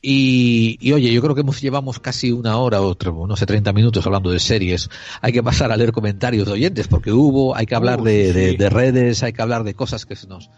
y, 0.04 0.78
y, 0.80 0.92
oye, 0.92 1.12
yo 1.12 1.22
creo 1.22 1.34
que 1.36 1.42
hemos, 1.42 1.60
llevamos 1.60 2.00
casi 2.00 2.32
una 2.32 2.56
hora 2.56 2.80
o 2.80 2.96
no 3.28 3.36
sé, 3.36 3.46
30 3.46 3.72
minutos 3.72 4.04
hablando 4.04 4.30
de 4.32 4.40
series. 4.40 4.88
Hay 5.20 5.32
que 5.32 5.44
pasar 5.44 5.70
a 5.70 5.76
leer 5.76 5.92
comentarios 5.92 6.46
de 6.46 6.52
oyentes 6.54 6.88
porque 6.88 7.12
hubo, 7.12 7.54
hay 7.54 7.66
que 7.66 7.76
hablar 7.76 8.00
Uh, 8.00 8.04
de, 8.04 8.26
sí. 8.26 8.32
de- 8.32 8.52
de 8.56 8.68
redes, 8.70 9.22
hay 9.22 9.32
que 9.32 9.42
hablar 9.42 9.62
de 9.62 9.74
cosas 9.74 10.04
que 10.04 10.16
se 10.16 10.26
nos, 10.26 10.50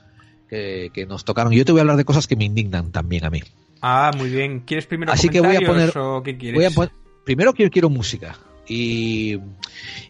que, 0.54 0.90
que 0.92 1.06
nos 1.06 1.24
tocaron. 1.24 1.52
Yo 1.52 1.64
te 1.64 1.72
voy 1.72 1.80
a 1.80 1.82
hablar 1.82 1.96
de 1.96 2.04
cosas 2.04 2.26
que 2.26 2.36
me 2.36 2.44
indignan 2.44 2.92
también 2.92 3.24
a 3.24 3.30
mí. 3.30 3.40
Ah, 3.82 4.10
muy 4.16 4.30
bien. 4.30 4.60
¿Quieres 4.60 4.86
primero 4.86 5.12
Así 5.12 5.28
que 5.28 5.40
voy 5.40 5.56
a 5.56 5.60
poner- 5.60 5.96
o 5.98 6.22
qué 6.22 6.36
quieres? 6.38 6.56
Voy 6.58 6.64
a 6.64 6.70
pon- 6.70 6.90
primero 7.24 7.52
quiero, 7.52 7.70
quiero 7.70 7.90
música. 7.90 8.36
Y, 8.68 9.38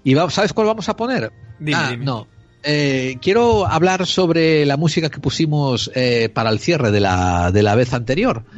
y 0.05 0.15
va- 0.15 0.31
¿sabes 0.31 0.53
cuál 0.53 0.66
vamos 0.69 0.89
a 0.89 0.97
poner? 0.97 1.33
Dime, 1.59 1.77
Ah, 1.77 1.91
dime. 1.91 2.05
no. 2.05 2.29
Eh, 2.62 3.16
quiero 3.21 3.66
hablar 3.66 4.07
sobre 4.07 4.65
la 4.65 4.77
música 4.77 5.11
que 5.11 5.19
pusimos 5.21 5.91
eh, 5.95 6.29
para 6.33 6.51
el 6.51 6.59
cierre 6.61 6.91
de 6.91 7.01
la, 7.01 7.51
de 7.53 7.62
la 7.62 7.75
vez 7.75 7.93
anterior. 7.95 8.45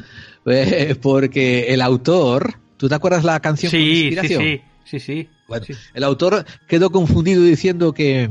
Eh, 0.49 0.95
porque 1.01 1.73
el 1.73 1.81
autor, 1.81 2.53
¿tú 2.77 2.87
te 2.87 2.95
acuerdas 2.95 3.25
la 3.25 3.37
canción 3.41 3.69
con 3.69 3.77
Sí, 3.81 3.85
sí, 3.85 4.01
inspiración? 4.05 4.41
sí, 4.43 4.61
sí, 4.85 4.99
sí. 5.01 5.29
Bueno, 5.45 5.65
Sí. 5.65 5.73
el 5.93 6.03
autor 6.05 6.45
quedó 6.69 6.89
confundido 6.89 7.43
diciendo 7.43 7.91
que, 7.93 8.29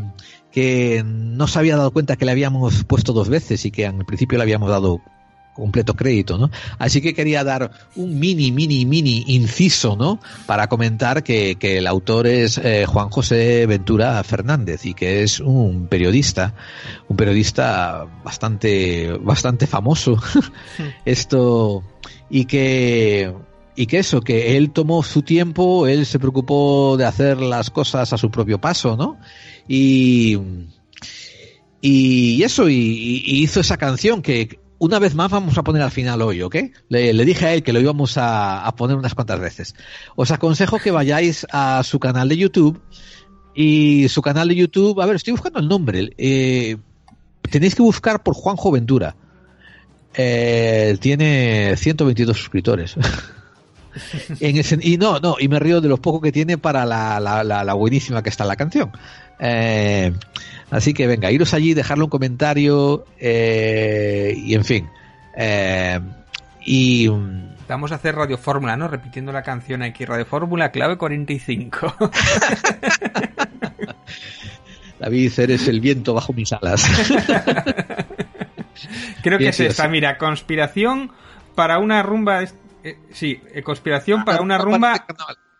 que 0.57 1.03
no 1.05 1.49
se 1.49 1.59
había 1.59 1.77
dado 1.77 1.91
cuenta 1.91 2.17
que 2.17 2.25
le 2.25 2.31
habíamos 2.31 2.83
puesto 2.85 3.13
dos 3.13 3.29
veces 3.29 3.67
y 3.67 3.71
que 3.71 3.87
al 3.87 4.07
principio 4.07 4.39
le 4.39 4.45
habíamos 4.45 4.71
dado 4.71 5.03
completo 5.53 5.93
crédito, 5.93 6.39
¿no? 6.39 6.51
Así 6.79 7.03
que 7.03 7.13
quería 7.13 7.45
dar 7.45 7.73
un 7.95 8.19
mini, 8.19 8.53
mini, 8.53 8.87
mini 8.87 9.23
inciso, 9.27 9.97
¿no? 9.97 10.19
Para 10.47 10.69
comentar 10.69 11.23
que, 11.23 11.57
que 11.57 11.77
el 11.77 11.87
autor 11.87 12.27
es 12.27 12.57
eh, 12.57 12.87
Juan 12.87 13.11
José 13.11 13.67
Ventura 13.67 14.25
Fernández 14.25 14.87
y 14.87 14.95
que 14.95 15.23
es 15.23 15.41
un 15.41 15.89
periodista, 15.89 16.55
un 17.09 17.19
periodista 17.19 18.07
bastante, 18.25 19.13
bastante 19.21 19.67
famoso. 19.67 20.17
Esto, 21.05 21.83
y 22.31 22.47
que, 22.47 23.31
y 23.77 23.87
que 23.87 23.99
eso, 23.99 24.23
que 24.23 24.57
él 24.57 24.71
tomó 24.71 25.03
su 25.03 25.23
tiempo, 25.23 25.87
él 25.87 26.07
se 26.07 26.19
preocupó 26.19 26.97
de 26.97 27.05
hacer 27.05 27.39
las 27.39 27.71
cosas 27.71 28.13
a 28.13 28.19
su 28.19 28.31
propio 28.31 28.59
paso, 28.59 28.97
¿no? 28.97 29.19
Y, 29.69 30.39
y 31.83 32.43
eso, 32.43 32.71
y, 32.71 33.23
hizo 33.27 33.61
esa 33.61 33.77
canción 33.77 34.23
que 34.23 34.59
una 34.79 34.99
vez 34.99 35.15
más 35.15 35.31
vamos 35.31 35.57
a 35.59 35.63
poner 35.63 35.83
al 35.83 35.91
final 35.91 36.23
hoy, 36.23 36.41
¿ok? 36.43 36.57
Le, 36.89 37.13
dije 37.25 37.47
a 37.47 37.55
él 37.55 37.63
que 37.63 37.75
lo 37.75 37.81
íbamos 37.81 38.17
a, 38.17 38.67
a 38.67 38.75
poner 38.75 38.97
unas 38.97 39.15
cuantas 39.15 39.41
veces. 39.41 39.75
Os 40.17 40.31
aconsejo 40.31 40.79
que 40.79 40.91
vayáis 40.91 41.47
a 41.51 41.83
su 41.83 41.99
canal 42.01 42.31
de 42.31 42.39
YouTube 42.39 42.81
y 43.55 44.09
su 44.09 44.23
canal 44.23 44.49
de 44.49 44.55
YouTube, 44.55 45.01
a 45.01 45.07
ver, 45.07 45.17
estoy 45.17 45.33
buscando 45.33 45.61
el 45.61 45.69
nombre, 45.69 46.13
eh, 46.17 46.77
tenéis 47.51 47.75
que 47.75 47.83
buscar 47.83 48.23
por 48.23 48.35
Juanjo 48.35 48.71
Ventura. 48.71 49.17
Eh, 50.15 50.97
tiene 51.01 51.75
122 51.77 52.37
suscriptores. 52.37 52.97
En 54.41 54.57
ese- 54.57 54.79
y 54.81 54.97
no, 54.99 55.19
no, 55.21 55.37
y 55.39 55.49
me 55.49 55.59
río 55.59 55.81
de 55.81 55.89
los 55.89 56.01
pocos 56.01 56.21
que 56.23 56.33
tiene 56.33 56.59
para 56.59 56.85
la, 56.85 57.19
la, 57.21 57.43
la, 57.45 57.65
la 57.65 57.75
buenísima 57.75 58.23
que 58.23 58.29
está 58.31 58.45
la 58.45 58.57
canción. 58.57 58.91
Eh, 59.39 60.13
así 60.71 60.95
que 60.95 61.07
venga, 61.07 61.31
iros 61.31 61.55
allí, 61.55 61.75
dejarle 61.75 62.05
un 62.05 62.11
comentario 62.11 63.05
eh, 63.19 64.35
y 64.37 64.55
en 64.55 64.65
fin. 64.65 64.89
Eh, 65.37 66.01
y 66.65 67.09
Vamos 67.69 67.91
a 67.91 67.97
hacer 67.97 68.15
Radio 68.15 68.39
Fórmula, 68.39 68.77
¿no? 68.77 68.87
Repitiendo 68.87 69.33
la 69.33 69.43
canción 69.43 69.83
aquí, 69.83 70.05
Radio 70.05 70.25
Fórmula, 70.25 70.71
clave 70.71 70.97
45. 70.97 71.97
David, 75.01 75.33
eres 75.39 75.69
el 75.69 75.81
viento 75.81 76.15
bajo 76.15 76.33
mis 76.33 76.53
alas. 76.53 76.85
Creo 79.23 79.39
que 79.39 79.49
es 79.49 79.57
sí. 79.57 79.69
mira, 79.91 80.17
conspiración 80.19 81.11
para 81.55 81.79
una 81.79 82.03
rumba... 82.03 82.45
eh, 82.91 82.99
sí, 83.11 83.41
eh, 83.53 83.63
conspiración 83.63 84.25
para 84.25 84.41
una 84.41 84.59
rumba... 84.59 85.07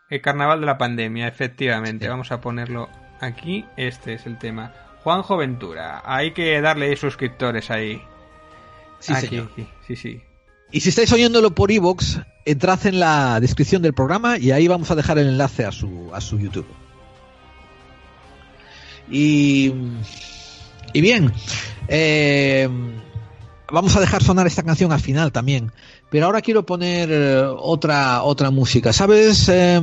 El 0.09 0.21
carnaval 0.21 0.61
de 0.61 0.67
la 0.67 0.79
pandemia, 0.79 1.27
efectivamente. 1.27 2.05
Sí. 2.05 2.09
Vamos 2.09 2.31
a 2.31 2.41
ponerlo 2.41 2.89
aquí. 3.21 3.65
Este 3.77 4.15
es 4.15 4.27
el 4.27 4.39
tema. 4.39 4.73
Juanjo 5.03 5.37
Ventura. 5.37 6.03
Hay 6.05 6.33
que 6.33 6.61
darle 6.61 6.95
suscriptores 6.97 7.71
ahí. 7.73 8.01
Sí, 9.01 9.13
Aquí, 9.13 9.27
señor. 9.27 9.51
aquí. 9.53 9.67
Sí, 9.87 9.97
sí. 9.97 10.23
Y 10.71 10.81
si 10.81 10.91
estáis 10.91 11.13
oyéndolo 11.13 11.53
por 11.55 11.71
iVoox, 11.73 12.19
entrad 12.45 12.87
en 12.87 13.01
la 13.01 13.41
descripción 13.41 13.83
del 13.83 13.95
programa 13.95 14.39
y 14.39 14.53
ahí 14.53 14.69
vamos 14.69 14.91
a 14.91 14.95
dejar 14.95 15.19
el 15.19 15.29
enlace 15.29 15.65
a 15.65 15.73
su, 15.73 16.11
a 16.13 16.21
su 16.21 16.39
YouTube. 16.39 16.67
Y, 19.11 19.73
y 20.93 21.01
bien, 21.01 21.33
eh, 21.89 22.69
vamos 23.71 23.97
a 23.97 24.01
dejar 24.01 24.23
sonar 24.23 24.47
esta 24.47 24.63
canción 24.63 24.93
al 24.93 25.01
final 25.01 25.33
también. 25.33 25.73
Pero 26.11 26.27
ahora 26.27 26.41
quiero 26.41 26.65
poner 26.65 27.09
eh, 27.11 27.43
otra, 27.59 28.23
otra 28.23 28.51
música. 28.51 28.93
¿Sabes? 28.93 29.49
Eh, 29.49 29.81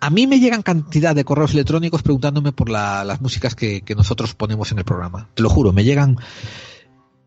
a 0.00 0.10
mí 0.10 0.26
me 0.26 0.38
llegan 0.38 0.62
cantidad 0.62 1.14
de 1.14 1.24
correos 1.24 1.54
electrónicos 1.54 2.02
preguntándome 2.02 2.52
por 2.52 2.68
la- 2.68 3.04
las 3.04 3.20
músicas 3.22 3.54
que, 3.54 3.80
que 3.82 3.94
nosotros 3.94 4.34
ponemos 4.34 4.70
en 4.72 4.78
el 4.78 4.84
programa. 4.84 5.28
Te 5.34 5.42
lo 5.42 5.48
juro, 5.48 5.72
me 5.72 5.82
llegan. 5.84 6.18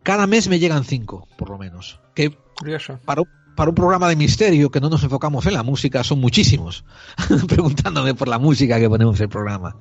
Cada 0.04 0.28
mes 0.28 0.48
me 0.48 0.60
llegan 0.60 0.84
cinco, 0.84 1.28
por 1.38 1.50
lo 1.50 1.58
menos. 1.58 2.00
Que 2.14 2.38
Curioso. 2.58 3.00
para 3.06 3.22
un, 3.22 3.28
para 3.56 3.70
un 3.70 3.76
programa 3.76 4.08
de 4.10 4.16
misterio 4.16 4.70
que 4.70 4.80
no 4.80 4.90
nos 4.90 5.04
enfocamos 5.04 5.46
en 5.48 5.54
la 5.54 5.64
música 5.64 6.04
son 6.04 6.20
muchísimos 6.20 6.86
preguntándome 7.48 8.14
por 8.16 8.28
la 8.28 8.38
música 8.40 8.80
que 8.80 8.88
ponemos 8.90 9.18
en 9.20 9.24
el 9.24 9.30
programa 9.30 9.76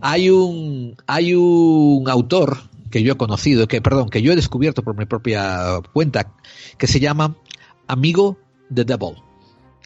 hay 0.00 0.30
un 0.30 0.96
hay 1.06 1.34
un 1.34 2.08
autor 2.08 2.58
que 2.90 3.02
yo 3.02 3.12
he 3.12 3.16
conocido, 3.16 3.66
que 3.68 3.82
perdón, 3.82 4.08
que 4.08 4.22
yo 4.22 4.32
he 4.32 4.36
descubierto 4.36 4.82
por 4.82 4.96
mi 4.96 5.04
propia 5.06 5.80
cuenta, 5.92 6.32
que 6.78 6.86
se 6.86 7.00
llama 7.00 7.34
Amigo 7.88 8.38
the 8.74 8.84
Devil. 8.84 9.16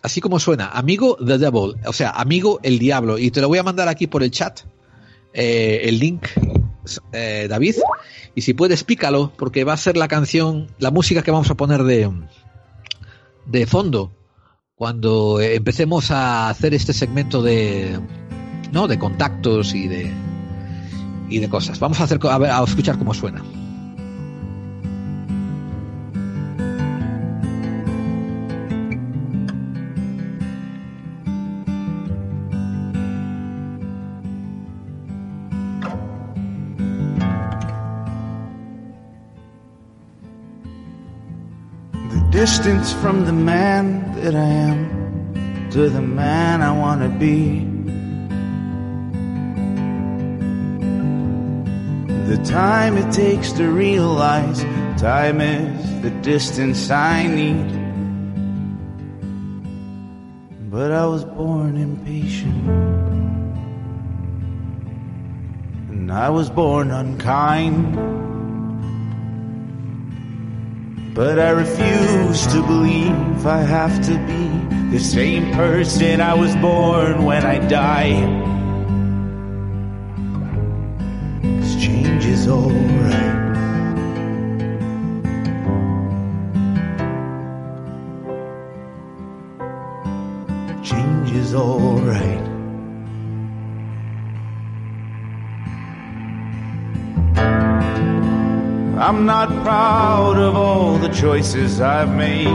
Así 0.02 0.20
como 0.20 0.38
suena, 0.38 0.68
Amigo 0.68 1.16
the 1.16 1.38
Devil, 1.38 1.74
o 1.86 1.92
sea, 1.92 2.10
Amigo 2.10 2.60
el 2.62 2.78
Diablo. 2.78 3.18
Y 3.18 3.30
te 3.30 3.40
lo 3.40 3.48
voy 3.48 3.58
a 3.58 3.62
mandar 3.62 3.88
aquí 3.88 4.06
por 4.06 4.22
el 4.22 4.30
chat, 4.30 4.60
eh, 5.34 5.82
el 5.84 5.98
link, 5.98 6.26
eh, 7.12 7.46
David. 7.48 7.76
Y 8.34 8.42
si 8.42 8.54
puedes, 8.54 8.84
pícalo, 8.84 9.32
porque 9.36 9.64
va 9.64 9.74
a 9.74 9.76
ser 9.76 9.96
la 9.96 10.08
canción, 10.08 10.68
la 10.78 10.90
música 10.90 11.22
que 11.22 11.30
vamos 11.30 11.50
a 11.50 11.56
poner 11.56 11.82
de, 11.82 12.10
de 13.46 13.66
fondo 13.66 14.12
cuando 14.74 15.40
empecemos 15.40 16.10
a 16.10 16.48
hacer 16.48 16.72
este 16.72 16.94
segmento 16.94 17.42
de, 17.42 18.00
¿no? 18.72 18.88
de 18.88 18.98
contactos 18.98 19.74
y 19.74 19.88
de, 19.88 20.10
y 21.28 21.38
de 21.38 21.48
cosas. 21.50 21.78
Vamos 21.78 22.00
a, 22.00 22.04
hacer, 22.04 22.18
a, 22.22 22.38
ver, 22.38 22.50
a 22.50 22.64
escuchar 22.64 22.96
cómo 22.98 23.12
suena. 23.12 23.42
Distance 42.50 42.92
from 42.94 43.26
the 43.26 43.32
man 43.32 44.12
that 44.22 44.34
I 44.34 44.48
am 44.70 45.70
to 45.70 45.88
the 45.88 46.02
man 46.02 46.62
I 46.62 46.72
want 46.72 47.00
to 47.00 47.08
be. 47.08 47.60
The 52.26 52.42
time 52.44 52.96
it 52.96 53.12
takes 53.12 53.52
to 53.52 53.68
realize 53.68 54.64
time 55.00 55.40
is 55.40 56.02
the 56.02 56.10
distance 56.22 56.90
I 56.90 57.28
need. 57.28 57.70
But 60.72 60.90
I 60.90 61.06
was 61.06 61.24
born 61.24 61.76
impatient. 61.76 62.66
And 65.88 66.10
I 66.10 66.30
was 66.30 66.50
born 66.50 66.90
unkind. 66.90 68.29
But 71.14 71.40
I 71.40 71.50
refuse 71.50 72.46
to 72.48 72.62
believe 72.62 73.44
I 73.44 73.62
have 73.62 74.04
to 74.06 74.16
be 74.26 74.90
the 74.96 75.00
same 75.02 75.52
person 75.52 76.20
I 76.20 76.34
was 76.34 76.54
born 76.56 77.24
when 77.24 77.44
I 77.44 77.58
die. 77.66 78.49
I'm 99.10 99.26
not 99.26 99.48
proud 99.64 100.38
of 100.38 100.54
all 100.54 100.96
the 100.96 101.08
choices 101.08 101.80
I've 101.80 102.14
made 102.14 102.46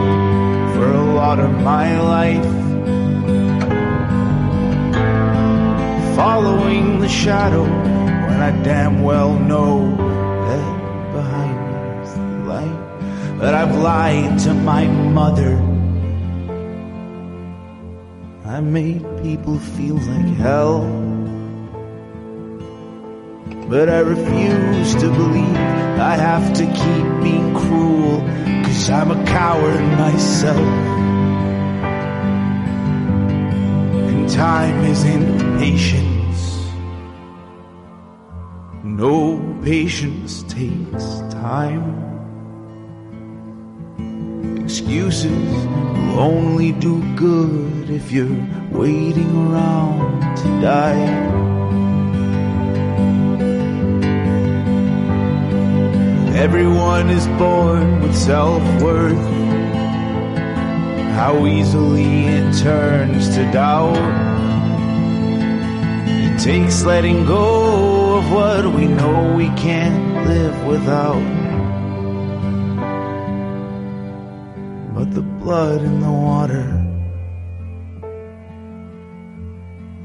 for 0.73 0.90
a 0.90 1.03
lot 1.14 1.38
of 1.38 1.52
my 1.52 1.99
life. 1.99 2.45
Following 6.15 7.02
the 7.02 7.10
shadow 7.10 7.64
when 7.64 8.40
I 8.41 8.52
damn 8.64 9.03
well 9.03 9.38
know 9.38 9.98
that 10.48 11.11
behind 11.11 11.57
me 11.68 12.03
is 12.03 12.14
the 12.14 12.22
light. 12.48 13.38
But 13.38 13.53
I've 13.53 13.76
lied 13.76 14.40
to 14.45 14.53
my 14.53 14.88
mother. 14.88 15.57
I 18.45 18.61
made 18.61 19.03
people 19.22 19.60
feel 19.60 19.95
like 19.95 20.38
hell. 20.38 20.84
But 23.68 23.90
I 23.90 23.99
refuse 23.99 24.95
to 25.02 25.10
believe 25.10 25.85
I 25.99 26.15
have 26.17 26.53
to 26.53 26.65
keep 26.65 27.23
being 27.23 27.53
cruel, 27.55 28.19
cause 28.63 28.89
I'm 28.89 29.11
a 29.11 29.26
coward 29.26 29.81
myself. 29.97 30.59
And 34.09 34.30
time 34.30 34.84
is 34.85 35.03
impatience. 35.03 36.15
No 38.84 39.39
patience 39.63 40.43
takes 40.43 41.19
time. 41.31 42.03
Excuses 44.63 45.31
will 45.31 46.19
only 46.19 46.72
do 46.73 47.01
good 47.15 47.89
if 47.89 48.11
you're 48.11 48.45
waiting 48.72 49.31
around 49.47 50.35
to 50.38 50.61
die. 50.61 51.55
Everyone 56.36 57.10
is 57.10 57.26
born 57.40 58.02
with 58.02 58.14
self-worth. 58.14 59.26
How 61.16 61.45
easily 61.45 62.26
it 62.26 62.57
turns 62.57 63.30
to 63.36 63.49
doubt. 63.53 63.95
It 66.06 66.38
takes 66.38 66.84
letting 66.84 67.26
go 67.26 68.18
of 68.18 68.32
what 68.34 68.66
we 68.76 68.86
know 68.86 69.34
we 69.38 69.48
can't 69.56 70.28
live 70.28 70.66
without. 70.66 71.24
But 74.94 75.16
the 75.16 75.22
blood 75.22 75.82
in 75.84 76.02
the 76.02 76.12
water 76.12 76.86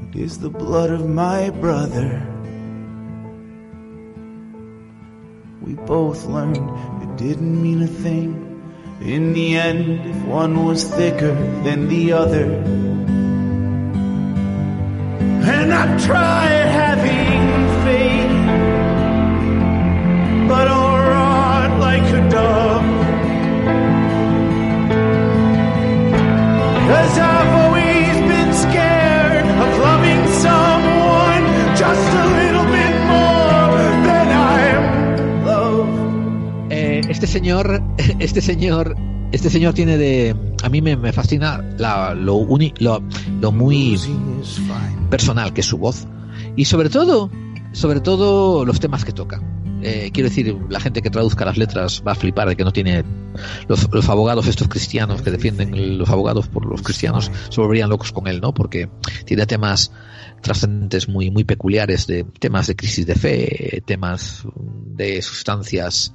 it 0.07 0.15
is 0.15 0.39
the 0.39 0.49
blood 0.49 0.91
of 0.91 1.09
my 1.09 1.49
brother. 1.49 2.30
We 5.61 5.75
both 5.75 6.25
learned 6.25 6.57
it 7.03 7.17
didn't 7.17 7.61
mean 7.61 7.83
a 7.83 7.87
thing. 7.87 8.47
In 8.99 9.33
the 9.33 9.57
end, 9.57 10.09
if 10.09 10.25
one 10.25 10.65
was 10.65 10.83
thicker 10.83 11.35
than 11.63 11.87
the 11.87 12.13
other. 12.13 12.45
And 15.53 15.71
I 15.71 15.85
tried 15.99 16.65
having 16.81 17.45
faith, 17.85 18.47
but 20.49 20.67
I'll 20.67 20.97
rot 20.97 21.79
like 21.79 22.07
a 22.11 22.29
dove. 22.29 22.85
Cause 26.89 27.19
I've 27.19 27.53
always 27.63 28.15
been 28.31 28.53
scared 28.53 29.45
of 29.45 29.79
loving 29.79 30.27
someone 30.41 30.90
este 37.23 37.27
señor, 37.39 37.83
este 38.19 38.41
señor, 38.41 38.95
este 39.31 39.49
señor 39.51 39.73
tiene 39.75 39.97
de, 39.97 40.35
a 40.63 40.69
mí 40.69 40.81
me, 40.81 40.95
me 40.97 41.13
fascina 41.13 41.63
lo, 42.15 42.33
uni- 42.35 42.73
lo 42.79 43.51
muy 43.51 43.95
personal 45.09 45.53
que 45.53 45.61
es 45.61 45.67
su 45.67 45.77
voz 45.77 46.07
y 46.55 46.65
sobre 46.65 46.89
todo, 46.89 47.29
sobre 47.73 47.99
todo 47.99 48.65
los 48.65 48.79
temas 48.79 49.05
que 49.05 49.11
toca. 49.11 49.39
Eh, 49.83 50.09
quiero 50.13 50.29
decir, 50.29 50.55
la 50.69 50.79
gente 50.79 51.01
que 51.03 51.09
traduzca 51.11 51.45
las 51.45 51.57
letras 51.57 52.03
va 52.07 52.11
a 52.13 52.15
flipar 52.15 52.47
de 52.49 52.55
que 52.55 52.63
no 52.63 52.71
tiene 52.71 53.03
los, 53.67 53.87
los 53.91 54.09
abogados 54.09 54.47
estos 54.47 54.67
cristianos 54.67 55.21
que 55.21 55.31
defienden 55.31 55.97
los 55.97 56.09
abogados 56.09 56.47
por 56.47 56.65
los 56.65 56.81
cristianos 56.81 57.31
se 57.49 57.61
volverían 57.61 57.89
locos 57.89 58.11
con 58.11 58.27
él, 58.27 58.41
¿no? 58.41 58.53
Porque 58.53 58.89
tiene 59.25 59.45
temas 59.45 59.91
trascendentes 60.41 61.07
muy 61.07 61.31
muy 61.31 61.43
peculiares 61.43 62.07
de 62.07 62.23
temas 62.23 62.67
de 62.67 62.75
crisis 62.75 63.05
de 63.05 63.15
fe, 63.15 63.83
temas 63.85 64.43
de 64.55 65.21
sustancias 65.21 66.13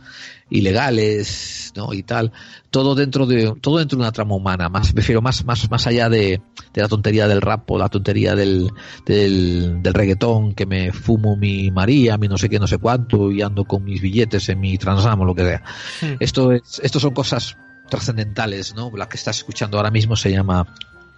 ilegales, 0.48 1.72
¿no? 1.74 1.92
y 1.92 2.04
tal, 2.04 2.32
todo 2.70 2.94
dentro 2.94 3.26
de 3.26 3.54
todo 3.60 3.78
dentro 3.78 3.98
de 3.98 4.02
una 4.02 4.12
trama 4.12 4.36
humana, 4.36 4.68
más 4.68 4.92
prefiero 4.92 5.20
más 5.20 5.44
más 5.44 5.68
más 5.70 5.86
allá 5.88 6.08
de, 6.08 6.40
de 6.72 6.82
la 6.82 6.88
tontería 6.88 7.26
del 7.26 7.40
rap 7.40 7.68
o 7.70 7.78
la 7.78 7.88
tontería 7.88 8.36
del, 8.36 8.70
del 9.04 9.82
del 9.82 9.94
reggaetón 9.94 10.54
que 10.54 10.66
me 10.66 10.92
fumo 10.92 11.36
mi 11.36 11.70
María, 11.72 12.16
mi 12.16 12.28
no 12.28 12.38
sé 12.38 12.48
qué, 12.48 12.60
no 12.60 12.68
sé 12.68 12.78
cuánto 12.78 13.32
y 13.32 13.42
ando 13.42 13.64
con 13.64 13.82
mis 13.82 14.00
billetes 14.00 14.48
en 14.48 14.60
mi 14.60 14.78
Transam 14.78 15.20
o 15.20 15.24
lo 15.24 15.34
que 15.34 15.42
sea. 15.42 15.62
Hmm. 16.00 16.16
Esto 16.20 16.52
es 16.52 16.80
esto 16.82 17.00
son 17.06 17.14
cosas 17.14 17.56
trascendentales, 17.88 18.74
¿no? 18.74 18.90
La 18.96 19.08
que 19.08 19.16
estás 19.16 19.38
escuchando 19.38 19.76
ahora 19.76 19.90
mismo 19.90 20.16
se 20.16 20.30
llama 20.32 20.66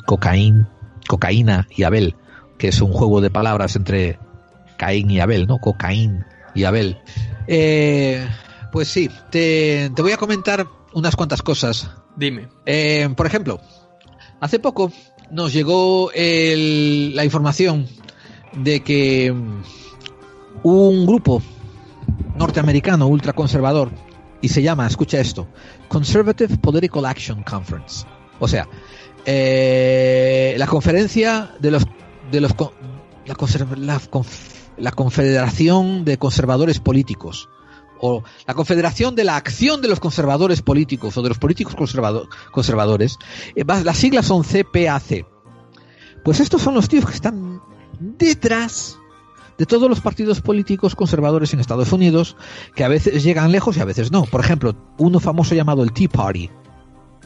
Cocaín, 0.07 0.67
Cocaína 1.09 1.67
y 1.75 1.85
Abel, 1.85 2.15
que 2.59 2.69
es 2.69 2.81
un 2.81 2.93
juego 2.93 3.21
de 3.21 3.31
palabras 3.31 3.75
entre 3.77 4.19
Caín 4.77 5.11
y 5.11 5.21
Abel, 5.21 5.47
¿no? 5.47 5.59
Cocaín 5.59 6.25
y 6.55 6.65
Abel. 6.65 6.99
Eh, 7.47 8.29
pues 8.71 8.89
sí, 8.89 9.11
te, 9.31 9.91
te 9.95 10.03
voy 10.03 10.13
a 10.13 10.17
comentar 10.19 10.67
unas 10.93 11.17
cuantas 11.17 11.41
cosas. 11.43 11.91
Dime. 12.17 12.49
Eh, 12.67 13.09
por 13.17 13.27
ejemplo, 13.27 13.61
hace 14.41 14.59
poco 14.59 14.93
nos 15.31 15.53
llegó 15.53 16.11
el- 16.13 17.15
la 17.17 17.25
información 17.25 17.87
de 18.53 18.81
que 18.83 19.35
un 20.63 21.07
grupo 21.07 21.43
norteamericano 22.37 23.07
ultraconservador 23.07 23.91
y 24.41 24.49
se 24.49 24.63
llama, 24.63 24.87
escucha 24.87 25.19
esto, 25.19 25.49
Conservative 25.89 26.57
Political 26.59 27.07
Action 27.07 27.43
Conference. 27.43 28.07
O 28.41 28.47
sea, 28.49 28.69
eh, 29.25 30.55
la 30.59 30.67
conferencia 30.67 31.55
de 31.61 31.71
los 31.71 31.85
de 32.31 32.41
los 32.41 32.53
la, 33.27 33.37
la 33.77 34.01
la 34.79 34.93
confederación 34.93 36.05
de 36.05 36.19
conservadores 36.19 36.79
políticos 36.79 37.49
o 38.01 38.23
la 38.47 38.55
confederación 38.55 39.17
de 39.17 39.25
la 39.25 39.35
acción 39.37 39.83
de 39.83 39.89
los 39.89 39.99
conservadores 39.99 40.63
políticos 40.63 41.17
o 41.17 41.23
de 41.23 41.31
los 41.31 41.39
políticos 41.39 41.75
conservado- 41.75 42.29
conservadores 42.53 43.19
eh, 43.57 43.65
las 43.67 43.97
siglas 43.97 44.27
son 44.27 44.45
CPAC 44.45 45.27
pues 46.25 46.39
estos 46.41 46.63
son 46.63 46.75
los 46.75 46.89
tíos 46.89 47.07
que 47.07 47.15
están 47.15 47.61
detrás 47.99 48.99
de 49.59 49.67
todos 49.67 49.89
los 49.89 50.01
partidos 50.01 50.41
políticos 50.41 50.95
conservadores 50.95 51.53
en 51.53 51.61
Estados 51.61 51.93
Unidos 51.93 52.37
que 52.75 52.85
a 52.85 52.89
veces 52.89 53.23
llegan 53.23 53.53
lejos 53.53 53.77
y 53.77 53.81
a 53.81 53.85
veces 53.85 54.11
no 54.13 54.25
por 54.25 54.41
ejemplo 54.41 54.75
uno 54.99 55.21
famoso 55.21 55.55
llamado 55.55 55.83
el 55.83 55.93
Tea 55.93 56.09
Party 56.09 56.49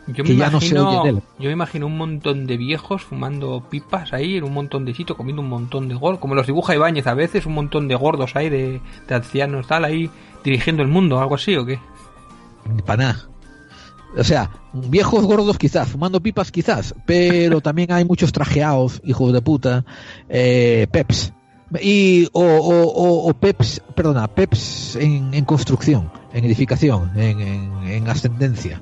Yo 0.09 0.15
que 0.15 0.23
me, 0.25 0.37
ya 0.37 0.51
no 0.51 0.61
se 0.61 0.69
imagino, 0.69 1.01
oye 1.01 1.13
de 1.13 1.19
él. 1.19 1.23
yo 1.39 1.47
me 1.47 1.53
imagino 1.53 1.87
un 1.87 1.97
montón 1.99 2.47
de 2.47 2.57
viejos 2.57 3.03
fumando 3.03 3.63
pipas 3.69 4.13
ahí 4.13 4.39
en 4.39 4.45
un 4.45 4.53
montón 4.53 4.85
de 4.85 4.95
sitio, 4.95 5.17
comiendo 5.17 5.43
un 5.43 5.49
montón 5.49 5.89
de 5.89 5.95
gordos, 5.95 6.21
como 6.21 6.35
los 6.35 6.47
dibuja 6.47 6.75
Ibáñez 6.75 7.07
a 7.07 7.15
veces, 7.15 7.47
un 7.47 7.55
montón 7.55 7.87
de 7.87 7.95
gordos 7.95 8.35
ahí, 8.35 8.49
de, 8.49 8.81
de 9.07 9.15
ancianos, 9.15 9.69
tal, 9.69 9.85
ahí 9.85 10.11
dirigiendo 10.43 10.83
el 10.83 10.89
mundo, 10.89 11.21
algo 11.21 11.37
así, 11.37 11.55
¿o 11.57 11.65
qué? 11.65 11.79
nada. 12.97 13.29
O 14.17 14.25
sea, 14.25 14.51
viejos 14.73 15.25
gordos 15.25 15.57
quizás, 15.57 15.89
fumando 15.89 16.21
pipas 16.21 16.51
quizás, 16.51 16.95
pero 17.07 17.61
también 17.61 17.93
hay 17.93 18.05
muchos 18.05 18.33
trajeados, 18.33 19.01
hijos 19.05 19.33
de 19.33 19.41
puta, 19.41 19.85
eh, 20.29 20.87
peps. 20.91 21.33
Y, 21.81 22.29
o, 22.33 22.43
o, 22.43 22.83
o- 22.85 23.29
o 23.31 23.35
peps, 23.35 23.81
perdona, 23.95 24.27
peps 24.29 24.97
en, 24.97 25.33
en 25.33 25.45
construcción, 25.45 26.11
en 26.33 26.45
edificación, 26.45 27.11
en, 27.19 27.41
en- 27.41 27.83
en 27.85 28.09
ascendencia, 28.09 28.81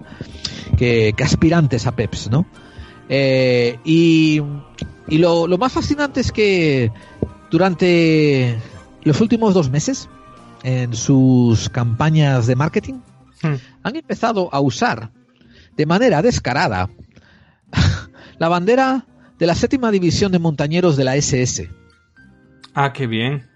que, 0.77 1.13
que 1.17 1.23
aspirantes 1.25 1.87
a 1.87 1.93
peps, 1.95 2.31
¿no? 2.31 2.47
Eh, 3.09 3.79
y 3.85 4.41
y 5.09 5.19
lo, 5.19 5.47
lo 5.49 5.59
más 5.59 5.73
fascinante 5.73 6.21
es 6.21 6.31
que 6.33 6.93
durante 7.51 8.57
los 9.03 9.21
últimos 9.21 9.55
dos 9.55 9.71
meses, 9.71 10.09
en 10.63 10.95
sus 10.95 11.69
campañas 11.69 12.47
de 12.47 12.57
marketing, 12.57 12.95
Hmm. 13.43 13.55
han 13.83 13.97
empezado 13.97 14.51
a 14.53 14.61
usar 14.61 15.13
de 15.75 15.87
manera 15.87 16.21
descarada 16.21 16.91
la 18.39 18.49
bandera 18.49 19.07
de 19.39 19.47
la 19.47 19.55
séptima 19.55 19.91
división 19.91 20.31
de 20.31 20.39
montañeros 20.39 20.99
de 20.99 21.05
la 21.05 21.17
SS 21.17 21.71
Ah, 22.75 22.93
qué 22.93 23.07
bien, 23.07 23.49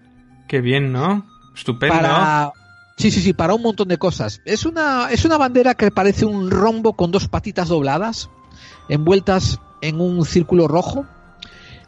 qué 0.47 0.61
bien, 0.61 0.91
¿no? 0.91 1.25
Estupendo. 1.55 1.95
para 1.95 2.51
sí 2.97 3.11
sí 3.11 3.21
sí 3.21 3.33
para 3.33 3.53
un 3.53 3.61
montón 3.61 3.87
de 3.87 3.97
cosas 3.97 4.41
es 4.45 4.65
una 4.65 5.09
es 5.11 5.25
una 5.25 5.37
bandera 5.37 5.73
que 5.73 5.91
parece 5.91 6.25
un 6.25 6.49
rombo 6.49 6.93
con 6.93 7.11
dos 7.11 7.27
patitas 7.27 7.67
dobladas 7.69 8.29
envueltas 8.89 9.59
en 9.81 9.99
un 9.99 10.25
círculo 10.25 10.67
rojo 10.67 11.05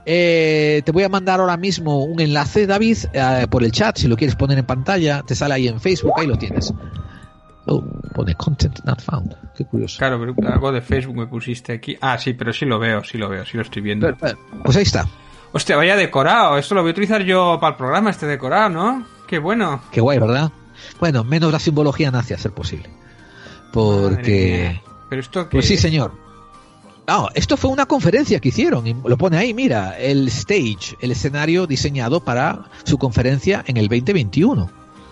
Eh, 0.10 0.84
te 0.86 0.94
voy 0.94 1.04
a 1.04 1.10
mandar 1.10 1.42
ahora 1.42 1.58
mismo 1.58 2.06
un 2.06 2.22
enlace 2.22 2.66
David 2.66 2.98
eh, 3.12 3.46
por 3.50 3.62
el 3.64 3.74
chat 3.74 3.98
si 3.98 4.08
lo 4.08 4.16
quieres 4.16 4.38
poner 4.38 4.58
en 4.58 4.66
pantalla 4.66 5.22
te 5.24 5.36
sale 5.36 5.56
ahí 5.56 5.68
en 5.68 5.82
Facebook 5.82 6.14
ahí 6.18 6.28
lo 6.28 6.38
tienes 6.38 6.74
oh, 7.66 7.84
pone 8.14 8.34
content 8.36 8.80
not 8.86 9.02
found 9.02 9.36
qué 9.54 9.66
curioso 9.66 9.98
Claro, 9.98 10.18
pero 10.20 10.34
algo 10.50 10.72
de 10.72 10.82
Facebook 10.82 11.18
me 11.18 11.28
pusiste 11.28 11.74
aquí. 11.74 11.98
Ah, 12.00 12.18
sí, 12.18 12.34
pero 12.34 12.54
sí 12.54 12.66
lo 12.66 12.80
veo, 12.80 13.04
sí 13.04 13.18
lo 13.18 13.28
veo, 13.28 13.44
sí 13.44 13.58
lo 13.58 13.64
estoy 13.64 13.82
viendo. 13.82 14.08
pues 14.64 14.78
ahí 14.78 14.84
está 14.84 15.06
Hostia, 15.52 15.76
vaya 15.76 15.96
decorado. 15.96 16.58
Esto 16.58 16.76
lo 16.76 16.82
voy 16.82 16.90
a 16.90 16.92
utilizar 16.92 17.24
yo 17.24 17.58
para 17.60 17.72
el 17.72 17.78
programa, 17.78 18.10
este 18.10 18.26
decorado, 18.26 18.70
¿no? 18.70 19.06
Qué 19.28 19.40
bueno. 19.40 19.82
Qué 19.92 20.02
guay, 20.02 20.20
¿verdad? 20.20 20.52
Bueno, 21.00 21.24
menos 21.24 21.52
la 21.52 21.60
simbología 21.60 22.12
nazi 22.12 22.34
a 22.34 22.38
ser 22.38 22.52
posible. 22.52 22.90
Porque... 23.74 24.82
Pero 25.10 25.22
esto 25.22 25.50
que 25.50 25.58
Pues 25.58 25.68
sí, 25.68 25.78
señor. 25.78 26.12
No, 27.08 27.30
esto 27.34 27.56
fue 27.56 27.72
una 27.72 27.86
conferencia 27.86 28.42
que 28.42 28.50
hicieron, 28.50 28.86
y 28.86 28.94
lo 28.94 29.18
pone 29.18 29.38
ahí, 29.38 29.54
mira, 29.54 29.98
el 29.98 30.28
stage, 30.28 30.98
el 31.00 31.12
escenario 31.12 31.66
diseñado 31.66 32.20
para 32.20 32.66
su 32.84 32.98
conferencia 32.98 33.64
en 33.66 33.78
el 33.78 33.88
2021. 33.88 34.70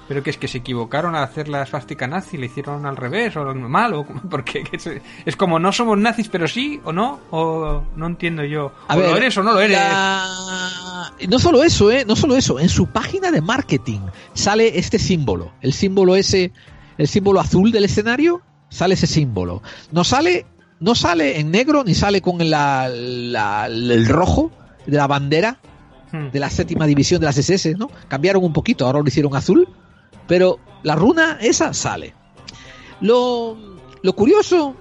Pero 0.08 0.22
que 0.22 0.30
es 0.30 0.38
que 0.38 0.48
se 0.48 0.60
equivocaron 0.60 1.16
al 1.16 1.24
hacer 1.24 1.48
la 1.50 1.66
svástica 1.66 2.06
nazi, 2.08 2.38
le 2.38 2.46
hicieron 2.46 2.86
al 2.86 2.96
revés 2.96 3.36
o 3.38 3.54
mal, 3.56 3.94
o 3.96 4.06
porque 4.30 4.64
es, 4.72 4.88
es 5.26 5.36
como 5.36 5.58
no 5.60 5.72
somos 5.72 5.98
nazis, 5.98 6.30
pero 6.30 6.48
sí 6.48 6.80
o 6.84 6.92
no, 6.94 7.20
o 7.32 7.84
no 7.96 8.06
entiendo 8.08 8.44
yo. 8.44 8.72
A 8.88 8.96
o 8.96 9.00
ver, 9.00 9.10
lo 9.10 9.18
eres 9.18 9.38
o 9.38 9.44
no 9.44 9.54
lo 9.54 9.62
eres. 9.62 9.78
la- 9.80 11.12
No 11.28 11.40
solo 11.40 11.64
eso, 11.64 11.90
¿eh? 11.92 12.06
No 12.06 12.16
solo 12.16 12.36
eso. 12.36 12.60
En 12.60 12.70
su 12.70 12.88
página 12.88 13.32
de 13.32 13.42
marketing 13.42 14.02
sale 14.34 14.78
este 14.78 15.00
símbolo. 15.00 15.52
El 15.62 15.74
símbolo 15.74 16.16
ese, 16.16 16.52
el 16.98 17.08
símbolo 17.08 17.40
azul 17.40 17.72
del 17.72 17.86
escenario, 17.86 18.42
sale 18.70 18.94
ese 18.94 19.08
símbolo. 19.08 19.64
No 19.92 20.04
sale, 20.04 20.46
no 20.80 20.94
sale 20.96 21.40
en 21.40 21.50
negro 21.52 21.84
ni 21.84 21.96
sale 21.96 22.22
con 22.22 22.38
la, 22.50 22.90
la- 22.90 23.66
el 23.68 24.08
rojo 24.08 24.52
de 24.86 24.98
la 24.98 25.08
bandera 25.08 25.58
Hmm. 26.12 26.30
de 26.32 26.40
la 26.40 26.52
séptima 26.52 26.86
división 26.86 27.20
de 27.20 27.26
las 27.26 27.36
SS, 27.40 27.74
¿no? 27.80 27.90
Cambiaron 28.08 28.44
un 28.44 28.54
poquito, 28.54 28.86
ahora 28.86 29.00
lo 29.00 29.08
hicieron 29.08 29.36
azul, 29.36 29.68
pero 30.28 30.60
la 30.84 30.96
runa 30.96 31.38
esa 31.42 31.74
sale. 31.74 32.14
Lo, 33.02 33.58
lo 34.02 34.14
curioso, 34.14 34.76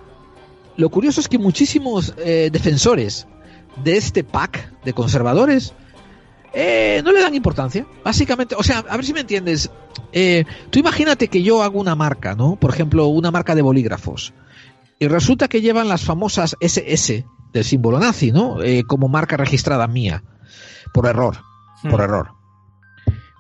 lo 0.77 0.89
curioso 0.91 1.21
es 1.21 1.29
que 1.29 1.39
muchísimos 1.39 2.15
eh, 2.19 2.51
defensores 2.53 3.27
de 3.83 3.97
este 3.97 4.23
pack 4.25 4.73
de 4.85 4.93
conservadores 4.93 5.75
eh, 6.53 7.03
no 7.05 7.11
le 7.13 7.21
dan 7.21 7.35
importancia. 7.35 7.87
Básicamente, 8.05 8.55
o 8.57 8.63
sea, 8.63 8.79
a 8.89 8.97
ver 8.97 9.05
si 9.05 9.13
me 9.13 9.21
entiendes. 9.21 9.71
Eh, 10.13 10.45
tú 10.71 10.79
imagínate 10.79 11.27
que 11.29 11.43
yo 11.43 11.63
hago 11.63 11.81
una 11.81 11.97
marca, 11.97 12.37
¿no? 12.37 12.55
Por 12.57 12.71
ejemplo, 12.73 13.07
una 13.09 13.33
marca 13.33 13.55
de 13.57 13.63
bolígrafos. 13.63 14.33
Y 15.01 15.09
resulta 15.09 15.49
que 15.49 15.61
llevan 15.61 15.89
las 15.89 16.05
famosas 16.05 16.57
SS 16.61 17.27
del 17.53 17.65
símbolo 17.65 17.99
nazi, 17.99 18.31
¿no? 18.31 18.63
Eh, 18.63 18.85
como 18.87 19.09
marca 19.09 19.37
registrada 19.37 19.89
mía. 19.89 20.23
Por 20.93 21.07
error. 21.07 21.39
Por 21.83 22.01
Hmm. 22.01 22.05
error. 22.05 22.29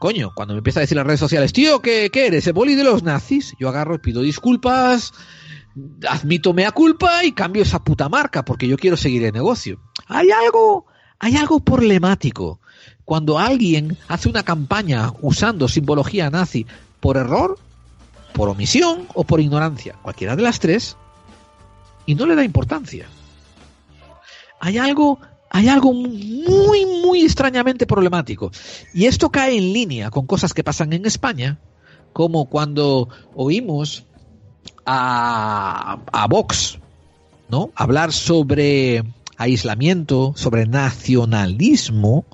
Coño, 0.05 0.33
cuando 0.35 0.53
me 0.53 0.59
empieza 0.59 0.81
a 0.81 0.83
decir 0.83 0.99
las 0.99 1.07
redes 1.07 1.21
sociales, 1.21 1.55
tío, 1.55 1.81
¿qué, 1.81 2.11
qué 2.13 2.27
eres? 2.27 2.47
¿El 2.47 2.53
boli 2.53 2.75
de 2.75 2.85
los 2.85 3.03
nazis? 3.03 3.55
Yo 3.59 3.71
agarro 3.71 3.95
y 3.95 4.01
pido 4.01 4.21
disculpas, 4.21 5.15
admito 6.07 6.53
mea 6.53 6.73
culpa 6.73 7.25
y 7.25 7.33
cambio 7.33 7.63
esa 7.63 7.83
puta 7.83 8.11
marca 8.11 8.45
porque 8.45 8.69
yo 8.69 8.77
quiero 8.77 8.99
seguir 8.99 9.25
el 9.25 9.33
negocio. 9.33 9.81
Hay 10.07 10.31
algo, 10.31 10.85
hay 11.19 11.37
algo 11.37 11.61
problemático 11.61 12.61
cuando 13.07 13.39
alguien 13.39 13.97
hace 14.07 14.29
una 14.29 14.43
campaña 14.43 15.11
usando 15.23 15.69
simbología 15.69 16.29
nazi 16.29 16.67
por 17.01 17.17
error, 17.17 17.59
por 18.35 18.51
omisión 18.51 19.09
o 19.15 19.25
por 19.25 19.41
ignorancia, 19.41 19.95
cualquiera 20.03 20.37
de 20.37 20.43
las 20.43 20.61
tres, 20.61 20.99
y 22.05 22.15
no 22.15 22.27
le 22.27 22.35
da 22.35 22.45
importancia. 22.45 23.07
Hay 24.61 24.77
algo, 24.77 25.19
hay 25.57 25.69
algo 25.69 25.93
muy, 25.93 26.85
muy 26.85 27.23
extrañamente 27.23 27.87
problemático. 27.87 28.51
Y 28.93 29.05
esto 29.07 29.31
cae 29.31 29.57
en 29.57 29.73
línea 29.73 30.11
con 30.11 30.27
cosas 30.27 30.53
que 30.53 30.65
pasan 30.65 30.93
en 30.93 31.07
España, 31.07 31.59
como 32.13 32.47
cuando 32.47 33.09
oímos 33.37 34.05
a, 34.85 35.99
a 36.13 36.27
Vox, 36.27 36.79
¿no? 37.49 37.71
Hablar 37.77 38.13
sobre 38.13 39.05
aislamiento, 39.37 40.33
sobre 40.37 40.67
nacionalismo, 40.67 42.25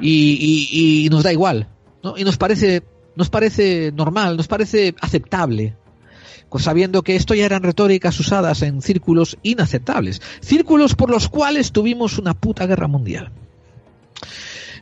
y, 0.00 0.68
y- 0.72 1.04
y 1.04 1.08
nos 1.10 1.24
da 1.24 1.32
igual, 1.32 1.68
¿no? 2.02 2.16
Y 2.16 2.24
nos 2.24 2.38
parece, 2.38 2.82
nos 3.16 3.28
parece 3.28 3.92
normal, 3.94 4.38
nos 4.38 4.48
parece 4.48 4.94
aceptable, 5.02 5.76
sabiendo 6.56 7.02
que 7.02 7.16
esto 7.16 7.34
ya 7.34 7.44
eran 7.44 7.62
retóricas 7.62 8.18
usadas 8.20 8.62
en 8.62 8.80
círculos 8.82 9.36
inaceptables, 9.42 10.22
círculos 10.40 10.94
por 10.94 11.10
los 11.10 11.28
cuales 11.28 11.72
tuvimos 11.72 12.18
una 12.18 12.34
puta 12.34 12.66
guerra 12.66 12.88
mundial. 12.88 13.30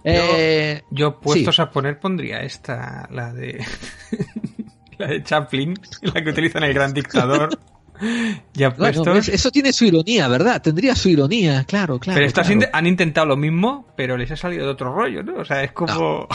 Eh, 0.05 0.83
Yo 0.91 1.19
puestos 1.19 1.57
sí. 1.57 1.63
a 1.63 1.71
poner 1.71 1.99
pondría 1.99 2.41
esta, 2.43 3.09
la 3.11 3.33
de 3.33 3.65
la 4.99 5.09
de 5.09 5.23
Chaplin, 5.25 5.75
la 6.03 6.23
que 6.23 6.31
utilizan 6.31 6.63
el 6.63 6.73
gran 6.75 6.95
dictador. 6.95 7.59
Ya 8.53 8.75
puestos. 8.75 9.29
eso 9.29 9.51
tiene 9.51 9.73
su 9.73 9.87
ironía, 9.87 10.29
¿verdad? 10.29 10.61
Tendría 10.61 10.95
su 10.95 11.09
ironía, 11.09 11.65
claro, 11.65 11.99
claro. 11.99 12.17
pero 12.17 12.27
estas 12.27 12.47
claro. 12.47 12.69
han 12.71 12.87
intentado 12.87 13.27
lo 13.27 13.39
mismo, 13.39 13.87
pero 13.97 14.19
les 14.19 14.31
ha 14.31 14.37
salido 14.37 14.65
de 14.65 14.73
otro 14.73 14.95
rollo, 14.95 15.23
¿no? 15.23 15.37
O 15.39 15.45
sea, 15.47 15.65
es 15.65 15.73
como 15.73 16.29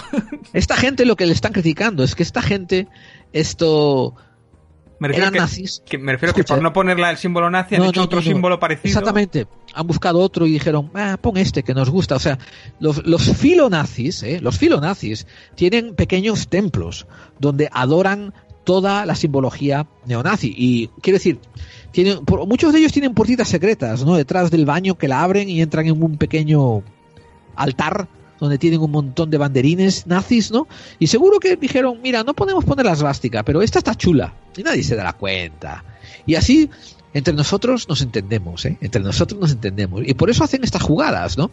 Esta 0.53 0.75
gente 0.75 1.05
lo 1.05 1.15
que 1.15 1.27
le 1.27 1.33
están 1.33 1.53
criticando 1.53 2.03
es 2.03 2.15
que 2.15 2.23
esta 2.23 2.41
gente, 2.41 2.87
esto... 3.31 4.15
me 5.01 5.07
refiero 5.07 5.23
eran 5.29 5.33
que, 5.33 5.39
nazis. 5.39 5.81
que- 5.85 5.97
me 5.97 6.11
refiero 6.11 6.33
que 6.35 6.41
Escucha. 6.41 6.53
por 6.55 6.63
no 6.63 6.73
ponerla 6.73 7.09
el 7.09 7.17
símbolo 7.17 7.49
nazi 7.49 7.73
han 7.75 7.81
No, 7.81 7.89
hecho 7.89 8.01
no, 8.01 8.05
otro 8.05 8.19
no. 8.19 8.23
símbolo 8.25 8.59
parecido. 8.59 8.87
Exactamente. 8.89 9.47
Han 9.73 9.87
buscado 9.87 10.19
otro 10.19 10.45
y 10.45 10.51
dijeron, 10.51 10.91
ah, 10.93 11.17
pon 11.19 11.37
este 11.37 11.63
que 11.63 11.73
nos 11.73 11.89
gusta. 11.89 12.15
O 12.15 12.19
sea, 12.19 12.37
los, 12.79 13.03
los 13.07 13.23
filonazis, 13.35 14.21
¿eh? 14.21 14.39
los 14.41 14.59
filonazis 14.59 15.25
tienen 15.55 15.95
pequeños 15.95 16.49
templos 16.49 17.07
donde 17.39 17.67
adoran 17.73 18.33
toda 18.63 19.07
la 19.07 19.15
simbología 19.15 19.87
neonazi. 20.05 20.53
Y 20.55 20.87
quiero 21.01 21.17
decir, 21.17 21.39
tienen, 21.91 22.23
por- 22.23 22.45
muchos 22.47 22.71
de 22.71 22.77
ellos 22.79 22.91
tienen 22.91 23.15
puertitas 23.15 23.47
secretas, 23.47 24.05
¿no? 24.05 24.15
Detrás 24.15 24.51
del 24.51 24.67
baño 24.67 24.99
que 24.99 25.07
la 25.07 25.23
abren 25.23 25.49
y 25.49 25.63
entran 25.63 25.87
en 25.87 26.01
un 26.03 26.17
pequeño 26.17 26.83
altar 27.55 28.07
donde 28.41 28.57
tienen 28.57 28.81
un 28.81 28.91
montón 28.91 29.29
de 29.29 29.37
banderines 29.37 30.05
nazis, 30.07 30.51
¿no? 30.51 30.67
Y 30.99 31.07
seguro 31.07 31.39
que 31.39 31.55
dijeron, 31.55 31.99
mira, 32.03 32.23
no 32.23 32.33
podemos 32.33 32.65
poner 32.65 32.85
la 32.85 32.95
svástica, 32.95 33.43
pero 33.43 33.61
esta 33.61 33.77
está 33.79 33.95
chula. 33.95 34.33
Y 34.57 34.63
nadie 34.63 34.83
se 34.83 34.95
dará 34.97 35.13
cuenta. 35.13 35.85
Y 36.25 36.35
así, 36.35 36.69
entre 37.13 37.33
nosotros 37.33 37.87
nos 37.87 38.01
entendemos, 38.01 38.65
¿eh? 38.65 38.77
Entre 38.81 39.01
nosotros 39.01 39.39
nos 39.39 39.51
entendemos. 39.51 40.01
Y 40.05 40.15
por 40.15 40.29
eso 40.31 40.43
hacen 40.43 40.63
estas 40.63 40.81
jugadas, 40.81 41.37
¿no? 41.37 41.51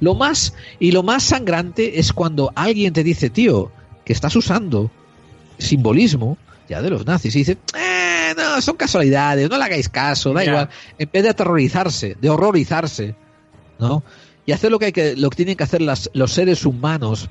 Lo 0.00 0.14
más, 0.14 0.54
y 0.78 0.92
lo 0.92 1.02
más 1.02 1.24
sangrante 1.24 1.98
es 1.98 2.12
cuando 2.12 2.52
alguien 2.54 2.92
te 2.92 3.02
dice, 3.02 3.28
tío, 3.30 3.72
que 4.04 4.12
estás 4.12 4.34
usando 4.36 4.90
simbolismo 5.58 6.38
ya 6.68 6.80
de 6.82 6.90
los 6.90 7.04
nazis 7.04 7.34
y 7.34 7.38
dice, 7.40 7.58
eh, 7.76 8.34
no, 8.36 8.60
son 8.60 8.76
casualidades, 8.76 9.50
no 9.50 9.58
le 9.58 9.64
hagáis 9.64 9.88
caso, 9.88 10.32
da 10.32 10.44
Ya. 10.44 10.50
igual. 10.50 10.68
En 10.98 11.10
vez 11.12 11.22
de 11.22 11.28
aterrorizarse, 11.30 12.16
de 12.20 12.30
horrorizarse, 12.30 13.14
¿no? 13.80 14.02
Y 14.48 14.52
hacer 14.52 14.70
lo 14.70 14.78
que 14.78 14.86
hay 14.86 14.92
que, 14.92 15.14
lo 15.14 15.28
que 15.28 15.36
tienen 15.36 15.56
que 15.56 15.64
hacer 15.64 15.82
los 15.82 16.32
seres 16.32 16.64
humanos 16.64 17.28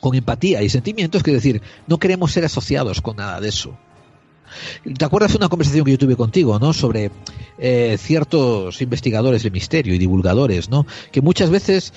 con 0.00 0.16
empatía 0.16 0.60
y 0.60 0.68
sentimientos, 0.68 1.22
que 1.22 1.30
decir, 1.30 1.62
no 1.86 1.98
queremos 1.98 2.32
ser 2.32 2.44
asociados 2.44 3.00
con 3.00 3.18
nada 3.18 3.40
de 3.40 3.48
eso. 3.48 3.78
¿Te 4.98 5.04
acuerdas 5.04 5.30
de 5.30 5.36
una 5.36 5.48
conversación 5.48 5.84
que 5.84 5.92
yo 5.92 5.98
tuve 5.98 6.16
contigo, 6.16 6.58
¿no? 6.58 6.72
Sobre 6.72 7.12
eh, 7.58 7.96
ciertos 7.96 8.82
investigadores 8.82 9.44
de 9.44 9.52
misterio 9.52 9.94
y 9.94 9.98
divulgadores, 9.98 10.68
¿no? 10.68 10.84
Que 11.12 11.20
muchas 11.20 11.48
veces 11.48 11.92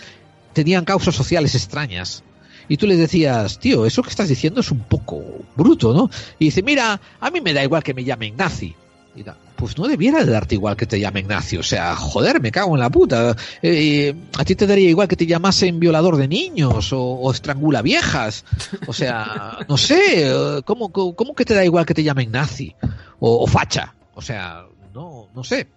tenían 0.53 0.85
causas 0.85 1.15
sociales 1.15 1.55
extrañas. 1.55 2.23
Y 2.69 2.77
tú 2.77 2.85
les 2.85 2.99
decías, 2.99 3.59
tío, 3.59 3.87
eso 3.87 4.03
que 4.03 4.11
estás 4.11 4.29
diciendo 4.29 4.61
es 4.61 4.69
un 4.69 4.81
poco 4.81 5.23
bruto, 5.55 5.91
¿no? 5.91 6.11
Y 6.37 6.45
dice, 6.45 6.61
mira, 6.61 7.01
a 7.19 7.31
mí 7.31 7.41
me 7.41 7.51
da 7.51 7.63
igual 7.63 7.81
que 7.81 7.95
me 7.95 8.03
llamen 8.03 8.37
nazi. 8.37 8.75
Y 9.15 9.23
pues 9.55 9.77
no 9.77 9.87
debiera 9.87 10.23
de 10.23 10.31
darte 10.31 10.55
igual 10.55 10.75
que 10.75 10.85
te 10.85 10.99
llamen 10.99 11.27
nazi. 11.27 11.57
O 11.57 11.63
sea, 11.63 11.95
joder, 11.95 12.41
me 12.41 12.51
cago 12.51 12.75
en 12.75 12.79
la 12.81 12.89
puta. 12.89 13.35
Eh, 13.61 14.13
a 14.37 14.43
ti 14.45 14.55
te 14.55 14.67
daría 14.67 14.89
igual 14.89 15.07
que 15.07 15.15
te 15.15 15.25
llamasen 15.25 15.79
violador 15.79 16.17
de 16.17 16.27
niños 16.27 16.91
o, 16.93 17.01
o 17.01 17.31
estrangula 17.31 17.81
viejas. 17.81 18.45
O 18.87 18.93
sea, 18.93 19.57
no 19.69 19.77
sé, 19.77 19.99
eh, 20.29 20.61
¿cómo, 20.65 20.89
cómo, 20.89 21.15
cómo 21.15 21.35
que 21.35 21.45
te 21.45 21.53
da 21.53 21.63
igual 21.65 21.85
que 21.85 21.93
te 21.93 22.03
llamen 22.03 22.31
nazi? 22.31 22.75
O, 23.19 23.43
o 23.43 23.47
facha. 23.47 23.93
O 24.13 24.21
sea, 24.21 24.63
no, 24.93 25.27
no 25.33 25.43
sé. 25.43 25.67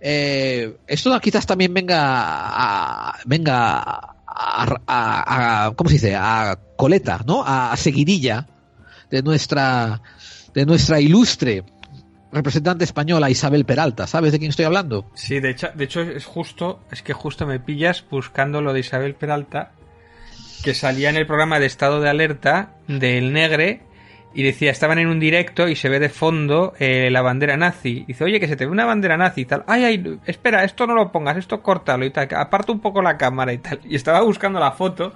Eh, 0.00 0.76
esto 0.86 1.18
quizás 1.20 1.44
también 1.46 1.74
venga 1.74 1.98
a, 2.00 3.18
venga 3.26 3.78
a, 3.80 4.14
a- 4.86 5.66
a- 5.66 5.72
¿cómo 5.74 5.90
se 5.90 5.94
dice? 5.94 6.14
A 6.14 6.56
coleta, 6.76 7.20
¿no? 7.26 7.42
A, 7.44 7.72
a 7.72 7.76
seguidilla 7.76 8.46
de 9.10 9.22
nuestra 9.22 10.00
de 10.54 10.66
nuestra 10.66 11.00
ilustre 11.00 11.64
representante 12.32 12.84
española 12.84 13.30
Isabel 13.30 13.64
Peralta. 13.64 14.06
¿Sabes 14.06 14.32
de 14.32 14.38
quién 14.38 14.50
estoy 14.50 14.64
hablando? 14.64 15.06
Sí, 15.14 15.40
de 15.40 15.50
hecho, 15.50 15.68
de 15.74 15.84
hecho 15.84 16.02
es 16.02 16.24
justo, 16.24 16.80
es 16.90 17.02
que 17.02 17.12
justo 17.12 17.46
me 17.46 17.60
pillas 17.60 18.04
buscando 18.08 18.60
lo 18.60 18.72
de 18.72 18.80
Isabel 18.80 19.14
Peralta, 19.14 19.72
que 20.62 20.74
salía 20.74 21.10
en 21.10 21.16
el 21.16 21.26
programa 21.26 21.60
de 21.60 21.66
estado 21.66 22.00
de 22.00 22.08
alerta 22.08 22.74
del 22.86 23.32
Negre 23.32 23.82
y 24.34 24.42
decía, 24.42 24.70
estaban 24.70 24.98
en 24.98 25.08
un 25.08 25.18
directo 25.18 25.68
y 25.68 25.74
se 25.74 25.88
ve 25.88 25.98
de 25.98 26.10
fondo 26.10 26.74
eh, 26.78 27.10
la 27.10 27.22
bandera 27.22 27.56
nazi. 27.56 28.04
Dice, 28.06 28.24
oye, 28.24 28.38
que 28.38 28.46
se 28.46 28.56
te 28.56 28.66
ve 28.66 28.70
una 28.70 28.84
bandera 28.84 29.16
nazi 29.16 29.42
y 29.42 29.44
tal. 29.46 29.64
Ay, 29.66 29.84
ay, 29.84 30.18
espera, 30.26 30.64
esto 30.64 30.86
no 30.86 30.94
lo 30.94 31.10
pongas, 31.10 31.36
esto 31.36 31.62
córtalo 31.62 32.04
y 32.04 32.10
tal. 32.10 32.28
Aparta 32.36 32.72
un 32.72 32.80
poco 32.80 33.00
la 33.00 33.16
cámara 33.16 33.52
y 33.52 33.58
tal. 33.58 33.80
Y 33.84 33.96
estaba 33.96 34.20
buscando 34.20 34.60
la 34.60 34.72
foto 34.72 35.14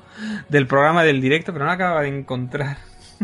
del 0.48 0.66
programa 0.66 1.04
del 1.04 1.20
directo, 1.20 1.52
pero 1.52 1.64
no 1.64 1.68
la 1.68 1.74
acababa 1.74 2.02
de 2.02 2.08
encontrar. 2.08 2.78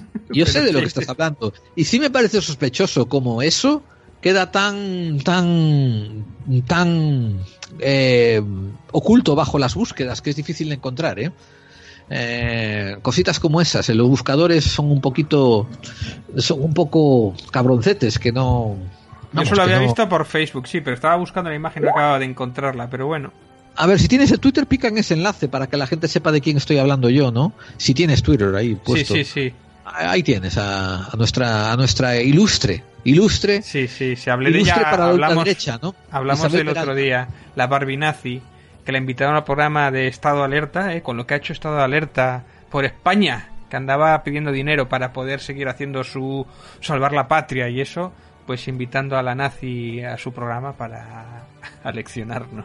Yo 0.33 0.47
sé 0.47 0.63
de 0.63 0.73
lo 0.73 0.81
que 0.81 0.87
estás 0.87 1.09
hablando. 1.09 1.53
Y 1.77 1.85
sí 1.85 1.99
me 2.01 2.11
parece 2.11 2.41
sospechoso 2.41 3.09
como 3.09 3.43
eso 3.43 3.83
queda 4.21 4.51
tan, 4.51 5.21
tan, 5.21 6.25
tan 6.67 7.39
eh, 7.79 8.43
oculto 8.93 9.35
bajo 9.35 9.59
las 9.59 9.75
búsquedas 9.75 10.21
que 10.23 10.31
es 10.31 10.37
difícil 10.37 10.69
de 10.69 10.75
encontrar, 10.77 11.19
¿eh? 11.21 11.31
Eh, 12.11 12.97
cositas 13.03 13.39
como 13.39 13.61
esas, 13.61 13.89
eh, 13.91 13.95
los 13.95 14.09
buscadores 14.09 14.65
son 14.65 14.91
un 14.91 15.01
poquito, 15.01 15.69
son 16.37 16.63
un 16.63 16.73
poco 16.75 17.35
cabroncetes 17.51 18.19
que 18.19 18.33
no. 18.33 18.77
Yo 18.81 19.29
vamos, 19.33 19.49
solo 19.51 19.59
que 19.59 19.63
había 19.65 19.77
no- 19.81 19.85
visto 19.85 20.09
por 20.09 20.25
Facebook, 20.25 20.67
sí, 20.67 20.81
pero 20.81 20.95
estaba 20.95 21.17
buscando 21.17 21.51
la 21.51 21.57
imagen 21.57 21.83
y 21.83 21.87
no 21.87 21.91
acababa 21.93 22.19
de 22.19 22.25
encontrarla, 22.25 22.89
pero 22.89 23.07
bueno. 23.07 23.33
A 23.77 23.87
ver, 23.87 24.01
si 24.01 24.09
tienes 24.09 24.33
el 24.33 24.41
Twitter, 24.41 24.67
pica 24.67 24.89
en 24.89 24.99
ese 24.99 25.15
enlace 25.15 25.49
para 25.49 25.69
que 25.69 25.77
la 25.77 25.87
gente 25.87 26.09
sepa 26.09 26.33
de 26.33 26.41
quién 26.41 26.57
estoy 26.57 26.79
hablando 26.79 27.11
yo, 27.11 27.31
¿no? 27.31 27.53
Si 27.77 27.95
tienes 27.95 28.23
Twitter 28.23 28.53
ahí 28.57 28.75
puesto. 28.75 29.15
Sí, 29.15 29.25
sí, 29.25 29.51
sí. 29.51 29.55
Ahí 29.95 30.23
tienes 30.23 30.57
a, 30.59 31.07
a 31.07 31.17
nuestra 31.17 31.73
a 31.73 31.77
nuestra 31.77 32.17
ilustre, 32.21 32.83
ilustre. 33.05 33.63
Sí, 33.63 33.89
sí, 33.89 34.15
hablé 34.31 34.51
de 34.51 34.59
ella. 34.61 34.75
para 34.77 34.99
la 34.99 35.05
hablamos, 35.11 35.37
ultraderecha, 35.39 35.79
¿no? 35.83 35.95
Hablamos 36.11 36.41
Isabel 36.41 36.59
del 36.59 36.69
otro 36.69 36.83
Peralta. 36.83 37.01
día, 37.01 37.29
la 37.57 37.67
Barbie 37.67 37.97
nazi, 37.97 38.43
que 38.85 38.93
la 38.93 38.99
invitaron 38.99 39.37
al 39.37 39.45
programa 39.45 39.91
de 39.91 40.09
Estado 40.09 40.39
de 40.39 40.45
Alerta, 40.45 40.95
eh, 40.95 41.03
con 41.03 41.17
lo 41.17 41.27
que 41.27 41.35
ha 41.35 41.37
hecho 41.39 41.53
Estado 41.53 41.77
de 41.77 41.83
Alerta 41.85 42.45
por 42.71 42.85
España, 42.85 43.49
que 43.71 43.77
andaba 43.77 44.23
pidiendo 44.23 44.53
dinero 44.53 44.89
para 44.89 45.13
poder 45.13 45.41
seguir 45.41 45.69
haciendo 45.69 46.05
su 46.05 46.47
salvar 46.81 47.13
la 47.13 47.29
patria 47.29 47.69
y 47.69 47.81
eso, 47.81 48.13
pues 48.47 48.67
invitando 48.69 49.17
a 49.19 49.23
la 49.23 49.35
nazi 49.35 50.03
a 50.03 50.17
su 50.19 50.33
programa 50.33 50.73
para 50.73 51.45
aleccionarnos. 51.85 52.65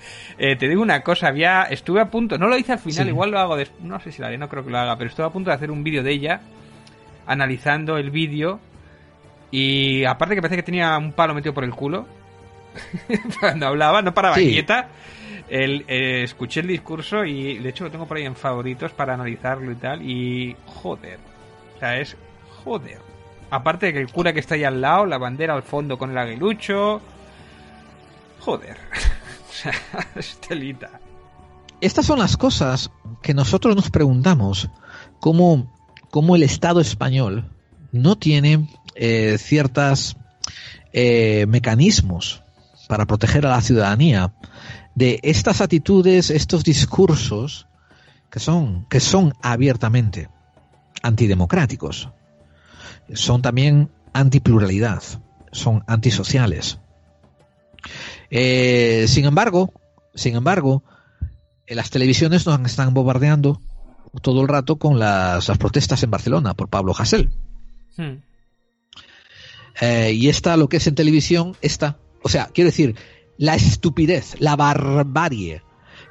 Eh, 0.38 0.56
te 0.56 0.68
digo 0.68 0.80
una 0.82 1.02
cosa, 1.02 1.28
había 1.28 1.64
estuve 1.64 2.00
a 2.00 2.10
punto, 2.10 2.38
no 2.38 2.46
lo 2.48 2.56
hice 2.56 2.72
al 2.72 2.78
final, 2.78 3.04
Sí. 3.04 3.10
igual 3.10 3.30
lo 3.30 3.38
hago, 3.38 3.56
des- 3.56 3.72
no 3.82 4.00
sé 4.00 4.10
si 4.12 4.20
lo 4.22 4.26
haré, 4.28 4.38
no 4.38 4.48
creo 4.48 4.64
que 4.64 4.70
lo 4.70 4.78
haga, 4.78 4.96
pero 4.96 5.10
estuve 5.10 5.26
a 5.26 5.30
punto 5.30 5.50
de 5.50 5.56
hacer 5.56 5.70
un 5.70 5.84
vídeo 5.84 6.02
de 6.02 6.12
ella, 6.12 6.40
analizando 7.26 7.98
el 7.98 8.10
vídeo, 8.10 8.58
y 9.50 10.04
aparte 10.04 10.34
que 10.34 10.40
parece 10.40 10.56
que 10.56 10.62
tenía 10.62 10.96
un 10.96 11.12
palo 11.12 11.34
metido 11.34 11.52
por 11.52 11.64
el 11.64 11.72
culo, 11.74 12.06
cuando 13.40 13.66
hablaba, 13.66 14.00
no 14.02 14.14
paraba 14.14 14.36
Sí. 14.36 14.50
quieta, 14.52 14.88
el, 15.48 15.84
eh, 15.88 16.22
escuché 16.22 16.60
el 16.60 16.68
discurso 16.68 17.24
y 17.24 17.58
de 17.58 17.68
hecho 17.68 17.84
lo 17.84 17.90
tengo 17.90 18.06
por 18.06 18.16
ahí 18.16 18.24
en 18.24 18.36
favoritos 18.36 18.92
para 18.92 19.14
analizarlo 19.14 19.70
y 19.72 19.76
tal, 19.76 20.00
y 20.02 20.56
joder, 20.64 21.18
o 21.76 21.78
sea, 21.80 21.98
es 21.98 22.16
joder. 22.64 22.98
Aparte 23.50 23.86
de 23.86 23.92
que 23.94 23.98
el 23.98 24.08
cura 24.12 24.32
que 24.32 24.40
está 24.40 24.54
ahí 24.54 24.64
al 24.64 24.80
lado, 24.80 25.04
la 25.06 25.18
bandera 25.18 25.54
al 25.54 25.62
fondo 25.64 25.98
con 25.98 26.10
el 26.12 26.18
aguilucho, 26.18 27.02
joder. 28.38 28.76
Estelita. 30.14 31.00
Estas 31.80 32.06
son 32.06 32.18
las 32.18 32.36
cosas 32.36 32.90
que 33.22 33.34
nosotros 33.34 33.74
nos 33.74 33.90
preguntamos, 33.90 34.68
cómo, 35.18 35.72
cómo 36.10 36.36
el 36.36 36.42
Estado 36.42 36.80
español 36.80 37.50
no 37.92 38.16
tiene 38.16 38.68
eh, 38.94 39.38
ciertos 39.38 40.16
mecanismos 40.92 42.42
para 42.88 43.06
proteger 43.06 43.46
a 43.46 43.50
la 43.50 43.60
ciudadanía 43.60 44.32
de 44.96 45.20
estas 45.22 45.60
actitudes, 45.60 46.30
estos 46.30 46.64
discursos 46.64 47.68
que 48.30 48.40
son, 48.40 48.86
que 48.88 49.00
son 49.00 49.34
abiertamente 49.42 50.28
antidemocráticos. 51.02 52.10
Son 53.14 53.42
también 53.42 53.90
antipluralidad, 54.12 55.02
son 55.52 55.82
antisociales. 55.86 56.78
Eh, 58.30 59.06
sin 59.08 59.24
embargo, 59.24 59.72
sin 60.14 60.36
embargo, 60.36 60.82
eh, 61.66 61.74
las 61.74 61.90
televisiones 61.90 62.46
nos 62.46 62.60
están 62.64 62.94
bombardeando 62.94 63.60
todo 64.22 64.42
el 64.42 64.48
rato 64.48 64.76
con 64.76 64.98
las, 64.98 65.48
las 65.48 65.58
protestas 65.58 66.02
en 66.02 66.10
Barcelona 66.10 66.54
por 66.54 66.68
Pablo 66.68 66.94
Hasél. 66.96 67.30
Hmm. 67.96 68.22
Eh, 69.80 70.12
y 70.14 70.28
esta, 70.28 70.56
lo 70.56 70.68
que 70.68 70.78
es 70.78 70.86
en 70.86 70.94
televisión, 70.94 71.56
esta, 71.60 71.98
o 72.22 72.28
sea, 72.28 72.50
quiero 72.52 72.70
decir, 72.70 72.96
la 73.38 73.54
estupidez, 73.54 74.36
la 74.38 74.56
barbarie, 74.56 75.62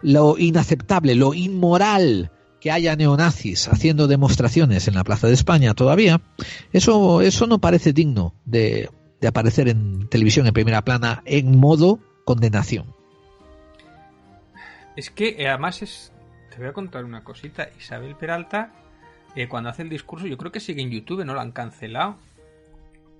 lo 0.02 0.38
inaceptable, 0.38 1.16
lo 1.16 1.34
inmoral 1.34 2.32
que 2.62 2.72
haya 2.72 2.96
neonazis 2.96 3.68
haciendo 3.70 4.08
demostraciones 4.08 4.88
en 4.88 4.96
la 4.96 5.04
Plaza 5.04 5.28
de 5.28 5.34
España 5.34 5.74
todavía, 5.74 6.22
eso, 6.74 7.22
eso 7.22 7.48
no 7.48 7.60
parece 7.60 7.94
digno 7.94 8.34
de, 8.46 8.90
de 9.22 9.28
aparecer 9.28 9.70
en 9.70 10.10
televisión 10.10 10.48
en 10.48 10.54
primera 10.54 10.84
plana 10.84 11.22
en 11.26 11.58
modo 11.58 12.00
condenación. 12.30 12.86
Es 14.96 15.10
que 15.10 15.36
eh, 15.40 15.48
además 15.50 15.82
es. 15.82 16.14
Te 16.52 16.58
voy 16.58 16.68
a 16.68 16.74
contar 16.74 17.04
una 17.04 17.24
cosita. 17.24 17.70
Isabel 17.80 18.16
Peralta, 18.16 18.72
eh, 19.36 19.48
cuando 19.48 19.70
hace 19.72 19.82
el 19.82 19.90
discurso, 19.90 20.28
yo 20.28 20.38
creo 20.38 20.52
que 20.52 20.60
sigue 20.60 20.84
en 20.84 20.92
YouTube, 20.92 21.26
no 21.26 21.34
lo 21.34 21.42
han 21.42 21.52
cancelado. 21.52 22.18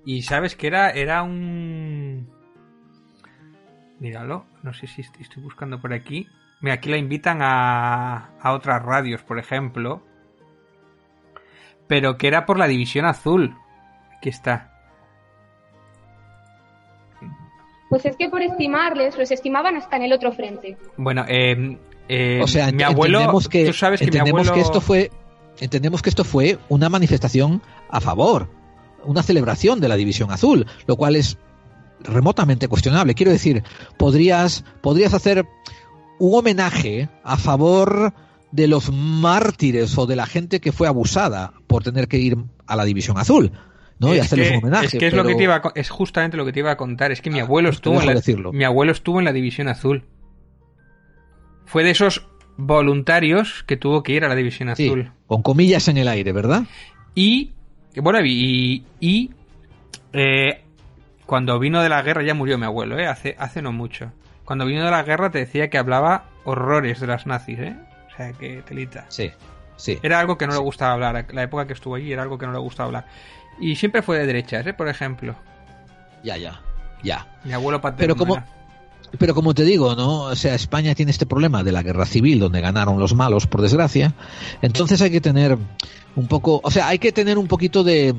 Y 0.04 0.22
sabes 0.22 0.54
que 0.54 0.68
era, 0.68 0.90
era 0.90 1.24
un. 1.24 2.28
Míralo, 3.98 4.46
no 4.62 4.72
sé 4.74 4.86
si 4.86 5.00
est- 5.00 5.20
estoy 5.20 5.42
buscando 5.42 5.80
por 5.80 5.92
aquí. 5.92 6.28
Mira, 6.60 6.74
aquí 6.74 6.88
la 6.88 6.96
invitan 6.98 7.40
a, 7.42 8.30
a 8.40 8.52
otras 8.52 8.80
radios, 8.80 9.22
por 9.22 9.40
ejemplo. 9.40 10.02
Pero 11.88 12.16
que 12.16 12.28
era 12.28 12.46
por 12.46 12.58
la 12.58 12.68
División 12.68 13.06
Azul. 13.06 13.56
Aquí 14.16 14.28
está. 14.28 14.69
Pues 17.90 18.06
es 18.06 18.16
que 18.16 18.28
por 18.28 18.40
estimarles, 18.40 19.18
los 19.18 19.30
estimaban 19.32 19.76
hasta 19.76 19.96
en 19.96 20.04
el 20.04 20.12
otro 20.12 20.32
frente. 20.32 20.78
Bueno, 20.96 21.24
eh, 21.28 21.76
eh, 22.08 22.40
o 22.42 22.46
sea, 22.46 22.70
mi 22.70 22.84
abuelo. 22.84 23.18
entendemos 23.18 23.48
que, 23.48 23.66
tú 23.66 23.72
sabes 23.72 23.98
que 23.98 24.06
mi 24.06 24.10
entendemos 24.10 24.48
abuelo. 24.48 24.54
que 24.54 24.60
esto 24.60 24.80
fue 24.80 25.10
entendemos 25.58 26.00
que 26.00 26.08
esto 26.08 26.24
fue 26.24 26.58
una 26.68 26.88
manifestación 26.88 27.60
a 27.90 28.00
favor, 28.00 28.48
una 29.04 29.22
celebración 29.22 29.80
de 29.80 29.88
la 29.88 29.96
división 29.96 30.30
azul, 30.30 30.66
lo 30.86 30.96
cual 30.96 31.16
es 31.16 31.36
remotamente 32.02 32.68
cuestionable. 32.68 33.14
Quiero 33.14 33.32
decir, 33.32 33.64
podrías 33.98 34.64
podrías 34.80 35.12
hacer 35.12 35.44
un 36.20 36.38
homenaje 36.38 37.08
a 37.24 37.36
favor 37.36 38.14
de 38.52 38.68
los 38.68 38.92
mártires 38.92 39.98
o 39.98 40.06
de 40.06 40.16
la 40.16 40.26
gente 40.26 40.60
que 40.60 40.70
fue 40.70 40.86
abusada 40.86 41.54
por 41.66 41.82
tener 41.82 42.06
que 42.06 42.18
ir 42.18 42.38
a 42.66 42.76
la 42.76 42.84
División 42.84 43.18
Azul. 43.18 43.50
¿No? 44.00 44.14
y 44.14 44.18
es 44.18 44.24
hacerles 44.26 44.48
que, 44.48 44.56
un 44.56 44.62
homenaje. 44.64 44.86
es 44.86 44.94
que 44.94 45.06
es 45.06 45.12
lo 45.14 45.24
que 45.24 45.34
te 45.36 45.42
iba 45.44 45.56
a 45.56 45.62
es 45.74 45.90
justamente 45.90 46.36
lo 46.36 46.44
que 46.44 46.52
te 46.52 46.58
iba 46.60 46.72
a 46.72 46.76
contar. 46.76 47.12
Es 47.12 47.20
que 47.20 47.30
mi 47.30 47.38
abuelo 47.40 47.68
pues 47.68 47.76
estuvo 47.76 48.00
en 48.00 48.06
la, 48.06 48.14
decirlo. 48.14 48.52
mi 48.52 48.64
abuelo 48.64 48.92
estuvo 48.92 49.18
en 49.18 49.24
la 49.26 49.32
división 49.32 49.68
azul. 49.68 50.04
Fue 51.66 51.84
de 51.84 51.90
esos 51.90 52.26
voluntarios 52.56 53.62
que 53.66 53.76
tuvo 53.76 54.02
que 54.02 54.12
ir 54.12 54.24
a 54.24 54.28
la 54.28 54.34
división 54.34 54.74
Sí, 54.76 54.86
azul. 54.86 55.12
con 55.26 55.42
comillas 55.42 55.86
en 55.88 55.96
el 55.98 56.08
aire, 56.08 56.32
¿verdad? 56.32 56.64
Y 57.14 57.52
bueno, 57.96 58.20
y, 58.24 58.84
y 59.00 59.30
eh, 60.12 60.62
cuando 61.26 61.58
vino 61.58 61.82
de 61.82 61.88
la 61.88 62.02
guerra 62.02 62.22
ya 62.22 62.34
murió 62.34 62.58
mi 62.58 62.66
abuelo, 62.66 62.98
¿eh? 62.98 63.06
Hace, 63.06 63.36
hace 63.38 63.62
no 63.62 63.72
mucho. 63.72 64.12
Cuando 64.44 64.66
vino 64.66 64.84
de 64.84 64.90
la 64.90 65.02
guerra 65.04 65.30
te 65.30 65.38
decía 65.38 65.70
que 65.70 65.78
hablaba 65.78 66.24
horrores 66.44 67.00
de 67.00 67.06
las 67.06 67.26
nazis, 67.26 67.58
¿eh? 67.60 67.76
O 68.12 68.16
sea, 68.16 68.32
que 68.32 68.62
telita. 68.62 69.06
Sí, 69.08 69.30
sí. 69.76 69.98
Era 70.02 70.18
algo 70.18 70.36
que 70.36 70.46
no 70.46 70.52
le 70.54 70.58
gustaba 70.58 70.92
hablar. 70.94 71.26
La 71.32 71.42
época 71.44 71.66
que 71.66 71.72
estuvo 71.72 71.94
allí 71.94 72.12
era 72.12 72.22
algo 72.22 72.36
que 72.36 72.46
no 72.46 72.52
le 72.52 72.58
gustaba 72.58 72.86
hablar. 72.88 73.06
Y 73.60 73.76
siempre 73.76 74.02
fue 74.02 74.18
de 74.18 74.26
derechas, 74.26 74.66
¿eh? 74.66 74.72
Por 74.72 74.88
ejemplo. 74.88 75.36
Ya, 76.24 76.36
ya, 76.36 76.60
ya. 77.02 77.26
Mi 77.44 77.52
abuelo 77.52 77.80
paterno. 77.80 78.14
Pero 78.14 78.16
como, 78.16 78.34
era. 78.36 78.46
pero 79.18 79.34
como 79.34 79.54
te 79.54 79.64
digo, 79.64 79.94
¿no? 79.94 80.22
O 80.22 80.36
sea, 80.36 80.54
España 80.54 80.94
tiene 80.94 81.10
este 81.10 81.26
problema 81.26 81.62
de 81.62 81.72
la 81.72 81.82
guerra 81.82 82.06
civil 82.06 82.40
donde 82.40 82.60
ganaron 82.60 82.98
los 82.98 83.14
malos, 83.14 83.46
por 83.46 83.60
desgracia. 83.60 84.14
Entonces 84.62 85.00
hay 85.02 85.10
que 85.10 85.20
tener 85.20 85.58
un 86.16 86.26
poco, 86.26 86.60
o 86.62 86.70
sea, 86.70 86.88
hay 86.88 86.98
que 86.98 87.12
tener 87.12 87.38
un 87.38 87.46
poquito 87.46 87.84
de, 87.84 88.14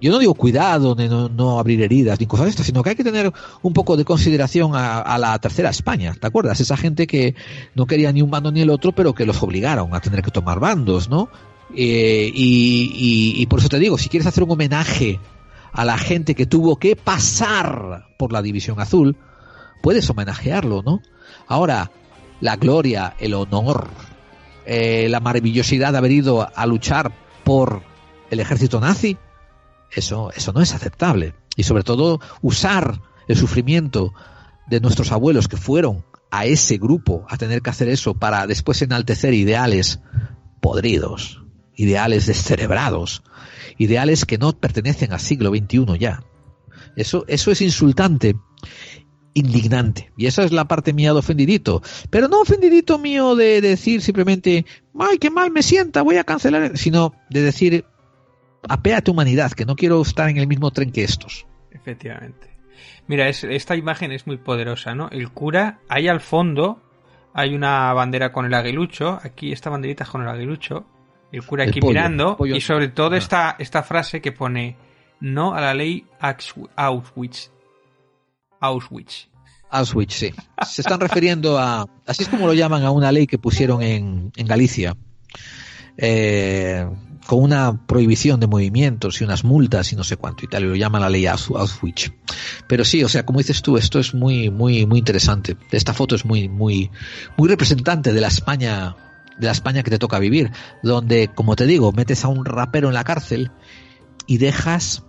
yo 0.00 0.12
no 0.12 0.18
digo 0.18 0.34
cuidado, 0.34 0.94
de 0.94 1.08
no, 1.08 1.28
no 1.28 1.58
abrir 1.58 1.82
heridas 1.82 2.20
ni 2.20 2.26
cosas 2.26 2.46
de 2.46 2.50
estas, 2.50 2.66
sino 2.66 2.82
que 2.82 2.90
hay 2.90 2.96
que 2.96 3.04
tener 3.04 3.32
un 3.62 3.72
poco 3.72 3.96
de 3.96 4.04
consideración 4.04 4.74
a, 4.74 5.00
a 5.00 5.18
la 5.18 5.38
tercera 5.38 5.70
España, 5.70 6.14
¿te 6.20 6.26
acuerdas? 6.26 6.60
Esa 6.60 6.76
gente 6.76 7.06
que 7.06 7.34
no 7.74 7.86
quería 7.86 8.12
ni 8.12 8.20
un 8.20 8.30
bando 8.30 8.52
ni 8.52 8.60
el 8.60 8.70
otro, 8.70 8.92
pero 8.92 9.14
que 9.14 9.24
los 9.24 9.42
obligaron 9.42 9.94
a 9.94 10.00
tener 10.00 10.22
que 10.22 10.30
tomar 10.30 10.60
bandos, 10.60 11.08
¿no? 11.08 11.30
Eh, 11.76 12.30
y, 12.34 13.46
por 13.46 13.60
eso 13.60 13.68
te 13.68 13.78
digo, 13.78 13.98
si 13.98 14.08
quieres 14.08 14.26
hacer 14.26 14.44
un 14.44 14.50
homenaje 14.50 15.20
a 15.72 15.84
la 15.84 15.98
gente 15.98 16.34
que 16.34 16.46
tuvo 16.46 16.76
que 16.76 16.96
pasar 16.96 18.08
por 18.18 18.32
la 18.32 18.42
División 18.42 18.80
Azul, 18.80 19.16
puedes 19.82 20.08
homenajearlo, 20.10 20.82
¿no? 20.82 21.00
Ahora, 21.46 21.90
la 22.40 22.56
gloria, 22.56 23.14
el 23.18 23.34
honor, 23.34 23.88
eh, 24.66 25.08
la 25.08 25.20
maravillosidad 25.20 25.92
de 25.92 25.98
haber 25.98 26.12
ido 26.12 26.48
a 26.54 26.66
luchar 26.66 27.12
por 27.44 27.82
el 28.30 28.40
ejército 28.40 28.80
nazi, 28.80 29.16
eso, 29.92 30.30
eso 30.34 30.52
no 30.52 30.60
es 30.60 30.74
aceptable. 30.74 31.34
Y 31.56 31.64
sobre 31.64 31.82
todo, 31.82 32.20
usar 32.42 33.00
el 33.28 33.36
sufrimiento 33.36 34.12
de 34.68 34.80
nuestros 34.80 35.12
abuelos 35.12 35.48
que 35.48 35.56
fueron 35.56 36.04
a 36.30 36.46
ese 36.46 36.78
grupo 36.78 37.26
a 37.28 37.36
tener 37.36 37.60
que 37.62 37.70
hacer 37.70 37.88
eso 37.88 38.14
para 38.14 38.46
después 38.46 38.82
enaltecer 38.82 39.34
ideales 39.34 40.00
podridos, 40.60 41.39
ideales 41.82 42.26
descerebrados, 42.26 43.22
ideales 43.78 44.24
que 44.24 44.38
no 44.38 44.52
pertenecen 44.52 45.12
al 45.12 45.20
siglo 45.20 45.50
XXI 45.50 45.98
ya. 45.98 46.22
Eso, 46.96 47.24
eso 47.28 47.50
es 47.50 47.60
insultante, 47.62 48.36
indignante. 49.34 50.12
Y 50.16 50.26
esa 50.26 50.42
es 50.44 50.52
la 50.52 50.66
parte 50.66 50.92
mía 50.92 51.12
de 51.12 51.18
ofendidito. 51.20 51.82
Pero 52.10 52.28
no 52.28 52.40
ofendidito 52.40 52.98
mío 52.98 53.36
de 53.36 53.60
decir 53.60 54.02
simplemente, 54.02 54.66
ay, 54.98 55.18
qué 55.18 55.30
mal 55.30 55.50
me 55.50 55.62
sienta, 55.62 56.02
voy 56.02 56.16
a 56.16 56.24
cancelar, 56.24 56.76
sino 56.76 57.14
de 57.30 57.42
decir, 57.42 57.84
apéate 58.68 59.10
humanidad, 59.10 59.52
que 59.52 59.64
no 59.64 59.76
quiero 59.76 60.02
estar 60.02 60.28
en 60.28 60.36
el 60.36 60.46
mismo 60.46 60.70
tren 60.72 60.90
que 60.90 61.04
estos. 61.04 61.46
Efectivamente. 61.70 62.48
Mira, 63.06 63.28
es- 63.28 63.44
esta 63.44 63.76
imagen 63.76 64.12
es 64.12 64.26
muy 64.26 64.36
poderosa, 64.36 64.94
¿no? 64.94 65.08
El 65.10 65.30
cura, 65.30 65.80
ahí 65.88 66.08
al 66.08 66.20
fondo 66.20 66.82
hay 67.32 67.54
una 67.54 67.92
bandera 67.92 68.32
con 68.32 68.46
el 68.46 68.54
aguilucho, 68.54 69.18
aquí 69.22 69.52
esta 69.52 69.70
banderita 69.70 70.04
es 70.04 70.10
con 70.10 70.22
el 70.22 70.28
aguilucho, 70.28 70.86
el 71.32 71.44
cura 71.44 71.64
El 71.64 71.70
aquí 71.70 71.80
pollo, 71.80 71.90
mirando, 71.92 72.36
pollo. 72.36 72.56
y 72.56 72.60
sobre 72.60 72.88
todo 72.88 73.14
Ah. 73.14 73.18
esta, 73.18 73.56
esta 73.58 73.82
frase 73.82 74.20
que 74.20 74.32
pone 74.32 74.76
no 75.20 75.54
a 75.54 75.60
la 75.60 75.74
ley 75.74 76.04
Auschwitz. 76.76 77.50
Auschwitz. 78.60 79.28
Auschwitz, 79.70 80.14
sí. 80.14 80.32
Se 80.66 80.82
están 80.82 80.98
refiriendo 81.00 81.58
a, 81.58 81.86
así 82.06 82.24
es 82.24 82.28
como 82.28 82.46
lo 82.46 82.54
llaman 82.54 82.84
a 82.84 82.90
una 82.90 83.12
ley 83.12 83.26
que 83.26 83.38
pusieron 83.38 83.82
en, 83.82 84.32
en 84.36 84.46
Galicia, 84.46 84.96
eh, 85.96 86.88
con 87.26 87.42
una 87.42 87.86
prohibición 87.86 88.40
de 88.40 88.46
movimientos 88.48 89.20
y 89.20 89.24
unas 89.24 89.44
multas 89.44 89.92
y 89.92 89.96
no 89.96 90.02
sé 90.02 90.16
cuánto 90.16 90.44
y 90.44 90.48
tal, 90.48 90.64
y 90.64 90.66
lo 90.66 90.74
llaman 90.74 91.02
la 91.02 91.08
ley 91.10 91.26
Aus- 91.26 91.54
Auschwitz. 91.56 92.10
Pero 92.66 92.84
sí, 92.84 93.04
o 93.04 93.08
sea, 93.08 93.24
como 93.24 93.38
dices 93.38 93.62
tú, 93.62 93.76
esto 93.76 94.00
es 94.00 94.14
muy, 94.14 94.50
muy, 94.50 94.86
muy 94.86 94.98
interesante. 94.98 95.56
Esta 95.70 95.94
foto 95.94 96.16
es 96.16 96.24
muy, 96.24 96.48
muy, 96.48 96.90
muy 97.36 97.48
representante 97.48 98.12
de 98.12 98.20
la 98.20 98.28
España, 98.28 98.96
de 99.40 99.46
la 99.46 99.52
España 99.52 99.82
que 99.82 99.90
te 99.90 99.98
toca 99.98 100.18
vivir, 100.18 100.50
donde, 100.82 101.28
como 101.28 101.56
te 101.56 101.66
digo, 101.66 101.92
metes 101.92 102.24
a 102.24 102.28
un 102.28 102.44
rapero 102.44 102.88
en 102.88 102.94
la 102.94 103.04
cárcel 103.04 103.50
y 104.26 104.38
dejas 104.38 105.02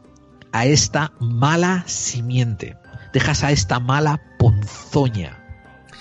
a 0.51 0.65
esta 0.65 1.13
mala 1.19 1.83
simiente, 1.87 2.77
dejas 3.13 3.43
a 3.43 3.51
esta 3.51 3.79
mala 3.79 4.21
ponzoña 4.39 5.37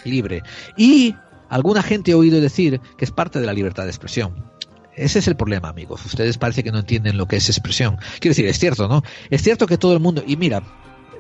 libre. 0.05 0.43
Y 0.77 1.15
alguna 1.49 1.83
gente 1.83 2.13
ha 2.13 2.17
oído 2.17 2.41
decir 2.41 2.81
que 2.97 3.05
es 3.05 3.11
parte 3.11 3.41
de 3.41 3.47
la 3.47 3.53
libertad 3.53 3.85
de 3.85 3.91
expresión. 3.91 4.51
Ese 4.95 5.19
es 5.21 5.29
el 5.29 5.37
problema, 5.37 5.69
amigos. 5.69 6.05
Ustedes 6.05 6.39
parece 6.39 6.63
que 6.63 6.73
no 6.73 6.79
entienden 6.79 7.17
lo 7.17 7.27
que 7.27 7.37
es 7.37 7.49
expresión. 7.49 7.97
Quiero 8.21 8.33
decir, 8.33 8.47
es 8.47 8.59
cierto, 8.59 8.89
¿no? 8.89 9.03
Es 9.31 9.43
cierto 9.43 9.67
que 9.67 9.79
todo 9.79 9.93
el 9.93 10.01
mundo, 10.01 10.23
y 10.27 10.37
mira, 10.37 10.63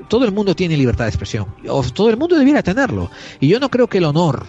todo 0.08 0.24
el 0.24 0.32
mundo 0.32 0.54
tiene 0.54 0.76
libertad 0.76 1.04
de 1.04 1.10
expresión, 1.10 1.54
o 1.68 1.82
todo 1.82 2.10
el 2.10 2.16
mundo 2.16 2.36
debiera 2.36 2.62
tenerlo. 2.62 3.10
Y 3.38 3.48
yo 3.48 3.60
no 3.60 3.70
creo 3.70 3.88
que 3.88 3.98
el 3.98 4.04
honor 4.04 4.46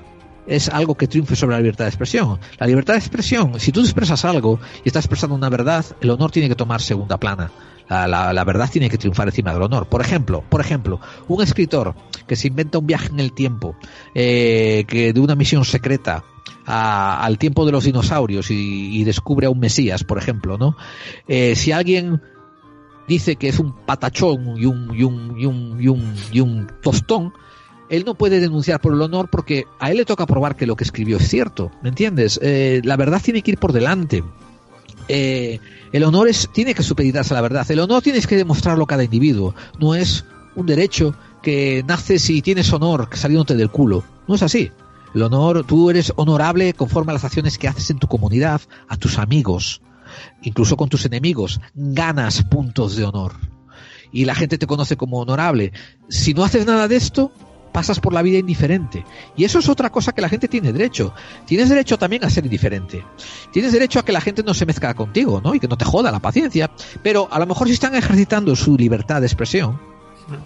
es 0.47 0.69
algo 0.69 0.95
que 0.95 1.07
triunfe 1.07 1.35
sobre 1.35 1.55
la 1.55 1.61
libertad 1.61 1.85
de 1.85 1.89
expresión. 1.89 2.39
La 2.59 2.67
libertad 2.67 2.93
de 2.93 2.99
expresión, 2.99 3.59
si 3.59 3.71
tú 3.71 3.79
expresas 3.81 4.25
algo 4.25 4.59
y 4.83 4.89
estás 4.89 5.05
expresando 5.05 5.35
una 5.35 5.49
verdad, 5.49 5.85
el 6.01 6.09
honor 6.09 6.31
tiene 6.31 6.49
que 6.49 6.55
tomar 6.55 6.81
segunda 6.81 7.17
plana. 7.17 7.51
La, 7.89 8.07
la- 8.31 8.43
verdad 8.45 8.69
tiene 8.71 8.89
que 8.89 8.97
triunfar 8.97 9.27
encima 9.27 9.51
del 9.53 9.63
honor. 9.63 9.85
Por 9.87 9.99
ejemplo, 9.99 10.43
por 10.47 10.61
ejemplo, 10.61 11.01
un 11.27 11.43
escritor 11.43 11.93
que 12.25 12.37
se 12.37 12.47
inventa 12.47 12.77
un 12.77 12.87
viaje 12.87 13.09
en 13.09 13.19
el 13.19 13.33
tiempo, 13.33 13.75
eh, 14.15 14.85
que 14.87 15.11
de 15.11 15.19
una 15.19 15.35
misión 15.35 15.65
secreta 15.65 16.23
a- 16.65 17.21
al 17.21 17.37
tiempo 17.37 17.65
de 17.65 17.73
los 17.73 17.83
dinosaurios 17.83 18.49
y, 18.49 19.03
descubre 19.03 19.47
a 19.47 19.49
un 19.49 19.59
Mesías, 19.59 20.05
por 20.05 20.17
ejemplo, 20.17 20.57
¿no? 20.57 20.77
Eh, 21.27 21.55
si 21.57 21.73
alguien 21.73 22.21
dice 23.09 23.35
que 23.35 23.49
es 23.49 23.59
un 23.59 23.73
patachón 23.85 24.57
y 24.57 24.65
un, 24.67 24.89
un, 24.91 25.37
un, 25.45 25.81
y 25.81 25.87
un, 25.89 26.15
y 26.31 26.39
un 26.39 26.67
tostón, 26.81 27.33
él 27.91 28.05
no 28.05 28.15
puede 28.15 28.39
denunciar 28.39 28.79
por 28.79 28.93
el 28.93 29.01
honor 29.01 29.27
porque 29.29 29.65
a 29.77 29.91
él 29.91 29.97
le 29.97 30.05
toca 30.05 30.25
probar 30.25 30.55
que 30.55 30.65
lo 30.65 30.77
que 30.77 30.85
escribió 30.85 31.17
es 31.17 31.27
cierto, 31.27 31.71
¿me 31.83 31.89
entiendes? 31.89 32.39
Eh, 32.41 32.81
la 32.85 32.95
verdad 32.95 33.21
tiene 33.21 33.41
que 33.41 33.51
ir 33.51 33.57
por 33.57 33.73
delante. 33.73 34.23
Eh, 35.09 35.59
el 35.91 36.03
honor 36.05 36.29
es, 36.29 36.49
tiene 36.53 36.73
que 36.73 36.83
supeditarse 36.83 37.33
a 37.33 37.35
la 37.35 37.41
verdad. 37.41 37.69
El 37.69 37.81
honor 37.81 38.01
tienes 38.01 38.27
que 38.27 38.37
demostrarlo 38.37 38.85
cada 38.85 39.03
individuo. 39.03 39.55
No 39.77 39.93
es 39.93 40.23
un 40.55 40.65
derecho 40.65 41.15
que 41.43 41.83
naces 41.85 42.29
y 42.29 42.41
tienes 42.41 42.71
honor 42.71 43.09
saliéndote 43.11 43.57
del 43.57 43.69
culo. 43.69 44.05
No 44.25 44.35
es 44.35 44.43
así. 44.43 44.71
El 45.13 45.23
honor, 45.23 45.65
tú 45.67 45.89
eres 45.89 46.13
honorable 46.15 46.73
conforme 46.73 47.11
a 47.11 47.15
las 47.15 47.25
acciones 47.25 47.57
que 47.57 47.67
haces 47.67 47.89
en 47.89 47.99
tu 47.99 48.07
comunidad, 48.07 48.61
a 48.87 48.95
tus 48.95 49.19
amigos, 49.19 49.81
incluso 50.43 50.77
con 50.77 50.87
tus 50.87 51.05
enemigos. 51.05 51.59
Ganas 51.75 52.41
puntos 52.43 52.95
de 52.95 53.03
honor. 53.03 53.33
Y 54.13 54.23
la 54.23 54.35
gente 54.35 54.57
te 54.57 54.67
conoce 54.67 54.95
como 54.95 55.19
honorable. 55.19 55.73
Si 56.07 56.33
no 56.33 56.45
haces 56.45 56.65
nada 56.65 56.87
de 56.87 56.95
esto, 56.95 57.33
pasas 57.71 57.99
por 57.99 58.13
la 58.13 58.21
vida 58.21 58.37
indiferente. 58.37 59.05
Y 59.35 59.43
eso 59.43 59.59
es 59.59 59.69
otra 59.69 59.89
cosa 59.89 60.11
que 60.11 60.21
la 60.21 60.29
gente 60.29 60.47
tiene 60.47 60.71
derecho. 60.73 61.13
Tienes 61.45 61.69
derecho 61.69 61.97
también 61.97 62.23
a 62.25 62.29
ser 62.29 62.45
indiferente. 62.45 63.03
Tienes 63.51 63.71
derecho 63.71 63.99
a 63.99 64.05
que 64.05 64.11
la 64.11 64.21
gente 64.21 64.43
no 64.43 64.53
se 64.53 64.65
mezcla 64.65 64.93
contigo, 64.93 65.41
¿no? 65.43 65.55
Y 65.55 65.59
que 65.59 65.67
no 65.67 65.77
te 65.77 65.85
joda 65.85 66.11
la 66.11 66.19
paciencia. 66.19 66.71
Pero 67.03 67.27
a 67.31 67.39
lo 67.39 67.45
mejor 67.45 67.67
si 67.67 67.73
están 67.73 67.95
ejercitando 67.95 68.55
su 68.55 68.77
libertad 68.77 69.21
de 69.21 69.27
expresión, 69.27 69.79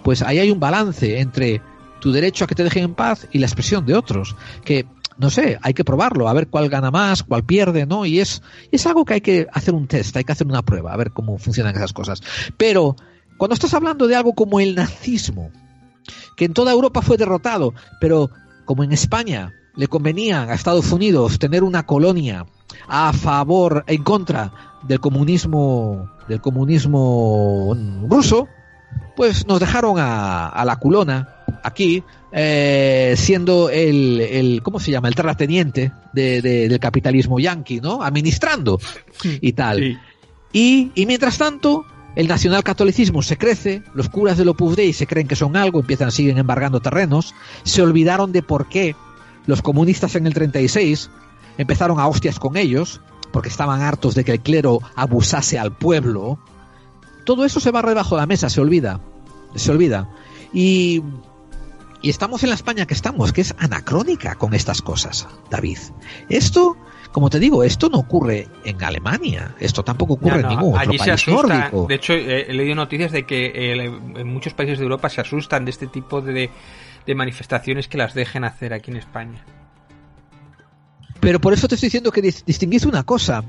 pues 0.02 0.22
ahí 0.22 0.38
hay 0.38 0.50
un 0.50 0.60
balance 0.60 1.20
entre 1.20 1.60
tu 2.00 2.12
derecho 2.12 2.44
a 2.44 2.46
que 2.46 2.54
te 2.54 2.64
dejen 2.64 2.84
en 2.84 2.94
paz 2.94 3.26
y 3.32 3.38
la 3.38 3.46
expresión 3.46 3.86
de 3.86 3.94
otros. 3.94 4.36
Que, 4.64 4.86
no 5.18 5.30
sé, 5.30 5.58
hay 5.62 5.74
que 5.74 5.84
probarlo, 5.84 6.28
a 6.28 6.32
ver 6.32 6.48
cuál 6.48 6.68
gana 6.68 6.90
más, 6.90 7.22
cuál 7.22 7.44
pierde, 7.44 7.86
¿no? 7.86 8.06
Y 8.06 8.20
es, 8.20 8.42
es 8.70 8.86
algo 8.86 9.04
que 9.04 9.14
hay 9.14 9.20
que 9.20 9.46
hacer 9.52 9.74
un 9.74 9.86
test, 9.86 10.16
hay 10.16 10.24
que 10.24 10.32
hacer 10.32 10.46
una 10.46 10.62
prueba, 10.62 10.92
a 10.92 10.96
ver 10.96 11.12
cómo 11.12 11.38
funcionan 11.38 11.74
esas 11.74 11.92
cosas. 11.92 12.22
Pero 12.56 12.96
cuando 13.36 13.54
estás 13.54 13.74
hablando 13.74 14.06
de 14.06 14.16
algo 14.16 14.34
como 14.34 14.60
el 14.60 14.74
nazismo, 14.74 15.50
que 16.36 16.44
en 16.44 16.52
toda 16.54 16.72
Europa 16.72 17.02
fue 17.02 17.16
derrotado, 17.16 17.74
pero 18.00 18.30
como 18.64 18.84
en 18.84 18.92
España 18.92 19.52
le 19.74 19.88
convenía 19.88 20.42
a 20.44 20.54
Estados 20.54 20.90
Unidos 20.92 21.38
tener 21.38 21.62
una 21.64 21.84
colonia 21.86 22.46
a 22.88 23.12
favor, 23.12 23.84
en 23.86 24.02
contra 24.02 24.52
del 24.82 25.00
comunismo, 25.00 26.10
del 26.28 26.40
comunismo 26.40 27.76
ruso, 28.08 28.48
pues 29.16 29.46
nos 29.46 29.60
dejaron 29.60 29.98
a, 29.98 30.48
a 30.48 30.64
la 30.64 30.76
culona 30.76 31.28
aquí, 31.62 32.02
eh, 32.32 33.14
siendo 33.16 33.70
el, 33.70 34.20
el, 34.20 34.62
¿cómo 34.62 34.78
se 34.78 34.90
llama? 34.90 35.08
El 35.08 35.14
terrateniente 35.14 35.92
de, 36.12 36.42
de- 36.42 36.68
del 36.68 36.78
capitalismo 36.78 37.38
yanqui, 37.38 37.80
¿no? 37.80 38.02
Administrando 38.02 38.78
y 39.40 39.52
tal. 39.52 39.98
Y, 40.52 40.90
y 40.94 41.06
mientras 41.06 41.38
tanto, 41.38 41.84
el 42.16 42.28
nacionalcatolicismo 42.28 43.22
se 43.22 43.36
crece, 43.36 43.82
los 43.94 44.08
curas 44.08 44.38
del 44.38 44.48
Opus 44.48 44.74
Dei 44.74 44.94
se 44.94 45.06
creen 45.06 45.28
que 45.28 45.36
son 45.36 45.54
algo, 45.54 45.80
empiezan, 45.80 46.10
siguen 46.10 46.38
embargando 46.38 46.80
terrenos, 46.80 47.34
se 47.62 47.82
olvidaron 47.82 48.32
de 48.32 48.42
por 48.42 48.68
qué 48.68 48.96
Los 49.46 49.62
comunistas 49.62 50.16
en 50.16 50.26
el 50.26 50.34
36 50.34 51.10
empezaron 51.58 52.00
a 52.00 52.08
hostias 52.08 52.40
con 52.40 52.56
ellos 52.56 53.00
porque 53.32 53.50
estaban 53.50 53.82
hartos 53.82 54.14
de 54.14 54.24
que 54.24 54.32
el 54.32 54.40
clero 54.40 54.80
abusase 54.96 55.58
al 55.58 55.72
pueblo. 55.76 56.38
Todo 57.24 57.44
eso 57.44 57.60
se 57.60 57.70
va 57.70 57.82
debajo 57.82 58.16
de 58.16 58.22
la 58.22 58.26
mesa, 58.26 58.48
se 58.48 58.60
olvida. 58.60 59.00
Se 59.54 59.70
olvida. 59.70 60.08
Y, 60.52 61.02
y 62.00 62.08
estamos 62.08 62.42
en 62.42 62.48
la 62.48 62.54
España 62.54 62.86
que 62.86 62.94
estamos, 62.94 63.32
que 63.32 63.42
es 63.42 63.54
anacrónica 63.58 64.36
con 64.36 64.54
estas 64.54 64.80
cosas, 64.80 65.28
David. 65.50 65.78
Esto, 66.30 66.76
como 67.16 67.30
te 67.30 67.38
digo, 67.38 67.64
esto 67.64 67.88
no 67.88 67.96
ocurre 68.00 68.46
en 68.62 68.84
Alemania. 68.84 69.54
Esto 69.58 69.82
tampoco 69.82 70.12
ocurre 70.14 70.42
No, 70.42 70.50
en 70.50 70.56
ningún 70.58 70.74
otro 70.76 70.80
allí 70.90 70.98
país 70.98 71.26
nórdico. 71.26 71.86
De 71.88 71.94
hecho, 71.94 72.12
eh, 72.12 72.44
he 72.46 72.52
leído 72.52 72.74
noticias 72.74 73.10
de 73.10 73.22
que 73.24 73.46
eh, 73.54 73.84
en 74.16 74.26
muchos 74.30 74.52
países 74.52 74.76
de 74.78 74.82
Europa 74.84 75.08
se 75.08 75.22
asustan 75.22 75.64
de 75.64 75.70
este 75.70 75.86
tipo 75.86 76.20
de, 76.20 76.50
de 77.06 77.14
manifestaciones 77.14 77.88
que 77.88 77.96
las 77.96 78.12
dejen 78.12 78.44
hacer 78.44 78.74
aquí 78.74 78.90
en 78.90 78.98
España. 78.98 79.42
Pero 81.20 81.40
por 81.40 81.54
eso 81.54 81.66
te 81.68 81.76
estoy 81.76 81.86
diciendo 81.86 82.12
que 82.12 82.22
dis- 82.22 82.44
distinguís 82.44 82.84
una 82.84 83.02
cosa. 83.04 83.42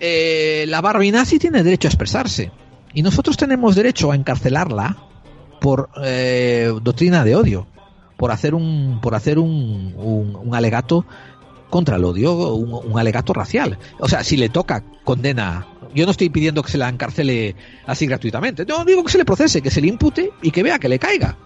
Eh, 0.00 0.64
la 0.68 0.80
Barbie 0.80 1.12
nazi 1.12 1.38
tiene 1.38 1.62
derecho 1.62 1.88
a 1.88 1.90
expresarse. 1.90 2.50
Y 2.94 3.02
nosotros 3.02 3.36
tenemos 3.36 3.74
derecho 3.74 4.10
a 4.10 4.16
encarcelarla 4.16 4.96
por 5.60 5.90
eh, 6.02 6.72
doctrina 6.80 7.24
de 7.24 7.36
odio. 7.36 7.66
Por 8.16 8.30
hacer 8.30 8.54
un, 8.54 9.00
por 9.02 9.14
hacer 9.14 9.38
un, 9.38 9.92
un- 9.98 10.34
un 10.36 10.54
alegato 10.54 11.04
contra 11.72 11.96
el 11.96 12.04
odio, 12.04 12.34
un, 12.54 12.92
un 12.92 12.98
alegato 13.00 13.32
racial. 13.32 13.78
O 13.98 14.06
sea, 14.08 14.22
si 14.22 14.36
le 14.36 14.50
toca 14.50 14.84
condena. 15.04 15.66
Yo 15.94 16.04
no 16.04 16.10
estoy 16.12 16.28
pidiendo 16.28 16.62
que 16.62 16.70
se 16.70 16.76
la 16.78 16.88
encarcele 16.90 17.56
así 17.86 18.06
gratuitamente. 18.06 18.66
No 18.66 18.84
digo 18.84 19.02
que 19.02 19.10
se 19.12 19.16
le 19.18 19.24
procese, 19.24 19.62
que 19.62 19.70
se 19.70 19.80
le 19.80 19.88
impute 19.88 20.30
y 20.42 20.50
que 20.50 20.62
vea 20.62 20.78
que 20.78 20.88
le 20.90 20.98
caiga. 20.98 21.36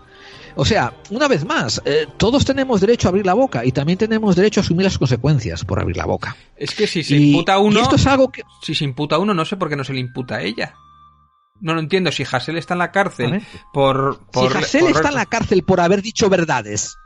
O 0.56 0.64
sea, 0.64 0.92
una 1.10 1.28
vez 1.28 1.44
más, 1.44 1.80
eh, 1.84 2.06
todos 2.16 2.44
tenemos 2.44 2.80
derecho 2.80 3.06
a 3.06 3.10
abrir 3.10 3.24
la 3.26 3.34
boca 3.34 3.64
y 3.64 3.70
también 3.72 3.98
tenemos 3.98 4.34
derecho 4.34 4.60
a 4.60 4.62
asumir 4.64 4.84
las 4.84 4.98
consecuencias 4.98 5.64
por 5.64 5.78
abrir 5.78 5.96
la 5.96 6.06
boca. 6.06 6.36
Es 6.56 6.74
que 6.74 6.86
si 6.88 7.04
se 7.04 7.14
Y- 7.16 7.30
imputa 7.32 7.54
a 7.54 7.58
uno. 7.58 7.80
esto 7.80 7.94
es 7.96 8.06
algo 8.06 8.30
que. 8.32 8.42
Si 8.62 8.74
se 8.74 8.84
imputa 8.84 9.14
a 9.16 9.18
uno, 9.18 9.32
no 9.34 9.44
sé 9.44 9.56
por 9.56 9.68
qué 9.68 9.76
no 9.76 9.84
se 9.84 9.92
le 9.92 10.00
imputa 10.00 10.36
a 10.36 10.42
ella. 10.42 10.74
No 11.60 11.72
lo 11.74 11.80
entiendo. 11.80 12.10
Si 12.12 12.24
Hassel 12.30 12.56
está 12.58 12.74
en 12.74 12.78
la 12.78 12.90
cárcel 12.92 13.42
por. 13.72 14.20
por 14.32 14.50
si 14.52 14.58
Hassel 14.58 14.80
por- 14.82 14.90
está 14.90 15.08
en 15.08 15.14
la 15.14 15.26
cárcel 15.26 15.62
por 15.62 15.80
haber 15.80 16.02
dicho 16.02 16.28
verdades. 16.28 16.96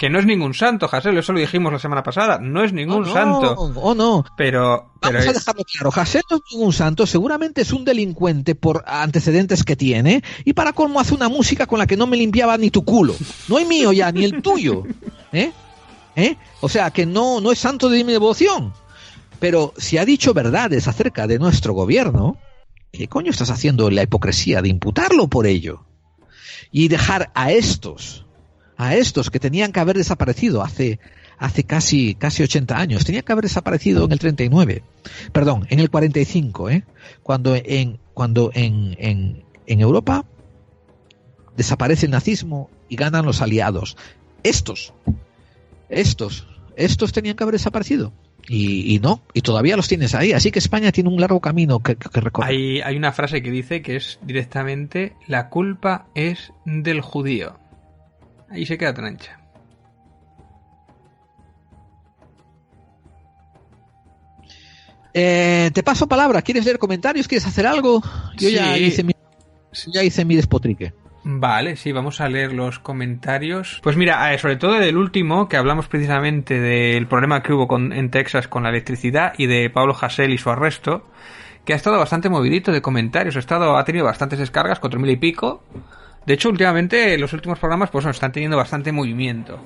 Que 0.00 0.08
no 0.08 0.18
es 0.18 0.24
ningún 0.24 0.54
santo, 0.54 0.88
Hassel, 0.90 1.18
eso 1.18 1.34
lo 1.34 1.40
dijimos 1.40 1.70
la 1.70 1.78
semana 1.78 2.02
pasada. 2.02 2.38
No 2.38 2.64
es 2.64 2.72
ningún 2.72 3.04
santo. 3.04 3.52
O 3.52 3.94
no. 3.94 4.24
Pero. 4.34 4.94
pero 4.98 5.18
Vamos 5.18 5.28
a 5.28 5.32
dejarlo 5.34 5.64
claro. 5.64 5.90
Hassel 5.94 6.22
no 6.30 6.38
es 6.38 6.42
ningún 6.54 6.72
santo, 6.72 7.06
seguramente 7.06 7.60
es 7.60 7.70
un 7.70 7.84
delincuente 7.84 8.54
por 8.54 8.82
antecedentes 8.86 9.62
que 9.62 9.76
tiene 9.76 10.24
y 10.46 10.54
para 10.54 10.72
colmo 10.72 11.00
hace 11.00 11.12
una 11.14 11.28
música 11.28 11.66
con 11.66 11.78
la 11.78 11.86
que 11.86 11.98
no 11.98 12.06
me 12.06 12.16
limpiaba 12.16 12.56
ni 12.56 12.70
tu 12.70 12.82
culo. 12.82 13.14
No 13.48 13.58
es 13.58 13.68
mío 13.68 13.92
ya, 13.92 14.10
ni 14.10 14.24
el 14.24 14.40
tuyo. 14.40 14.84
¿Eh? 15.34 15.52
¿Eh? 16.16 16.36
O 16.62 16.70
sea, 16.70 16.90
que 16.92 17.04
no, 17.04 17.42
no 17.42 17.52
es 17.52 17.58
santo 17.58 17.90
de 17.90 18.02
mi 18.02 18.12
devoción. 18.12 18.72
Pero 19.38 19.74
si 19.76 19.98
ha 19.98 20.06
dicho 20.06 20.32
verdades 20.32 20.88
acerca 20.88 21.26
de 21.26 21.38
nuestro 21.38 21.74
gobierno, 21.74 22.38
¿qué 22.90 23.06
coño 23.06 23.30
estás 23.30 23.50
haciendo 23.50 23.90
la 23.90 24.04
hipocresía 24.04 24.62
de 24.62 24.70
imputarlo 24.70 25.28
por 25.28 25.46
ello? 25.46 25.84
Y 26.72 26.88
dejar 26.88 27.30
a 27.34 27.52
estos, 27.52 28.24
a 28.80 28.96
estos 28.96 29.30
que 29.30 29.38
tenían 29.38 29.72
que 29.72 29.80
haber 29.80 29.98
desaparecido 29.98 30.62
hace, 30.62 31.00
hace 31.36 31.64
casi, 31.64 32.14
casi 32.14 32.42
80 32.42 32.78
años, 32.78 33.04
tenían 33.04 33.24
que 33.24 33.32
haber 33.32 33.44
desaparecido 33.44 34.06
en 34.06 34.12
el 34.12 34.18
39, 34.18 34.82
perdón, 35.32 35.66
en 35.68 35.80
el 35.80 35.90
45, 35.90 36.70
¿eh? 36.70 36.84
Cuando 37.22 37.54
en, 37.54 37.98
cuando 38.14 38.50
en, 38.54 38.96
en, 38.98 39.44
en 39.66 39.80
Europa 39.82 40.24
desaparece 41.58 42.06
el 42.06 42.12
nazismo 42.12 42.70
y 42.88 42.96
ganan 42.96 43.26
los 43.26 43.42
aliados. 43.42 43.98
Estos, 44.44 44.94
estos, 45.90 46.46
estos 46.74 47.12
tenían 47.12 47.36
que 47.36 47.42
haber 47.44 47.56
desaparecido. 47.56 48.14
Y, 48.48 48.94
y 48.94 48.98
no, 48.98 49.20
y 49.34 49.42
todavía 49.42 49.76
los 49.76 49.88
tienes 49.88 50.14
ahí. 50.14 50.32
Así 50.32 50.50
que 50.50 50.58
España 50.58 50.90
tiene 50.90 51.10
un 51.10 51.20
largo 51.20 51.40
camino 51.40 51.80
que, 51.80 51.96
que 51.96 52.20
recorrer. 52.20 52.48
Hay, 52.50 52.80
hay 52.80 52.96
una 52.96 53.12
frase 53.12 53.42
que 53.42 53.50
dice 53.50 53.82
que 53.82 53.96
es 53.96 54.18
directamente 54.22 55.12
la 55.28 55.50
culpa 55.50 56.06
es 56.14 56.54
del 56.64 57.02
judío. 57.02 57.58
Ahí 58.50 58.66
se 58.66 58.76
queda 58.76 58.92
tan 58.92 59.04
ancha. 59.04 59.38
Eh, 65.14 65.70
te 65.72 65.82
paso 65.82 66.08
palabra. 66.08 66.42
¿Quieres 66.42 66.64
leer 66.64 66.78
comentarios? 66.78 67.28
¿Quieres 67.28 67.46
hacer 67.46 67.66
algo? 67.66 68.02
Yo 68.36 68.48
ya 68.48 68.76
hice 68.76 69.02
mi, 69.02 69.14
ya 69.86 70.02
hice 70.02 70.24
mi 70.24 70.36
despotrique. 70.36 70.92
Vale, 71.22 71.76
sí, 71.76 71.92
vamos 71.92 72.20
a 72.20 72.28
leer 72.28 72.52
los 72.52 72.78
comentarios. 72.78 73.80
Pues 73.82 73.96
mira, 73.96 74.32
eh, 74.32 74.38
sobre 74.38 74.56
todo 74.56 74.74
del 74.74 74.96
último, 74.96 75.48
que 75.48 75.56
hablamos 75.56 75.86
precisamente 75.86 76.58
del 76.58 77.06
problema 77.06 77.42
que 77.42 77.52
hubo 77.52 77.68
con, 77.68 77.92
en 77.92 78.10
Texas 78.10 78.48
con 78.48 78.62
la 78.62 78.70
electricidad 78.70 79.34
y 79.36 79.46
de 79.46 79.68
Pablo 79.68 79.94
Hassel 80.00 80.32
y 80.32 80.38
su 80.38 80.48
arresto, 80.48 81.06
que 81.64 81.74
ha 81.74 81.76
estado 81.76 81.98
bastante 81.98 82.30
movidito 82.30 82.72
de 82.72 82.80
comentarios, 82.80 83.36
ha, 83.36 83.40
estado, 83.40 83.76
ha 83.76 83.84
tenido 83.84 84.06
bastantes 84.06 84.38
descargas, 84.38 84.80
cuatro 84.80 84.98
mil 84.98 85.10
y 85.10 85.16
pico. 85.16 85.62
De 86.26 86.34
hecho, 86.34 86.50
últimamente 86.50 87.16
los 87.18 87.32
últimos 87.32 87.58
programas 87.58 87.90
pues 87.90 88.04
están 88.06 88.32
teniendo 88.32 88.56
bastante 88.56 88.92
movimiento. 88.92 89.58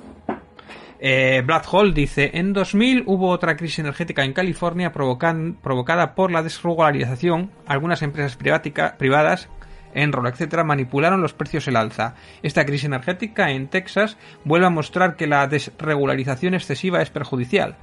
Eh, 0.99 1.43
Black 1.45 1.65
Hole 1.71 1.93
dice, 1.93 2.31
en 2.33 2.53
2000 2.53 3.03
hubo 3.05 3.29
otra 3.29 3.57
crisis 3.57 3.79
energética 3.79 4.23
en 4.23 4.33
California 4.33 4.91
provocada 4.91 6.15
por 6.15 6.31
la 6.31 6.41
desregularización. 6.41 7.51
Algunas 7.67 8.01
empresas 8.01 8.37
privática- 8.37 8.95
privadas, 8.97 9.49
Enron, 9.93 10.27
etcétera, 10.27 10.63
manipularon 10.63 11.21
los 11.21 11.33
precios 11.33 11.67
al 11.67 11.75
alza. 11.77 12.15
Esta 12.43 12.65
crisis 12.65 12.85
energética 12.85 13.51
en 13.51 13.67
Texas 13.67 14.17
vuelve 14.43 14.67
a 14.67 14.71
mostrar 14.71 15.15
que 15.15 15.27
la 15.27 15.47
desregularización 15.47 16.53
excesiva 16.53 17.01
es 17.01 17.09
perjudicial. 17.09 17.75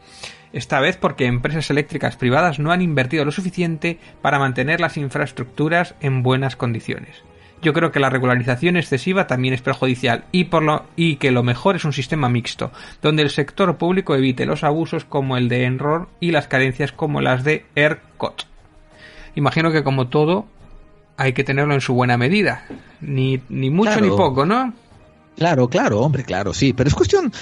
Esta 0.53 0.81
vez 0.81 0.97
porque 0.99 1.25
empresas 1.27 1.71
eléctricas 1.71 2.17
privadas 2.17 2.59
no 2.59 2.71
han 2.73 2.83
invertido 2.83 3.25
lo 3.25 3.31
suficiente 3.33 3.99
para 4.21 4.39
mantener 4.39 4.81
las 4.81 4.99
infraestructuras 4.99 5.95
en 6.01 6.23
buenas 6.23 6.57
condiciones. 6.57 7.23
Yo 7.63 7.73
creo 7.73 7.93
que 7.93 8.01
la 8.01 8.11
regularización 8.11 8.77
excesiva 8.77 9.27
también 9.29 9.55
es 9.55 9.63
perjudicial 9.63 10.25
y, 10.33 10.45
por 10.45 10.63
lo, 10.65 10.85
y 10.97 11.17
que 11.17 11.31
lo 11.31 11.43
mejor 11.45 11.77
es 11.77 11.85
un 11.85 11.93
sistema 11.93 12.29
mixto, 12.29 12.73
donde 13.01 13.23
el 13.23 13.31
sector 13.31 13.77
público 13.77 14.15
evite 14.17 14.47
los 14.47 14.65
abusos 14.65 15.05
como 15.05 15.37
el 15.37 15.49
de 15.49 15.65
Enron 15.65 16.09
y 16.19 16.33
las 16.33 16.49
carencias 16.49 16.91
como 16.93 17.21
las 17.21 17.45
de 17.45 17.65
ERCOT. 17.77 18.47
Imagino 19.37 19.71
que 19.71 19.85
como 19.85 20.09
todo 20.09 20.47
hay 21.17 21.33
que 21.33 21.45
tenerlo 21.45 21.75
en 21.75 21.81
su 21.81 21.95
buena 21.95 22.17
medida, 22.17 22.67
ni, 23.01 23.41
ni 23.49 23.71
mucho 23.71 23.93
Claro. 23.93 24.07
ni 24.07 24.11
poco, 24.11 24.45
¿no? 24.45 24.73
Claro, 25.37 25.69
claro, 25.69 26.01
hombre, 26.01 26.25
claro, 26.25 26.53
sí, 26.53 26.73
pero 26.73 26.89
es 26.89 26.95
cuestión, 26.95 27.33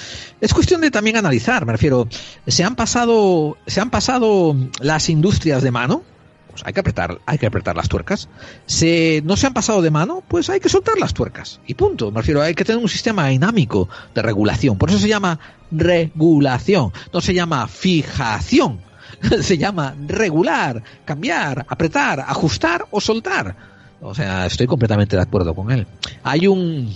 es 0.40 0.54
cuestión 0.54 0.80
de 0.80 0.90
también 0.92 1.16
analizar, 1.16 1.66
me 1.66 1.72
refiero, 1.72 2.06
se 2.46 2.62
han 2.62 2.76
pasado, 2.76 3.56
se 3.66 3.80
han 3.80 3.90
pasado 3.90 4.54
las 4.80 5.08
industrias 5.08 5.62
de 5.62 5.70
mano, 5.72 6.02
pues 6.50 6.62
hay 6.64 6.72
que 6.72 6.80
apretar, 6.80 7.20
hay 7.26 7.38
que 7.38 7.46
apretar 7.46 7.76
las 7.76 7.88
tuercas. 7.88 8.28
Se, 8.66 9.22
no 9.24 9.36
se 9.36 9.46
han 9.46 9.54
pasado 9.54 9.82
de 9.82 9.90
mano, 9.90 10.22
pues 10.26 10.50
hay 10.50 10.60
que 10.60 10.68
soltar 10.68 10.98
las 10.98 11.14
tuercas. 11.14 11.60
Y 11.66 11.74
punto. 11.74 12.10
Me 12.10 12.20
refiero, 12.20 12.42
hay 12.42 12.54
que 12.54 12.64
tener 12.64 12.82
un 12.82 12.88
sistema 12.88 13.28
dinámico 13.28 13.88
de 14.14 14.22
regulación. 14.22 14.78
Por 14.78 14.90
eso 14.90 14.98
se 14.98 15.08
llama 15.08 15.38
regulación, 15.70 16.92
no 17.12 17.20
se 17.20 17.34
llama 17.34 17.66
fijación. 17.68 18.80
se 19.42 19.58
llama 19.58 19.94
regular, 20.06 20.82
cambiar, 21.04 21.66
apretar, 21.68 22.20
ajustar 22.20 22.86
o 22.90 23.00
soltar. 23.00 23.56
O 24.00 24.14
sea, 24.14 24.46
estoy 24.46 24.66
completamente 24.66 25.16
de 25.16 25.22
acuerdo 25.22 25.54
con 25.54 25.70
él. 25.70 25.86
Hay 26.22 26.46
un 26.46 26.94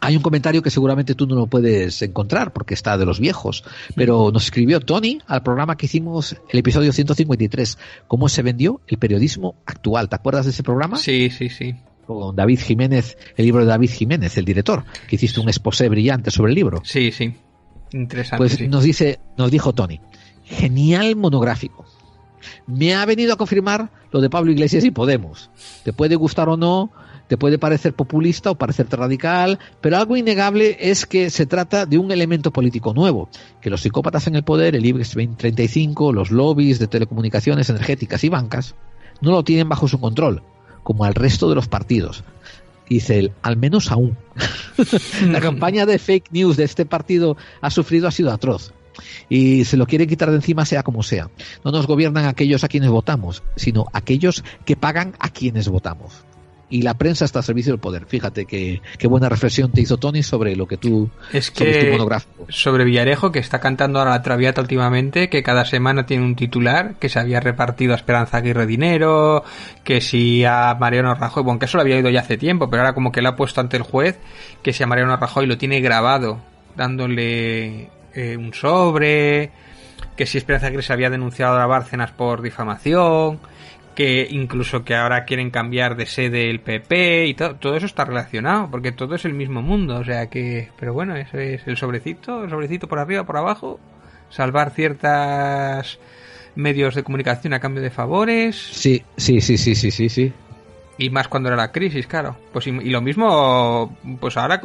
hay 0.00 0.16
un 0.16 0.22
comentario 0.22 0.62
que 0.62 0.70
seguramente 0.70 1.14
tú 1.14 1.26
no 1.26 1.34
lo 1.34 1.46
puedes 1.46 2.00
encontrar 2.02 2.52
porque 2.52 2.74
está 2.74 2.96
de 2.96 3.04
los 3.04 3.20
viejos, 3.20 3.64
pero 3.94 4.30
nos 4.32 4.44
escribió 4.44 4.80
Tony 4.80 5.20
al 5.26 5.42
programa 5.42 5.76
que 5.76 5.86
hicimos 5.86 6.36
el 6.48 6.58
episodio 6.58 6.92
153, 6.92 7.78
cómo 8.08 8.28
se 8.28 8.42
vendió 8.42 8.80
el 8.86 8.98
periodismo 8.98 9.56
actual. 9.66 10.08
¿Te 10.08 10.16
acuerdas 10.16 10.46
de 10.46 10.52
ese 10.52 10.62
programa? 10.62 10.96
Sí, 10.96 11.30
sí, 11.30 11.50
sí. 11.50 11.74
Con 12.06 12.34
David 12.34 12.60
Jiménez, 12.60 13.18
el 13.36 13.44
libro 13.44 13.60
de 13.60 13.68
David 13.68 13.90
Jiménez, 13.90 14.36
el 14.38 14.44
director, 14.44 14.84
que 15.06 15.16
hiciste 15.16 15.38
un 15.38 15.48
exposé 15.48 15.88
brillante 15.88 16.30
sobre 16.30 16.50
el 16.50 16.56
libro. 16.56 16.80
Sí, 16.84 17.12
sí. 17.12 17.34
Interesante. 17.92 18.38
Pues 18.38 18.52
sí. 18.54 18.68
nos 18.68 18.82
dice, 18.82 19.20
nos 19.36 19.50
dijo 19.50 19.74
Tony, 19.74 20.00
genial 20.44 21.14
monográfico. 21.16 21.84
Me 22.66 22.94
ha 22.94 23.04
venido 23.04 23.34
a 23.34 23.36
confirmar 23.36 23.90
lo 24.10 24.20
de 24.20 24.30
Pablo 24.30 24.50
Iglesias 24.50 24.84
y 24.84 24.90
Podemos. 24.90 25.50
Te 25.84 25.92
puede 25.92 26.16
gustar 26.16 26.48
o 26.48 26.56
no, 26.56 26.90
te 27.30 27.38
puede 27.38 27.60
parecer 27.60 27.94
populista 27.94 28.50
o 28.50 28.56
parecerte 28.56 28.96
radical, 28.96 29.60
pero 29.80 29.98
algo 29.98 30.16
innegable 30.16 30.76
es 30.80 31.06
que 31.06 31.30
se 31.30 31.46
trata 31.46 31.86
de 31.86 31.96
un 31.96 32.10
elemento 32.10 32.50
político 32.50 32.92
nuevo, 32.92 33.28
que 33.60 33.70
los 33.70 33.82
psicópatas 33.82 34.26
en 34.26 34.34
el 34.34 34.42
poder, 34.42 34.74
el 34.74 34.84
IBEX 34.84 35.14
2035, 35.14 36.12
los 36.12 36.32
lobbies 36.32 36.80
de 36.80 36.88
telecomunicaciones 36.88 37.70
energéticas 37.70 38.24
y 38.24 38.30
bancas, 38.30 38.74
no 39.20 39.30
lo 39.30 39.44
tienen 39.44 39.68
bajo 39.68 39.86
su 39.86 40.00
control, 40.00 40.42
como 40.82 41.04
al 41.04 41.14
resto 41.14 41.48
de 41.48 41.54
los 41.54 41.68
partidos. 41.68 42.24
Dice 42.88 43.20
él, 43.20 43.32
al 43.42 43.56
menos 43.56 43.92
aún. 43.92 44.16
La 45.28 45.40
campaña 45.40 45.86
de 45.86 46.00
fake 46.00 46.32
news 46.32 46.56
de 46.56 46.64
este 46.64 46.84
partido 46.84 47.36
ha 47.60 47.70
sufrido 47.70 48.08
ha 48.08 48.10
sido 48.10 48.32
atroz. 48.32 48.72
Y 49.28 49.66
se 49.66 49.76
lo 49.76 49.86
quiere 49.86 50.08
quitar 50.08 50.30
de 50.30 50.36
encima 50.36 50.66
sea 50.66 50.82
como 50.82 51.04
sea. 51.04 51.30
No 51.64 51.70
nos 51.70 51.86
gobiernan 51.86 52.24
aquellos 52.24 52.64
a 52.64 52.68
quienes 52.68 52.90
votamos, 52.90 53.44
sino 53.54 53.86
aquellos 53.92 54.42
que 54.64 54.74
pagan 54.74 55.14
a 55.20 55.28
quienes 55.28 55.68
votamos. 55.68 56.24
Y 56.70 56.82
la 56.82 56.94
prensa 56.94 57.24
está 57.24 57.40
al 57.40 57.44
servicio 57.44 57.72
del 57.72 57.80
poder. 57.80 58.06
Fíjate 58.06 58.46
qué 58.46 58.80
buena 59.08 59.28
reflexión 59.28 59.72
te 59.72 59.80
hizo 59.80 59.98
Tony 59.98 60.22
sobre 60.22 60.54
lo 60.54 60.66
que 60.66 60.76
tú 60.76 61.10
Es 61.32 61.46
sobre 61.46 61.84
tu 61.84 61.92
monográfico. 61.92 62.46
sobre 62.48 62.84
Villarejo, 62.84 63.32
que 63.32 63.40
está 63.40 63.58
cantando 63.58 63.98
ahora 63.98 64.12
la 64.12 64.22
Traviata 64.22 64.60
últimamente, 64.60 65.28
que 65.28 65.42
cada 65.42 65.64
semana 65.64 66.06
tiene 66.06 66.24
un 66.24 66.36
titular, 66.36 66.94
que 67.00 67.08
se 67.08 67.18
había 67.18 67.40
repartido 67.40 67.92
a 67.92 67.96
Esperanza 67.96 68.36
Aguirre 68.36 68.66
dinero, 68.66 69.44
que 69.82 70.00
si 70.00 70.44
a 70.44 70.76
Mariano 70.78 71.14
Rajoy, 71.14 71.42
bueno, 71.42 71.58
que 71.58 71.66
eso 71.66 71.76
lo 71.76 71.82
había 71.82 71.96
oído 71.96 72.08
ya 72.08 72.20
hace 72.20 72.38
tiempo, 72.38 72.70
pero 72.70 72.82
ahora 72.82 72.94
como 72.94 73.10
que 73.10 73.20
lo 73.20 73.30
ha 73.30 73.36
puesto 73.36 73.60
ante 73.60 73.76
el 73.76 73.82
juez, 73.82 74.18
que 74.62 74.72
si 74.72 74.82
a 74.84 74.86
Mariano 74.86 75.16
Rajoy 75.16 75.46
lo 75.46 75.58
tiene 75.58 75.80
grabado, 75.80 76.38
dándole 76.76 77.90
eh, 78.14 78.36
un 78.36 78.54
sobre, 78.54 79.50
que 80.16 80.26
si 80.26 80.38
Esperanza 80.38 80.68
Aguirre 80.68 80.84
se 80.84 80.92
había 80.92 81.10
denunciado 81.10 81.58
a 81.58 81.66
Bárcenas 81.66 82.12
por 82.12 82.42
difamación, 82.42 83.40
que 83.94 84.26
incluso 84.30 84.84
que 84.84 84.94
ahora 84.94 85.24
quieren 85.24 85.50
cambiar 85.50 85.96
de 85.96 86.06
sede 86.06 86.48
el 86.50 86.60
PP 86.60 87.26
y 87.26 87.34
todo, 87.34 87.56
todo 87.56 87.76
eso 87.76 87.86
está 87.86 88.04
relacionado, 88.04 88.68
porque 88.70 88.92
todo 88.92 89.14
es 89.14 89.24
el 89.24 89.34
mismo 89.34 89.62
mundo, 89.62 89.96
o 89.98 90.04
sea 90.04 90.28
que, 90.28 90.70
pero 90.78 90.92
bueno, 90.94 91.16
eso 91.16 91.38
es 91.38 91.66
el 91.66 91.76
sobrecito, 91.76 92.44
el 92.44 92.50
sobrecito 92.50 92.88
por 92.88 92.98
arriba, 92.98 93.24
por 93.24 93.36
abajo, 93.36 93.78
salvar 94.30 94.70
ciertas 94.70 95.98
medios 96.54 96.94
de 96.94 97.02
comunicación 97.02 97.52
a 97.54 97.60
cambio 97.60 97.82
de 97.82 97.90
favores 97.90 98.56
Sí, 98.56 99.02
sí, 99.16 99.40
sí, 99.40 99.56
sí, 99.58 99.74
sí, 99.74 99.90
sí, 99.90 100.08
sí. 100.08 100.32
y 100.98 101.10
más 101.10 101.28
cuando 101.28 101.48
era 101.48 101.56
la 101.56 101.72
crisis, 101.72 102.06
claro. 102.06 102.36
Pues 102.52 102.66
y, 102.66 102.70
y 102.70 102.90
lo 102.90 103.00
mismo, 103.00 103.96
pues 104.20 104.36
ahora 104.36 104.60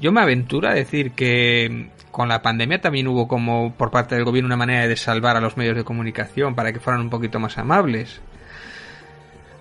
yo 0.00 0.12
me 0.12 0.20
aventuro 0.20 0.68
a 0.68 0.74
decir 0.74 1.12
que 1.12 1.88
con 2.14 2.28
la 2.28 2.42
pandemia 2.42 2.80
también 2.80 3.08
hubo 3.08 3.26
como 3.26 3.74
por 3.76 3.90
parte 3.90 4.14
del 4.14 4.22
gobierno 4.22 4.46
una 4.46 4.56
manera 4.56 4.86
de 4.86 4.94
salvar 4.94 5.36
a 5.36 5.40
los 5.40 5.56
medios 5.56 5.74
de 5.74 5.82
comunicación 5.82 6.54
para 6.54 6.72
que 6.72 6.78
fueran 6.78 7.02
un 7.02 7.10
poquito 7.10 7.40
más 7.40 7.58
amables. 7.58 8.20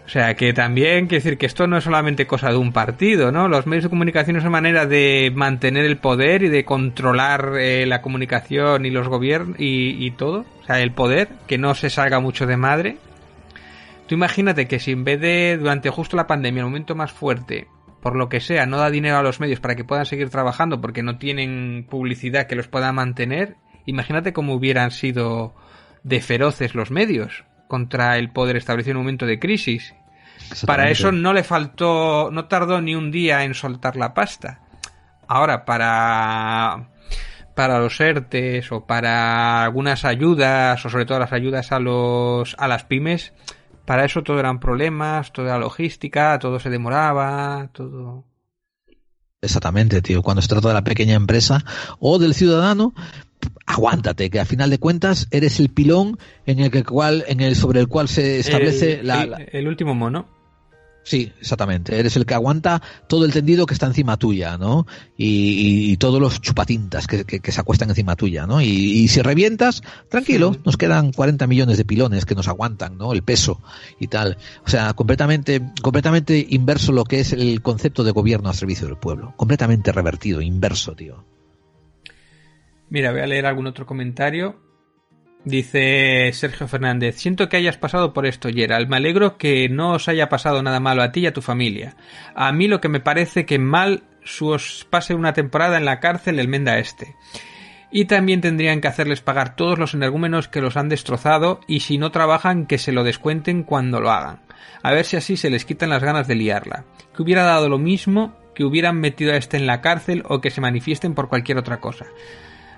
O 0.05 0.09
sea, 0.09 0.35
que 0.35 0.53
también 0.53 1.07
quiero 1.07 1.23
decir 1.23 1.39
que 1.39 1.47
esto 1.47 1.65
no 1.65 1.77
es 1.77 1.83
solamente 1.83 2.27
cosa 2.27 2.49
de 2.49 2.57
un 2.57 2.71
partido, 2.71 3.31
¿no? 3.31 3.47
Los 3.47 3.65
medios 3.65 3.85
de 3.85 3.89
comunicación 3.89 4.35
es 4.35 4.43
una 4.43 4.51
manera 4.51 4.85
de 4.85 5.31
mantener 5.33 5.83
el 5.83 5.97
poder 5.97 6.43
y 6.43 6.49
de 6.49 6.63
controlar 6.63 7.53
eh, 7.57 7.87
la 7.87 8.03
comunicación 8.03 8.85
y 8.85 8.91
los 8.91 9.07
gobiernos 9.07 9.59
y, 9.59 10.05
y 10.05 10.11
todo. 10.11 10.45
O 10.61 10.65
sea, 10.67 10.79
el 10.79 10.91
poder, 10.91 11.29
que 11.47 11.57
no 11.57 11.73
se 11.73 11.89
salga 11.89 12.19
mucho 12.19 12.45
de 12.45 12.57
madre. 12.57 12.97
Tú 14.05 14.13
imagínate 14.13 14.67
que 14.67 14.77
si 14.77 14.91
en 14.91 15.03
vez 15.03 15.19
de 15.19 15.57
durante 15.57 15.89
justo 15.89 16.15
la 16.15 16.27
pandemia, 16.27 16.59
el 16.59 16.67
momento 16.67 16.93
más 16.93 17.11
fuerte, 17.11 17.65
por 18.03 18.17
lo 18.17 18.27
que 18.27 18.41
sea, 18.41 18.65
no 18.65 18.77
da 18.77 18.89
dinero 18.89 19.17
a 19.17 19.23
los 19.23 19.39
medios 19.39 19.61
para 19.61 19.75
que 19.75 19.85
puedan 19.85 20.05
seguir 20.05 20.29
trabajando 20.29 20.81
porque 20.81 21.01
no 21.01 21.17
tienen 21.17 21.87
publicidad 21.89 22.47
que 22.47 22.55
los 22.55 22.67
pueda 22.67 22.91
mantener, 22.91 23.55
imagínate 23.85 24.33
cómo 24.33 24.55
hubieran 24.55 24.91
sido 24.91 25.55
de 26.03 26.19
feroces 26.19 26.75
los 26.75 26.91
medios 26.91 27.45
contra 27.69 28.17
el 28.17 28.29
poder 28.29 28.57
establecido 28.57 28.91
en 28.91 28.97
un 28.97 29.03
momento 29.03 29.25
de 29.25 29.39
crisis. 29.39 29.95
Para 30.67 30.89
eso 30.89 31.13
no 31.13 31.31
le 31.31 31.45
faltó, 31.45 32.29
no 32.29 32.45
tardó 32.49 32.81
ni 32.81 32.93
un 32.93 33.09
día 33.09 33.45
en 33.45 33.53
soltar 33.53 33.95
la 33.95 34.13
pasta. 34.13 34.59
Ahora, 35.25 35.63
para 35.63 36.89
para 37.55 37.79
los 37.79 38.01
ERTES 38.01 38.69
o 38.73 38.85
para 38.85 39.63
algunas 39.63 40.03
ayudas, 40.03 40.85
o 40.85 40.89
sobre 40.89 41.05
todo 41.05 41.19
las 41.19 41.31
ayudas 41.31 41.71
a 41.71 41.79
los 41.79 42.53
a 42.59 42.67
las 42.67 42.83
pymes, 42.83 43.31
para 43.85 44.05
eso 44.05 44.23
todo 44.23 44.39
eran 44.39 44.59
problemas, 44.59 45.31
toda 45.33 45.53
la 45.53 45.59
logística, 45.59 46.37
todo 46.39 46.59
se 46.59 46.69
demoraba, 46.69 47.69
todo. 47.73 48.25
Exactamente, 49.41 50.01
tío. 50.01 50.21
Cuando 50.21 50.41
se 50.41 50.47
trata 50.47 50.69
de 50.69 50.73
la 50.73 50.83
pequeña 50.83 51.15
empresa 51.15 51.65
o 51.99 52.17
del 52.17 52.33
ciudadano, 52.33 52.93
aguántate, 53.65 54.29
que 54.29 54.39
a 54.39 54.45
final 54.45 54.69
de 54.69 54.77
cuentas 54.79 55.27
eres 55.31 55.59
el 55.59 55.69
pilón 55.69 56.17
en 56.45 56.59
el 56.59 56.71
que 56.71 56.83
cual, 56.83 57.25
en 57.27 57.41
el 57.41 57.55
sobre 57.57 57.81
el 57.81 57.87
cual 57.89 58.07
se 58.07 58.39
establece 58.39 59.01
el, 59.01 59.07
la, 59.07 59.23
el- 59.23 59.29
la- 59.31 59.37
el 59.37 59.67
último 59.67 59.95
mono. 59.95 60.27
Sí, 61.05 61.33
exactamente. 61.41 61.99
Eres 61.99 62.15
el 62.15 62.25
que 62.25 62.33
aguanta 62.33 62.81
todo 63.09 63.25
el 63.25 63.33
tendido 63.33 63.65
que 63.65 63.73
está 63.73 63.87
encima 63.87 64.15
tuya, 64.17 64.57
¿no? 64.57 64.87
Y, 65.17 65.25
y- 65.27 65.91
y 65.91 65.97
todos 65.97 66.21
los 66.21 66.39
chupatintas 66.39 67.07
que, 67.07 67.25
que- 67.25 67.41
que 67.41 67.51
se 67.51 67.59
acuestan 67.59 67.89
encima 67.89 68.15
tuya, 68.15 68.47
¿no? 68.47 68.61
Y, 68.61 68.67
y 68.67 69.07
si 69.09 69.21
revientas, 69.21 69.81
tranquilo, 70.09 70.55
nos 70.63 70.77
quedan 70.77 71.11
40 71.11 71.45
millones 71.45 71.77
de 71.77 71.83
pilones 71.83 72.25
que 72.25 72.35
nos 72.35 72.47
aguantan, 72.47 72.97
¿no? 72.97 73.11
El 73.11 73.21
peso 73.21 73.61
y 73.99 74.07
tal. 74.07 74.37
O 74.65 74.69
sea, 74.69 74.93
completamente, 74.93 75.61
completamente 75.81 76.47
inverso 76.49 76.93
lo 76.93 77.03
que 77.03 77.19
es 77.19 77.33
el 77.33 77.61
concepto 77.61 78.05
de 78.05 78.11
gobierno 78.11 78.47
al 78.47 78.55
servicio 78.55 78.87
del 78.87 78.95
pueblo. 78.97 79.33
Completamente 79.35 79.91
revertido, 79.91 80.41
inverso, 80.41 80.95
tío. 80.95 81.25
Mira, 82.89 83.11
voy 83.11 83.21
a 83.21 83.27
leer 83.27 83.45
algún 83.45 83.67
otro 83.67 83.85
comentario. 83.85 84.55
Dice 85.45 86.31
Sergio 86.31 86.69
Fernández, 86.69 87.17
siento 87.17 87.49
que 87.49 87.57
hayas 87.57 87.77
pasado 87.77 88.13
por 88.13 88.25
esto, 88.25 88.49
Gerald. 88.49 88.87
Me 88.87 88.95
alegro 88.95 89.37
que 89.37 89.67
no 89.67 89.91
os 89.91 90.07
haya 90.07 90.29
pasado 90.29 90.63
nada 90.63 90.79
malo 90.79 91.03
a 91.03 91.11
ti 91.11 91.21
y 91.21 91.25
a 91.27 91.33
tu 91.33 91.41
familia. 91.41 91.97
A 92.33 92.51
mí 92.53 92.67
lo 92.67 92.79
que 92.79 92.87
me 92.87 93.01
parece 93.01 93.45
que 93.45 93.59
mal 93.59 94.03
su 94.23 94.47
os 94.47 94.87
pase 94.89 95.13
una 95.13 95.33
temporada 95.33 95.77
en 95.77 95.83
la 95.83 95.99
cárcel 95.99 96.39
el 96.39 96.47
Menda 96.47 96.77
Este. 96.77 97.15
Y 97.91 98.05
también 98.05 98.39
tendrían 98.39 98.79
que 98.79 98.87
hacerles 98.87 99.19
pagar 99.19 99.55
todos 99.57 99.77
los 99.77 99.93
energúmenos 99.93 100.47
que 100.47 100.61
los 100.61 100.77
han 100.77 100.87
destrozado 100.87 101.59
y 101.67 101.81
si 101.81 101.97
no 101.97 102.09
trabajan 102.11 102.65
que 102.65 102.77
se 102.77 102.93
lo 102.93 103.03
descuenten 103.03 103.63
cuando 103.63 103.99
lo 103.99 104.11
hagan. 104.11 104.39
A 104.81 104.93
ver 104.93 105.03
si 105.03 105.17
así 105.17 105.35
se 105.35 105.49
les 105.49 105.65
quitan 105.65 105.89
las 105.89 106.03
ganas 106.03 106.27
de 106.27 106.35
liarla. 106.35 106.85
Que 107.15 107.21
hubiera 107.21 107.43
dado 107.43 107.67
lo 107.67 107.77
mismo 107.77 108.33
que 108.55 108.63
hubieran 108.63 108.99
metido 108.99 109.33
a 109.33 109.37
este 109.37 109.57
en 109.57 109.67
la 109.67 109.81
cárcel 109.81 110.23
o 110.27 110.39
que 110.39 110.51
se 110.51 110.61
manifiesten 110.61 111.13
por 111.13 111.27
cualquier 111.27 111.57
otra 111.57 111.81
cosa. 111.81 112.05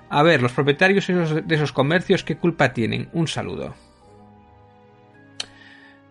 A 0.08 0.22
ver, 0.22 0.42
los 0.42 0.52
propietarios 0.52 1.06
de 1.06 1.54
esos 1.54 1.72
comercios, 1.72 2.24
¿qué 2.24 2.36
culpa 2.36 2.72
tienen? 2.72 3.08
Un 3.12 3.26
saludo. 3.26 3.74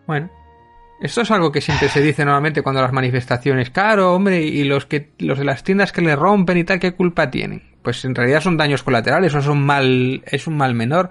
Bueno, 0.06 0.30
esto 1.00 1.22
es 1.22 1.32
algo 1.32 1.52
que 1.52 1.62
siempre 1.62 1.90
se 1.90 2.02
dice 2.02 2.24
normalmente 2.24 2.62
cuando 2.62 2.82
las 2.82 2.94
manifestaciones, 2.94 3.70
claro, 3.70 4.14
hombre, 4.14 4.42
y 4.42 4.64
los 4.64 4.86
que 4.86 5.12
los 5.20 5.38
de 5.38 5.46
las 5.46 5.64
tiendas 5.64 5.92
que 5.92 6.02
le 6.02 6.16
rompen 6.16 6.58
y 6.58 6.64
tal, 6.64 6.80
¿qué 6.80 6.94
culpa 6.94 7.30
tienen? 7.30 7.64
Pues 7.82 8.04
en 8.06 8.16
realidad 8.16 8.42
son 8.42 8.58
daños 8.58 8.84
colaterales, 8.84 9.34
o 9.36 9.40
es 9.40 9.48
un 9.48 9.66
mal, 9.66 10.24
es 10.26 10.48
un 10.48 10.58
mal 10.58 10.74
menor. 10.74 11.10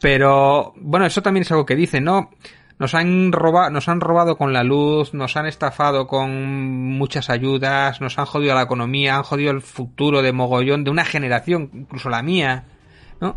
Pero 0.00 0.72
bueno, 0.76 1.06
eso 1.06 1.22
también 1.22 1.42
es 1.42 1.50
algo 1.50 1.66
que 1.66 1.74
dicen, 1.74 2.04
¿no? 2.04 2.30
Nos 2.78 2.94
han 2.94 3.32
robado, 3.32 3.70
nos 3.70 3.88
han 3.88 4.00
robado 4.00 4.36
con 4.36 4.52
la 4.52 4.62
luz, 4.62 5.12
nos 5.12 5.36
han 5.36 5.46
estafado 5.46 6.06
con 6.06 6.30
muchas 6.96 7.28
ayudas, 7.28 8.00
nos 8.00 8.18
han 8.18 8.26
jodido 8.26 8.54
la 8.54 8.62
economía, 8.62 9.16
han 9.16 9.24
jodido 9.24 9.50
el 9.50 9.62
futuro 9.62 10.22
de 10.22 10.32
mogollón 10.32 10.84
de 10.84 10.90
una 10.90 11.04
generación, 11.04 11.70
incluso 11.74 12.08
la 12.08 12.22
mía, 12.22 12.66
¿no? 13.20 13.36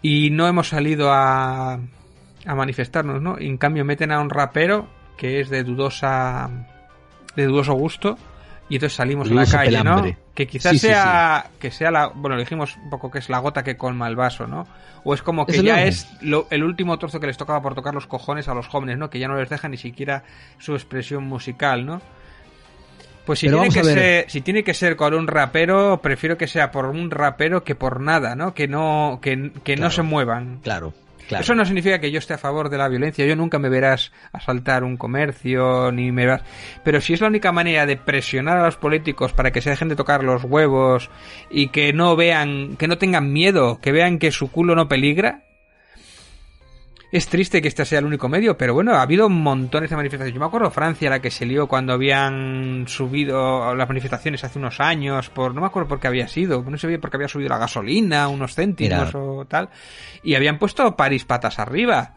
Y 0.00 0.30
no 0.30 0.48
hemos 0.48 0.68
salido 0.68 1.12
a, 1.12 1.74
a 1.74 2.54
manifestarnos, 2.54 3.20
¿no? 3.20 3.36
Y 3.38 3.46
en 3.46 3.58
cambio 3.58 3.84
meten 3.84 4.10
a 4.10 4.20
un 4.20 4.30
rapero 4.30 4.88
que 5.18 5.40
es 5.40 5.50
de 5.50 5.62
dudosa, 5.62 6.50
de 7.36 7.44
dudoso 7.44 7.74
gusto 7.74 8.16
y 8.74 8.76
entonces 8.76 8.96
salimos 8.96 9.30
a 9.30 9.34
la 9.34 9.46
calle, 9.46 9.84
¿no? 9.84 10.02
Que 10.34 10.48
quizás 10.48 10.72
Sí, 10.72 10.78
sí, 10.80 10.86
sea, 10.88 11.46
que 11.60 11.70
sea 11.70 11.92
la, 11.92 12.08
bueno, 12.08 12.36
dijimos 12.36 12.76
un 12.76 12.90
poco 12.90 13.08
que 13.08 13.20
es 13.20 13.28
la 13.28 13.38
gota 13.38 13.62
que 13.62 13.76
colma 13.76 14.08
el 14.08 14.16
vaso, 14.16 14.48
¿no? 14.48 14.66
O 15.04 15.14
es 15.14 15.22
como 15.22 15.46
que 15.46 15.52
ya 15.62 15.84
es 15.84 16.08
lo- 16.22 16.48
el 16.50 16.64
último 16.64 16.98
trozo 16.98 17.20
que 17.20 17.28
les 17.28 17.36
tocaba 17.36 17.62
por 17.62 17.76
tocar 17.76 17.94
los 17.94 18.08
cojones 18.08 18.48
a 18.48 18.54
los 18.54 18.66
jóvenes, 18.66 18.98
¿no? 18.98 19.10
Que 19.10 19.20
ya 19.20 19.28
no 19.28 19.36
les 19.36 19.48
deja 19.48 19.68
ni 19.68 19.76
siquiera 19.76 20.24
su 20.58 20.74
expresión 20.74 21.22
musical, 21.22 21.86
¿no? 21.86 22.00
Pues 23.24 23.38
si 23.38 23.46
Pero 23.46 23.60
tiene, 23.60 23.74
que 23.74 23.84
ser, 23.84 24.24
si 24.30 24.40
tiene 24.40 24.64
que 24.64 24.74
ser 24.74 24.96
con 24.96 25.14
un 25.14 25.28
rapero, 25.28 26.00
prefiero 26.02 26.36
que 26.36 26.48
sea 26.48 26.70
por 26.72 26.86
un 26.86 27.10
rapero 27.12 27.62
que 27.62 27.74
por 27.76 28.00
nada, 28.00 28.34
¿no? 28.34 28.54
Que 28.54 28.66
no, 28.66 29.20
que, 29.22 29.52
que 29.62 29.76
no 29.76 29.90
se 29.90 30.02
muevan. 30.02 30.58
Claro, 30.64 30.92
Eso 31.30 31.54
no 31.54 31.64
significa 31.64 31.98
que 31.98 32.10
yo 32.10 32.18
esté 32.18 32.34
a 32.34 32.38
favor 32.38 32.68
de 32.68 32.78
la 32.78 32.88
violencia. 32.88 33.26
Yo 33.26 33.36
nunca 33.36 33.58
me 33.58 33.68
verás 33.68 34.12
asaltar 34.32 34.84
un 34.84 34.96
comercio, 34.96 35.90
ni 35.92 36.12
me 36.12 36.26
verás. 36.26 36.42
Pero 36.82 37.00
si 37.00 37.14
es 37.14 37.20
la 37.20 37.28
única 37.28 37.52
manera 37.52 37.86
de 37.86 37.96
presionar 37.96 38.58
a 38.58 38.66
los 38.66 38.76
políticos 38.76 39.32
para 39.32 39.50
que 39.50 39.60
se 39.60 39.70
dejen 39.70 39.88
de 39.88 39.96
tocar 39.96 40.22
los 40.24 40.44
huevos 40.44 41.10
y 41.50 41.68
que 41.68 41.92
no 41.92 42.16
vean, 42.16 42.76
que 42.76 42.88
no 42.88 42.98
tengan 42.98 43.32
miedo, 43.32 43.80
que 43.80 43.92
vean 43.92 44.18
que 44.18 44.30
su 44.30 44.50
culo 44.50 44.74
no 44.74 44.88
peligra. 44.88 45.42
Es 47.14 47.28
triste 47.28 47.62
que 47.62 47.68
este 47.68 47.84
sea 47.84 48.00
el 48.00 48.06
único 48.06 48.28
medio, 48.28 48.58
pero 48.58 48.74
bueno, 48.74 48.94
ha 48.94 49.02
habido 49.02 49.28
montones 49.28 49.88
de 49.88 49.94
manifestaciones. 49.94 50.34
Yo 50.34 50.40
me 50.40 50.46
acuerdo 50.46 50.68
Francia, 50.72 51.08
la 51.08 51.20
que 51.20 51.30
se 51.30 51.46
lió 51.46 51.68
cuando 51.68 51.92
habían 51.92 52.86
subido 52.88 53.72
las 53.76 53.86
manifestaciones 53.86 54.42
hace 54.42 54.58
unos 54.58 54.80
años, 54.80 55.30
por 55.30 55.54
no 55.54 55.60
me 55.60 55.68
acuerdo 55.68 55.88
por 55.88 56.00
qué 56.00 56.08
había 56.08 56.26
sido, 56.26 56.64
no 56.68 56.76
sé 56.76 56.88
bien 56.88 57.00
porque 57.00 57.16
había 57.16 57.28
subido 57.28 57.50
la 57.50 57.58
gasolina, 57.58 58.26
unos 58.26 58.56
céntimos 58.56 59.14
Mira. 59.14 59.16
o 59.20 59.44
tal, 59.44 59.68
y 60.24 60.34
habían 60.34 60.58
puesto 60.58 60.96
París 60.96 61.24
patas 61.24 61.60
arriba. 61.60 62.16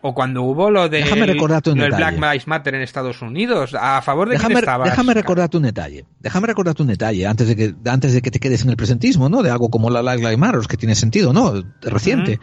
O 0.00 0.12
cuando 0.12 0.42
hubo 0.42 0.72
lo, 0.72 0.88
de 0.88 0.98
Déjame 1.04 1.26
recordarte 1.26 1.70
un 1.70 1.78
lo 1.78 1.84
del 1.84 1.92
detalle. 1.92 2.16
Black 2.18 2.32
Lives 2.32 2.48
Matter 2.48 2.74
en 2.74 2.82
Estados 2.82 3.22
Unidos, 3.22 3.76
a 3.80 4.02
favor 4.02 4.28
de 4.28 4.38
Déjame, 4.38 4.56
estabas. 4.56 4.90
déjame 4.90 5.14
recordarte 5.14 5.56
un 5.56 5.62
detalle. 5.62 6.04
Déjame 6.18 6.48
recordarte 6.48 6.82
un 6.82 6.88
detalle 6.88 7.28
antes 7.28 7.46
de 7.46 7.54
que 7.54 7.74
antes 7.88 8.12
de 8.12 8.20
que 8.20 8.32
te 8.32 8.40
quedes 8.40 8.64
en 8.64 8.70
el 8.70 8.76
presentismo, 8.76 9.28
¿no? 9.28 9.44
De 9.44 9.50
algo 9.50 9.70
como 9.70 9.88
la 9.88 10.00
Black 10.00 10.18
Lives 10.18 10.38
Matter, 10.38 10.62
que 10.68 10.76
tiene 10.76 10.96
sentido, 10.96 11.32
¿no? 11.32 11.62
Reciente. 11.82 12.40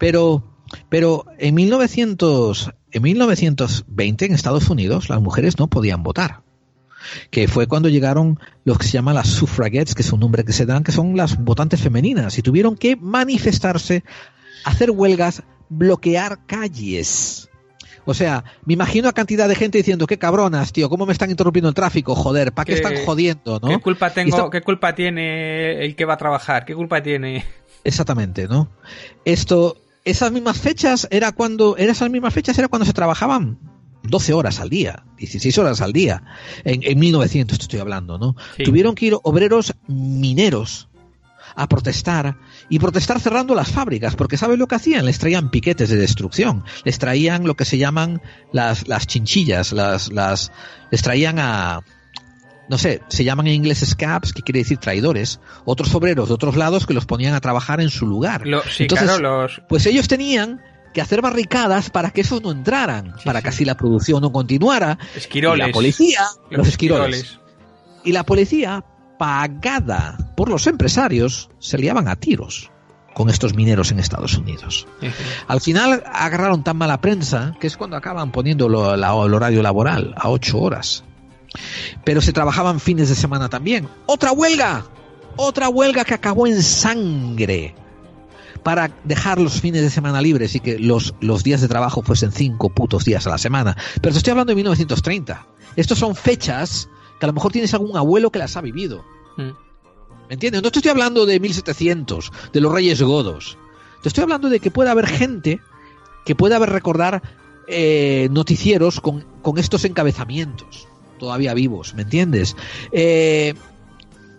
Pero 0.00 0.55
pero 0.88 1.24
en 1.38 1.54
1900 1.54 2.72
en 2.92 3.02
1920 3.02 4.24
en 4.26 4.32
Estados 4.34 4.68
Unidos 4.70 5.08
las 5.08 5.20
mujeres 5.20 5.58
no 5.58 5.66
podían 5.68 6.02
votar. 6.02 6.40
Que 7.30 7.46
fue 7.46 7.66
cuando 7.68 7.88
llegaron 7.88 8.40
los 8.64 8.78
que 8.78 8.84
se 8.86 8.92
llaman 8.92 9.14
las 9.14 9.28
suffragettes, 9.28 9.94
que 9.94 10.02
es 10.02 10.12
un 10.12 10.20
nombre 10.20 10.44
que 10.44 10.52
se 10.52 10.66
dan, 10.66 10.82
que 10.82 10.90
son 10.92 11.16
las 11.16 11.38
votantes 11.38 11.80
femeninas, 11.80 12.36
y 12.38 12.42
tuvieron 12.42 12.76
que 12.76 12.96
manifestarse, 12.96 14.02
hacer 14.64 14.90
huelgas, 14.90 15.42
bloquear 15.68 16.44
calles. 16.46 17.48
O 18.06 18.14
sea, 18.14 18.44
me 18.64 18.74
imagino 18.74 19.08
a 19.08 19.12
cantidad 19.12 19.48
de 19.48 19.54
gente 19.54 19.78
diciendo, 19.78 20.06
qué 20.06 20.18
cabronas, 20.18 20.72
tío, 20.72 20.88
cómo 20.88 21.06
me 21.06 21.12
están 21.12 21.30
interrumpiendo 21.30 21.68
el 21.68 21.74
tráfico, 21.74 22.14
joder, 22.16 22.52
¿para 22.52 22.64
qué 22.64 22.72
¿Qué- 22.72 22.76
están 22.78 23.04
jodiendo, 23.04 23.60
no? 23.60 23.68
¿Qué 23.68 23.78
culpa 23.78 24.10
tengo? 24.12 24.50
¿Qué 24.50 24.62
culpa 24.62 24.94
tiene 24.94 25.84
el 25.84 25.94
que 25.96 26.04
va 26.06 26.14
a 26.14 26.16
trabajar? 26.18 26.64
¿Qué 26.64 26.74
culpa 26.74 27.02
tiene? 27.02 27.44
Exactamente, 27.84 28.48
¿no? 28.48 28.68
Esto, 29.24 29.76
esas 30.06 30.32
mismas 30.32 30.58
fechas 30.58 31.06
era 31.10 31.32
cuando, 31.32 31.76
esas 31.76 32.08
mismas 32.08 32.32
fechas 32.32 32.56
era 32.58 32.68
cuando 32.68 32.86
se 32.86 32.92
trabajaban 32.92 33.58
12 34.04 34.32
horas 34.32 34.60
al 34.60 34.70
día, 34.70 35.04
16 35.18 35.58
horas 35.58 35.80
al 35.80 35.92
día, 35.92 36.22
en, 36.64 36.80
en 36.84 36.98
1900 36.98 37.58
te 37.58 37.62
estoy 37.64 37.80
hablando, 37.80 38.16
¿no? 38.16 38.36
Sí. 38.56 38.62
Tuvieron 38.62 38.94
que 38.94 39.06
ir 39.06 39.16
obreros 39.24 39.74
mineros 39.88 40.88
a 41.56 41.68
protestar 41.68 42.36
y 42.68 42.78
protestar 42.78 43.18
cerrando 43.18 43.54
las 43.54 43.72
fábricas, 43.72 44.14
porque 44.14 44.36
¿sabes 44.36 44.58
lo 44.58 44.68
que 44.68 44.76
hacían? 44.76 45.06
Les 45.06 45.18
traían 45.18 45.50
piquetes 45.50 45.88
de 45.88 45.96
destrucción, 45.96 46.64
les 46.84 46.98
traían 46.98 47.44
lo 47.44 47.56
que 47.56 47.64
se 47.64 47.78
llaman 47.78 48.22
las, 48.52 48.86
las 48.86 49.08
chinchillas, 49.08 49.72
las, 49.72 50.12
las, 50.12 50.52
les 50.90 51.02
traían 51.02 51.40
a, 51.40 51.82
no 52.68 52.78
sé, 52.78 53.02
se 53.08 53.24
llaman 53.24 53.46
en 53.46 53.54
inglés 53.54 53.84
scabs, 53.86 54.32
que 54.32 54.42
quiere 54.42 54.60
decir 54.60 54.78
traidores, 54.78 55.40
otros 55.64 55.94
obreros 55.94 56.28
de 56.28 56.34
otros 56.34 56.56
lados 56.56 56.86
que 56.86 56.94
los 56.94 57.06
ponían 57.06 57.34
a 57.34 57.40
trabajar 57.40 57.80
en 57.80 57.90
su 57.90 58.06
lugar. 58.06 58.46
Lo- 58.46 58.62
sí, 58.62 58.84
Entonces, 58.84 59.08
claro, 59.08 59.42
los... 59.42 59.62
pues 59.68 59.86
ellos 59.86 60.08
tenían 60.08 60.60
que 60.94 61.00
hacer 61.02 61.20
barricadas 61.22 61.90
para 61.90 62.10
que 62.10 62.22
esos 62.22 62.42
no 62.42 62.50
entraran, 62.50 63.14
para 63.24 63.42
que 63.42 63.48
así 63.50 63.64
la 63.64 63.76
producción 63.76 64.22
no 64.22 64.32
continuara. 64.32 64.98
Esquiroles. 65.14 65.64
Y 65.64 65.68
la 65.68 65.72
policía, 65.74 66.20
los, 66.50 66.58
Los 66.58 66.68
esquiroles. 66.68 67.16
esquiroles. 67.20 67.40
Y 68.04 68.12
la 68.12 68.24
policía, 68.24 68.84
pagada 69.18 70.16
por 70.36 70.48
los 70.48 70.66
empresarios, 70.66 71.50
se 71.58 71.78
liaban 71.78 72.08
a 72.08 72.16
tiros 72.16 72.70
con 73.14 73.30
estos 73.30 73.54
mineros 73.54 73.90
en 73.92 73.98
Estados 73.98 74.36
Unidos. 74.36 74.86
Al 75.48 75.60
final 75.60 76.02
agarraron 76.12 76.62
tan 76.64 76.76
mala 76.76 77.00
prensa 77.00 77.54
que 77.60 77.66
es 77.66 77.76
cuando 77.76 77.96
acaban 77.96 78.30
poniendo 78.32 78.68
lo- 78.68 78.96
la- 78.96 79.12
el 79.24 79.34
horario 79.34 79.62
laboral 79.62 80.14
a 80.16 80.28
ocho 80.28 80.58
horas. 80.60 81.02
Pero 82.04 82.20
se 82.20 82.32
trabajaban 82.32 82.80
fines 82.80 83.08
de 83.08 83.14
semana 83.14 83.48
también. 83.48 83.88
¡Otra 84.06 84.32
huelga! 84.32 84.86
Otra 85.36 85.68
huelga 85.68 86.04
que 86.04 86.14
acabó 86.14 86.46
en 86.46 86.62
sangre 86.62 87.74
para 88.62 88.90
dejar 89.04 89.40
los 89.40 89.60
fines 89.60 89.82
de 89.82 89.90
semana 89.90 90.20
libres 90.20 90.56
y 90.56 90.60
que 90.60 90.78
los, 90.78 91.14
los 91.20 91.44
días 91.44 91.60
de 91.60 91.68
trabajo 91.68 92.02
fuesen 92.02 92.32
cinco 92.32 92.68
putos 92.68 93.04
días 93.04 93.26
a 93.26 93.30
la 93.30 93.38
semana. 93.38 93.76
Pero 94.00 94.12
te 94.12 94.18
estoy 94.18 94.32
hablando 94.32 94.50
de 94.50 94.56
1930. 94.56 95.46
Estos 95.76 95.98
son 95.98 96.16
fechas 96.16 96.88
que 97.20 97.26
a 97.26 97.28
lo 97.28 97.32
mejor 97.32 97.52
tienes 97.52 97.74
algún 97.74 97.96
abuelo 97.96 98.32
que 98.32 98.40
las 98.40 98.56
ha 98.56 98.62
vivido. 98.62 99.04
Mm. 99.36 99.50
¿Me 100.28 100.34
entiendes? 100.34 100.62
No 100.62 100.72
te 100.72 100.80
estoy 100.80 100.90
hablando 100.90 101.26
de 101.26 101.38
1700, 101.38 102.32
de 102.52 102.60
los 102.60 102.72
reyes 102.72 103.00
godos. 103.02 103.56
Te 104.02 104.08
estoy 104.08 104.22
hablando 104.22 104.48
de 104.48 104.58
que 104.58 104.72
puede 104.72 104.90
haber 104.90 105.06
gente 105.06 105.60
que 106.24 106.34
pueda 106.34 106.56
haber 106.56 106.70
recordar 106.70 107.22
eh, 107.68 108.26
noticieros 108.32 109.00
con, 109.00 109.24
con 109.42 109.58
estos 109.58 109.84
encabezamientos 109.84 110.88
todavía 111.18 111.54
vivos, 111.54 111.94
¿me 111.94 112.02
entiendes? 112.02 112.56
Eh, 112.92 113.54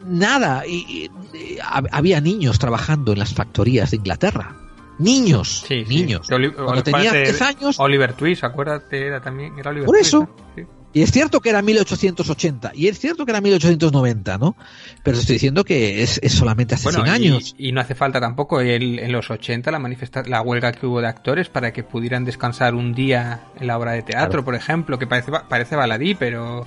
nada, 0.06 0.66
y, 0.68 1.10
y- 1.34 1.38
y 1.38 1.58
hab- 1.58 1.90
había 1.91 2.22
niños 2.22 2.60
trabajando 2.60 3.14
en 3.14 3.20
las 3.20 3.34
factorías 3.34 3.91
de 3.91 3.98
Inglaterra. 3.98 4.56
Niños, 4.99 5.64
Sí, 5.68 5.86
niños. 5.88 6.28
Cuando 6.28 6.82
tenía 6.84 7.12
parece 7.12 7.32
10 7.32 7.41
años, 7.44 7.80
Oliver 7.80 8.14
Twist, 8.14 8.44
acuérdate, 8.44 9.06
era 9.06 9.22
también. 9.22 9.58
Era 9.60 9.70
Oliver 9.70 9.86
Por 9.86 9.95
Twist, 9.95 10.08
eso. 10.08 10.20
¿no? 10.22 10.30
Sí. 10.56 10.64
Y 10.93 11.01
es 11.01 11.11
cierto 11.11 11.41
que 11.41 11.49
era 11.49 11.61
1880, 11.61 12.72
y 12.73 12.88
es 12.88 12.99
cierto 12.99 13.26
que 13.26 13.31
era 13.31 13.41
1890, 13.41 14.38
¿no? 14.38 14.55
Pero 15.03 15.18
te 15.18 15.22
estoy 15.22 15.34
diciendo 15.35 15.64
que 15.64 16.01
es, 16.01 16.19
es 16.23 16.31
solamente 16.34 16.76
hace 16.76 16.85
Bueno, 16.85 17.03
100 17.03 17.07
y- 17.23 17.27
años. 17.27 17.55
Y, 17.57 17.72
no 17.72 17.81
hace 17.81 17.93
falta 17.95 18.19
tampoco 18.19 18.61
el- 18.61 18.99
en 18.99 19.11
los 19.11 19.30
80 19.30 19.69
la 19.72 19.80
manifesta 19.80 20.23
la 20.26 20.41
huelga 20.41 20.72
que 20.72 20.85
hubo 20.85 21.01
de 21.01 21.07
actores 21.07 21.49
para 21.49 21.72
que 21.73 21.84
pudieran 21.84 22.26
descansar 22.26 22.73
un 22.76 22.93
día 22.93 23.41
en 23.59 23.68
la 23.68 23.77
obra 23.77 23.91
de 23.91 24.01
teatro, 24.01 24.30
Claro. 24.30 24.45
por 24.45 24.55
ejemplo, 24.55 24.97
que 24.97 25.07
parece 25.07 25.31
parece 25.49 25.76
baladí, 25.76 26.15
pero 26.15 26.65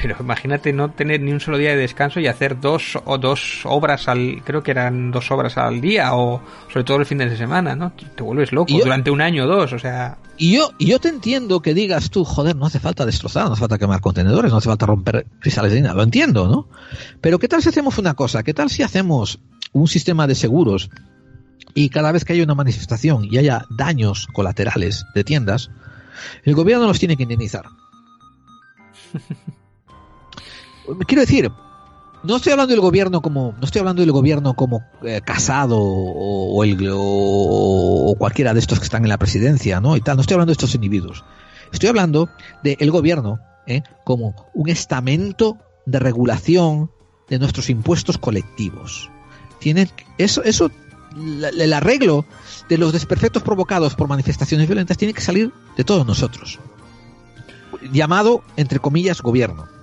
pero 0.00 0.16
imagínate 0.20 0.72
no 0.72 0.90
tener 0.90 1.20
ni 1.20 1.32
un 1.32 1.40
solo 1.40 1.58
día 1.58 1.70
de 1.70 1.76
descanso 1.76 2.20
y 2.20 2.26
hacer 2.26 2.60
dos 2.60 2.98
o 3.04 3.18
dos 3.18 3.62
obras 3.64 4.06
al 4.08 4.42
creo 4.44 4.62
que 4.62 4.70
eran 4.70 5.10
dos 5.10 5.30
obras 5.30 5.56
al 5.58 5.80
día 5.80 6.14
o 6.14 6.40
sobre 6.72 6.84
todo 6.84 6.98
el 6.98 7.06
fin 7.06 7.18
de 7.18 7.36
semana, 7.36 7.74
¿no? 7.74 7.92
Te 7.92 8.22
vuelves 8.22 8.52
loco 8.52 8.70
yo- 8.72 8.84
durante 8.84 9.10
un 9.10 9.20
año 9.20 9.44
o 9.44 9.46
dos, 9.46 9.72
o 9.72 9.78
sea, 9.78 10.18
Y 10.36 10.52
yo, 10.56 10.70
y 10.78 10.86
yo 10.86 11.00
te 11.00 11.08
entiendo 11.08 11.60
que 11.60 11.74
digas 11.74 12.10
tú, 12.10 12.24
joder, 12.24 12.54
no 12.54 12.66
hace 12.66 12.78
falta 12.78 13.04
destrozar, 13.04 13.46
no 13.46 13.52
hace 13.54 13.60
falta 13.60 13.78
quemar 13.78 14.00
contenedores, 14.00 14.52
no 14.52 14.58
hace 14.58 14.68
falta 14.68 14.86
romper 14.86 15.26
cristales 15.40 15.72
de 15.72 15.80
nada, 15.80 15.94
lo 15.94 16.02
entiendo, 16.04 16.46
¿no? 16.48 16.68
Pero 17.20 17.38
¿qué 17.40 17.48
tal 17.48 17.60
si 17.62 17.68
hacemos 17.70 17.98
una 17.98 18.14
cosa? 18.14 18.42
¿Qué 18.44 18.54
tal 18.54 18.70
si 18.70 18.82
hacemos 18.84 19.40
un 19.72 19.88
sistema 19.88 20.26
de 20.28 20.34
seguros 20.36 20.90
y 21.74 21.88
cada 21.88 22.12
vez 22.12 22.24
que 22.24 22.32
haya 22.34 22.44
una 22.44 22.54
manifestación 22.54 23.24
y 23.24 23.38
haya 23.38 23.64
daños 23.70 24.28
colaterales 24.32 25.04
de 25.14 25.24
tiendas, 25.24 25.70
el 26.44 26.54
gobierno 26.54 26.86
los 26.86 26.98
tiene 27.00 27.16
que 27.16 27.24
indemnizar? 27.24 27.64
Quiero 31.06 31.20
decir, 31.20 31.50
no 32.22 32.36
estoy 32.36 32.52
hablando 32.52 32.72
del 32.72 32.80
gobierno 32.80 33.20
como 33.20 33.54
no 33.58 33.64
estoy 33.64 33.80
hablando 33.80 34.02
del 34.02 34.12
gobierno 34.12 34.54
como 34.54 34.82
eh, 35.02 35.20
casado 35.24 35.78
o, 35.80 36.64
el 36.64 36.88
o, 36.92 38.14
cualquiera 38.18 38.54
de 38.54 38.60
estos 38.60 38.78
que 38.78 38.84
están 38.84 39.04
en 39.04 39.08
la 39.08 39.18
presidencia 39.18 39.80
no 39.80 39.96
y 39.96 40.00
tal 40.00 40.16
no 40.16 40.22
estoy 40.22 40.34
hablando 40.34 40.50
de 40.50 40.54
estos 40.54 40.74
individuos. 40.74 41.24
Estoy 41.72 41.90
hablando 41.90 42.30
del 42.62 42.90
gobierno 42.90 43.38
¿eh? 43.66 43.82
como 44.04 44.34
un 44.54 44.68
estamento 44.68 45.58
de 45.86 45.98
regulación 45.98 46.90
de 47.28 47.38
nuestros 47.38 47.68
impuestos 47.70 48.18
colectivos. 48.18 49.10
Tienen 49.58 49.90
eso 50.16 50.42
eso 50.42 50.70
el 51.16 51.72
arreglo 51.72 52.24
de 52.68 52.78
los 52.78 52.92
desperfectos 52.92 53.42
provocados 53.42 53.94
por 53.94 54.08
manifestaciones 54.08 54.66
violentas 54.66 54.96
tiene 54.96 55.14
que 55.14 55.20
salir 55.20 55.52
de 55.76 55.84
todos 55.84 56.06
nosotros. 56.06 56.58
Llamado 57.92 58.42
entre 58.56 58.78
comillas 58.78 59.22
gobierno 59.22 59.77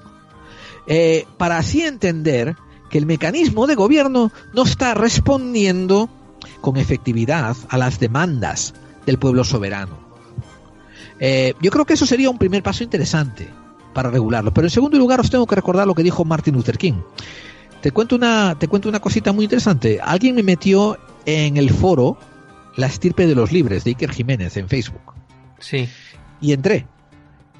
eh, 0.87 1.25
para 1.37 1.57
así 1.57 1.81
entender 1.81 2.55
que 2.89 2.97
el 2.97 3.05
mecanismo 3.05 3.67
de 3.67 3.75
gobierno 3.75 4.31
no 4.53 4.63
está 4.63 4.93
respondiendo 4.93 6.09
con 6.61 6.77
efectividad 6.77 7.55
a 7.69 7.77
las 7.77 7.99
demandas 7.99 8.73
del 9.05 9.17
pueblo 9.17 9.43
soberano. 9.43 9.97
Eh, 11.19 11.53
yo 11.61 11.71
creo 11.71 11.85
que 11.85 11.93
eso 11.93 12.05
sería 12.05 12.29
un 12.29 12.37
primer 12.37 12.61
paso 12.61 12.83
interesante 12.83 13.47
para 13.93 14.11
regularlo. 14.11 14.53
Pero 14.53 14.67
en 14.67 14.71
segundo 14.71 14.97
lugar 14.97 15.19
os 15.19 15.29
tengo 15.29 15.47
que 15.47 15.55
recordar 15.55 15.87
lo 15.87 15.95
que 15.95 16.03
dijo 16.03 16.25
Martin 16.25 16.55
Luther 16.55 16.77
King. 16.77 17.01
Te 17.81 17.91
cuento 17.91 18.15
una, 18.15 18.55
te 18.59 18.67
cuento 18.67 18.89
una 18.89 18.99
cosita 18.99 19.31
muy 19.31 19.45
interesante. 19.45 19.99
Alguien 20.03 20.35
me 20.35 20.43
metió 20.43 20.97
en 21.25 21.57
el 21.57 21.71
foro 21.71 22.17
La 22.75 22.87
estirpe 22.87 23.25
de 23.25 23.35
los 23.35 23.51
libres 23.51 23.83
de 23.83 23.91
Iker 23.91 24.11
Jiménez 24.11 24.57
en 24.57 24.67
Facebook 24.67 25.13
sí. 25.59 25.87
y 26.41 26.51
entré. 26.51 26.85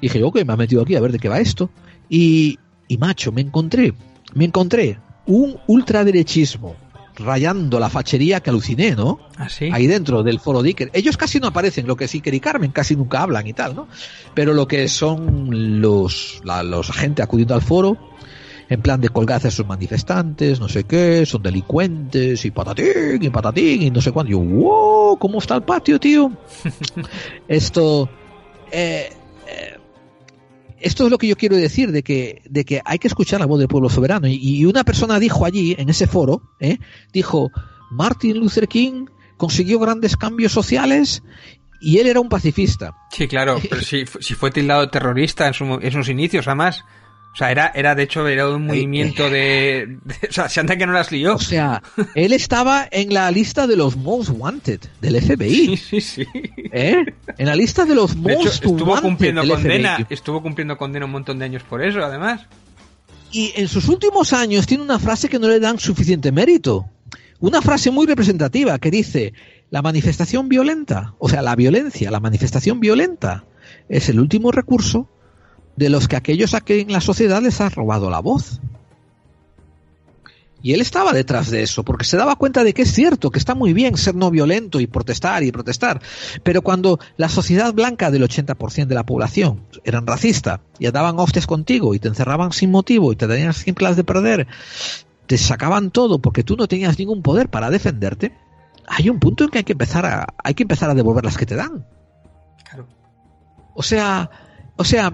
Y 0.00 0.08
dije, 0.08 0.22
ok, 0.22 0.44
me 0.44 0.52
ha 0.52 0.56
metido 0.56 0.82
aquí 0.82 0.94
a 0.94 1.00
ver 1.00 1.12
de 1.12 1.18
qué 1.18 1.28
va 1.28 1.38
esto. 1.38 1.70
Y, 2.08 2.58
y 2.88 2.98
macho, 2.98 3.32
me 3.32 3.40
encontré, 3.40 3.94
me 4.34 4.44
encontré 4.44 4.98
un 5.26 5.58
ultraderechismo 5.66 6.76
rayando 7.16 7.80
la 7.80 7.88
fachería 7.88 8.40
que 8.40 8.50
aluciné, 8.50 8.94
¿no? 8.94 9.18
Así. 9.36 9.70
Ahí 9.72 9.86
dentro 9.86 10.22
del 10.22 10.38
foro 10.38 10.62
de 10.62 10.68
Iker. 10.70 10.90
Ellos 10.92 11.16
casi 11.16 11.40
no 11.40 11.48
aparecen, 11.48 11.86
lo 11.86 11.96
que 11.96 12.08
sí 12.08 12.18
Iker 12.18 12.34
y 12.34 12.40
Carmen 12.40 12.72
casi 12.72 12.94
nunca 12.94 13.22
hablan 13.22 13.46
y 13.46 13.52
tal, 13.52 13.74
¿no? 13.74 13.88
Pero 14.34 14.52
lo 14.52 14.68
que 14.68 14.88
son 14.88 15.80
los, 15.80 16.40
la, 16.44 16.62
los 16.62 16.90
agentes 16.90 17.24
acudiendo 17.24 17.54
al 17.54 17.62
foro, 17.62 17.96
en 18.68 18.82
plan 18.82 19.00
de 19.00 19.08
colgad 19.08 19.44
a 19.44 19.48
esos 19.48 19.66
manifestantes, 19.66 20.60
no 20.60 20.68
sé 20.68 20.84
qué, 20.84 21.24
son 21.24 21.42
delincuentes 21.42 22.44
y 22.44 22.50
patatín 22.50 23.22
y 23.22 23.30
patatín 23.30 23.82
y 23.82 23.90
no 23.90 24.00
sé 24.00 24.12
cuándo. 24.12 24.32
Yo, 24.32 24.38
wow, 24.40 25.18
¿cómo 25.18 25.38
está 25.38 25.56
el 25.56 25.62
patio, 25.62 25.98
tío? 25.98 26.32
Esto, 27.48 28.08
eh, 28.70 29.10
esto 30.86 31.04
es 31.04 31.10
lo 31.10 31.18
que 31.18 31.26
yo 31.26 31.36
quiero 31.36 31.56
decir, 31.56 31.92
de 31.92 32.02
que, 32.02 32.42
de 32.48 32.64
que 32.64 32.80
hay 32.84 32.98
que 32.98 33.08
escuchar 33.08 33.40
la 33.40 33.46
voz 33.46 33.58
del 33.58 33.68
pueblo 33.68 33.88
soberano. 33.88 34.26
Y, 34.28 34.34
y 34.36 34.64
una 34.64 34.84
persona 34.84 35.18
dijo 35.18 35.44
allí, 35.44 35.74
en 35.78 35.88
ese 35.88 36.06
foro, 36.06 36.42
¿eh? 36.60 36.78
dijo, 37.12 37.50
Martin 37.90 38.38
Luther 38.38 38.68
King 38.68 39.06
consiguió 39.36 39.78
grandes 39.78 40.16
cambios 40.16 40.52
sociales 40.52 41.22
y 41.80 41.98
él 41.98 42.06
era 42.06 42.20
un 42.20 42.28
pacifista. 42.28 42.94
Sí, 43.10 43.28
claro, 43.28 43.58
pero 43.68 43.82
si, 43.82 44.04
si 44.20 44.34
fue 44.34 44.50
tildado 44.50 44.88
terrorista 44.88 45.46
en, 45.46 45.54
su- 45.54 45.78
en 45.80 45.92
sus 45.92 46.08
inicios, 46.08 46.46
además. 46.46 46.82
O 47.36 47.38
sea, 47.38 47.50
era, 47.50 47.70
era 47.74 47.94
de 47.94 48.04
hecho 48.04 48.26
era 48.26 48.48
un 48.48 48.64
movimiento 48.64 49.28
de, 49.28 49.98
de- 50.04 50.28
O 50.30 50.32
sea, 50.32 50.48
se 50.48 50.58
anda 50.58 50.74
que 50.78 50.86
no 50.86 50.94
las 50.94 51.12
lió. 51.12 51.34
O 51.34 51.38
sea, 51.38 51.82
él 52.14 52.32
estaba 52.32 52.88
en 52.90 53.12
la 53.12 53.30
lista 53.30 53.66
de 53.66 53.76
los 53.76 53.94
most 53.94 54.30
wanted 54.32 54.80
del 55.02 55.20
FBI. 55.20 55.76
Sí, 55.76 55.76
sí, 55.76 56.00
sí. 56.00 56.26
¿eh? 56.72 57.04
En 57.36 57.46
la 57.46 57.54
lista 57.54 57.84
de 57.84 57.94
los 57.94 58.14
De 58.22 58.32
hecho, 58.32 58.42
most 58.44 58.54
estuvo 58.54 58.84
wanted 58.86 59.02
cumpliendo 59.02 59.42
del 59.42 59.50
condena, 59.50 59.96
FBI. 59.96 60.06
estuvo 60.14 60.40
cumpliendo 60.42 60.78
condena 60.78 61.04
un 61.04 61.12
montón 61.12 61.38
de 61.38 61.44
años 61.44 61.62
por 61.62 61.84
eso, 61.84 62.02
además. 62.02 62.46
Y 63.32 63.52
en 63.56 63.68
sus 63.68 63.86
últimos 63.90 64.32
años 64.32 64.66
tiene 64.66 64.82
una 64.82 64.98
frase 64.98 65.28
que 65.28 65.38
no 65.38 65.48
le 65.48 65.60
dan 65.60 65.78
suficiente 65.78 66.32
mérito. 66.32 66.86
Una 67.40 67.60
frase 67.60 67.90
muy 67.90 68.06
representativa 68.06 68.78
que 68.78 68.90
dice, 68.90 69.34
la 69.68 69.82
manifestación 69.82 70.48
violenta, 70.48 71.12
o 71.18 71.28
sea, 71.28 71.42
la 71.42 71.54
violencia, 71.54 72.10
la 72.10 72.20
manifestación 72.20 72.80
violenta, 72.80 73.44
es 73.90 74.08
el 74.08 74.20
último 74.20 74.52
recurso 74.52 75.10
de 75.76 75.90
los 75.90 76.08
que 76.08 76.16
aquellos 76.16 76.54
a 76.54 76.60
que 76.60 76.80
en 76.80 76.92
la 76.92 77.00
sociedad 77.00 77.42
les 77.42 77.60
ha 77.60 77.68
robado 77.68 78.10
la 78.10 78.20
voz. 78.20 78.60
Y 80.62 80.72
él 80.72 80.80
estaba 80.80 81.12
detrás 81.12 81.50
de 81.50 81.62
eso, 81.62 81.84
porque 81.84 82.04
se 82.04 82.16
daba 82.16 82.34
cuenta 82.34 82.64
de 82.64 82.74
que 82.74 82.82
es 82.82 82.92
cierto, 82.92 83.30
que 83.30 83.38
está 83.38 83.54
muy 83.54 83.72
bien 83.72 83.96
ser 83.96 84.16
no 84.16 84.30
violento 84.30 84.80
y 84.80 84.88
protestar 84.88 85.44
y 85.44 85.52
protestar. 85.52 86.00
Pero 86.42 86.62
cuando 86.62 86.98
la 87.16 87.28
sociedad 87.28 87.72
blanca 87.72 88.10
del 88.10 88.24
80% 88.24 88.86
de 88.86 88.94
la 88.94 89.06
población 89.06 89.60
eran 89.84 90.06
racista 90.06 90.62
y 90.80 90.86
andaban 90.86 91.20
hostes 91.20 91.46
contigo 91.46 91.94
y 91.94 92.00
te 92.00 92.08
encerraban 92.08 92.52
sin 92.52 92.72
motivo 92.72 93.12
y 93.12 93.16
te 93.16 93.28
tenían 93.28 93.54
las 93.78 93.96
de 93.96 94.02
perder, 94.02 94.48
te 95.26 95.38
sacaban 95.38 95.90
todo 95.90 96.18
porque 96.18 96.42
tú 96.42 96.56
no 96.56 96.66
tenías 96.66 96.98
ningún 96.98 97.22
poder 97.22 97.48
para 97.48 97.70
defenderte, 97.70 98.32
hay 98.88 99.08
un 99.08 99.20
punto 99.20 99.44
en 99.44 99.50
que 99.50 99.58
hay 99.58 99.64
que 99.64 99.72
empezar 99.72 100.06
a, 100.06 100.26
hay 100.42 100.54
que 100.54 100.62
empezar 100.62 100.90
a 100.90 100.94
devolver 100.94 101.24
las 101.24 101.36
que 101.36 101.46
te 101.46 101.56
dan. 101.56 101.86
Claro. 102.64 102.88
O 103.74 103.82
sea, 103.82 104.30
o 104.76 104.84
sea, 104.84 105.12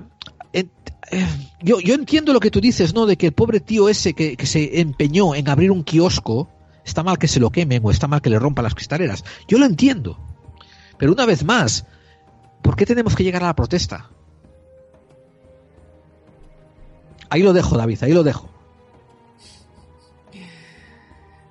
yo, 1.61 1.81
yo 1.81 1.95
entiendo 1.95 2.33
lo 2.33 2.41
que 2.41 2.51
tú 2.51 2.61
dices, 2.61 2.95
¿no? 2.95 3.07
De 3.07 3.17
que 3.17 3.27
el 3.27 3.33
pobre 3.33 3.61
tío 3.61 3.89
ese 3.89 4.15
que, 4.15 4.37
que 4.37 4.47
se 4.47 4.81
empeñó 4.81 5.35
en 5.35 5.49
abrir 5.49 5.71
un 5.71 5.85
kiosco, 5.85 6.49
está 6.85 7.03
mal 7.03 7.19
que 7.19 7.29
se 7.29 7.41
lo 7.41 7.51
quemen 7.51 7.83
o 7.85 7.91
está 7.91 8.07
mal 8.07 8.23
que 8.23 8.31
le 8.31 8.39
rompan 8.39 8.65
las 8.65 8.75
cristaleras. 8.75 9.25
Yo 9.49 9.59
lo 9.59 9.67
entiendo. 9.67 10.19
Pero 10.99 11.13
una 11.13 11.27
vez 11.27 11.45
más, 11.45 11.87
¿por 12.63 12.77
qué 12.77 12.87
tenemos 12.87 13.17
que 13.17 13.25
llegar 13.25 13.43
a 13.43 13.47
la 13.47 13.57
protesta? 13.57 14.11
Ahí 17.29 17.43
lo 17.43 17.53
dejo, 17.53 17.77
David, 17.77 18.03
ahí 18.03 18.13
lo 18.13 18.23
dejo. 18.23 18.49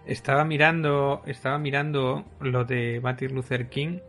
Estaba 0.06 0.44
mirando, 0.46 1.22
estaba 1.26 1.58
mirando 1.58 2.26
lo 2.40 2.66
de 2.66 3.00
Martin 3.02 3.34
Luther 3.34 3.70
King 3.70 4.00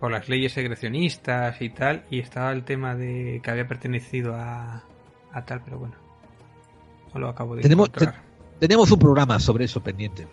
por 0.00 0.10
las 0.12 0.28
leyes 0.28 0.52
segregacionistas 0.52 1.60
y 1.60 1.70
tal, 1.70 2.04
y 2.10 2.20
estaba 2.20 2.52
el 2.52 2.64
tema 2.64 2.94
de 2.94 3.40
que 3.42 3.50
había 3.50 3.66
pertenecido 3.66 4.34
a, 4.34 4.84
a 5.32 5.44
tal, 5.44 5.60
pero 5.64 5.78
bueno, 5.78 5.94
no 7.14 7.20
lo 7.20 7.28
acabo 7.28 7.56
de 7.56 7.62
Tenemos, 7.62 7.90
te- 7.90 8.08
tenemos 8.60 8.90
un 8.90 8.98
programa 8.98 9.38
sobre 9.40 9.64
eso 9.64 9.82
pendiente. 9.82 10.26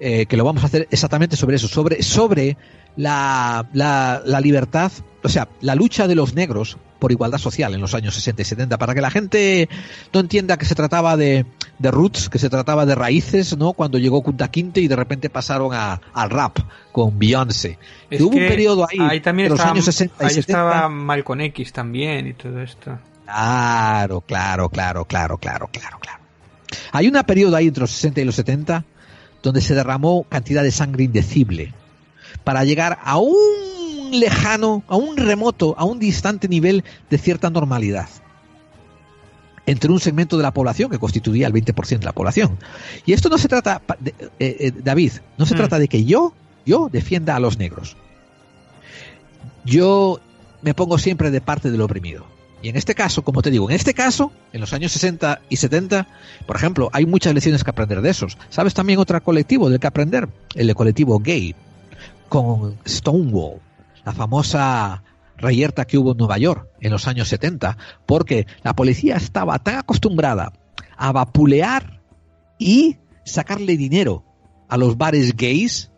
eh, 0.00 0.26
que 0.26 0.36
lo 0.36 0.44
vamos 0.44 0.62
a 0.62 0.66
hacer 0.66 0.86
exactamente 0.90 1.36
sobre 1.36 1.56
eso, 1.56 1.68
sobre, 1.68 2.02
sobre 2.02 2.56
la, 2.96 3.68
la, 3.72 4.22
la 4.24 4.40
libertad, 4.40 4.90
o 5.22 5.28
sea, 5.28 5.48
la 5.60 5.74
lucha 5.74 6.06
de 6.08 6.14
los 6.14 6.34
negros 6.34 6.76
por 6.98 7.12
igualdad 7.12 7.38
social 7.38 7.74
en 7.74 7.80
los 7.80 7.94
años 7.94 8.14
60 8.14 8.42
y 8.42 8.44
70, 8.44 8.78
para 8.78 8.94
que 8.94 9.00
la 9.00 9.10
gente 9.10 9.68
no 10.12 10.20
entienda 10.20 10.56
que 10.56 10.64
se 10.64 10.74
trataba 10.74 11.16
de, 11.16 11.46
de 11.78 11.90
roots, 11.90 12.28
que 12.28 12.38
se 12.38 12.50
trataba 12.50 12.86
de 12.86 12.94
raíces, 12.94 13.56
¿no? 13.56 13.72
Cuando 13.72 13.98
llegó 13.98 14.22
Kunta 14.22 14.50
Kinte 14.50 14.80
y 14.80 14.88
de 14.88 14.96
repente 14.96 15.30
pasaron 15.30 15.72
a, 15.72 16.00
al 16.12 16.30
rap 16.30 16.58
con 16.92 17.18
Beyoncé. 17.18 17.78
Es 18.10 18.18
Que 18.18 18.24
hubo 18.24 18.36
un 18.36 18.48
periodo 18.48 18.86
ahí, 18.88 19.20
también 19.20 19.46
de 19.48 19.56
los 19.56 19.64
años 19.64 19.84
60 19.84 20.14
y 20.20 20.26
ahí 20.26 20.34
70. 20.34 20.52
estaba 20.52 20.88
Malcolm 20.88 21.40
X 21.42 21.72
también 21.72 22.26
y 22.26 22.34
todo 22.34 22.60
esto. 22.60 22.98
Claro, 23.24 24.20
claro, 24.22 24.68
claro, 24.68 25.04
claro, 25.04 25.36
claro, 25.36 25.68
claro, 25.68 25.98
claro. 26.00 26.18
Hay 26.92 27.08
una 27.08 27.24
periodo 27.24 27.56
ahí 27.56 27.68
entre 27.68 27.82
los 27.82 27.90
60 27.90 28.20
y 28.20 28.24
los 28.24 28.34
70 28.34 28.84
donde 29.42 29.60
se 29.60 29.74
derramó 29.74 30.24
cantidad 30.24 30.62
de 30.62 30.70
sangre 30.70 31.04
indecible 31.04 31.72
para 32.44 32.64
llegar 32.64 32.98
a 33.04 33.18
un 33.18 33.97
lejano, 34.12 34.82
a 34.88 34.96
un 34.96 35.16
remoto, 35.16 35.74
a 35.78 35.84
un 35.84 35.98
distante 35.98 36.48
nivel 36.48 36.84
de 37.10 37.18
cierta 37.18 37.50
normalidad 37.50 38.08
entre 39.66 39.90
un 39.92 40.00
segmento 40.00 40.38
de 40.38 40.42
la 40.42 40.52
población 40.54 40.90
que 40.90 40.98
constituía 40.98 41.46
el 41.46 41.52
20% 41.52 41.98
de 41.98 42.06
la 42.06 42.12
población. 42.14 42.58
Y 43.04 43.12
esto 43.12 43.28
no 43.28 43.36
se 43.36 43.48
trata, 43.48 43.82
de- 44.00 44.14
eh, 44.38 44.56
eh, 44.60 44.72
David, 44.82 45.12
no 45.36 45.44
se 45.44 45.52
Mm. 45.54 45.58
trata 45.58 45.78
de 45.78 45.88
que 45.88 46.06
yo, 46.06 46.32
yo 46.64 46.88
defienda 46.90 47.36
a 47.36 47.40
los 47.40 47.58
negros. 47.58 47.94
Yo 49.64 50.20
me 50.62 50.74
pongo 50.74 50.98
siempre 50.98 51.30
de 51.30 51.40
parte 51.40 51.70
del 51.70 51.80
oprimido. 51.82 52.24
Y 52.62 52.70
en 52.70 52.76
este 52.76 52.94
caso, 52.94 53.22
como 53.22 53.42
te 53.42 53.50
digo, 53.50 53.68
en 53.70 53.76
este 53.76 53.94
caso, 53.94 54.32
en 54.52 54.60
los 54.60 54.72
años 54.72 54.90
60 54.92 55.40
y 55.48 55.56
70, 55.56 56.08
por 56.46 56.56
ejemplo, 56.56 56.88
hay 56.92 57.06
muchas 57.06 57.32
lecciones 57.34 57.62
que 57.62 57.70
aprender 57.70 58.00
de 58.00 58.10
esos. 58.10 58.36
¿Sabes 58.50 58.74
también 58.74 58.98
otro 58.98 59.22
colectivo 59.22 59.70
del 59.70 59.78
que 59.78 59.86
aprender? 59.86 60.28
El 60.54 60.74
colectivo 60.74 61.20
gay, 61.20 61.54
con 62.28 62.76
Stonewall, 62.86 63.60
la 64.04 64.12
famosa 64.12 65.02
reyerta 65.36 65.86
que 65.86 65.98
hubo 65.98 66.12
en 66.12 66.18
Nueva 66.18 66.38
York 66.38 66.68
en 66.80 66.92
los 66.92 67.06
años 67.06 67.28
70, 67.28 67.76
porque 68.06 68.46
la 68.62 68.74
policía 68.74 69.16
estaba 69.16 69.58
tan 69.58 69.76
acostumbrada 69.76 70.52
a 70.96 71.12
vapulear 71.12 72.00
y 72.58 72.96
sacarle 73.24 73.76
dinero 73.76 74.24
a 74.68 74.76
los 74.76 74.96
bares 74.96 75.36
gays 75.36 75.90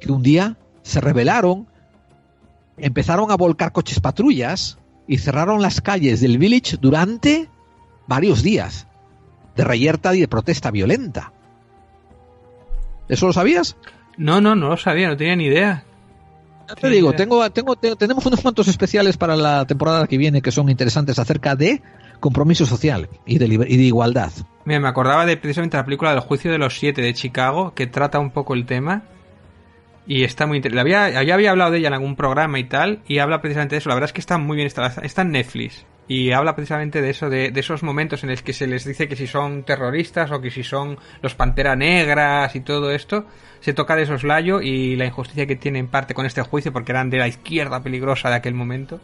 que 0.00 0.12
un 0.12 0.22
día 0.22 0.56
se 0.82 1.00
rebelaron, 1.00 1.66
empezaron 2.76 3.30
a 3.30 3.36
volcar 3.36 3.72
coches 3.72 4.00
patrullas 4.00 4.78
y 5.06 5.18
cerraron 5.18 5.62
las 5.62 5.80
calles 5.80 6.20
del 6.20 6.38
village 6.38 6.76
durante 6.80 7.48
varios 8.06 8.42
días 8.42 8.86
de 9.56 9.64
reyerta 9.64 10.14
y 10.14 10.20
de 10.20 10.28
protesta 10.28 10.70
violenta. 10.70 11.32
¿Eso 13.08 13.26
lo 13.26 13.32
sabías? 13.32 13.76
No, 14.16 14.40
no, 14.40 14.54
no 14.54 14.70
lo 14.70 14.76
sabía, 14.76 15.08
no 15.08 15.16
tenía 15.16 15.36
ni 15.36 15.46
idea. 15.46 15.84
Ya 16.68 16.74
te 16.74 16.88
digo, 16.88 17.12
tengo, 17.12 17.50
tengo, 17.50 17.76
te- 17.76 17.96
tenemos 17.96 18.24
unos 18.26 18.40
cuantos 18.40 18.68
especiales 18.68 19.16
para 19.16 19.36
la 19.36 19.66
temporada 19.66 20.06
que 20.06 20.16
viene 20.18 20.40
que 20.42 20.50
son 20.50 20.68
interesantes 20.68 21.18
acerca 21.18 21.56
de 21.56 21.82
compromiso 22.20 22.64
social 22.64 23.08
y 23.26 23.38
de, 23.38 23.46
y 23.46 23.76
de 23.76 23.82
igualdad. 23.82 24.32
Mira, 24.64 24.80
me 24.80 24.88
acordaba 24.88 25.26
de 25.26 25.36
precisamente 25.36 25.76
la 25.76 25.84
película 25.84 26.10
del 26.12 26.20
juicio 26.20 26.50
de 26.50 26.58
los 26.58 26.78
siete 26.78 27.02
de 27.02 27.12
Chicago, 27.12 27.74
que 27.74 27.86
trata 27.86 28.18
un 28.18 28.30
poco 28.30 28.54
el 28.54 28.64
tema. 28.64 29.02
Y 30.06 30.24
está 30.24 30.46
muy 30.46 30.58
interesante. 30.58 30.80
Había, 30.80 31.22
ya 31.22 31.34
había 31.34 31.50
hablado 31.50 31.70
de 31.70 31.78
ella 31.78 31.88
en 31.88 31.94
algún 31.94 32.16
programa 32.16 32.58
y 32.58 32.64
tal, 32.64 33.00
y 33.06 33.18
habla 33.18 33.40
precisamente 33.40 33.74
de 33.74 33.78
eso. 33.78 33.88
La 33.88 33.94
verdad 33.94 34.08
es 34.08 34.12
que 34.12 34.20
está 34.20 34.36
muy 34.38 34.56
bien 34.56 34.66
instalada. 34.66 35.00
Está 35.02 35.22
en 35.22 35.32
Netflix. 35.32 35.84
Y 36.06 36.32
habla 36.32 36.54
precisamente 36.54 37.00
de 37.00 37.10
eso, 37.10 37.30
de, 37.30 37.50
de 37.50 37.60
esos 37.60 37.82
momentos 37.82 38.22
en 38.22 38.30
los 38.30 38.42
que 38.42 38.52
se 38.52 38.66
les 38.66 38.84
dice 38.84 39.08
que 39.08 39.16
si 39.16 39.26
son 39.26 39.62
terroristas 39.62 40.30
o 40.30 40.40
que 40.40 40.50
si 40.50 40.62
son 40.62 40.98
los 41.22 41.34
Pantera 41.34 41.76
Negras 41.76 42.54
y 42.54 42.60
todo 42.60 42.90
esto. 42.90 43.26
Se 43.60 43.72
toca 43.72 43.96
de 43.96 44.04
soslayo 44.04 44.60
y 44.60 44.96
la 44.96 45.06
injusticia 45.06 45.46
que 45.46 45.56
tiene 45.56 45.78
en 45.78 45.88
parte 45.88 46.12
con 46.12 46.26
este 46.26 46.42
juicio, 46.42 46.72
porque 46.72 46.92
eran 46.92 47.08
de 47.08 47.16
la 47.16 47.28
izquierda 47.28 47.82
peligrosa 47.82 48.28
de 48.28 48.34
aquel 48.34 48.52
momento. 48.52 49.00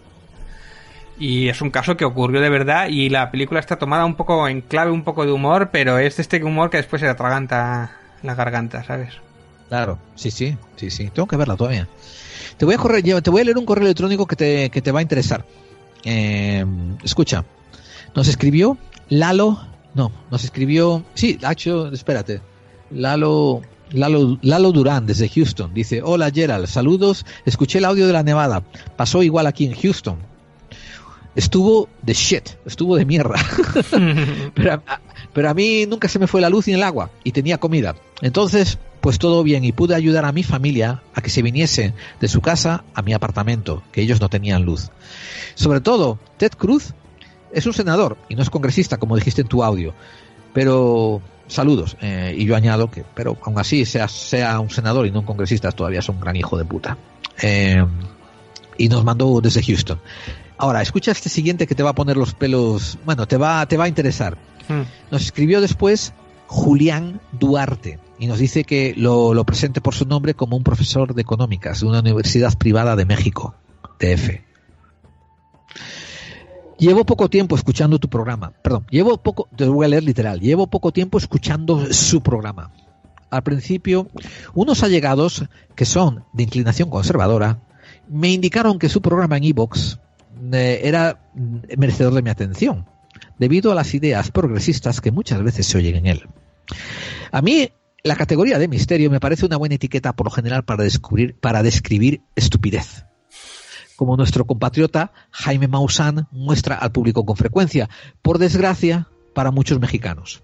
Y 1.19 1.49
es 1.49 1.61
un 1.63 1.71
caso 1.71 1.97
que 1.97 2.05
ocurrió 2.05 2.41
de 2.41 2.49
verdad 2.49 2.89
y 2.89 3.09
la 3.09 3.31
película 3.31 3.61
está 3.61 3.77
tomada 3.77 4.05
un 4.05 4.15
poco 4.15 4.49
en 4.49 4.63
clave, 4.63 4.91
un 4.91 5.05
poco 5.05 5.25
de 5.25 5.33
humor, 5.33 5.71
pero 5.71 5.99
es 5.99 6.19
este 6.19 6.43
humor 6.43 6.71
que 6.71 6.79
después 6.79 7.01
se 7.01 7.07
le 7.07 7.13
atraganta 7.13 7.93
la 8.23 8.35
garganta, 8.35 8.85
¿sabes? 8.85 9.15
Claro, 9.69 9.99
sí, 10.15 10.31
sí, 10.31 10.57
sí, 10.77 10.91
sí. 10.91 11.11
Tengo 11.11 11.29
que 11.29 11.37
verla 11.37 11.57
todavía. 11.57 11.89
Te 12.57 12.65
voy 12.65 12.75
a 12.75 12.79
correr, 12.79 13.03
te 13.03 13.31
voy 13.31 13.43
a 13.43 13.45
leer 13.45 13.59
un 13.59 13.67
correo 13.67 13.85
electrónico 13.85 14.27
que 14.27 14.37
te, 14.37 14.71
que 14.71 14.83
te 14.83 14.93
va 14.93 15.01
a 15.01 15.03
interesar. 15.03 15.45
Eh, 16.05 16.65
escucha, 17.05 17.45
nos 18.15 18.29
escribió 18.29 18.79
Lalo, 19.09 19.61
no, 19.95 20.13
nos 20.31 20.45
escribió, 20.45 21.05
sí, 21.15 21.39
Lacho, 21.41 21.89
espérate, 21.93 22.41
Lalo, 22.91 23.63
Lalo, 23.91 24.39
Lalo 24.43 24.73
Durán 24.73 25.07
desde 25.07 25.29
Houston. 25.29 25.75
Dice, 25.75 26.01
hola 26.03 26.31
Gerald, 26.31 26.67
saludos, 26.67 27.27
escuché 27.45 27.79
el 27.79 27.85
audio 27.85 28.07
de 28.07 28.13
la 28.13 28.23
nevada, 28.23 28.63
pasó 28.97 29.23
igual 29.23 29.47
aquí 29.47 29.67
en 29.67 29.75
Houston. 29.75 30.30
Estuvo 31.35 31.89
de 32.03 32.13
shit, 32.13 32.51
estuvo 32.67 32.97
de 32.97 33.05
mierda. 33.05 33.37
pero, 34.55 34.73
a, 34.73 34.83
pero 35.33 35.51
a 35.51 35.55
mí 35.55 35.87
nunca 35.87 36.09
se 36.09 36.19
me 36.19 36.27
fue 36.27 36.41
la 36.41 36.51
luz 36.51 36.67
ni 36.67 36.75
el 36.75 36.83
agua 36.83 37.11
y 37.23 37.33
tenía 37.33 37.59
comida. 37.59 37.95
Entonces, 38.21 38.79
pues 39.01 39.19
todo 39.19 39.43
bien 39.43 39.65
y 39.65 39.73
pude 39.73 39.95
ayudar 39.95 40.25
a 40.25 40.33
mi 40.33 40.43
familia 40.43 41.03
a 41.15 41.23
que 41.23 41.31
se 41.31 41.43
viniese 41.43 41.95
de 42.21 42.29
su 42.29 42.41
casa 42.41 42.85
a 42.95 43.03
mi 43.03 43.13
apartamento, 43.13 43.83
que 43.93 44.03
ellos 44.03 44.21
no 44.21 44.29
tenían 44.29 44.65
luz. 44.65 44.91
Sobre 45.55 45.81
todo, 45.81 46.19
Ted 46.37 46.53
Cruz 46.53 46.95
es 47.53 47.67
un 47.67 47.73
senador 47.73 48.17
y 48.29 48.35
no 48.35 48.43
es 48.43 48.51
congresista, 48.51 48.99
como 48.99 49.17
dijiste 49.17 49.43
en 49.43 49.49
tu 49.49 49.63
audio. 49.63 49.95
Pero 50.53 51.23
saludos. 51.47 51.97
eh, 52.01 52.35
y 52.37 52.45
yo 52.45 52.57
añado 52.57 52.91
que, 52.91 53.05
pero 53.15 53.37
aún 53.43 53.59
así, 53.59 53.85
sea, 53.85 54.09
sea 54.09 54.61
un 54.61 54.71
senador 54.71 55.07
y 55.07 55.11
no 55.11 55.21
un 55.21 55.27
congresista, 55.27 55.73
todavía 55.73 56.01
es 56.01 56.09
un 56.09 56.21
gran 56.21 56.37
hijo 56.37 56.57
de 56.59 56.65
puta. 56.65 56.97
Eh, 57.43 57.85
y 58.77 58.89
nos 58.89 59.05
mandó 59.05 59.41
desde 59.41 59.63
Houston. 59.63 60.01
Ahora, 60.61 60.83
escucha 60.83 61.11
este 61.11 61.31
siguiente 61.31 61.67
que 61.67 61.75
te 61.75 61.83
va 61.83 61.91
a 61.91 61.95
poner 61.95 62.19
los 62.19 62.35
pelos, 62.35 62.99
bueno, 63.07 63.27
te 63.27 63.39
va, 63.39 63.65
te 63.65 63.79
va 63.79 63.85
a 63.85 63.89
interesar. 63.89 64.37
Nos 65.11 65.23
escribió 65.23 65.63
después 65.63 66.13
Julián 66.49 67.19
Duarte 67.33 67.99
y 68.19 68.27
nos 68.27 68.39
dice 68.39 68.65
que 68.65 68.93
lo, 68.95 69.33
lo 69.33 69.45
presente 69.45 69.81
por 69.81 69.95
su 69.95 70.05
nombre 70.05 70.35
como 70.35 70.59
un 70.59 70.63
profesor 70.63 71.15
de 71.15 71.23
económicas 71.23 71.81
de 71.81 71.87
una 71.87 72.01
universidad 72.01 72.59
privada 72.59 72.95
de 72.95 73.07
México, 73.07 73.55
TF. 73.99 74.43
Llevo 76.79 77.07
poco 77.07 77.31
tiempo 77.31 77.57
escuchando 77.57 77.99
tu 77.99 78.11
programa. 78.11 78.53
Perdón, 78.63 78.85
llevo 78.91 79.17
poco, 79.17 79.49
te 79.57 79.65
voy 79.65 79.87
a 79.87 79.89
leer 79.89 80.03
literal. 80.03 80.41
Llevo 80.41 80.67
poco 80.67 80.93
tiempo 80.93 81.17
escuchando 81.17 81.91
su 81.91 82.21
programa. 82.21 82.71
Al 83.31 83.43
principio, 83.43 84.09
unos 84.53 84.83
allegados 84.83 85.45
que 85.75 85.87
son 85.87 86.27
de 86.35 86.43
inclinación 86.43 86.91
conservadora 86.91 87.63
me 88.09 88.31
indicaron 88.31 88.79
que 88.79 88.91
su 88.91 89.01
programa 89.01 89.39
en 89.39 89.45
Evox 89.45 89.99
eh, 90.55 90.87
era 90.87 91.31
merecedor 91.77 92.15
de 92.15 92.23
mi 92.23 92.31
atención, 92.31 92.87
debido 93.39 93.73
a 93.73 93.75
las 93.75 93.95
ideas 93.95 94.31
progresistas 94.31 95.01
que 95.01 95.11
muchas 95.11 95.43
veces 95.43 95.67
se 95.67 95.79
oyen 95.79 95.97
en 95.97 96.07
él. 96.07 96.29
A 97.33 97.43
mí, 97.43 97.73
la 98.03 98.17
categoría 98.17 98.59
de 98.59 98.69
misterio 98.69 99.11
me 99.11 99.21
parece 99.21 99.47
una 99.47 99.57
buena 99.57 99.75
etiqueta 99.75 100.15
por 100.15 100.27
lo 100.27 100.31
general 100.31 100.65
para 100.65 100.85
descubrir, 100.85 101.37
para 101.39 101.63
describir 101.63 102.23
estupidez. 102.35 103.05
Como 103.97 104.17
nuestro 104.17 104.47
compatriota 104.47 105.13
Jaime 105.31 105.69
Maussan 105.69 106.27
muestra 106.31 106.77
al 106.77 106.93
público 106.93 107.27
con 107.27 107.37
frecuencia, 107.37 107.91
por 108.23 108.39
desgracia, 108.39 109.09
para 109.35 109.51
muchos 109.51 109.79
mexicanos. 109.79 110.43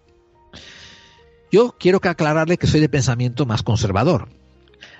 Yo 1.50 1.74
quiero 1.78 2.00
que 2.00 2.08
aclararle 2.08 2.58
que 2.58 2.66
soy 2.66 2.80
de 2.80 2.88
pensamiento 2.88 3.46
más 3.46 3.62
conservador. 3.62 4.28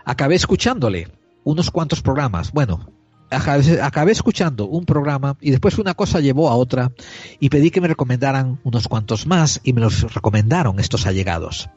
Acabé 0.04 0.36
escuchándole 0.36 1.08
unos 1.44 1.70
cuantos 1.70 2.02
programas. 2.02 2.52
Bueno, 2.52 2.92
acabé, 3.30 4.12
escuchando 4.12 4.66
un 4.66 4.84
programa 4.84 5.36
y 5.40 5.50
después 5.50 5.78
una 5.78 5.94
cosa 5.94 6.20
llevó 6.20 6.48
a 6.48 6.56
otra 6.56 6.92
y 7.40 7.48
pedí 7.48 7.70
que 7.70 7.80
me 7.80 7.88
recomendaran 7.88 8.60
unos 8.64 8.88
cuantos 8.88 9.26
más 9.26 9.60
y 9.64 9.72
me 9.72 9.80
los 9.80 10.14
recomendaron 10.14 10.78
estos 10.80 11.06
allegados. 11.06 11.68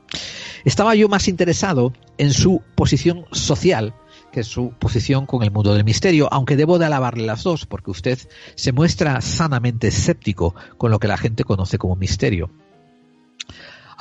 Estaba 0.66 0.96
yo 0.96 1.08
más 1.08 1.28
interesado 1.28 1.94
en 2.18 2.32
su 2.32 2.62
posición 2.76 3.26
social 3.32 3.94
que 4.32 4.44
su 4.44 4.74
posición 4.78 5.26
con 5.26 5.44
el 5.44 5.52
mundo 5.52 5.74
del 5.74 5.84
misterio, 5.84 6.28
aunque 6.32 6.56
debo 6.56 6.78
de 6.78 6.86
alabarle 6.86 7.26
las 7.26 7.44
dos, 7.44 7.66
porque 7.66 7.92
usted 7.92 8.20
se 8.56 8.72
muestra 8.72 9.22
sanamente 9.22 9.88
escéptico 9.88 10.54
con 10.78 10.92
lo 10.92 11.00
que 11.00 11.08
la 11.08 11.18
gente 11.18 11.44
conoce 11.44 11.78
como 11.78 11.96
misterio. 11.96 12.52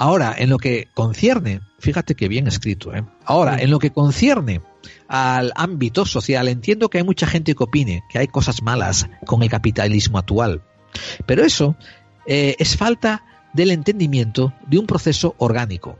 Ahora, 0.00 0.32
en 0.38 0.48
lo 0.48 0.58
que 0.58 0.86
concierne, 0.94 1.60
fíjate 1.80 2.14
que 2.14 2.28
bien 2.28 2.46
escrito, 2.46 2.94
¿eh? 2.94 3.04
Ahora, 3.24 3.56
en 3.60 3.68
lo 3.68 3.80
que 3.80 3.90
concierne 3.90 4.62
al 5.08 5.52
ámbito 5.56 6.06
social, 6.06 6.46
entiendo 6.46 6.88
que 6.88 6.98
hay 6.98 7.04
mucha 7.04 7.26
gente 7.26 7.56
que 7.56 7.64
opine 7.64 8.04
que 8.08 8.20
hay 8.20 8.28
cosas 8.28 8.62
malas 8.62 9.10
con 9.26 9.42
el 9.42 9.50
capitalismo 9.50 10.16
actual. 10.16 10.62
Pero 11.26 11.44
eso 11.44 11.74
eh, 12.26 12.54
es 12.60 12.76
falta 12.76 13.24
del 13.52 13.72
entendimiento 13.72 14.54
de 14.68 14.78
un 14.78 14.86
proceso 14.86 15.34
orgánico. 15.36 15.98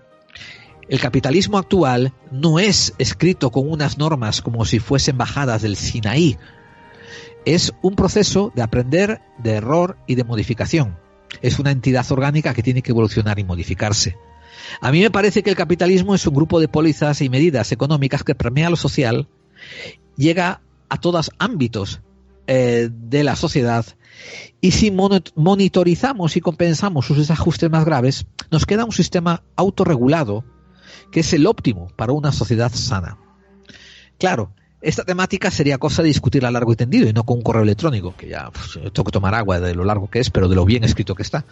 El 0.89 1.01
capitalismo 1.01 1.59
actual 1.59 2.13
no 2.31 2.61
es 2.61 2.95
escrito 2.99 3.51
con 3.51 3.69
unas 3.69 3.99
normas 3.99 4.43
como 4.43 4.65
si 4.65 4.79
fuesen 4.79 5.19
bajadas 5.19 5.63
del 5.63 5.75
Sinaí. 5.75 6.39
Es 7.45 7.73
un 7.83 7.97
proceso 7.97 8.53
de 8.55 8.63
aprender, 8.63 9.21
de 9.39 9.55
error 9.55 9.97
y 10.07 10.15
de 10.15 10.23
modificación. 10.23 11.08
Es 11.43 11.59
una 11.59 11.71
entidad 11.71 12.11
orgánica 12.11 12.55
que 12.55 12.63
tiene 12.63 12.83
que 12.83 12.93
evolucionar 12.93 13.39
y 13.39 13.45
modificarse. 13.45 14.17
A 14.81 14.93
mí 14.93 15.01
me 15.01 15.11
parece 15.11 15.43
que 15.43 15.51
el 15.51 15.57
capitalismo 15.57 16.15
es 16.15 16.27
un 16.27 16.35
grupo 16.35 16.61
de 16.61 16.69
pólizas 16.69 17.21
y 17.21 17.29
medidas 17.29 17.73
económicas 17.73 18.23
que 18.23 18.35
permea 18.35 18.71
lo 18.71 18.77
social, 18.77 19.29
llega 20.17 20.61
a 20.89 21.01
todos 21.01 21.31
ámbitos 21.39 22.01
eh, 22.47 22.89
de 22.91 23.25
la 23.25 23.37
sociedad 23.37 23.85
y 24.61 24.73
si 24.73 24.91
monitorizamos 24.91 26.37
y 26.37 26.41
compensamos 26.41 27.07
sus 27.07 27.19
desajustes 27.19 27.71
más 27.71 27.85
graves, 27.85 28.27
nos 28.51 28.67
queda 28.67 28.85
un 28.85 28.93
sistema 28.93 29.43
autorregulado 29.57 30.45
que 31.13 31.21
es 31.21 31.33
el 31.33 31.47
óptimo 31.47 31.89
para 31.97 32.13
una 32.13 32.33
sociedad 32.33 32.73
sana. 32.73 33.19
Claro, 34.19 34.53
esta 34.81 35.05
temática 35.05 35.51
sería 35.51 35.79
cosa 35.79 36.03
de 36.03 36.09
discutir 36.09 36.47
a 36.47 36.51
largo 36.51 36.73
y 36.73 36.77
tendido 36.77 37.09
y 37.09 37.13
no 37.13 37.25
con 37.25 37.39
un 37.39 37.43
correo 37.43 37.63
electrónico, 37.63 38.15
que 38.17 38.29
ya 38.29 38.51
pues, 38.51 38.79
tengo 38.93 39.05
que 39.05 39.11
tomar 39.13 39.35
agua 39.35 39.59
de 39.61 39.75
lo 39.75 39.85
largo 39.85 40.09
que 40.09 40.21
es, 40.21 40.31
pero 40.31 40.49
de 40.49 40.55
lo 40.57 40.65
bien 40.65 40.85
escrito 40.85 41.15
que 41.15 41.23
está. 41.23 41.45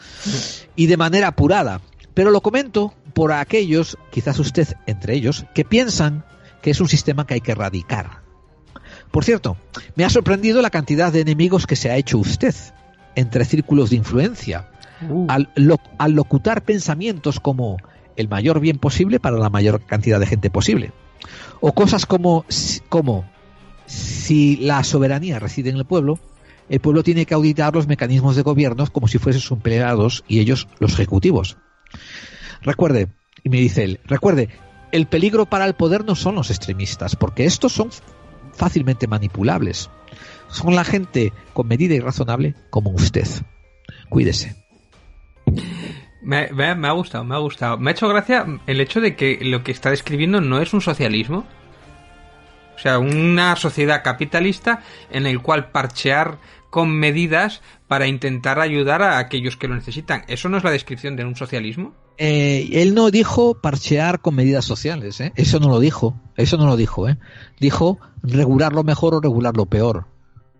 Y 0.76 0.86
de 0.86 0.96
manera 0.96 1.28
apurada. 1.28 1.80
Pero 2.14 2.30
lo 2.30 2.40
comento 2.40 2.94
por 3.14 3.32
aquellos, 3.32 3.98
quizás 4.10 4.38
usted 4.38 4.68
entre 4.86 5.14
ellos, 5.14 5.44
que 5.54 5.64
piensan 5.64 6.24
que 6.62 6.70
es 6.70 6.80
un 6.80 6.88
sistema 6.88 7.26
que 7.26 7.34
hay 7.34 7.40
que 7.40 7.52
erradicar. 7.52 8.22
Por 9.10 9.24
cierto, 9.24 9.56
me 9.96 10.04
ha 10.04 10.10
sorprendido 10.10 10.62
la 10.62 10.70
cantidad 10.70 11.12
de 11.12 11.20
enemigos 11.20 11.66
que 11.66 11.76
se 11.76 11.90
ha 11.90 11.96
hecho 11.96 12.18
usted 12.18 12.54
entre 13.14 13.44
círculos 13.44 13.90
de 13.90 13.96
influencia, 13.96 14.68
al, 15.28 15.50
lo- 15.56 15.80
al 15.98 16.12
locutar 16.12 16.62
pensamientos 16.62 17.38
como 17.40 17.76
el 18.16 18.28
mayor 18.28 18.60
bien 18.60 18.78
posible 18.78 19.20
para 19.20 19.36
la 19.38 19.50
mayor 19.50 19.84
cantidad 19.84 20.18
de 20.20 20.26
gente 20.26 20.48
posible. 20.50 20.92
O 21.60 21.72
cosas 21.72 22.06
como, 22.06 22.44
como 22.88 23.28
si 23.86 24.56
la 24.56 24.84
soberanía 24.84 25.38
reside 25.38 25.70
en 25.70 25.76
el 25.76 25.84
pueblo, 25.84 26.18
el 26.68 26.80
pueblo 26.80 27.02
tiene 27.02 27.26
que 27.26 27.34
auditar 27.34 27.74
los 27.74 27.86
mecanismos 27.86 28.36
de 28.36 28.42
gobierno 28.42 28.86
como 28.92 29.08
si 29.08 29.18
fuesen 29.18 29.40
sus 29.40 29.52
empleados 29.52 30.24
y 30.26 30.40
ellos 30.40 30.68
los 30.78 30.94
ejecutivos. 30.94 31.56
Recuerde, 32.62 33.08
y 33.44 33.48
me 33.48 33.58
dice 33.58 33.84
él, 33.84 34.00
recuerde, 34.04 34.48
el 34.92 35.06
peligro 35.06 35.46
para 35.46 35.66
el 35.66 35.74
poder 35.74 36.04
no 36.04 36.14
son 36.14 36.34
los 36.34 36.50
extremistas, 36.50 37.16
porque 37.16 37.44
estos 37.44 37.72
son 37.72 37.90
fácilmente 38.52 39.06
manipulables. 39.06 39.90
Son 40.48 40.74
la 40.74 40.84
gente 40.84 41.32
con 41.52 41.68
medida 41.68 41.94
y 41.94 42.00
razonable 42.00 42.54
como 42.70 42.90
usted. 42.90 43.26
Cuídese. 44.08 44.56
Me, 46.26 46.48
me- 46.52 46.88
ha 46.88 46.92
gustado, 46.92 47.24
me 47.24 47.36
ha 47.36 47.38
gustado. 47.38 47.78
Me 47.78 47.90
ha 47.90 47.92
hecho 47.94 48.08
gracia 48.08 48.44
el 48.66 48.80
hecho 48.80 49.00
de 49.00 49.14
que 49.14 49.38
lo 49.42 49.62
que 49.62 49.70
está 49.70 49.90
describiendo 49.90 50.40
no 50.40 50.60
es 50.60 50.74
un 50.74 50.80
socialismo. 50.80 51.44
O 52.74 52.78
sea, 52.78 52.98
una 52.98 53.54
sociedad 53.56 54.02
capitalista 54.02 54.82
en 55.10 55.26
el 55.26 55.40
cual 55.40 55.70
parchear 55.70 56.38
con 56.68 56.90
medidas 56.90 57.62
para 57.86 58.06
intentar 58.08 58.58
ayudar 58.58 59.02
a 59.02 59.18
aquellos 59.18 59.56
que 59.56 59.68
lo 59.68 59.76
necesitan. 59.76 60.24
¿Eso 60.26 60.48
no 60.48 60.58
es 60.58 60.64
la 60.64 60.72
descripción 60.72 61.14
de 61.16 61.24
un 61.24 61.36
socialismo? 61.36 61.94
Eh, 62.18 62.68
él 62.72 62.94
no 62.94 63.10
dijo 63.10 63.54
parchear 63.60 64.20
con 64.20 64.34
medidas 64.34 64.64
sociales, 64.64 65.20
¿eh? 65.20 65.32
Eso 65.36 65.60
no 65.60 65.68
lo 65.68 65.78
dijo. 65.80 66.20
Eso 66.36 66.56
no 66.56 66.66
lo 66.66 66.76
dijo, 66.76 67.08
¿eh? 67.08 67.18
Dijo 67.60 67.98
regular 68.22 68.72
lo 68.72 68.82
mejor 68.82 69.14
o 69.14 69.20
regular 69.20 69.56
lo 69.56 69.66
peor. 69.66 70.06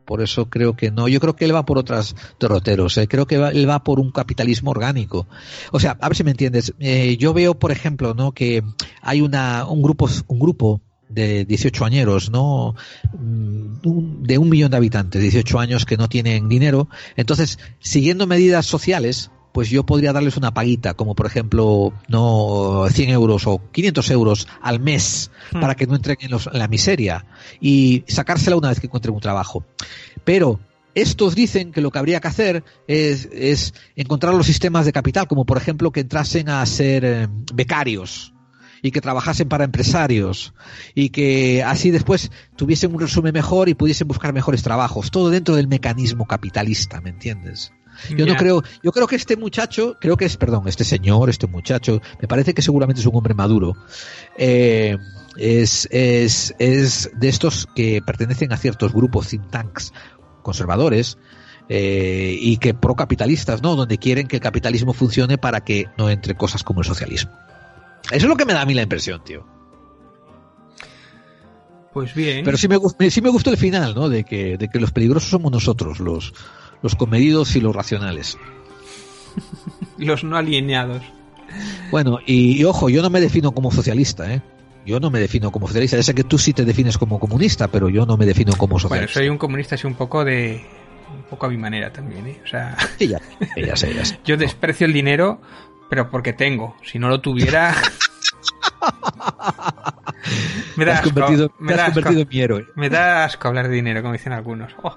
Por 0.07 0.23
eso 0.23 0.49
creo 0.49 0.75
que 0.77 0.91
no. 0.91 1.09
Yo 1.09 1.21
creo 1.21 1.37
que 1.37 1.45
él 1.45 1.55
va 1.55 1.67
por 1.67 1.77
otras 1.79 2.15
derroteros. 2.41 2.97
¿eh? 2.99 3.09
Creo 3.09 3.27
que 3.27 3.39
va- 3.39 3.51
él 3.51 3.69
va 3.69 3.83
por 3.85 4.01
un 4.01 4.11
capitalismo 4.13 4.71
orgánico. 4.71 5.27
O 5.73 5.81
sea, 5.81 5.99
a 6.01 6.09
ver 6.09 6.17
si 6.17 6.25
me 6.25 6.31
entiendes. 6.31 6.73
Eh, 6.79 7.17
yo 7.19 7.35
veo, 7.35 7.59
por 7.59 7.73
ejemplo, 7.73 8.15
¿no? 8.15 8.33
Que 8.33 8.63
hay 9.03 9.21
una, 9.21 9.67
un 9.67 9.83
grupo, 9.83 10.09
un 10.29 10.39
grupo 10.39 10.81
de 11.09 11.45
18 11.45 11.85
añeros, 11.85 12.31
¿no? 12.31 12.75
Mm, 13.19 14.23
de 14.25 14.39
un 14.39 14.49
millón 14.49 14.71
de 14.71 14.77
habitantes, 14.77 15.23
18 15.23 15.59
años 15.59 15.85
que 15.87 15.97
no 15.97 16.09
tienen 16.09 16.49
dinero. 16.49 16.89
Entonces, 17.17 17.59
siguiendo 17.81 18.27
medidas 18.27 18.67
sociales, 18.67 19.31
pues 19.57 19.71
yo 19.71 19.87
podría 19.87 20.13
darles 20.13 20.37
una 20.37 20.53
paguita, 20.53 20.93
como 20.93 21.15
por 21.15 21.25
ejemplo, 21.25 21.95
no 22.09 22.85
100 22.91 23.09
euros 23.09 23.47
o 23.47 23.63
500 23.73 24.11
euros 24.11 24.49
al 24.61 24.81
mes 24.81 25.31
Hmm. 25.51 25.61
para 25.61 25.75
que 25.75 25.87
no 25.87 25.95
entren 25.97 26.19
en, 26.21 26.31
los- 26.31 26.47
en 26.47 26.59
la 26.59 26.69
miseria 26.69 27.25
y 27.59 28.05
sacársela 28.07 28.57
una 28.57 28.69
vez 28.69 28.81
que 28.81 28.87
encuentren 28.89 29.15
un 29.15 29.21
trabajo. 29.23 29.65
Pero 30.25 30.61
estos 30.95 31.35
dicen 31.35 31.73
que 31.73 31.81
lo 31.81 31.91
que 31.91 31.99
habría 31.99 32.21
que 32.21 32.29
hacer 32.29 32.65
es, 32.87 33.31
es 33.33 33.73
encontrar 33.95 34.35
los 34.35 34.45
sistemas 34.45 34.85
de 34.85 34.93
capital, 34.93 35.27
como 35.27 35.47
por 35.47 35.57
ejemplo 35.57 35.91
que 35.91 36.01
entrasen 36.01 36.51
a 36.51 36.67
ser 36.67 37.05
eh, 37.07 37.27
becarios 37.55 38.35
y 38.83 38.91
que 38.91 39.01
trabajasen 39.01 39.49
para 39.49 39.65
empresarios 39.65 40.53
y 40.95 41.09
que 41.09 41.63
así 41.65 41.91
después 41.91 42.31
tuviesen 42.57 42.93
un 42.95 43.01
resumen 43.01 43.33
mejor 43.33 43.71
y 43.71 43.75
pudiesen 43.75 44.07
buscar 44.07 44.35
mejores 44.35 44.63
trabajos, 44.63 45.11
todo 45.11 45.31
dentro 45.31 45.57
del 45.57 45.67
mecanismo 45.67 46.27
capitalista, 46.27 47.01
¿me 47.01 47.09
entiendes? 47.09 47.73
Yo 48.17 48.27
no 48.27 48.37
creo, 48.37 48.63
yo 48.83 48.93
creo 48.93 49.07
que 49.07 49.17
este 49.17 49.37
muchacho, 49.37 49.97
creo 50.01 50.17
que 50.17 50.25
es, 50.25 50.37
perdón, 50.37 50.69
este 50.69 50.85
señor, 50.85 51.31
este 51.31 51.47
muchacho, 51.47 52.01
me 52.21 52.29
parece 52.29 52.55
que 52.55 52.63
seguramente 52.63 53.01
es 53.01 53.07
un 53.07 53.17
hombre 53.17 53.35
maduro. 53.35 53.77
Eh, 54.37 54.97
es, 55.37 55.89
es, 55.91 56.55
es 56.59 57.11
de 57.15 57.29
estos 57.29 57.69
que 57.75 58.01
pertenecen 58.05 58.53
a 58.53 58.57
ciertos 58.57 58.93
grupos 58.93 59.29
think 59.29 59.51
tanks 59.51 59.93
conservadores 60.43 61.19
eh, 61.69 62.37
y 62.41 62.59
que 62.59 62.75
procapitalistas, 62.75 63.63
¿no? 63.63 63.75
Donde 63.75 63.99
quieren 63.99 64.29
que 64.29 64.37
el 64.37 64.43
capitalismo 64.43 64.93
funcione 64.93 65.37
para 65.37 65.63
que 65.65 65.87
no 65.99 66.09
entre 66.09 66.37
cosas 66.37 66.63
como 66.63 66.81
el 66.81 66.87
socialismo. 66.87 67.33
Eso 68.05 68.27
es 68.27 68.29
lo 68.29 68.37
que 68.37 68.45
me 68.45 68.53
da 68.53 68.63
a 68.63 68.67
mí 68.67 68.75
la 68.75 68.83
impresión, 68.83 69.23
tío. 69.25 69.45
Pues 71.93 72.15
bien. 72.15 72.45
Pero 72.45 72.57
sí 72.57 72.69
me, 72.69 73.11
sí 73.11 73.21
me 73.21 73.31
gustó 73.31 73.51
el 73.51 73.57
final, 73.57 73.95
¿no? 73.95 74.09
De 74.09 74.23
que, 74.23 74.57
de 74.57 74.69
que 74.69 74.79
los 74.79 74.93
peligrosos 74.93 75.31
somos 75.31 75.51
nosotros, 75.51 75.99
los, 75.99 76.35
los 76.87 76.95
comedidos 76.95 77.57
y 77.57 77.61
los 77.61 77.75
racionales. 77.75 78.39
Los 79.99 80.23
no 80.23 80.37
alineados. 80.37 81.03
Bueno, 81.91 82.21
y, 82.25 82.61
y 82.61 82.65
ojo, 82.65 82.89
yo 82.89 83.03
no 83.03 83.11
me 83.11 83.21
defino 83.21 83.51
como 83.51 83.73
socialista, 83.73 84.33
¿eh? 84.33 84.41
Yo 84.85 85.01
no 85.01 85.11
me 85.11 85.19
defino 85.19 85.51
como 85.51 85.67
socialista. 85.67 85.97
Ya 85.97 86.05
sé 86.05 86.15
que 86.15 86.23
tú 86.23 86.39
sí 86.39 86.53
te 86.53 86.65
defines 86.65 86.97
como 86.97 87.19
comunista, 87.19 87.67
pero 87.67 87.89
yo 87.89 88.07
no 88.07 88.17
me 88.17 88.25
defino 88.25 88.53
como 88.53 88.75
Bueno, 88.75 88.83
socialista. 88.89 89.15
soy 89.19 89.29
un 89.29 89.37
comunista 89.37 89.75
así 89.75 89.85
un 89.89 89.95
poco 89.95 90.25
de... 90.25 90.65
Un 91.13 91.23
poco 91.25 91.47
a 91.47 91.49
mi 91.49 91.57
manera 91.57 91.93
también, 91.93 92.25
¿eh? 92.29 92.41
O 92.45 92.47
sea... 92.47 92.77
Sí, 92.99 93.09
ya, 93.09 93.21
ya 93.57 93.75
sé, 93.77 93.93
ya 93.93 94.05
sé. 94.05 94.21
Yo 94.25 94.37
desprecio 94.37 94.87
el 94.87 94.93
dinero, 94.93 95.41
pero 95.91 96.09
porque 96.09 96.33
tengo. 96.35 96.77
Si 96.85 97.01
no 97.01 97.09
lo 97.09 97.21
tuviera... 97.21 97.75
me 100.77 100.85
da 100.85 100.99
asco, 101.01 101.11
me 101.59 101.75
da 101.75 101.87
asco. 101.87 102.01
Me 102.77 102.89
da 102.89 103.25
asco 103.25 103.49
hablar 103.49 103.69
de 103.69 103.75
dinero, 103.75 104.03
como 104.03 104.13
dicen 104.13 104.33
algunos. 104.33 104.73
Oh, 104.85 104.97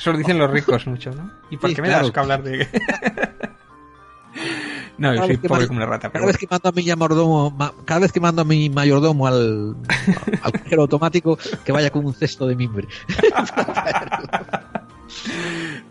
eso 0.00 0.12
lo 0.12 0.18
dicen 0.18 0.38
los 0.38 0.50
ricos 0.50 0.86
mucho, 0.86 1.10
¿no? 1.10 1.30
¿Y 1.50 1.56
por 1.58 1.68
Sí, 1.70 1.76
qué 1.76 1.82
me 1.82 1.88
claro. 1.88 2.04
da 2.04 2.08
asco 2.08 2.20
hablar 2.20 2.42
de...? 2.42 2.66
no, 4.98 5.14
yo 5.14 5.26
soy 5.26 5.38
que 5.38 5.48
pobre 5.48 5.66
como 5.66 5.78
una 5.78 5.86
rata, 5.86 6.08
Cada 6.08 6.12
pero 6.12 6.26
vez 6.26 6.36
que 6.38 6.46
mando 6.50 6.68
a 6.68 6.72
mi 6.72 6.82
mayordomo, 6.84 7.50
ma- 7.50 7.72
cada 7.84 8.00
vez 8.00 8.12
que 8.12 8.20
mando 8.20 8.42
a 8.42 8.44
mi 8.44 8.70
mayordomo 8.70 9.26
al, 9.26 9.76
al 10.42 10.52
cajero 10.52 10.82
automático, 10.82 11.38
que 11.64 11.72
vaya 11.72 11.90
con 11.90 12.04
un 12.06 12.14
cesto 12.14 12.46
de 12.46 12.56
mimbre. 12.56 12.86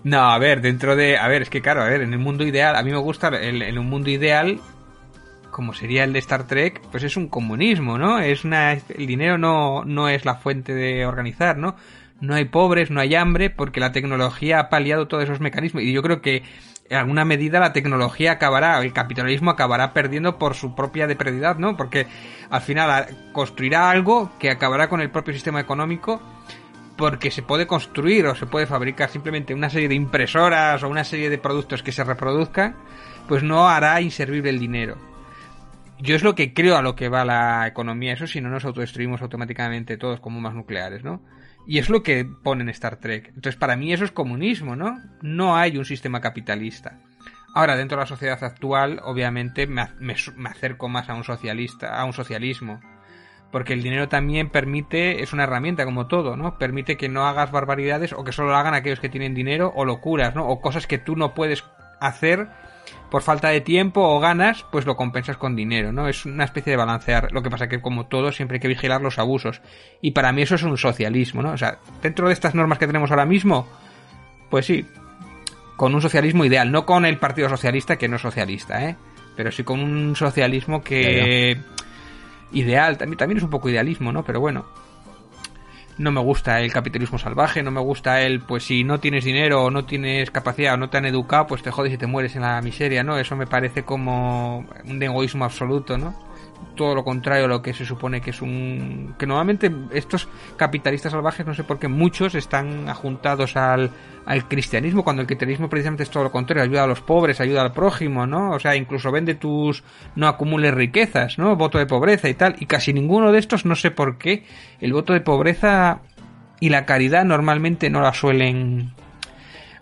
No, 0.03 0.31
a 0.31 0.39
ver, 0.39 0.61
dentro 0.61 0.95
de... 0.95 1.17
A 1.17 1.27
ver, 1.27 1.41
es 1.41 1.49
que 1.49 1.61
claro, 1.61 1.81
a 1.81 1.85
ver, 1.85 2.01
en 2.01 2.13
el 2.13 2.19
mundo 2.19 2.45
ideal, 2.45 2.75
a 2.77 2.83
mí 2.83 2.91
me 2.91 2.97
gusta, 2.97 3.27
el- 3.27 3.61
en 3.61 3.77
un 3.77 3.85
mundo 3.87 4.09
ideal, 4.09 4.59
como 5.51 5.73
sería 5.73 6.05
el 6.05 6.13
de 6.13 6.19
Star 6.19 6.47
Trek, 6.47 6.81
pues 6.89 7.03
es 7.03 7.17
un 7.17 7.27
comunismo, 7.27 7.97
¿no? 7.97 8.19
Es 8.19 8.45
una... 8.45 8.71
El 8.71 9.07
dinero 9.07 9.37
no, 9.37 9.83
no 9.83 10.07
es 10.07 10.23
la 10.23 10.35
fuente 10.35 10.73
de 10.73 11.05
organizar, 11.05 11.57
¿no? 11.57 11.75
No 12.21 12.35
hay 12.35 12.45
pobres, 12.45 12.91
no 12.91 12.99
hay 12.99 13.15
hambre, 13.15 13.49
porque 13.49 13.79
la 13.79 13.91
tecnología 13.91 14.59
ha 14.59 14.69
paliado 14.69 15.07
todos 15.07 15.23
esos 15.23 15.39
mecanismos. 15.39 15.83
Y 15.83 15.93
yo 15.93 16.01
creo 16.01 16.21
que 16.21 16.43
en 16.89 16.97
alguna 16.97 17.23
medida 17.23 17.59
la 17.59 17.71
tecnología 17.71 18.33
acabará, 18.33 18.81
el 18.81 18.93
capitalismo 18.93 19.51
acabará 19.51 19.93
perdiendo 19.93 20.37
por 20.37 20.55
su 20.55 20.75
propia 20.75 21.07
depredidad, 21.07 21.57
¿no? 21.57 21.77
Porque 21.77 22.07
al 22.49 22.61
final 22.61 23.07
construirá 23.31 23.89
algo 23.89 24.31
que 24.39 24.49
acabará 24.49 24.89
con 24.89 24.99
el 24.99 25.11
propio 25.11 25.33
sistema 25.33 25.59
económico 25.59 26.21
porque 26.97 27.31
se 27.31 27.43
puede 27.43 27.65
construir 27.65 28.25
o 28.25 28.35
se 28.35 28.45
puede 28.45 28.65
fabricar 28.65 29.09
simplemente 29.09 29.53
una 29.53 29.69
serie 29.69 29.87
de 29.87 29.95
impresoras 29.95 30.83
o 30.83 30.89
una 30.89 31.05
serie 31.05 31.29
de 31.29 31.37
productos 31.37 31.81
que 31.81 31.93
se 31.93 32.03
reproduzcan, 32.03 32.75
pues 33.27 33.41
no 33.41 33.69
hará 33.69 34.01
inservible 34.01 34.49
el 34.49 34.59
dinero. 34.59 34.97
Yo 35.99 36.15
es 36.15 36.23
lo 36.23 36.35
que 36.35 36.53
creo 36.53 36.75
a 36.75 36.81
lo 36.81 36.95
que 36.95 37.07
va 37.07 37.23
la 37.23 37.67
economía, 37.67 38.13
eso 38.13 38.27
si 38.27 38.41
no 38.41 38.49
nos 38.49 38.65
autodestruimos 38.65 39.21
automáticamente 39.21 39.95
todos 39.95 40.19
como 40.19 40.41
más 40.41 40.53
nucleares, 40.53 41.03
¿no? 41.03 41.21
Y 41.67 41.77
es 41.77 41.89
lo 41.89 42.01
que 42.03 42.25
pone 42.25 42.63
en 42.63 42.69
Star 42.69 42.97
Trek. 42.97 43.27
Entonces, 43.27 43.55
para 43.55 43.75
mí 43.75 43.93
eso 43.93 44.03
es 44.05 44.11
comunismo, 44.11 44.75
¿no? 44.75 44.97
No 45.21 45.55
hay 45.55 45.77
un 45.77 45.85
sistema 45.85 46.19
capitalista. 46.21 46.99
Ahora, 47.53 47.75
dentro 47.75 47.97
de 47.97 48.03
la 48.03 48.07
sociedad 48.07 48.43
actual, 48.43 48.99
obviamente 49.03 49.67
me, 49.67 49.87
me- 49.99 50.15
me 50.35 50.49
acerco 50.49 50.87
más 50.89 51.09
a 51.09 51.13
un 51.15 51.23
socialista, 51.23 51.99
a 51.99 52.05
un 52.05 52.13
socialismo. 52.13 52.79
Porque 53.51 53.73
el 53.73 53.81
dinero 53.81 54.07
también 54.07 54.49
permite, 54.49 55.23
es 55.23 55.33
una 55.33 55.43
herramienta 55.43 55.83
como 55.85 56.05
todo, 56.07 56.35
¿no? 56.37 56.57
Permite 56.59 56.97
que 56.97 57.09
no 57.09 57.25
hagas 57.27 57.51
barbaridades 57.51 58.13
o 58.13 58.23
que 58.23 58.31
solo 58.31 58.49
lo 58.49 58.55
hagan 58.57 58.75
aquellos 58.75 58.99
que 58.99 59.09
tienen 59.09 59.33
dinero 59.33 59.71
o 59.75 59.85
locuras, 59.85 60.35
¿no? 60.35 60.47
O 60.47 60.61
cosas 60.61 60.85
que 60.85 60.99
tú 60.99 61.15
no 61.15 61.33
puedes 61.33 61.63
hacer 61.99 62.47
por 63.09 63.21
falta 63.21 63.49
de 63.49 63.61
tiempo 63.61 64.01
o 64.01 64.19
ganas, 64.19 64.65
pues 64.71 64.85
lo 64.85 64.95
compensas 64.95 65.37
con 65.37 65.55
dinero, 65.55 65.91
¿no? 65.91 66.07
Es 66.07 66.25
una 66.25 66.45
especie 66.45 66.71
de 66.71 66.77
balancear. 66.77 67.31
Lo 67.31 67.41
que 67.41 67.49
pasa 67.49 67.67
que 67.67 67.81
como 67.81 68.05
todo 68.05 68.31
siempre 68.31 68.55
hay 68.55 68.61
que 68.61 68.67
vigilar 68.67 69.01
los 69.01 69.17
abusos. 69.17 69.61
Y 70.01 70.11
para 70.11 70.31
mí 70.31 70.43
eso 70.43 70.55
es 70.55 70.63
un 70.63 70.77
socialismo, 70.77 71.41
¿no? 71.41 71.51
O 71.51 71.57
sea, 71.57 71.79
dentro 72.01 72.27
de 72.27 72.33
estas 72.33 72.55
normas 72.55 72.77
que 72.77 72.87
tenemos 72.87 73.09
ahora 73.09 73.25
mismo, 73.25 73.67
pues 74.49 74.65
sí, 74.65 74.85
con 75.75 75.95
un 75.95 76.01
socialismo 76.01 76.45
ideal, 76.45 76.71
no 76.71 76.85
con 76.85 77.05
el 77.05 77.17
Partido 77.17 77.49
Socialista 77.49 77.97
que 77.97 78.07
no 78.07 78.17
es 78.17 78.21
socialista, 78.21 78.83
¿eh? 78.87 78.95
Pero 79.35 79.51
sí 79.51 79.63
con 79.63 79.79
un 79.79 80.15
socialismo 80.15 80.83
que 80.83 81.57
ideal, 82.51 82.97
también, 82.97 83.17
también 83.17 83.37
es 83.37 83.43
un 83.43 83.49
poco 83.49 83.69
idealismo, 83.69 84.11
¿no? 84.11 84.23
Pero 84.23 84.39
bueno, 84.39 84.65
no 85.99 86.11
me 86.11 86.21
gusta 86.21 86.61
el 86.61 86.71
capitalismo 86.71 87.19
salvaje, 87.19 87.61
no 87.61 87.71
me 87.71 87.81
gusta 87.81 88.21
el, 88.21 88.39
pues 88.39 88.63
si 88.63 88.83
no 88.83 88.99
tienes 88.99 89.25
dinero 89.25 89.65
o 89.65 89.69
no 89.69 89.85
tienes 89.85 90.31
capacidad 90.31 90.73
o 90.73 90.77
no 90.77 90.89
te 90.89 90.97
han 90.97 91.05
educado, 91.05 91.47
pues 91.47 91.61
te 91.61 91.71
jodes 91.71 91.93
y 91.93 91.97
te 91.97 92.07
mueres 92.07 92.35
en 92.35 92.41
la 92.41 92.61
miseria, 92.61 93.03
¿no? 93.03 93.19
Eso 93.19 93.35
me 93.35 93.45
parece 93.45 93.83
como 93.83 94.65
un 94.85 95.03
egoísmo 95.03 95.43
absoluto, 95.45 95.97
¿no? 95.97 96.28
Todo 96.75 96.95
lo 96.95 97.03
contrario 97.03 97.45
a 97.45 97.47
lo 97.47 97.61
que 97.61 97.73
se 97.73 97.85
supone 97.85 98.21
que 98.21 98.29
es 98.29 98.41
un... 98.41 99.15
que 99.17 99.27
normalmente 99.27 99.71
estos 99.91 100.29
capitalistas 100.55 101.11
salvajes, 101.11 101.45
no 101.45 101.53
sé 101.53 101.63
por 101.63 101.77
qué, 101.77 101.87
muchos 101.87 102.35
están 102.35 102.87
ajuntados 102.87 103.57
al, 103.57 103.91
al 104.25 104.47
cristianismo, 104.47 105.03
cuando 105.03 105.21
el 105.21 105.27
cristianismo 105.27 105.69
precisamente 105.69 106.03
es 106.03 106.09
todo 106.09 106.23
lo 106.23 106.31
contrario, 106.31 106.63
ayuda 106.63 106.83
a 106.83 106.87
los 106.87 107.01
pobres, 107.01 107.41
ayuda 107.41 107.61
al 107.61 107.73
prójimo, 107.73 108.25
¿no? 108.25 108.51
O 108.51 108.59
sea, 108.59 108.75
incluso 108.75 109.11
vende 109.11 109.35
tus... 109.35 109.83
no 110.15 110.27
acumules 110.27 110.73
riquezas, 110.73 111.37
¿no? 111.37 111.55
Voto 111.55 111.77
de 111.77 111.85
pobreza 111.85 112.29
y 112.29 112.33
tal, 112.33 112.55
y 112.59 112.65
casi 112.65 112.93
ninguno 112.93 113.31
de 113.31 113.39
estos, 113.39 113.65
no 113.65 113.75
sé 113.75 113.91
por 113.91 114.17
qué, 114.17 114.45
el 114.79 114.93
voto 114.93 115.13
de 115.13 115.21
pobreza 115.21 116.01
y 116.59 116.69
la 116.69 116.85
caridad 116.85 117.25
normalmente 117.25 117.89
no 117.89 118.01
la 118.01 118.13
suelen 118.13 118.93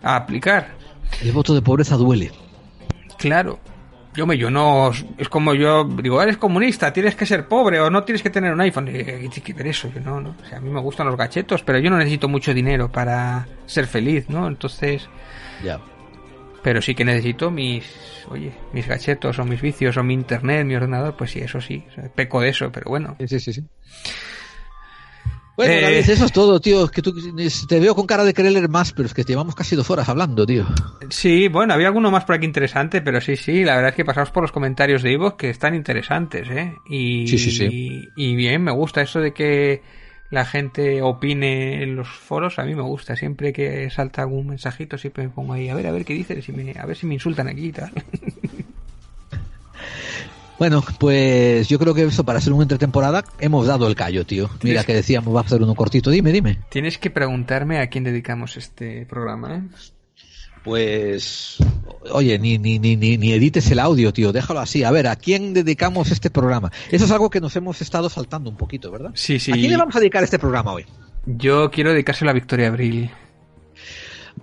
aplicar. 0.02 0.68
El 1.22 1.32
voto 1.32 1.54
de 1.54 1.62
pobreza 1.62 1.96
duele. 1.96 2.30
Claro. 3.18 3.58
Yo 4.18 4.26
me, 4.26 4.36
yo 4.36 4.50
no, 4.50 4.90
es 5.16 5.28
como 5.28 5.54
yo 5.54 5.84
digo, 5.84 6.20
eres 6.20 6.38
comunista, 6.38 6.92
tienes 6.92 7.14
que 7.14 7.24
ser 7.24 7.46
pobre 7.46 7.78
o 7.78 7.88
no 7.88 8.02
tienes 8.02 8.20
que 8.20 8.30
tener 8.30 8.52
un 8.52 8.60
iPhone. 8.60 8.88
Y, 8.88 8.92
¿Qué 9.04 9.04
tiene 9.30 9.30
que 9.30 9.52
ver 9.52 9.68
eso? 9.68 9.88
Yo 9.94 10.00
no, 10.00 10.20
no. 10.20 10.34
O 10.42 10.44
sea, 10.44 10.58
a 10.58 10.60
mí 10.60 10.68
me 10.70 10.80
gustan 10.80 11.06
los 11.06 11.16
gachetos, 11.16 11.62
pero 11.62 11.78
yo 11.78 11.88
no 11.88 11.98
necesito 11.98 12.28
mucho 12.28 12.52
dinero 12.52 12.90
para 12.90 13.46
ser 13.66 13.86
feliz, 13.86 14.28
¿no? 14.28 14.48
Entonces, 14.48 15.08
Ya. 15.62 15.78
pero 16.64 16.82
sí 16.82 16.96
que 16.96 17.04
necesito 17.04 17.52
mis, 17.52 17.84
oye, 18.28 18.50
mis 18.72 18.88
gachetos 18.88 19.38
o 19.38 19.44
mis 19.44 19.60
vicios 19.62 19.96
o 19.96 20.02
mi 20.02 20.14
internet, 20.14 20.66
mi 20.66 20.74
ordenador, 20.74 21.16
pues 21.16 21.30
sí, 21.30 21.38
eso 21.38 21.60
sí, 21.60 21.84
peco 22.16 22.40
de 22.40 22.48
eso, 22.48 22.72
pero 22.72 22.90
bueno. 22.90 23.14
Sí, 23.20 23.28
sí, 23.28 23.38
sí. 23.38 23.52
sí. 23.52 23.64
Bueno, 25.58 25.72
Eh, 25.72 25.80
David, 25.82 26.08
eso 26.08 26.24
es 26.24 26.32
todo, 26.32 26.60
tío. 26.60 26.84
Es 26.84 26.92
que 26.92 27.02
tú, 27.02 27.12
te 27.66 27.80
veo 27.80 27.92
con 27.96 28.06
cara 28.06 28.22
de 28.22 28.32
querer 28.32 28.52
leer 28.52 28.68
más, 28.68 28.92
pero 28.92 29.06
es 29.06 29.12
que 29.12 29.24
llevamos 29.24 29.56
casi 29.56 29.74
dos 29.74 29.90
horas 29.90 30.08
hablando, 30.08 30.46
tío. 30.46 30.64
Sí, 31.10 31.48
bueno, 31.48 31.74
había 31.74 31.88
alguno 31.88 32.12
más 32.12 32.24
por 32.24 32.36
aquí 32.36 32.46
interesante, 32.46 33.02
pero 33.02 33.20
sí, 33.20 33.34
sí, 33.34 33.64
la 33.64 33.74
verdad 33.74 33.90
es 33.90 33.96
que 33.96 34.04
pasamos 34.04 34.30
por 34.30 34.44
los 34.44 34.52
comentarios 34.52 35.02
de 35.02 35.10
Ivo 35.10 35.36
que 35.36 35.50
están 35.50 35.74
interesantes, 35.74 36.48
¿eh? 36.48 36.74
Y, 36.88 37.26
Sí, 37.26 37.38
sí, 37.38 37.50
sí. 37.50 38.08
y 38.14 38.36
bien, 38.36 38.62
me 38.62 38.70
gusta 38.70 39.02
eso 39.02 39.18
de 39.18 39.32
que 39.32 39.82
la 40.30 40.44
gente 40.44 41.02
opine 41.02 41.82
en 41.82 41.96
los 41.96 42.06
foros, 42.08 42.60
a 42.60 42.64
mí 42.64 42.76
me 42.76 42.82
gusta, 42.82 43.16
siempre 43.16 43.52
que 43.52 43.90
salta 43.90 44.22
algún 44.22 44.46
mensajito, 44.46 44.96
siempre 44.96 45.24
me 45.24 45.30
pongo 45.30 45.54
ahí, 45.54 45.70
a 45.70 45.74
ver, 45.74 45.88
a 45.88 45.90
ver 45.90 46.04
qué 46.04 46.14
dicen, 46.14 46.40
si 46.40 46.52
me, 46.52 46.72
a 46.78 46.86
ver 46.86 46.96
si 46.96 47.04
me 47.06 47.14
insultan 47.14 47.48
aquí 47.48 47.66
y 47.66 47.72
tal. 47.72 47.90
Bueno, 50.58 50.82
pues 50.98 51.68
yo 51.68 51.78
creo 51.78 51.94
que 51.94 52.02
eso 52.02 52.24
para 52.24 52.40
ser 52.40 52.52
una 52.52 52.64
entretemporada 52.64 53.24
hemos 53.38 53.66
dado 53.66 53.86
el 53.86 53.94
callo, 53.94 54.26
tío. 54.26 54.50
Mira 54.62 54.82
que 54.82 54.92
decíamos, 54.94 55.34
va 55.34 55.40
a 55.40 55.44
hacer 55.44 55.62
uno 55.62 55.74
cortito. 55.74 56.10
Dime, 56.10 56.32
dime. 56.32 56.58
Tienes 56.68 56.98
que 56.98 57.10
preguntarme 57.10 57.78
a 57.78 57.86
quién 57.88 58.04
dedicamos 58.04 58.56
este 58.56 59.06
programa, 59.06 59.56
¿eh? 59.56 59.62
Pues, 60.64 61.58
oye, 62.10 62.38
ni, 62.38 62.58
ni, 62.58 62.78
ni, 62.78 62.96
ni, 62.96 63.16
ni 63.16 63.32
edites 63.32 63.70
el 63.70 63.78
audio, 63.78 64.12
tío. 64.12 64.32
Déjalo 64.32 64.60
así. 64.60 64.82
A 64.82 64.90
ver, 64.90 65.06
¿a 65.06 65.16
quién 65.16 65.54
dedicamos 65.54 66.10
este 66.10 66.28
programa? 66.28 66.72
Eso 66.90 67.04
es 67.04 67.10
algo 67.10 67.30
que 67.30 67.40
nos 67.40 67.54
hemos 67.56 67.80
estado 67.80 68.10
saltando 68.10 68.50
un 68.50 68.56
poquito, 68.56 68.90
¿verdad? 68.90 69.12
Sí, 69.14 69.38
sí. 69.38 69.52
¿A 69.52 69.54
quién 69.54 69.70
le 69.70 69.76
vamos 69.76 69.94
a 69.94 70.00
dedicar 70.00 70.24
este 70.24 70.38
programa 70.38 70.72
hoy? 70.72 70.84
Yo 71.24 71.70
quiero 71.70 71.92
dedicárselo 71.92 72.32
a 72.32 72.34
Victoria 72.34 72.68
Abril. 72.68 73.10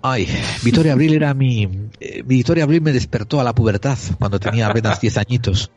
Ay, 0.02 0.28
Victoria 0.64 0.94
Abril 0.94 1.14
era 1.14 1.34
mi... 1.34 1.68
eh, 2.00 2.24
Victoria 2.26 2.64
Abril 2.64 2.82
me 2.82 2.92
despertó 2.92 3.40
a 3.40 3.44
la 3.44 3.54
pubertad 3.54 3.98
cuando 4.20 4.40
tenía 4.40 4.68
apenas 4.68 5.00
10 5.02 5.18
añitos. 5.18 5.72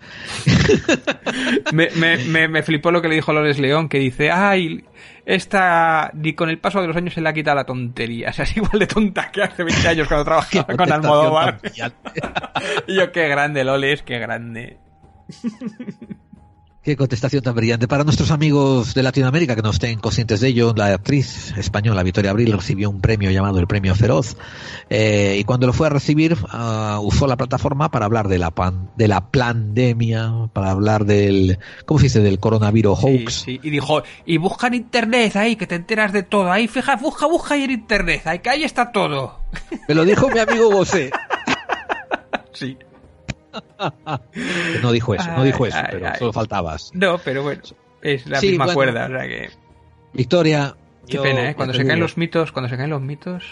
me, 1.73 1.89
me, 1.97 2.19
me, 2.19 2.49
me 2.49 2.62
flipó 2.62 2.90
lo 2.90 3.03
que 3.03 3.09
le 3.09 3.16
dijo 3.16 3.32
Lores 3.32 3.59
León, 3.59 3.89
que 3.89 3.99
dice, 3.99 4.31
ay, 4.31 4.85
esta, 5.27 6.11
ni 6.15 6.35
con 6.35 6.49
el 6.49 6.59
paso 6.59 6.81
de 6.81 6.86
los 6.86 6.97
años 6.97 7.15
se 7.15 7.20
le 7.20 7.28
ha 7.28 7.32
quitado 7.32 7.57
la 7.57 7.65
tontería. 7.65 8.31
O 8.31 8.32
sea, 8.32 8.45
es 8.45 8.57
igual 8.57 8.78
de 8.78 8.86
tonta 8.86 9.31
que 9.31 9.43
hace 9.43 9.62
20 9.65 9.89
años 9.89 10.09
cuando 10.09 10.24
trabajaba 10.24 10.77
con 10.77 10.93
Almodóvar. 10.93 11.61
y 12.86 12.95
yo, 12.95 13.12
qué 13.12 13.28
grande, 13.28 13.65
Loles, 13.65 14.03
qué 14.03 14.19
grande. 14.19 14.78
Qué 16.89 16.97
contestación 16.97 17.43
tan 17.43 17.55
brillante. 17.55 17.86
Para 17.86 18.02
nuestros 18.02 18.31
amigos 18.31 18.94
de 18.94 19.02
Latinoamérica 19.02 19.55
que 19.55 19.60
no 19.60 19.69
estén 19.69 19.98
conscientes 19.98 20.40
de 20.40 20.48
ello, 20.48 20.73
la 20.74 20.86
actriz 20.86 21.52
española 21.59 22.02
Victoria 22.02 22.31
Abril 22.31 22.51
recibió 22.51 22.89
un 22.89 23.02
premio 23.02 23.31
llamado 23.31 23.59
el 23.59 23.66
Premio 23.66 23.94
Feroz 23.94 24.39
eh, 24.89 25.36
y 25.39 25.44
cuando 25.44 25.66
lo 25.66 25.74
fue 25.74 25.89
a 25.89 25.90
recibir 25.90 26.39
ah, 26.48 26.98
usó 27.02 27.27
la 27.27 27.36
plataforma 27.36 27.90
para 27.90 28.06
hablar 28.06 28.28
de 28.28 28.39
la 28.39 28.52
pan, 28.52 28.89
de 28.97 29.06
la 29.06 29.20
pandemia, 29.31 30.48
para 30.55 30.70
hablar 30.70 31.05
del 31.05 31.59
¿cómo 31.85 32.01
se 32.01 32.05
dice? 32.06 32.20
del 32.20 32.39
coronavirus 32.39 33.01
Sí, 33.01 33.05
hoax. 33.06 33.35
sí, 33.35 33.60
Y 33.62 33.69
dijo, 33.69 34.02
y 34.24 34.39
busca 34.39 34.69
en 34.69 34.73
internet 34.73 35.36
ahí, 35.36 35.56
que 35.56 35.66
te 35.66 35.74
enteras 35.74 36.15
de 36.15 36.23
todo. 36.23 36.51
Ahí, 36.51 36.69
fija, 36.69 36.97
busca, 36.97 37.27
busca 37.27 37.52
ahí 37.52 37.65
en 37.65 37.73
internet. 37.73 38.23
Ahí, 38.24 38.39
que 38.39 38.48
ahí 38.48 38.65
está 38.65 38.93
todo. 38.93 39.40
Me 39.89 39.94
lo 39.94 40.06
dijo 40.06 40.31
mi 40.31 40.39
amigo 40.39 40.70
José. 40.73 41.10
Sí. 42.55 42.77
Que 44.33 44.79
no 44.83 44.93
dijo 44.93 45.15
eso, 45.15 45.31
no 45.33 45.43
dijo 45.45 45.66
eso, 45.66 45.77
Ay, 45.79 45.87
pero 45.91 46.07
ay. 46.09 46.19
solo 46.19 46.33
faltabas. 46.33 46.91
No, 46.95 47.19
pero 47.19 47.43
bueno, 47.43 47.62
es 48.03 48.27
la 48.27 48.41
Sí, 48.41 48.51
misma 48.51 48.66
bueno. 48.66 48.75
cuerda, 48.77 49.07
o 49.07 49.09
sea 49.09 49.29
que... 49.29 49.51
Victoria. 50.12 50.75
Qué 51.07 51.15
yo- 51.15 51.23
pena, 51.23 51.51
¿eh? 51.51 51.55
Cuando 51.55 51.75
se 51.75 51.87
caen 51.87 52.01
los 52.01 52.16
mitos, 52.16 52.53
cuando 52.53 52.69
se 52.69 52.77
caen 52.77 52.91
los 52.91 53.01
mitos... 53.01 53.45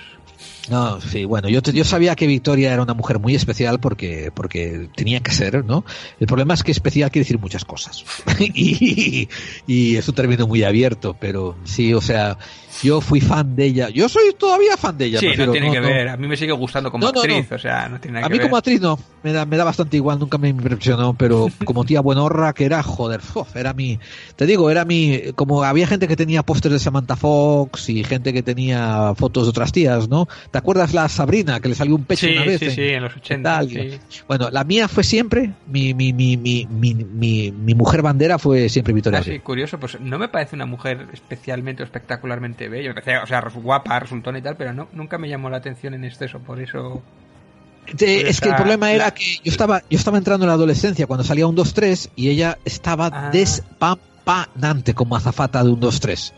No, 0.68 1.00
sí, 1.00 1.24
bueno, 1.24 1.48
yo, 1.48 1.62
te- 1.62 1.72
yo 1.72 1.84
sabía 1.84 2.14
que 2.16 2.26
Victoria 2.26 2.72
era 2.72 2.82
una 2.82 2.94
mujer 2.94 3.18
muy 3.18 3.34
especial 3.34 3.78
porque, 3.80 4.30
porque 4.34 4.88
tenía 4.96 5.20
que 5.20 5.30
ser, 5.32 5.64
¿no? 5.64 5.84
El 6.18 6.26
problema 6.26 6.54
es 6.54 6.62
que 6.62 6.72
especial 6.72 7.10
quiere 7.10 7.24
decir 7.24 7.38
muchas 7.38 7.64
cosas. 7.64 8.04
y, 8.40 9.28
y 9.66 9.96
es 9.96 10.08
un 10.08 10.14
término 10.14 10.46
muy 10.46 10.62
abierto, 10.64 11.16
pero 11.18 11.56
sí, 11.64 11.94
o 11.94 12.00
sea, 12.00 12.36
yo 12.82 13.00
fui 13.00 13.20
fan 13.20 13.56
de 13.56 13.64
ella. 13.66 13.88
Yo 13.90 14.08
soy 14.08 14.34
todavía 14.38 14.76
fan 14.76 14.98
de 14.98 15.06
ella. 15.06 15.20
sí, 15.20 15.26
prefiero- 15.26 15.46
no 15.46 15.52
tiene 15.52 15.70
que 15.72 15.80
ver. 15.80 16.08
A 16.08 16.16
mí 16.16 16.26
me 16.28 16.36
sigue 16.36 16.52
gustando 16.52 16.90
como 16.90 17.06
No, 17.06 17.12
no, 17.12 17.20
actriz, 17.20 17.46
no. 17.50 17.56
o 17.56 17.58
sea, 17.58 17.88
no 17.88 18.00
tiene 18.00 18.14
nada 18.16 18.26
A 18.26 18.28
que 18.28 18.32
mí 18.34 18.38
ver. 18.38 18.46
como 18.48 18.56
actriz 18.56 18.80
no, 18.80 18.98
me 19.22 19.32
da, 19.32 19.46
me 19.46 19.56
da 19.56 19.64
bastante 19.64 19.96
igual, 19.96 20.18
nunca 20.18 20.36
me 20.38 20.48
impresionó, 20.48 21.14
pero 21.14 21.48
como 21.64 21.84
tía 21.84 22.00
buenorra 22.00 22.52
que 22.52 22.64
era, 22.64 22.82
joder, 22.82 23.20
uf, 23.34 23.56
era 23.56 23.72
mi, 23.72 23.98
te 24.36 24.46
digo, 24.46 24.70
era 24.70 24.84
mi, 24.84 25.20
como 25.34 25.62
había 25.64 25.86
gente 25.86 26.08
que 26.08 26.16
tenía 26.16 26.42
pósters 26.42 26.72
de 26.74 26.78
Samantha 26.80 27.16
Fox 27.16 27.88
y 27.88 28.04
gente 28.04 28.32
que 28.32 28.42
tenía 28.42 29.14
fotos 29.16 29.44
de 29.44 29.50
otras 29.50 29.72
tías, 29.72 30.08
¿no? 30.08 30.28
¿Te 30.56 30.60
acuerdas 30.60 30.94
la 30.94 31.06
Sabrina 31.10 31.60
que 31.60 31.68
le 31.68 31.74
salió 31.74 31.94
un 31.94 32.04
pecho 32.06 32.26
Sí, 32.26 32.32
una 32.32 32.46
vez? 32.46 32.58
sí, 32.60 32.70
sí, 32.70 32.80
en 32.88 33.02
los 33.02 33.14
80. 33.14 33.42
tal? 33.58 33.68
sí. 33.68 33.98
Bueno, 34.26 34.48
la 34.50 34.64
mía 34.64 34.88
fue 34.88 35.04
siempre, 35.04 35.52
mi, 35.66 35.92
mi, 35.92 36.14
mi, 36.14 36.38
mi, 36.38 36.66
mi, 36.70 36.94
mi, 36.94 37.52
mi 37.52 37.74
mujer 37.74 38.00
bandera 38.00 38.38
fue 38.38 38.70
siempre 38.70 38.94
Victoria 38.94 39.18
Ah, 39.18 39.22
sí, 39.22 39.38
curioso, 39.40 39.78
pues 39.78 40.00
no 40.00 40.18
me 40.18 40.28
parece 40.28 40.56
una 40.56 40.64
mujer 40.64 41.08
especialmente 41.12 41.82
o 41.82 41.84
espectacularmente 41.84 42.70
bella. 42.70 42.88
Me 42.88 42.94
parece, 42.94 43.18
o 43.18 43.26
sea, 43.26 43.40
guapa, 43.62 44.00
resultona 44.00 44.38
y 44.38 44.42
tal, 44.42 44.56
pero 44.56 44.72
no, 44.72 44.88
nunca 44.92 45.18
me 45.18 45.28
llamó 45.28 45.50
la 45.50 45.58
atención 45.58 45.92
en 45.92 46.04
exceso, 46.04 46.38
por 46.38 46.58
eso. 46.58 47.02
Es 47.98 48.40
que 48.40 48.48
el 48.48 48.56
problema 48.56 48.90
era 48.92 49.04
la- 49.04 49.10
que 49.14 49.36
yo 49.44 49.50
estaba, 49.52 49.80
yo 49.90 49.98
estaba 49.98 50.16
entrando 50.18 50.44
en 50.44 50.48
la 50.48 50.54
adolescencia 50.54 51.06
cuando 51.06 51.22
salía 51.22 51.46
un 51.46 51.54
2-3 51.54 52.08
y 52.16 52.30
ella 52.30 52.56
estaba 52.64 53.10
Ah. 53.12 53.30
despampanante 53.30 54.94
como 54.94 55.16
azafata 55.16 55.62
de 55.62 55.70
un 55.70 55.80
2-3. 55.80 56.32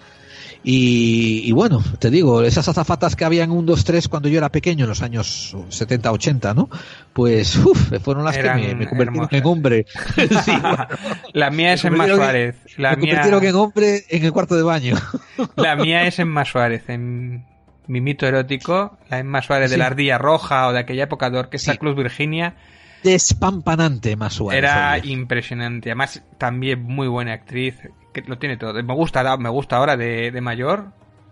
Y, 0.64 1.42
y 1.44 1.52
bueno, 1.52 1.82
te 1.98 2.10
digo, 2.10 2.42
esas 2.42 2.68
azafatas 2.68 3.14
que 3.16 3.24
había 3.24 3.44
en 3.44 3.50
un 3.52 3.64
2, 3.64 3.84
3 3.84 4.08
cuando 4.08 4.28
yo 4.28 4.38
era 4.38 4.50
pequeño, 4.50 4.84
en 4.84 4.88
los 4.88 5.02
años 5.02 5.56
70, 5.68 6.10
80, 6.12 6.54
¿no? 6.54 6.68
Pues, 7.12 7.56
uff, 7.56 7.92
fueron 8.02 8.24
las 8.24 8.36
Eran 8.36 8.60
que 8.60 8.74
me, 8.74 8.74
me 8.74 8.86
convirtieron 8.88 9.14
hermosas. 9.14 9.32
en 9.32 9.46
hombre. 9.46 9.86
Sí, 10.44 10.52
bueno. 10.60 10.86
La 11.32 11.50
mía 11.50 11.72
es 11.74 11.84
en 11.84 11.96
Más 11.96 12.08
Suárez. 12.10 12.56
La 12.76 12.90
me 12.90 12.96
mía, 12.96 13.14
convirtieron 13.22 13.44
en 13.44 13.54
hombre 13.54 14.04
en 14.08 14.24
el 14.24 14.32
cuarto 14.32 14.56
de 14.56 14.62
baño. 14.62 14.96
la 15.56 15.76
mía 15.76 16.06
es 16.06 16.18
en 16.18 16.28
Más 16.28 16.48
Suárez. 16.48 16.88
En 16.88 17.44
mi 17.86 18.00
mito 18.00 18.26
erótico, 18.26 18.98
la 19.08 19.20
Emma 19.20 19.40
Suárez 19.42 19.70
de 19.70 19.78
la 19.78 19.86
Ardilla 19.86 20.18
Roja 20.18 20.66
o 20.68 20.72
de 20.72 20.80
aquella 20.80 21.04
época 21.04 21.30
de 21.30 21.38
Orquesta 21.38 21.72
Sí. 21.72 21.78
Club 21.78 21.96
Virginia. 21.96 22.54
Despampanante 23.02 24.16
más 24.16 24.34
suave. 24.34 24.58
Era 24.58 24.98
impresionante. 25.04 25.90
Además, 25.90 26.22
también 26.38 26.82
muy 26.82 27.08
buena 27.08 27.32
actriz. 27.32 27.76
Que 28.12 28.22
lo 28.22 28.38
tiene 28.38 28.56
todo. 28.56 28.74
Me 28.82 28.94
gusta, 28.94 29.36
me 29.36 29.48
gusta 29.48 29.76
ahora 29.76 29.96
de, 29.96 30.30
de 30.30 30.40
mayor. 30.40 30.86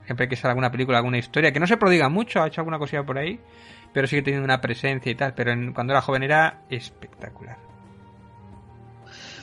Siempre 0.04 0.28
que 0.28 0.36
sale 0.36 0.50
alguna 0.52 0.70
película, 0.70 0.98
alguna 0.98 1.18
historia. 1.18 1.52
Que 1.52 1.60
no 1.60 1.66
se 1.66 1.76
prodiga 1.76 2.08
mucho, 2.08 2.42
ha 2.42 2.46
hecho 2.46 2.60
alguna 2.60 2.78
cosilla 2.78 3.04
por 3.04 3.18
ahí. 3.18 3.40
Pero 3.92 4.06
sigue 4.06 4.22
teniendo 4.22 4.44
una 4.44 4.60
presencia 4.60 5.10
y 5.10 5.14
tal. 5.14 5.34
Pero 5.34 5.52
en- 5.52 5.72
cuando 5.72 5.92
era 5.92 6.02
joven 6.02 6.22
era 6.22 6.60
espectacular. 6.70 7.56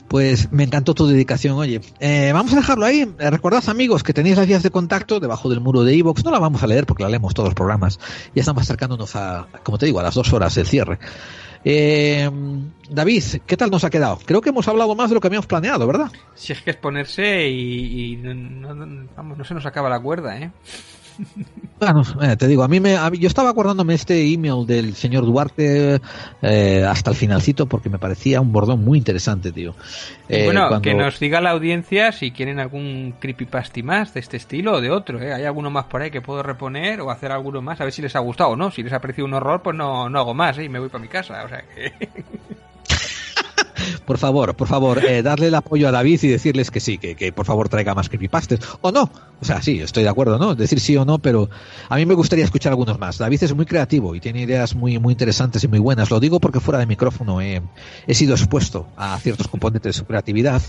Pues 0.08 0.52
me 0.52 0.64
encantó 0.64 0.94
tu 0.94 1.06
dedicación, 1.06 1.56
oye. 1.56 1.80
Eh, 1.98 2.30
vamos 2.34 2.52
a 2.52 2.56
dejarlo 2.56 2.84
ahí. 2.84 3.08
Eh, 3.18 3.30
recordad, 3.30 3.66
amigos, 3.68 4.02
que 4.02 4.12
tenéis 4.12 4.36
las 4.36 4.46
vías 4.46 4.62
de 4.62 4.70
contacto 4.70 5.18
debajo 5.18 5.48
del 5.48 5.60
muro 5.60 5.82
de 5.82 5.94
Evox. 5.94 6.24
No 6.24 6.30
la 6.30 6.38
vamos 6.38 6.62
a 6.62 6.66
leer 6.66 6.84
porque 6.86 7.02
la 7.02 7.08
leemos 7.08 7.32
todos 7.32 7.48
los 7.48 7.54
programas. 7.54 7.98
Ya 8.34 8.40
estamos 8.40 8.62
acercándonos 8.62 9.16
a, 9.16 9.46
como 9.62 9.78
te 9.78 9.86
digo, 9.86 10.00
a 10.00 10.02
las 10.02 10.14
dos 10.14 10.30
horas 10.34 10.54
del 10.54 10.66
cierre. 10.66 10.98
Eh, 11.64 12.30
David, 12.90 13.22
¿qué 13.46 13.56
tal 13.56 13.70
nos 13.70 13.84
ha 13.84 13.90
quedado? 13.90 14.18
Creo 14.26 14.40
que 14.42 14.50
hemos 14.50 14.68
hablado 14.68 14.94
más 14.94 15.08
de 15.08 15.14
lo 15.14 15.20
que 15.20 15.28
habíamos 15.28 15.46
planeado, 15.46 15.86
¿verdad? 15.86 16.10
Si 16.34 16.52
es 16.52 16.60
que 16.60 16.70
es 16.72 16.76
ponerse 16.76 17.48
y, 17.48 18.16
no, 18.16 18.34
no- 18.74 19.08
vamos, 19.16 19.38
no 19.38 19.44
se 19.44 19.54
nos 19.54 19.64
acaba 19.64 19.88
la 19.88 19.98
cuerda, 20.00 20.38
¿eh? 20.38 20.50
Bueno, 21.80 22.02
eh, 22.22 22.36
te 22.36 22.46
digo, 22.48 22.62
a 22.62 22.68
mí 22.68 22.80
me, 22.80 22.96
a 22.96 23.10
mí- 23.10 23.18
yo 23.18 23.26
estaba 23.28 23.50
acordándome 23.50 23.94
este 23.94 24.32
email 24.32 24.66
del 24.66 24.94
señor 24.94 25.26
Duarte 25.26 26.00
eh, 26.40 26.84
hasta 26.88 27.10
el 27.10 27.16
finalcito 27.16 27.66
porque 27.66 27.90
me 27.90 27.98
parecía 27.98 28.40
un 28.40 28.52
bordón 28.52 28.84
muy 28.84 28.98
interesante, 28.98 29.52
tío. 29.52 29.74
Eh, 30.28 30.44
bueno, 30.44 30.68
cuando- 30.68 30.80
que 30.82 30.94
nos 30.94 31.18
diga 31.18 31.40
la 31.40 31.50
audiencia 31.50 32.12
si 32.12 32.30
quieren 32.30 32.58
algún 32.60 33.14
creepypasti 33.20 33.82
más 33.82 34.14
de 34.14 34.20
este 34.20 34.36
estilo 34.36 34.74
o 34.74 34.80
de 34.80 34.90
otro, 34.90 35.20
¿eh? 35.20 35.34
Hay 35.34 35.44
alguno 35.44 35.70
más 35.70 35.84
por 35.86 36.00
ahí 36.02 36.10
que 36.10 36.20
puedo 36.22 36.42
reponer 36.42 37.00
o 37.00 37.10
hacer 37.10 37.32
alguno 37.32 37.60
más, 37.60 37.80
a 37.80 37.84
ver 37.84 37.92
si 37.92 38.02
les 38.02 38.14
ha 38.16 38.20
gustado 38.20 38.50
o 38.50 38.56
no. 38.56 38.70
Si 38.70 38.82
les 38.82 38.92
ha 38.92 39.00
parecido 39.00 39.26
un 39.26 39.34
horror, 39.34 39.60
pues 39.62 39.76
no, 39.76 40.08
no 40.08 40.18
hago 40.18 40.32
más, 40.34 40.56
¿eh? 40.58 40.64
Y 40.64 40.68
me 40.68 40.78
voy 40.78 40.88
para 40.88 41.02
mi 41.02 41.08
casa, 41.08 41.44
o 41.44 41.48
sea 41.48 41.62
que... 41.74 41.92
Por 44.06 44.18
favor, 44.18 44.54
por 44.54 44.68
favor, 44.68 45.04
eh, 45.04 45.22
darle 45.22 45.48
el 45.48 45.54
apoyo 45.54 45.88
a 45.88 45.90
David 45.90 46.20
y 46.22 46.28
decirles 46.28 46.70
que 46.70 46.80
sí, 46.80 46.98
que, 46.98 47.14
que 47.14 47.32
por 47.32 47.46
favor 47.46 47.68
traiga 47.68 47.94
más 47.94 48.08
creepypastas. 48.08 48.60
O 48.80 48.92
no. 48.92 49.10
O 49.40 49.44
sea, 49.44 49.60
sí, 49.62 49.80
estoy 49.80 50.02
de 50.04 50.08
acuerdo, 50.08 50.38
¿no? 50.38 50.54
Decir 50.54 50.80
sí 50.80 50.96
o 50.96 51.04
no, 51.04 51.18
pero 51.18 51.50
a 51.88 51.96
mí 51.96 52.06
me 52.06 52.14
gustaría 52.14 52.44
escuchar 52.44 52.70
algunos 52.72 52.98
más. 52.98 53.18
David 53.18 53.42
es 53.42 53.54
muy 53.54 53.66
creativo 53.66 54.14
y 54.14 54.20
tiene 54.20 54.42
ideas 54.42 54.74
muy, 54.74 54.98
muy 54.98 55.12
interesantes 55.12 55.62
y 55.64 55.68
muy 55.68 55.78
buenas. 55.78 56.10
Lo 56.10 56.20
digo 56.20 56.40
porque 56.40 56.60
fuera 56.60 56.78
de 56.78 56.86
micrófono 56.86 57.40
he, 57.40 57.60
he 58.06 58.14
sido 58.14 58.34
expuesto 58.34 58.86
a 58.96 59.18
ciertos 59.18 59.48
componentes 59.48 59.94
de 59.94 59.98
su 59.98 60.06
creatividad. 60.06 60.62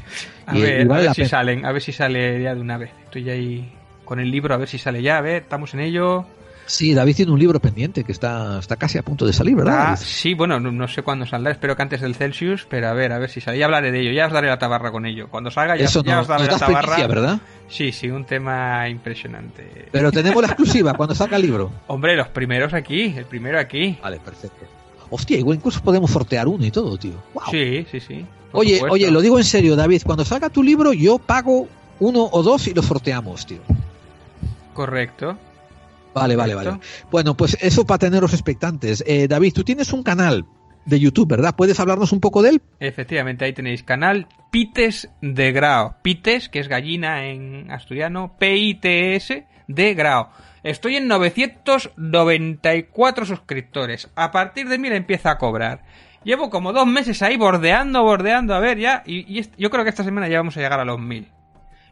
A 0.45 0.57
y, 0.57 0.61
ver, 0.61 0.81
y 0.81 0.85
vale 0.85 1.03
a 1.03 1.05
ver 1.07 1.15
si 1.15 1.21
pena. 1.21 1.29
salen, 1.29 1.65
a 1.65 1.71
ver 1.71 1.81
si 1.81 1.91
sale 1.91 2.41
ya 2.41 2.55
de 2.55 2.61
una 2.61 2.77
vez. 2.77 2.91
Estoy 3.05 3.29
ahí 3.29 3.73
con 4.03 4.19
el 4.19 4.29
libro, 4.31 4.53
a 4.53 4.57
ver 4.57 4.67
si 4.67 4.77
sale 4.77 5.01
ya, 5.01 5.17
a 5.17 5.21
ver, 5.21 5.43
estamos 5.43 5.73
en 5.73 5.79
ello. 5.81 6.25
Sí, 6.67 6.93
David 6.95 7.15
tiene 7.15 7.31
un 7.31 7.39
libro 7.39 7.59
pendiente 7.59 8.03
que 8.03 8.11
está, 8.11 8.57
está 8.59 8.75
casi 8.75 8.97
a 8.97 9.03
punto 9.03 9.25
de 9.25 9.33
salir, 9.33 9.55
¿verdad? 9.55 9.89
Ah, 9.89 9.95
sí, 9.97 10.33
bueno, 10.33 10.59
no, 10.59 10.71
no 10.71 10.87
sé 10.87 11.03
cuándo 11.03 11.25
saldrá, 11.25 11.51
espero 11.51 11.75
que 11.75 11.81
antes 11.83 12.01
del 12.01 12.15
Celsius, 12.15 12.65
pero 12.67 12.87
a 12.87 12.93
ver, 12.93 13.11
a 13.11 13.19
ver 13.19 13.29
si 13.29 13.39
sale. 13.39 13.59
Ya 13.59 13.65
hablaré 13.65 13.91
de 13.91 14.01
ello, 14.01 14.11
ya 14.11 14.25
os 14.25 14.33
daré 14.33 14.47
la 14.47 14.57
tabarra 14.57 14.91
con 14.91 15.05
ello. 15.05 15.27
Cuando 15.29 15.51
salga 15.51 15.75
ya, 15.77 15.85
Eso 15.85 16.03
ya 16.03 16.15
no- 16.15 16.21
os 16.21 16.27
daré 16.27 16.45
la 16.47 16.57
tabarra. 16.57 16.81
primicia, 16.81 17.07
¿verdad? 17.07 17.39
Sí, 17.69 17.91
sí, 17.91 18.09
un 18.09 18.25
tema 18.25 18.89
impresionante. 18.89 19.89
Pero 19.91 20.11
tenemos 20.11 20.41
la 20.41 20.47
exclusiva 20.47 20.93
cuando 20.93 21.13
saca 21.13 21.35
el 21.35 21.43
libro. 21.43 21.71
Hombre, 21.87 22.15
los 22.15 22.29
primeros 22.29 22.73
aquí, 22.73 23.13
el 23.15 23.25
primero 23.25 23.59
aquí. 23.59 23.97
Vale, 24.01 24.19
perfecto. 24.19 24.65
Hostia, 25.11 25.37
igual 25.37 25.57
incluso 25.57 25.81
podemos 25.81 26.09
sortear 26.09 26.47
uno 26.47 26.65
y 26.65 26.71
todo, 26.71 26.97
tío. 26.97 27.13
Wow. 27.35 27.43
Sí, 27.51 27.85
sí, 27.91 27.99
sí. 27.99 28.25
Oye, 28.53 28.75
supuesto. 28.77 28.93
oye, 28.95 29.11
lo 29.11 29.21
digo 29.21 29.37
en 29.37 29.43
serio, 29.43 29.75
David, 29.75 30.01
cuando 30.03 30.25
salga 30.25 30.49
tu 30.49 30.63
libro 30.63 30.93
yo 30.93 31.19
pago 31.19 31.67
uno 31.99 32.27
o 32.31 32.41
dos 32.41 32.67
y 32.67 32.73
lo 32.73 32.81
sorteamos, 32.81 33.45
tío. 33.45 33.59
Correcto. 34.73 35.37
Vale, 36.15 36.35
vale, 36.37 36.55
vale. 36.55 36.79
Bueno, 37.11 37.35
pues 37.35 37.57
eso 37.61 37.85
para 37.85 37.99
teneros 37.99 38.33
expectantes. 38.33 39.03
Eh, 39.05 39.27
David, 39.27 39.51
tú 39.53 39.65
tienes 39.65 39.91
un 39.91 40.01
canal 40.01 40.45
de 40.85 40.97
YouTube, 40.99 41.27
¿verdad? 41.27 41.55
¿Puedes 41.57 41.77
hablarnos 41.79 42.13
un 42.13 42.21
poco 42.21 42.41
de 42.41 42.51
él? 42.51 42.61
Efectivamente, 42.79 43.43
ahí 43.43 43.51
tenéis 43.51 43.83
canal 43.83 44.29
Pites 44.49 45.09
de 45.21 45.51
Grao. 45.51 45.97
Pites, 46.01 46.47
que 46.47 46.59
es 46.59 46.69
gallina 46.69 47.25
en 47.25 47.69
asturiano, 47.69 48.37
P-I-T-S 48.39 49.45
de 49.67 49.93
Grao. 49.93 50.29
Estoy 50.63 50.95
en 50.95 51.09
994 51.09 53.25
suscriptores. 53.25 54.09
A 54.15 54.31
partir 54.31 54.69
de 54.69 54.79
1000 54.79 54.93
empieza 54.93 55.31
a 55.31 55.37
cobrar. 55.37 55.83
Llevo 56.23 56.49
como 56.49 56.71
dos 56.71 56.87
meses 56.87 57.21
ahí 57.21 57.35
bordeando, 57.35 58.03
bordeando, 58.03 58.55
a 58.55 58.59
ver 58.59 58.79
ya. 58.79 59.03
Y, 59.05 59.37
y 59.37 59.45
yo 59.57 59.69
creo 59.69 59.83
que 59.83 59.89
esta 59.89 60.05
semana 60.05 60.29
ya 60.29 60.37
vamos 60.37 60.55
a 60.55 60.61
llegar 60.61 60.79
a 60.79 60.85
los 60.85 60.97
1000. 60.97 61.27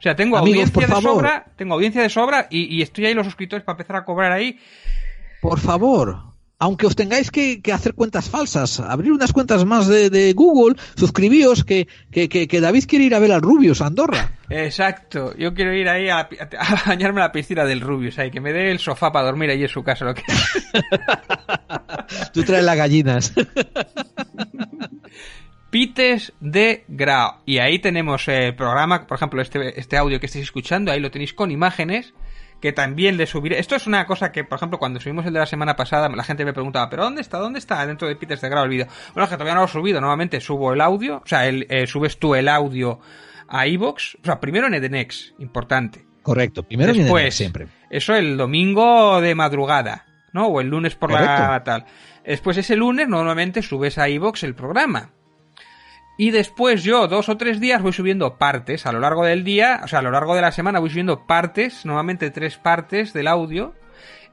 O 0.04 0.06
sea, 0.06 0.18
tengo 0.18 0.38
Amigos, 0.38 0.70
audiencia 0.70 0.82
de 0.82 0.88
favor. 0.88 1.14
sobra, 1.14 1.46
tengo 1.56 1.76
audiencia 1.76 2.02
de 2.02 2.10
sobra 2.10 2.48
y, 2.50 2.76
y 2.76 2.82
estoy 2.82 3.06
ahí 3.06 3.14
los 3.14 3.26
suscriptores 3.26 3.64
para 3.64 3.76
empezar 3.76 3.96
a 3.96 4.04
cobrar 4.04 4.34
ahí. 4.34 4.60
Por 5.42 5.62
favor, 5.62 6.34
aunque 6.60 6.88
os 6.88 6.96
tengáis 6.98 7.32
que, 7.32 7.62
que 7.62 7.72
hacer 7.72 7.94
cuentas 7.94 8.30
falsas, 8.30 8.82
abrir 8.82 9.14
unas 9.14 9.32
cuentas 9.32 9.64
más 9.64 9.88
de, 9.88 10.10
de 10.10 10.34
Google, 10.34 10.76
suscribíos 10.98 11.64
que, 11.64 11.88
que, 12.12 12.60
David 12.60 12.84
quiere 12.86 13.06
ir 13.06 13.16
a 13.16 13.20
ver 13.20 13.32
al 13.32 13.42
Rubius 13.42 13.80
a 13.80 13.86
Andorra. 13.86 14.32
Exacto, 14.50 15.34
yo 15.38 15.54
quiero 15.54 15.74
ir 15.74 15.88
ahí 15.88 16.10
a, 16.10 16.28
bañarme 16.86 17.22
a 17.22 17.26
la 17.26 17.32
piscina 17.32 17.64
del 17.64 17.80
Rubius, 17.80 18.20
ahí 18.20 18.30
que 18.30 18.42
me 18.42 18.52
dé 18.52 18.72
el 18.72 18.80
sofá 18.80 19.10
para 19.10 19.28
dormir 19.28 19.52
allí 19.52 19.64
en 19.64 19.70
su 19.70 19.84
casa. 19.84 20.04
Lo 20.04 20.14
que... 20.14 20.24
Tú 22.34 22.44
traes 22.44 22.66
las 22.66 22.76
gallinas. 22.76 23.34
Pites 25.74 26.34
de 26.40 26.86
Grau. 26.88 27.38
Y 27.48 27.58
ahí 27.58 27.80
tenemos 27.80 28.28
el 28.28 28.54
programa, 28.54 29.08
por 29.08 29.18
ejemplo, 29.18 29.42
este, 29.42 29.80
este 29.80 29.98
audio 29.98 30.20
que 30.20 30.28
estáis 30.28 30.44
escuchando, 30.44 30.92
ahí 30.92 31.00
lo 31.00 31.10
tenéis 31.10 31.34
con 31.34 31.50
imágenes, 31.50 32.14
que 32.62 32.74
también 32.74 33.18
le 33.18 33.26
subiré. 33.26 33.58
Esto 33.58 33.76
es 33.76 33.88
una 33.88 34.06
cosa 34.06 34.32
que, 34.32 34.44
por 34.44 34.58
ejemplo, 34.58 34.78
cuando 34.78 35.00
subimos 35.00 35.26
el 35.26 35.34
de 35.34 35.40
la 35.40 35.48
semana 35.48 35.76
pasada, 35.76 36.10
la 36.10 36.24
gente 36.24 36.46
me 36.46 36.54
preguntaba, 36.54 36.92
¿pero 36.92 37.06
dónde 37.06 37.22
está? 37.22 37.40
¿Dónde 37.40 37.58
está 37.58 37.84
dentro 37.88 38.08
de 38.08 38.16
Pites 38.16 38.40
de 38.40 38.50
Grau 38.50 38.66
el 38.66 38.70
vídeo? 38.70 38.86
Bueno, 39.16 39.24
es 39.24 39.32
que 39.32 39.36
todavía 39.36 39.56
no 39.56 39.62
lo 39.62 39.66
he 39.66 39.70
subido, 39.70 40.00
nuevamente 40.00 40.40
subo 40.42 40.74
el 40.74 40.80
audio, 40.80 41.24
o 41.26 41.28
sea, 41.28 41.48
el, 41.48 41.66
eh, 41.68 41.88
subes 41.88 42.20
tú 42.20 42.36
el 42.36 42.50
audio 42.50 43.00
a 43.48 43.66
iVoox, 43.66 44.18
o 44.22 44.26
sea, 44.26 44.40
primero 44.40 44.68
en 44.68 44.76
Edenex, 44.76 45.34
importante. 45.40 46.06
Correcto, 46.22 46.62
primero 46.62 46.94
Después, 46.94 47.34
siempre. 47.34 47.68
Eso 47.90 48.14
el 48.14 48.38
domingo 48.38 49.20
de 49.22 49.34
madrugada, 49.34 50.06
¿no? 50.34 50.46
O 50.50 50.62
el 50.62 50.68
lunes 50.68 50.94
por 50.94 51.12
la 51.12 51.64
tal. 51.66 51.86
Después 52.24 52.58
ese 52.58 52.76
lunes 52.76 53.08
normalmente 53.08 53.64
subes 53.64 53.98
a 53.98 54.08
iVoox 54.08 54.44
el 54.44 54.54
programa. 54.54 55.10
Y 56.18 56.32
después 56.32 56.84
yo, 56.84 57.08
dos 57.08 57.28
o 57.30 57.38
tres 57.38 57.60
días, 57.60 57.82
voy 57.82 57.94
subiendo 57.94 58.38
partes 58.38 58.86
a 58.86 58.92
lo 58.92 59.00
largo 59.00 59.26
del 59.26 59.44
día, 59.44 59.82
o 59.84 59.88
sea, 59.88 60.00
a 60.00 60.02
lo 60.04 60.12
largo 60.12 60.36
de 60.36 60.42
la 60.42 60.52
semana 60.52 60.80
voy 60.80 60.90
subiendo 60.90 61.26
partes, 61.26 61.86
normalmente 61.86 62.30
tres 62.30 62.58
partes 62.58 63.14
del 63.14 63.28
audio, 63.28 63.74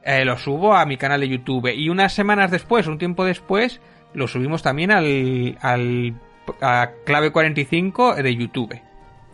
eh, 0.05 0.25
lo 0.25 0.37
subo 0.37 0.75
a 0.75 0.85
mi 0.85 0.97
canal 0.97 1.21
de 1.21 1.29
YouTube. 1.29 1.73
Y 1.75 1.89
unas 1.89 2.13
semanas 2.13 2.51
después, 2.51 2.87
un 2.87 2.99
tiempo 2.99 3.25
después, 3.25 3.81
lo 4.13 4.29
subimos 4.29 4.63
también 4.63 4.91
al, 4.91 5.57
al 5.63 6.15
a 6.61 6.91
Clave 7.05 7.33
45 7.33 8.17
de 8.17 8.37
YouTube. 8.37 8.81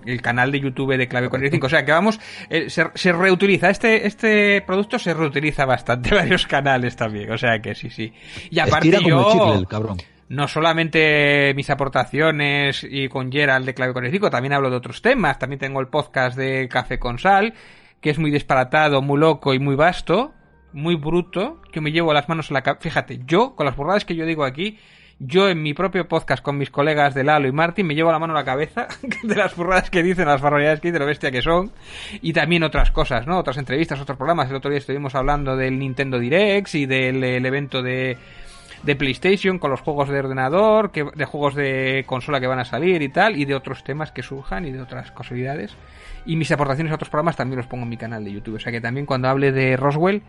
El 0.04 0.22
canal 0.22 0.52
de 0.52 0.60
YouTube 0.60 0.96
de 0.96 1.08
Clave 1.08 1.28
45. 1.28 1.66
O 1.66 1.70
sea 1.70 1.84
que 1.84 1.90
vamos, 1.90 2.20
eh, 2.48 2.70
se, 2.70 2.86
se 2.94 3.12
reutiliza. 3.12 3.70
Este, 3.70 4.06
este 4.06 4.62
producto 4.62 5.00
se 5.00 5.14
reutiliza 5.14 5.64
bastante, 5.64 6.14
varios 6.14 6.46
canales 6.46 6.94
también. 6.94 7.32
O 7.32 7.38
sea 7.38 7.60
que 7.60 7.74
sí, 7.74 7.90
sí. 7.90 8.12
Y 8.50 8.60
aparte 8.60 8.88
Estira 8.88 9.02
como 9.02 9.08
yo, 9.08 9.26
el 9.26 9.32
chicle, 9.32 9.58
el 9.58 9.66
cabrón. 9.66 9.96
No 10.28 10.48
solamente 10.48 11.52
mis 11.54 11.70
aportaciones 11.70 12.86
y 12.88 13.08
con 13.08 13.30
Gerald 13.30 13.64
de 13.64 13.74
Clave 13.74 13.92
45, 13.92 14.30
también 14.30 14.52
hablo 14.52 14.70
de 14.70 14.76
otros 14.76 15.02
temas. 15.02 15.38
También 15.38 15.60
tengo 15.60 15.80
el 15.80 15.88
podcast 15.88 16.36
de 16.36 16.68
Café 16.68 16.98
con 16.98 17.18
Sal, 17.18 17.54
que 18.00 18.10
es 18.10 18.18
muy 18.18 18.30
disparatado, 18.30 19.02
muy 19.02 19.18
loco 19.18 19.54
y 19.54 19.58
muy 19.58 19.76
vasto, 19.76 20.34
muy 20.72 20.96
bruto, 20.96 21.62
que 21.70 21.80
me 21.80 21.92
llevo 21.92 22.12
las 22.12 22.28
manos 22.28 22.50
a 22.50 22.54
la 22.54 22.62
cabeza. 22.62 22.82
Fíjate, 22.82 23.20
yo, 23.24 23.54
con 23.54 23.66
las 23.66 23.76
burradas 23.76 24.04
que 24.04 24.16
yo 24.16 24.26
digo 24.26 24.44
aquí, 24.44 24.78
yo 25.18 25.48
en 25.48 25.62
mi 25.62 25.72
propio 25.72 26.08
podcast 26.08 26.42
con 26.42 26.58
mis 26.58 26.70
colegas 26.70 27.14
de 27.14 27.24
Lalo 27.24 27.48
y 27.48 27.52
Martín 27.52 27.86
me 27.86 27.94
llevo 27.94 28.12
la 28.12 28.18
mano 28.18 28.34
a 28.34 28.40
la 28.40 28.44
cabeza 28.44 28.86
de 29.22 29.34
las 29.34 29.56
burradas 29.56 29.90
que 29.90 30.02
dicen, 30.02 30.26
las 30.26 30.42
barbaridades 30.42 30.80
que 30.80 30.88
dicen, 30.88 31.00
lo 31.00 31.06
bestia 31.06 31.30
que 31.30 31.40
son, 31.40 31.72
y 32.20 32.32
también 32.32 32.64
otras 32.64 32.90
cosas, 32.90 33.26
¿no? 33.26 33.38
Otras 33.38 33.56
entrevistas, 33.58 34.00
otros 34.00 34.18
programas. 34.18 34.50
El 34.50 34.56
otro 34.56 34.70
día 34.70 34.78
estuvimos 34.78 35.14
hablando 35.14 35.56
del 35.56 35.78
Nintendo 35.78 36.18
Direct 36.18 36.74
y 36.74 36.84
del 36.84 37.22
el 37.22 37.46
evento 37.46 37.80
de, 37.80 38.18
de 38.82 38.96
PlayStation 38.96 39.58
con 39.58 39.70
los 39.70 39.80
juegos 39.80 40.08
de 40.08 40.18
ordenador, 40.18 40.90
que, 40.90 41.04
de 41.14 41.24
juegos 41.24 41.54
de 41.54 42.04
consola 42.06 42.40
que 42.40 42.46
van 42.46 42.58
a 42.58 42.64
salir 42.64 43.02
y 43.02 43.08
tal, 43.08 43.36
y 43.36 43.44
de 43.44 43.54
otros 43.54 43.84
temas 43.84 44.12
que 44.12 44.22
surjan 44.22 44.66
y 44.66 44.72
de 44.72 44.80
otras 44.80 45.10
casualidades. 45.12 45.74
Y 46.24 46.36
mis 46.36 46.50
aportaciones 46.50 46.92
a 46.92 46.96
otros 46.96 47.08
programas 47.08 47.36
también 47.36 47.58
los 47.58 47.66
pongo 47.66 47.84
en 47.84 47.88
mi 47.88 47.96
canal 47.96 48.24
de 48.24 48.32
YouTube. 48.32 48.56
O 48.56 48.58
sea 48.58 48.72
que 48.72 48.80
también 48.80 49.06
cuando 49.06 49.28
hable 49.28 49.52
de 49.52 49.76
Roswell, 49.76 50.22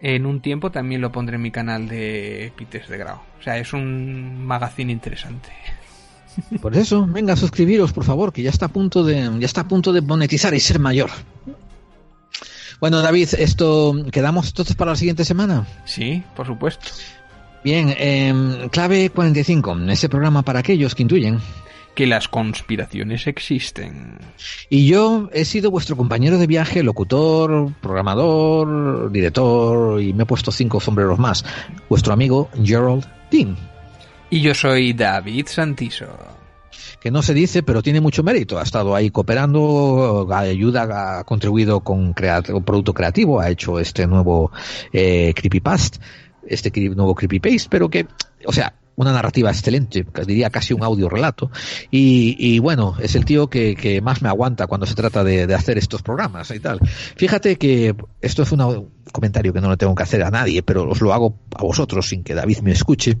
en 0.00 0.26
un 0.26 0.40
tiempo 0.40 0.70
también 0.70 1.00
lo 1.00 1.12
pondré 1.12 1.36
en 1.36 1.42
mi 1.42 1.50
canal 1.50 1.88
de 1.88 2.52
Pites 2.56 2.88
de 2.88 2.98
Grau. 2.98 3.18
O 3.38 3.42
sea, 3.42 3.58
es 3.58 3.72
un 3.72 4.44
magazine 4.46 4.92
interesante. 4.92 5.50
Por 6.60 6.76
eso, 6.76 7.06
venga, 7.06 7.36
suscribiros, 7.36 7.92
por 7.92 8.04
favor, 8.04 8.32
que 8.32 8.42
ya 8.42 8.50
está 8.50 8.66
a 8.66 8.68
punto 8.70 9.04
de, 9.04 9.30
ya 9.38 9.46
está 9.46 9.62
a 9.62 9.68
punto 9.68 9.92
de 9.92 10.00
monetizar 10.00 10.54
y 10.54 10.60
ser 10.60 10.78
mayor. 10.78 11.10
Bueno, 12.80 13.00
David, 13.00 13.28
esto 13.38 13.94
quedamos 14.10 14.48
entonces 14.48 14.76
para 14.76 14.90
la 14.90 14.96
siguiente 14.96 15.24
semana. 15.24 15.66
Sí, 15.84 16.22
por 16.34 16.46
supuesto. 16.46 16.90
Bien, 17.64 17.94
em, 17.98 18.68
clave 18.68 19.08
45, 19.10 19.76
ese 19.88 20.08
programa 20.08 20.42
para 20.42 20.58
aquellos 20.60 20.94
que 20.94 21.02
intuyen. 21.02 21.38
Que 21.94 22.06
las 22.06 22.26
conspiraciones 22.28 23.26
existen. 23.28 24.18
Y 24.68 24.86
yo 24.86 25.30
he 25.32 25.44
sido 25.44 25.70
vuestro 25.70 25.96
compañero 25.96 26.38
de 26.38 26.46
viaje, 26.48 26.82
locutor, 26.82 27.72
programador, 27.80 29.10
director 29.12 30.00
y 30.02 30.12
me 30.12 30.24
he 30.24 30.26
puesto 30.26 30.50
cinco 30.50 30.80
sombreros 30.80 31.18
más. 31.20 31.44
Vuestro 31.88 32.12
amigo 32.12 32.50
Gerald 32.62 33.06
Dean. 33.30 33.56
Y 34.28 34.40
yo 34.40 34.54
soy 34.54 34.92
David 34.92 35.46
Santiso. 35.46 36.06
Que 37.00 37.10
no 37.12 37.22
se 37.22 37.32
dice, 37.34 37.62
pero 37.62 37.82
tiene 37.82 38.00
mucho 38.00 38.22
mérito. 38.24 38.58
Ha 38.58 38.62
estado 38.62 38.94
ahí 38.96 39.10
cooperando, 39.10 40.26
ayuda, 40.32 41.18
ha 41.20 41.24
contribuido 41.24 41.80
con 41.80 42.12
crea- 42.14 42.42
un 42.52 42.64
producto 42.64 42.92
creativo, 42.92 43.40
ha 43.40 43.50
hecho 43.50 43.78
este 43.78 44.06
nuevo 44.06 44.50
eh, 44.92 45.32
creepypast, 45.36 45.98
este 46.48 46.70
nuevo 46.90 47.14
creepypaste, 47.14 47.68
pero 47.70 47.88
que, 47.88 48.06
o 48.46 48.52
sea, 48.52 48.74
una 48.96 49.12
narrativa 49.12 49.50
excelente, 49.50 50.06
diría 50.24 50.50
casi 50.50 50.72
un 50.72 50.84
audio 50.84 51.08
relato. 51.08 51.50
Y, 51.90 52.36
y 52.38 52.60
bueno, 52.60 52.94
es 53.00 53.16
el 53.16 53.24
tío 53.24 53.48
que, 53.50 53.74
que 53.74 54.00
más 54.00 54.22
me 54.22 54.28
aguanta 54.28 54.68
cuando 54.68 54.86
se 54.86 54.94
trata 54.94 55.24
de, 55.24 55.46
de 55.48 55.54
hacer 55.54 55.78
estos 55.78 56.02
programas 56.02 56.50
y 56.52 56.60
tal. 56.60 56.78
Fíjate 57.16 57.56
que 57.56 57.96
esto 58.20 58.42
es 58.44 58.52
una- 58.52 58.68
un 58.68 58.90
comentario 59.12 59.52
que 59.52 59.60
no 59.60 59.70
le 59.70 59.76
tengo 59.76 59.94
que 59.94 60.02
hacer 60.02 60.22
a 60.22 60.30
nadie, 60.30 60.62
pero 60.62 60.88
os 60.88 61.00
lo 61.00 61.12
hago 61.12 61.38
a 61.56 61.62
vosotros 61.62 62.08
sin 62.08 62.24
que 62.24 62.34
David 62.34 62.58
me 62.60 62.72
escuche, 62.72 63.18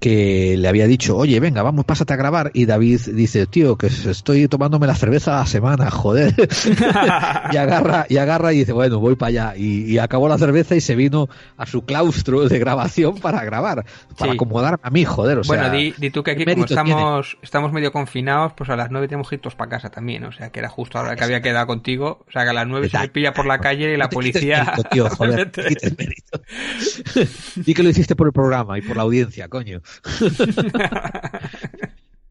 que 0.00 0.56
le 0.58 0.68
había 0.68 0.86
dicho, 0.86 1.16
oye, 1.16 1.40
venga, 1.40 1.62
vamos, 1.62 1.84
pásate 1.84 2.12
a 2.12 2.16
grabar. 2.16 2.50
Y 2.54 2.66
David 2.66 3.00
dice, 3.14 3.46
tío, 3.46 3.76
que 3.76 3.86
estoy 3.86 4.48
tomándome 4.48 4.86
la 4.86 4.94
cerveza 4.94 5.36
a 5.36 5.40
la 5.40 5.46
semana, 5.46 5.90
joder. 5.90 6.34
y 7.52 7.56
agarra, 7.56 8.06
y 8.08 8.16
agarra 8.18 8.52
y 8.52 8.58
dice, 8.58 8.72
bueno, 8.72 8.98
voy 9.00 9.16
para 9.16 9.28
allá. 9.28 9.54
Y, 9.56 9.92
y 9.92 9.98
acabó 9.98 10.28
la 10.28 10.38
cerveza 10.38 10.74
y 10.74 10.80
se 10.80 10.94
vino 10.94 11.28
a 11.56 11.66
su 11.66 11.82
claustro 11.84 12.48
de 12.48 12.58
grabación 12.58 13.16
para 13.16 13.44
grabar, 13.44 13.84
para 14.18 14.32
Sí. 14.32 14.36
acomodarme 14.36 14.78
a 14.82 14.90
mí, 14.90 15.04
joder. 15.04 15.38
O 15.38 15.42
bueno, 15.46 15.64
sea, 15.64 15.72
di, 15.72 15.94
di 15.98 16.10
tú 16.10 16.22
que 16.22 16.32
aquí 16.32 16.44
¿qué 16.44 16.54
como 16.54 16.66
tiene? 16.66 16.80
estamos, 16.82 17.38
estamos 17.42 17.72
medio 17.72 17.92
confinados, 17.92 18.52
pues 18.56 18.70
a 18.70 18.76
las 18.76 18.90
nueve 18.90 19.08
tenemos 19.08 19.28
que 19.28 19.36
irnos 19.36 19.54
para 19.54 19.70
casa 19.70 19.90
también. 19.90 20.24
O 20.24 20.32
sea, 20.32 20.50
que 20.50 20.58
era 20.60 20.68
justo 20.68 20.98
ahora 20.98 21.16
que 21.16 21.24
había 21.24 21.40
quedado 21.40 21.66
contigo. 21.66 22.24
O 22.28 22.30
sea, 22.32 22.44
que 22.44 22.50
a 22.50 22.52
las 22.52 22.66
nueve 22.66 22.88
se 22.88 22.98
me 22.98 23.08
pilla 23.08 23.32
por 23.32 23.46
la 23.46 23.58
calle 23.58 23.92
y 23.92 23.96
la 23.96 24.08
policía... 24.10 24.72
tío, 24.90 25.08
joder, 25.16 25.52
mérito. 25.98 26.42
Di 27.56 27.74
que 27.74 27.82
lo 27.82 27.88
hiciste 27.88 28.16
por 28.16 28.26
el 28.26 28.32
programa 28.32 28.78
y 28.78 28.82
por 28.82 28.96
la 28.96 29.02
audiencia, 29.02 29.48
coño. 29.48 29.80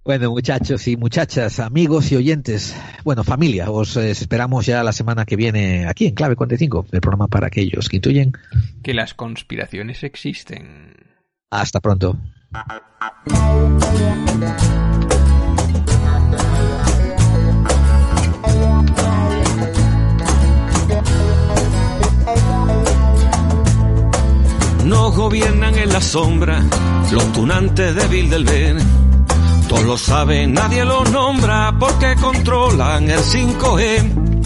Bueno, 0.03 0.31
muchachos 0.31 0.87
y 0.87 0.97
muchachas, 0.97 1.59
amigos 1.59 2.11
y 2.11 2.15
oyentes, 2.15 2.75
bueno, 3.03 3.23
familia, 3.23 3.69
os 3.69 3.95
eh, 3.97 4.09
esperamos 4.09 4.65
ya 4.65 4.83
la 4.83 4.93
semana 4.93 5.25
que 5.25 5.35
viene 5.35 5.85
aquí 5.87 6.07
en 6.07 6.15
Clave 6.15 6.35
45, 6.35 6.87
el 6.91 7.01
programa 7.01 7.27
para 7.27 7.47
aquellos 7.47 7.87
que 7.87 7.97
intuyen. 7.97 8.33
que 8.81 8.95
las 8.95 9.13
conspiraciones 9.13 10.03
existen. 10.03 10.95
Hasta 11.51 11.79
pronto. 11.81 12.17
Nos 24.91 25.15
gobiernan 25.15 25.73
en 25.77 25.88
la 25.88 26.01
sombra 26.01 26.61
los 27.13 27.31
tunantes 27.31 27.95
de 27.95 28.07
Bilderberg. 28.09 28.84
Todos 29.69 29.84
lo 29.85 29.97
saben, 29.97 30.51
nadie 30.53 30.84
los 30.84 31.09
nombra 31.11 31.73
porque 31.80 32.13
controlan 32.19 33.09
el 33.09 33.22
5G. 33.22 34.43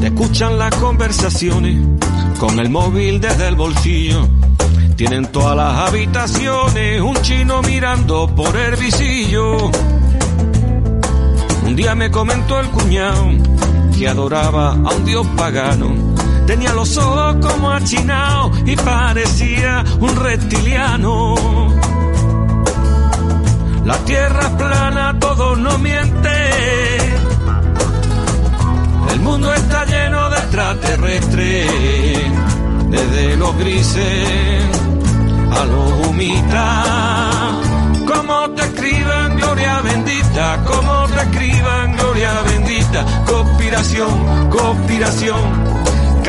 Te 0.00 0.06
escuchan 0.08 0.58
las 0.58 0.74
conversaciones 0.74 1.86
con 2.40 2.58
el 2.58 2.68
móvil 2.68 3.20
desde 3.20 3.46
el 3.46 3.54
bolsillo. 3.54 4.28
Tienen 4.96 5.26
todas 5.26 5.56
las 5.56 5.88
habitaciones 5.88 7.00
un 7.00 7.14
chino 7.22 7.62
mirando 7.62 8.26
por 8.34 8.56
el 8.56 8.74
visillo. 8.74 9.70
Un 11.64 11.76
día 11.76 11.94
me 11.94 12.10
comentó 12.10 12.58
el 12.58 12.66
cuñado 12.70 13.24
que 13.96 14.08
adoraba 14.08 14.72
a 14.72 14.94
un 14.96 15.04
dios 15.04 15.24
pagano. 15.36 16.17
Tenía 16.48 16.72
los 16.72 16.96
ojos 16.96 17.36
como 17.46 17.70
achinados 17.70 18.58
y 18.64 18.74
parecía 18.74 19.84
un 20.00 20.16
reptiliano. 20.16 21.34
La 23.84 23.94
tierra 24.06 24.40
es 24.40 24.48
plana, 24.52 25.18
todo 25.20 25.56
no 25.56 25.76
miente. 25.76 26.30
El 29.12 29.20
mundo 29.20 29.52
está 29.52 29.84
lleno 29.84 30.30
de 30.30 30.36
extraterrestres, 30.38 31.70
desde 32.88 33.36
los 33.36 33.54
grises 33.58 34.64
a 35.52 35.64
los 35.66 36.08
humitas. 36.08 37.56
Como 38.06 38.50
te 38.52 38.62
escriban 38.62 39.36
gloria 39.36 39.82
bendita, 39.82 40.64
como 40.64 41.08
te 41.08 41.20
escriban 41.20 41.94
gloria 41.94 42.32
bendita. 42.40 43.04
Conspiración, 43.26 44.48
conspiración. 44.48 45.87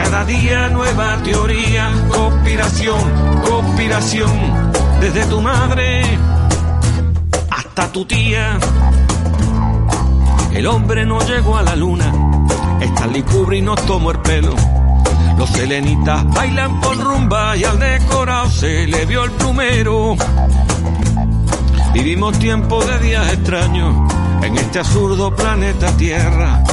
Cada 0.10 0.26
día 0.26 0.70
nueva 0.70 1.18
teoría, 1.24 1.92
conspiración, 2.12 3.00
conspiración. 3.48 4.32
Desde 5.00 5.24
tu 5.28 5.40
madre 5.40 6.02
hasta 7.52 7.92
tu 7.92 8.06
tía. 8.06 8.58
El 10.52 10.66
hombre 10.66 11.06
no 11.06 11.20
llegó 11.20 11.58
a 11.58 11.62
la 11.62 11.76
luna, 11.76 12.12
Stanley 12.82 13.22
Kubrick 13.22 13.64
nos 13.64 13.86
tomó 13.86 14.10
el 14.10 14.18
pelo. 14.22 14.56
Los 15.38 15.48
selenitas 15.52 16.26
bailan 16.34 16.82
por 16.82 16.98
rumba 16.98 17.56
y 17.56 17.66
al 17.66 17.78
decorado 17.78 18.50
se 18.50 18.88
le 18.88 19.06
vio 19.06 19.26
el 19.26 19.32
plumero. 19.34 20.16
Vivimos 21.94 22.40
tiempos 22.40 22.88
de 22.88 22.98
días 22.98 23.32
extraños 23.32 23.96
en 24.42 24.58
este 24.58 24.80
absurdo 24.80 25.36
planeta 25.36 25.96
Tierra. 25.98 26.64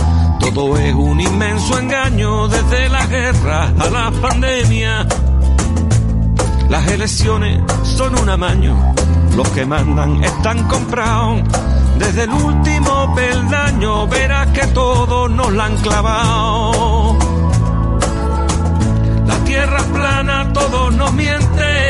Todo 0.54 0.78
es 0.78 0.94
un 0.94 1.20
inmenso 1.20 1.76
engaño 1.76 2.46
desde 2.46 2.88
la 2.88 3.04
guerra 3.06 3.64
a 3.80 3.90
la 3.90 4.12
pandemia. 4.12 5.04
Las 6.68 6.86
elecciones 6.86 7.60
son 7.82 8.16
un 8.16 8.28
amaño, 8.28 8.94
los 9.34 9.48
que 9.48 9.66
mandan 9.66 10.22
están 10.22 10.68
comprados. 10.68 11.42
Desde 11.98 12.22
el 12.22 12.30
último 12.30 13.12
peldaño 13.16 14.06
verás 14.06 14.46
que 14.52 14.66
todos 14.68 15.28
nos 15.32 15.52
la 15.52 15.64
han 15.64 15.76
clavado. 15.78 17.18
La 19.26 19.38
tierra 19.44 19.78
es 19.78 19.84
plana, 19.86 20.52
todo 20.52 20.92
nos 20.92 21.12
miente. 21.12 21.88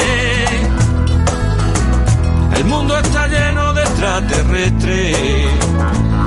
El 2.57 2.65
mundo 2.65 2.99
está 2.99 3.29
lleno 3.29 3.75
de 3.75 3.83
extraterrestres, 3.83 5.17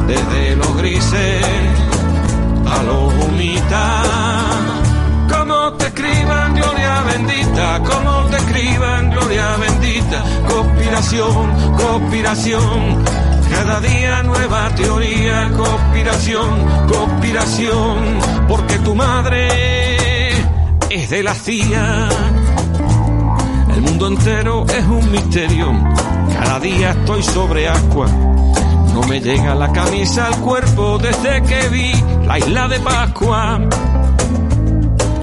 desde 0.07 0.56
los 0.57 0.77
grises 0.77 1.98
a 2.72 2.84
los 2.84 3.14
humitas. 3.14 4.08
Como 5.30 5.74
te 5.74 5.86
escriban 5.88 6.56
gloria 6.56 7.02
bendita, 7.02 7.82
como 7.84 8.26
te 8.30 8.38
escriban 8.38 9.12
gloria 9.12 9.56
bendita. 9.58 10.24
Conspiración, 10.48 11.76
conspiración. 11.78 13.04
Cada 13.52 13.80
día 13.82 14.24
nueva 14.24 14.70
teoría, 14.76 15.50
conspiración, 15.58 16.66
conspiración. 16.88 18.20
Porque 18.48 18.78
tu 18.80 18.96
madre 18.96 20.30
es 20.90 21.10
de 21.10 21.24
la 21.24 21.34
CIA. 21.34 22.10
El 23.76 23.82
mundo 23.82 24.08
entero 24.08 24.66
es 24.68 24.86
un 24.86 25.12
misterio. 25.12 25.72
Cada 26.34 26.60
día 26.60 26.91
estoy 26.91 27.24
sobre 27.24 27.68
agua. 27.68 28.08
No 28.99 29.07
me 29.07 29.21
llega 29.21 29.55
la 29.55 29.71
camisa 29.71 30.27
al 30.27 30.35
cuerpo 30.41 30.97
desde 30.97 31.41
que 31.43 31.69
vi 31.69 31.93
la 32.27 32.38
isla 32.38 32.67
de 32.67 32.81
Pascua. 32.81 33.61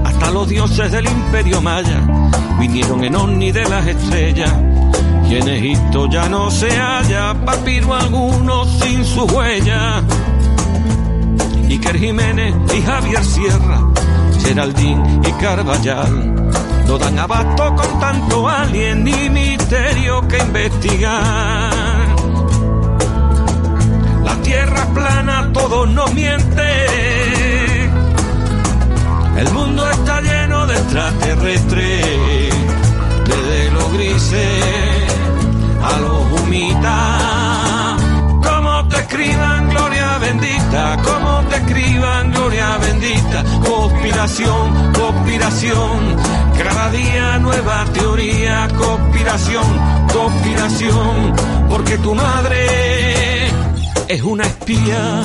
Hasta 0.02 0.30
los 0.30 0.48
dioses 0.48 0.90
del 0.90 1.06
imperio 1.06 1.60
maya 1.60 2.00
vinieron 2.58 3.04
en 3.04 3.14
ovni 3.14 3.52
de 3.52 3.68
las 3.68 3.86
estrellas. 3.86 4.52
Y 5.28 5.34
en 5.34 5.48
Egipto 5.48 6.08
ya 6.08 6.26
no 6.26 6.50
se 6.50 6.70
halla 6.70 7.34
papiro 7.44 7.94
alguno 7.94 8.64
sin 8.64 9.04
su 9.04 9.24
huella. 9.24 10.02
Iker 11.68 11.98
Jiménez 11.98 12.54
y 12.74 12.80
Javier 12.80 13.24
Sierra, 13.24 13.80
Geraldine 14.42 15.20
y 15.28 15.32
Carvallal 15.32 16.34
no 16.86 16.96
dan 16.96 17.18
abasto 17.18 17.74
con 17.74 18.00
tanto 18.00 18.48
alien 18.48 19.04
ni 19.04 19.28
misterio 19.28 20.26
que 20.28 20.38
investigar. 20.38 22.05
La 24.26 24.34
tierra 24.42 24.80
es 24.82 24.86
plana, 24.86 25.50
todo 25.52 25.86
nos 25.86 26.12
miente. 26.12 26.66
El 29.38 29.50
mundo 29.52 29.88
está 29.88 30.20
lleno 30.20 30.66
de 30.66 30.74
extraterrestres, 30.74 32.54
desde 33.30 33.70
los 33.70 33.92
grises 33.92 35.04
a 35.80 36.00
los 36.00 36.40
humitas. 36.40 38.02
Como 38.48 38.88
te 38.88 38.96
escriban 38.96 39.70
gloria 39.70 40.18
bendita, 40.18 40.96
como 41.04 41.40
te 41.48 41.56
escriban 41.56 42.32
gloria 42.32 42.78
bendita. 42.78 43.44
conspiración, 43.64 44.92
conspiración. 44.92 46.16
Cada 46.58 46.90
día 46.90 47.38
nueva 47.38 47.84
teoría, 47.92 48.66
conspiración, 48.76 49.68
conspiración. 50.12 51.34
Porque 51.68 51.98
tu 51.98 52.12
madre 52.14 53.15
es 54.08 54.22
una 54.22 54.44
espía 54.44 55.22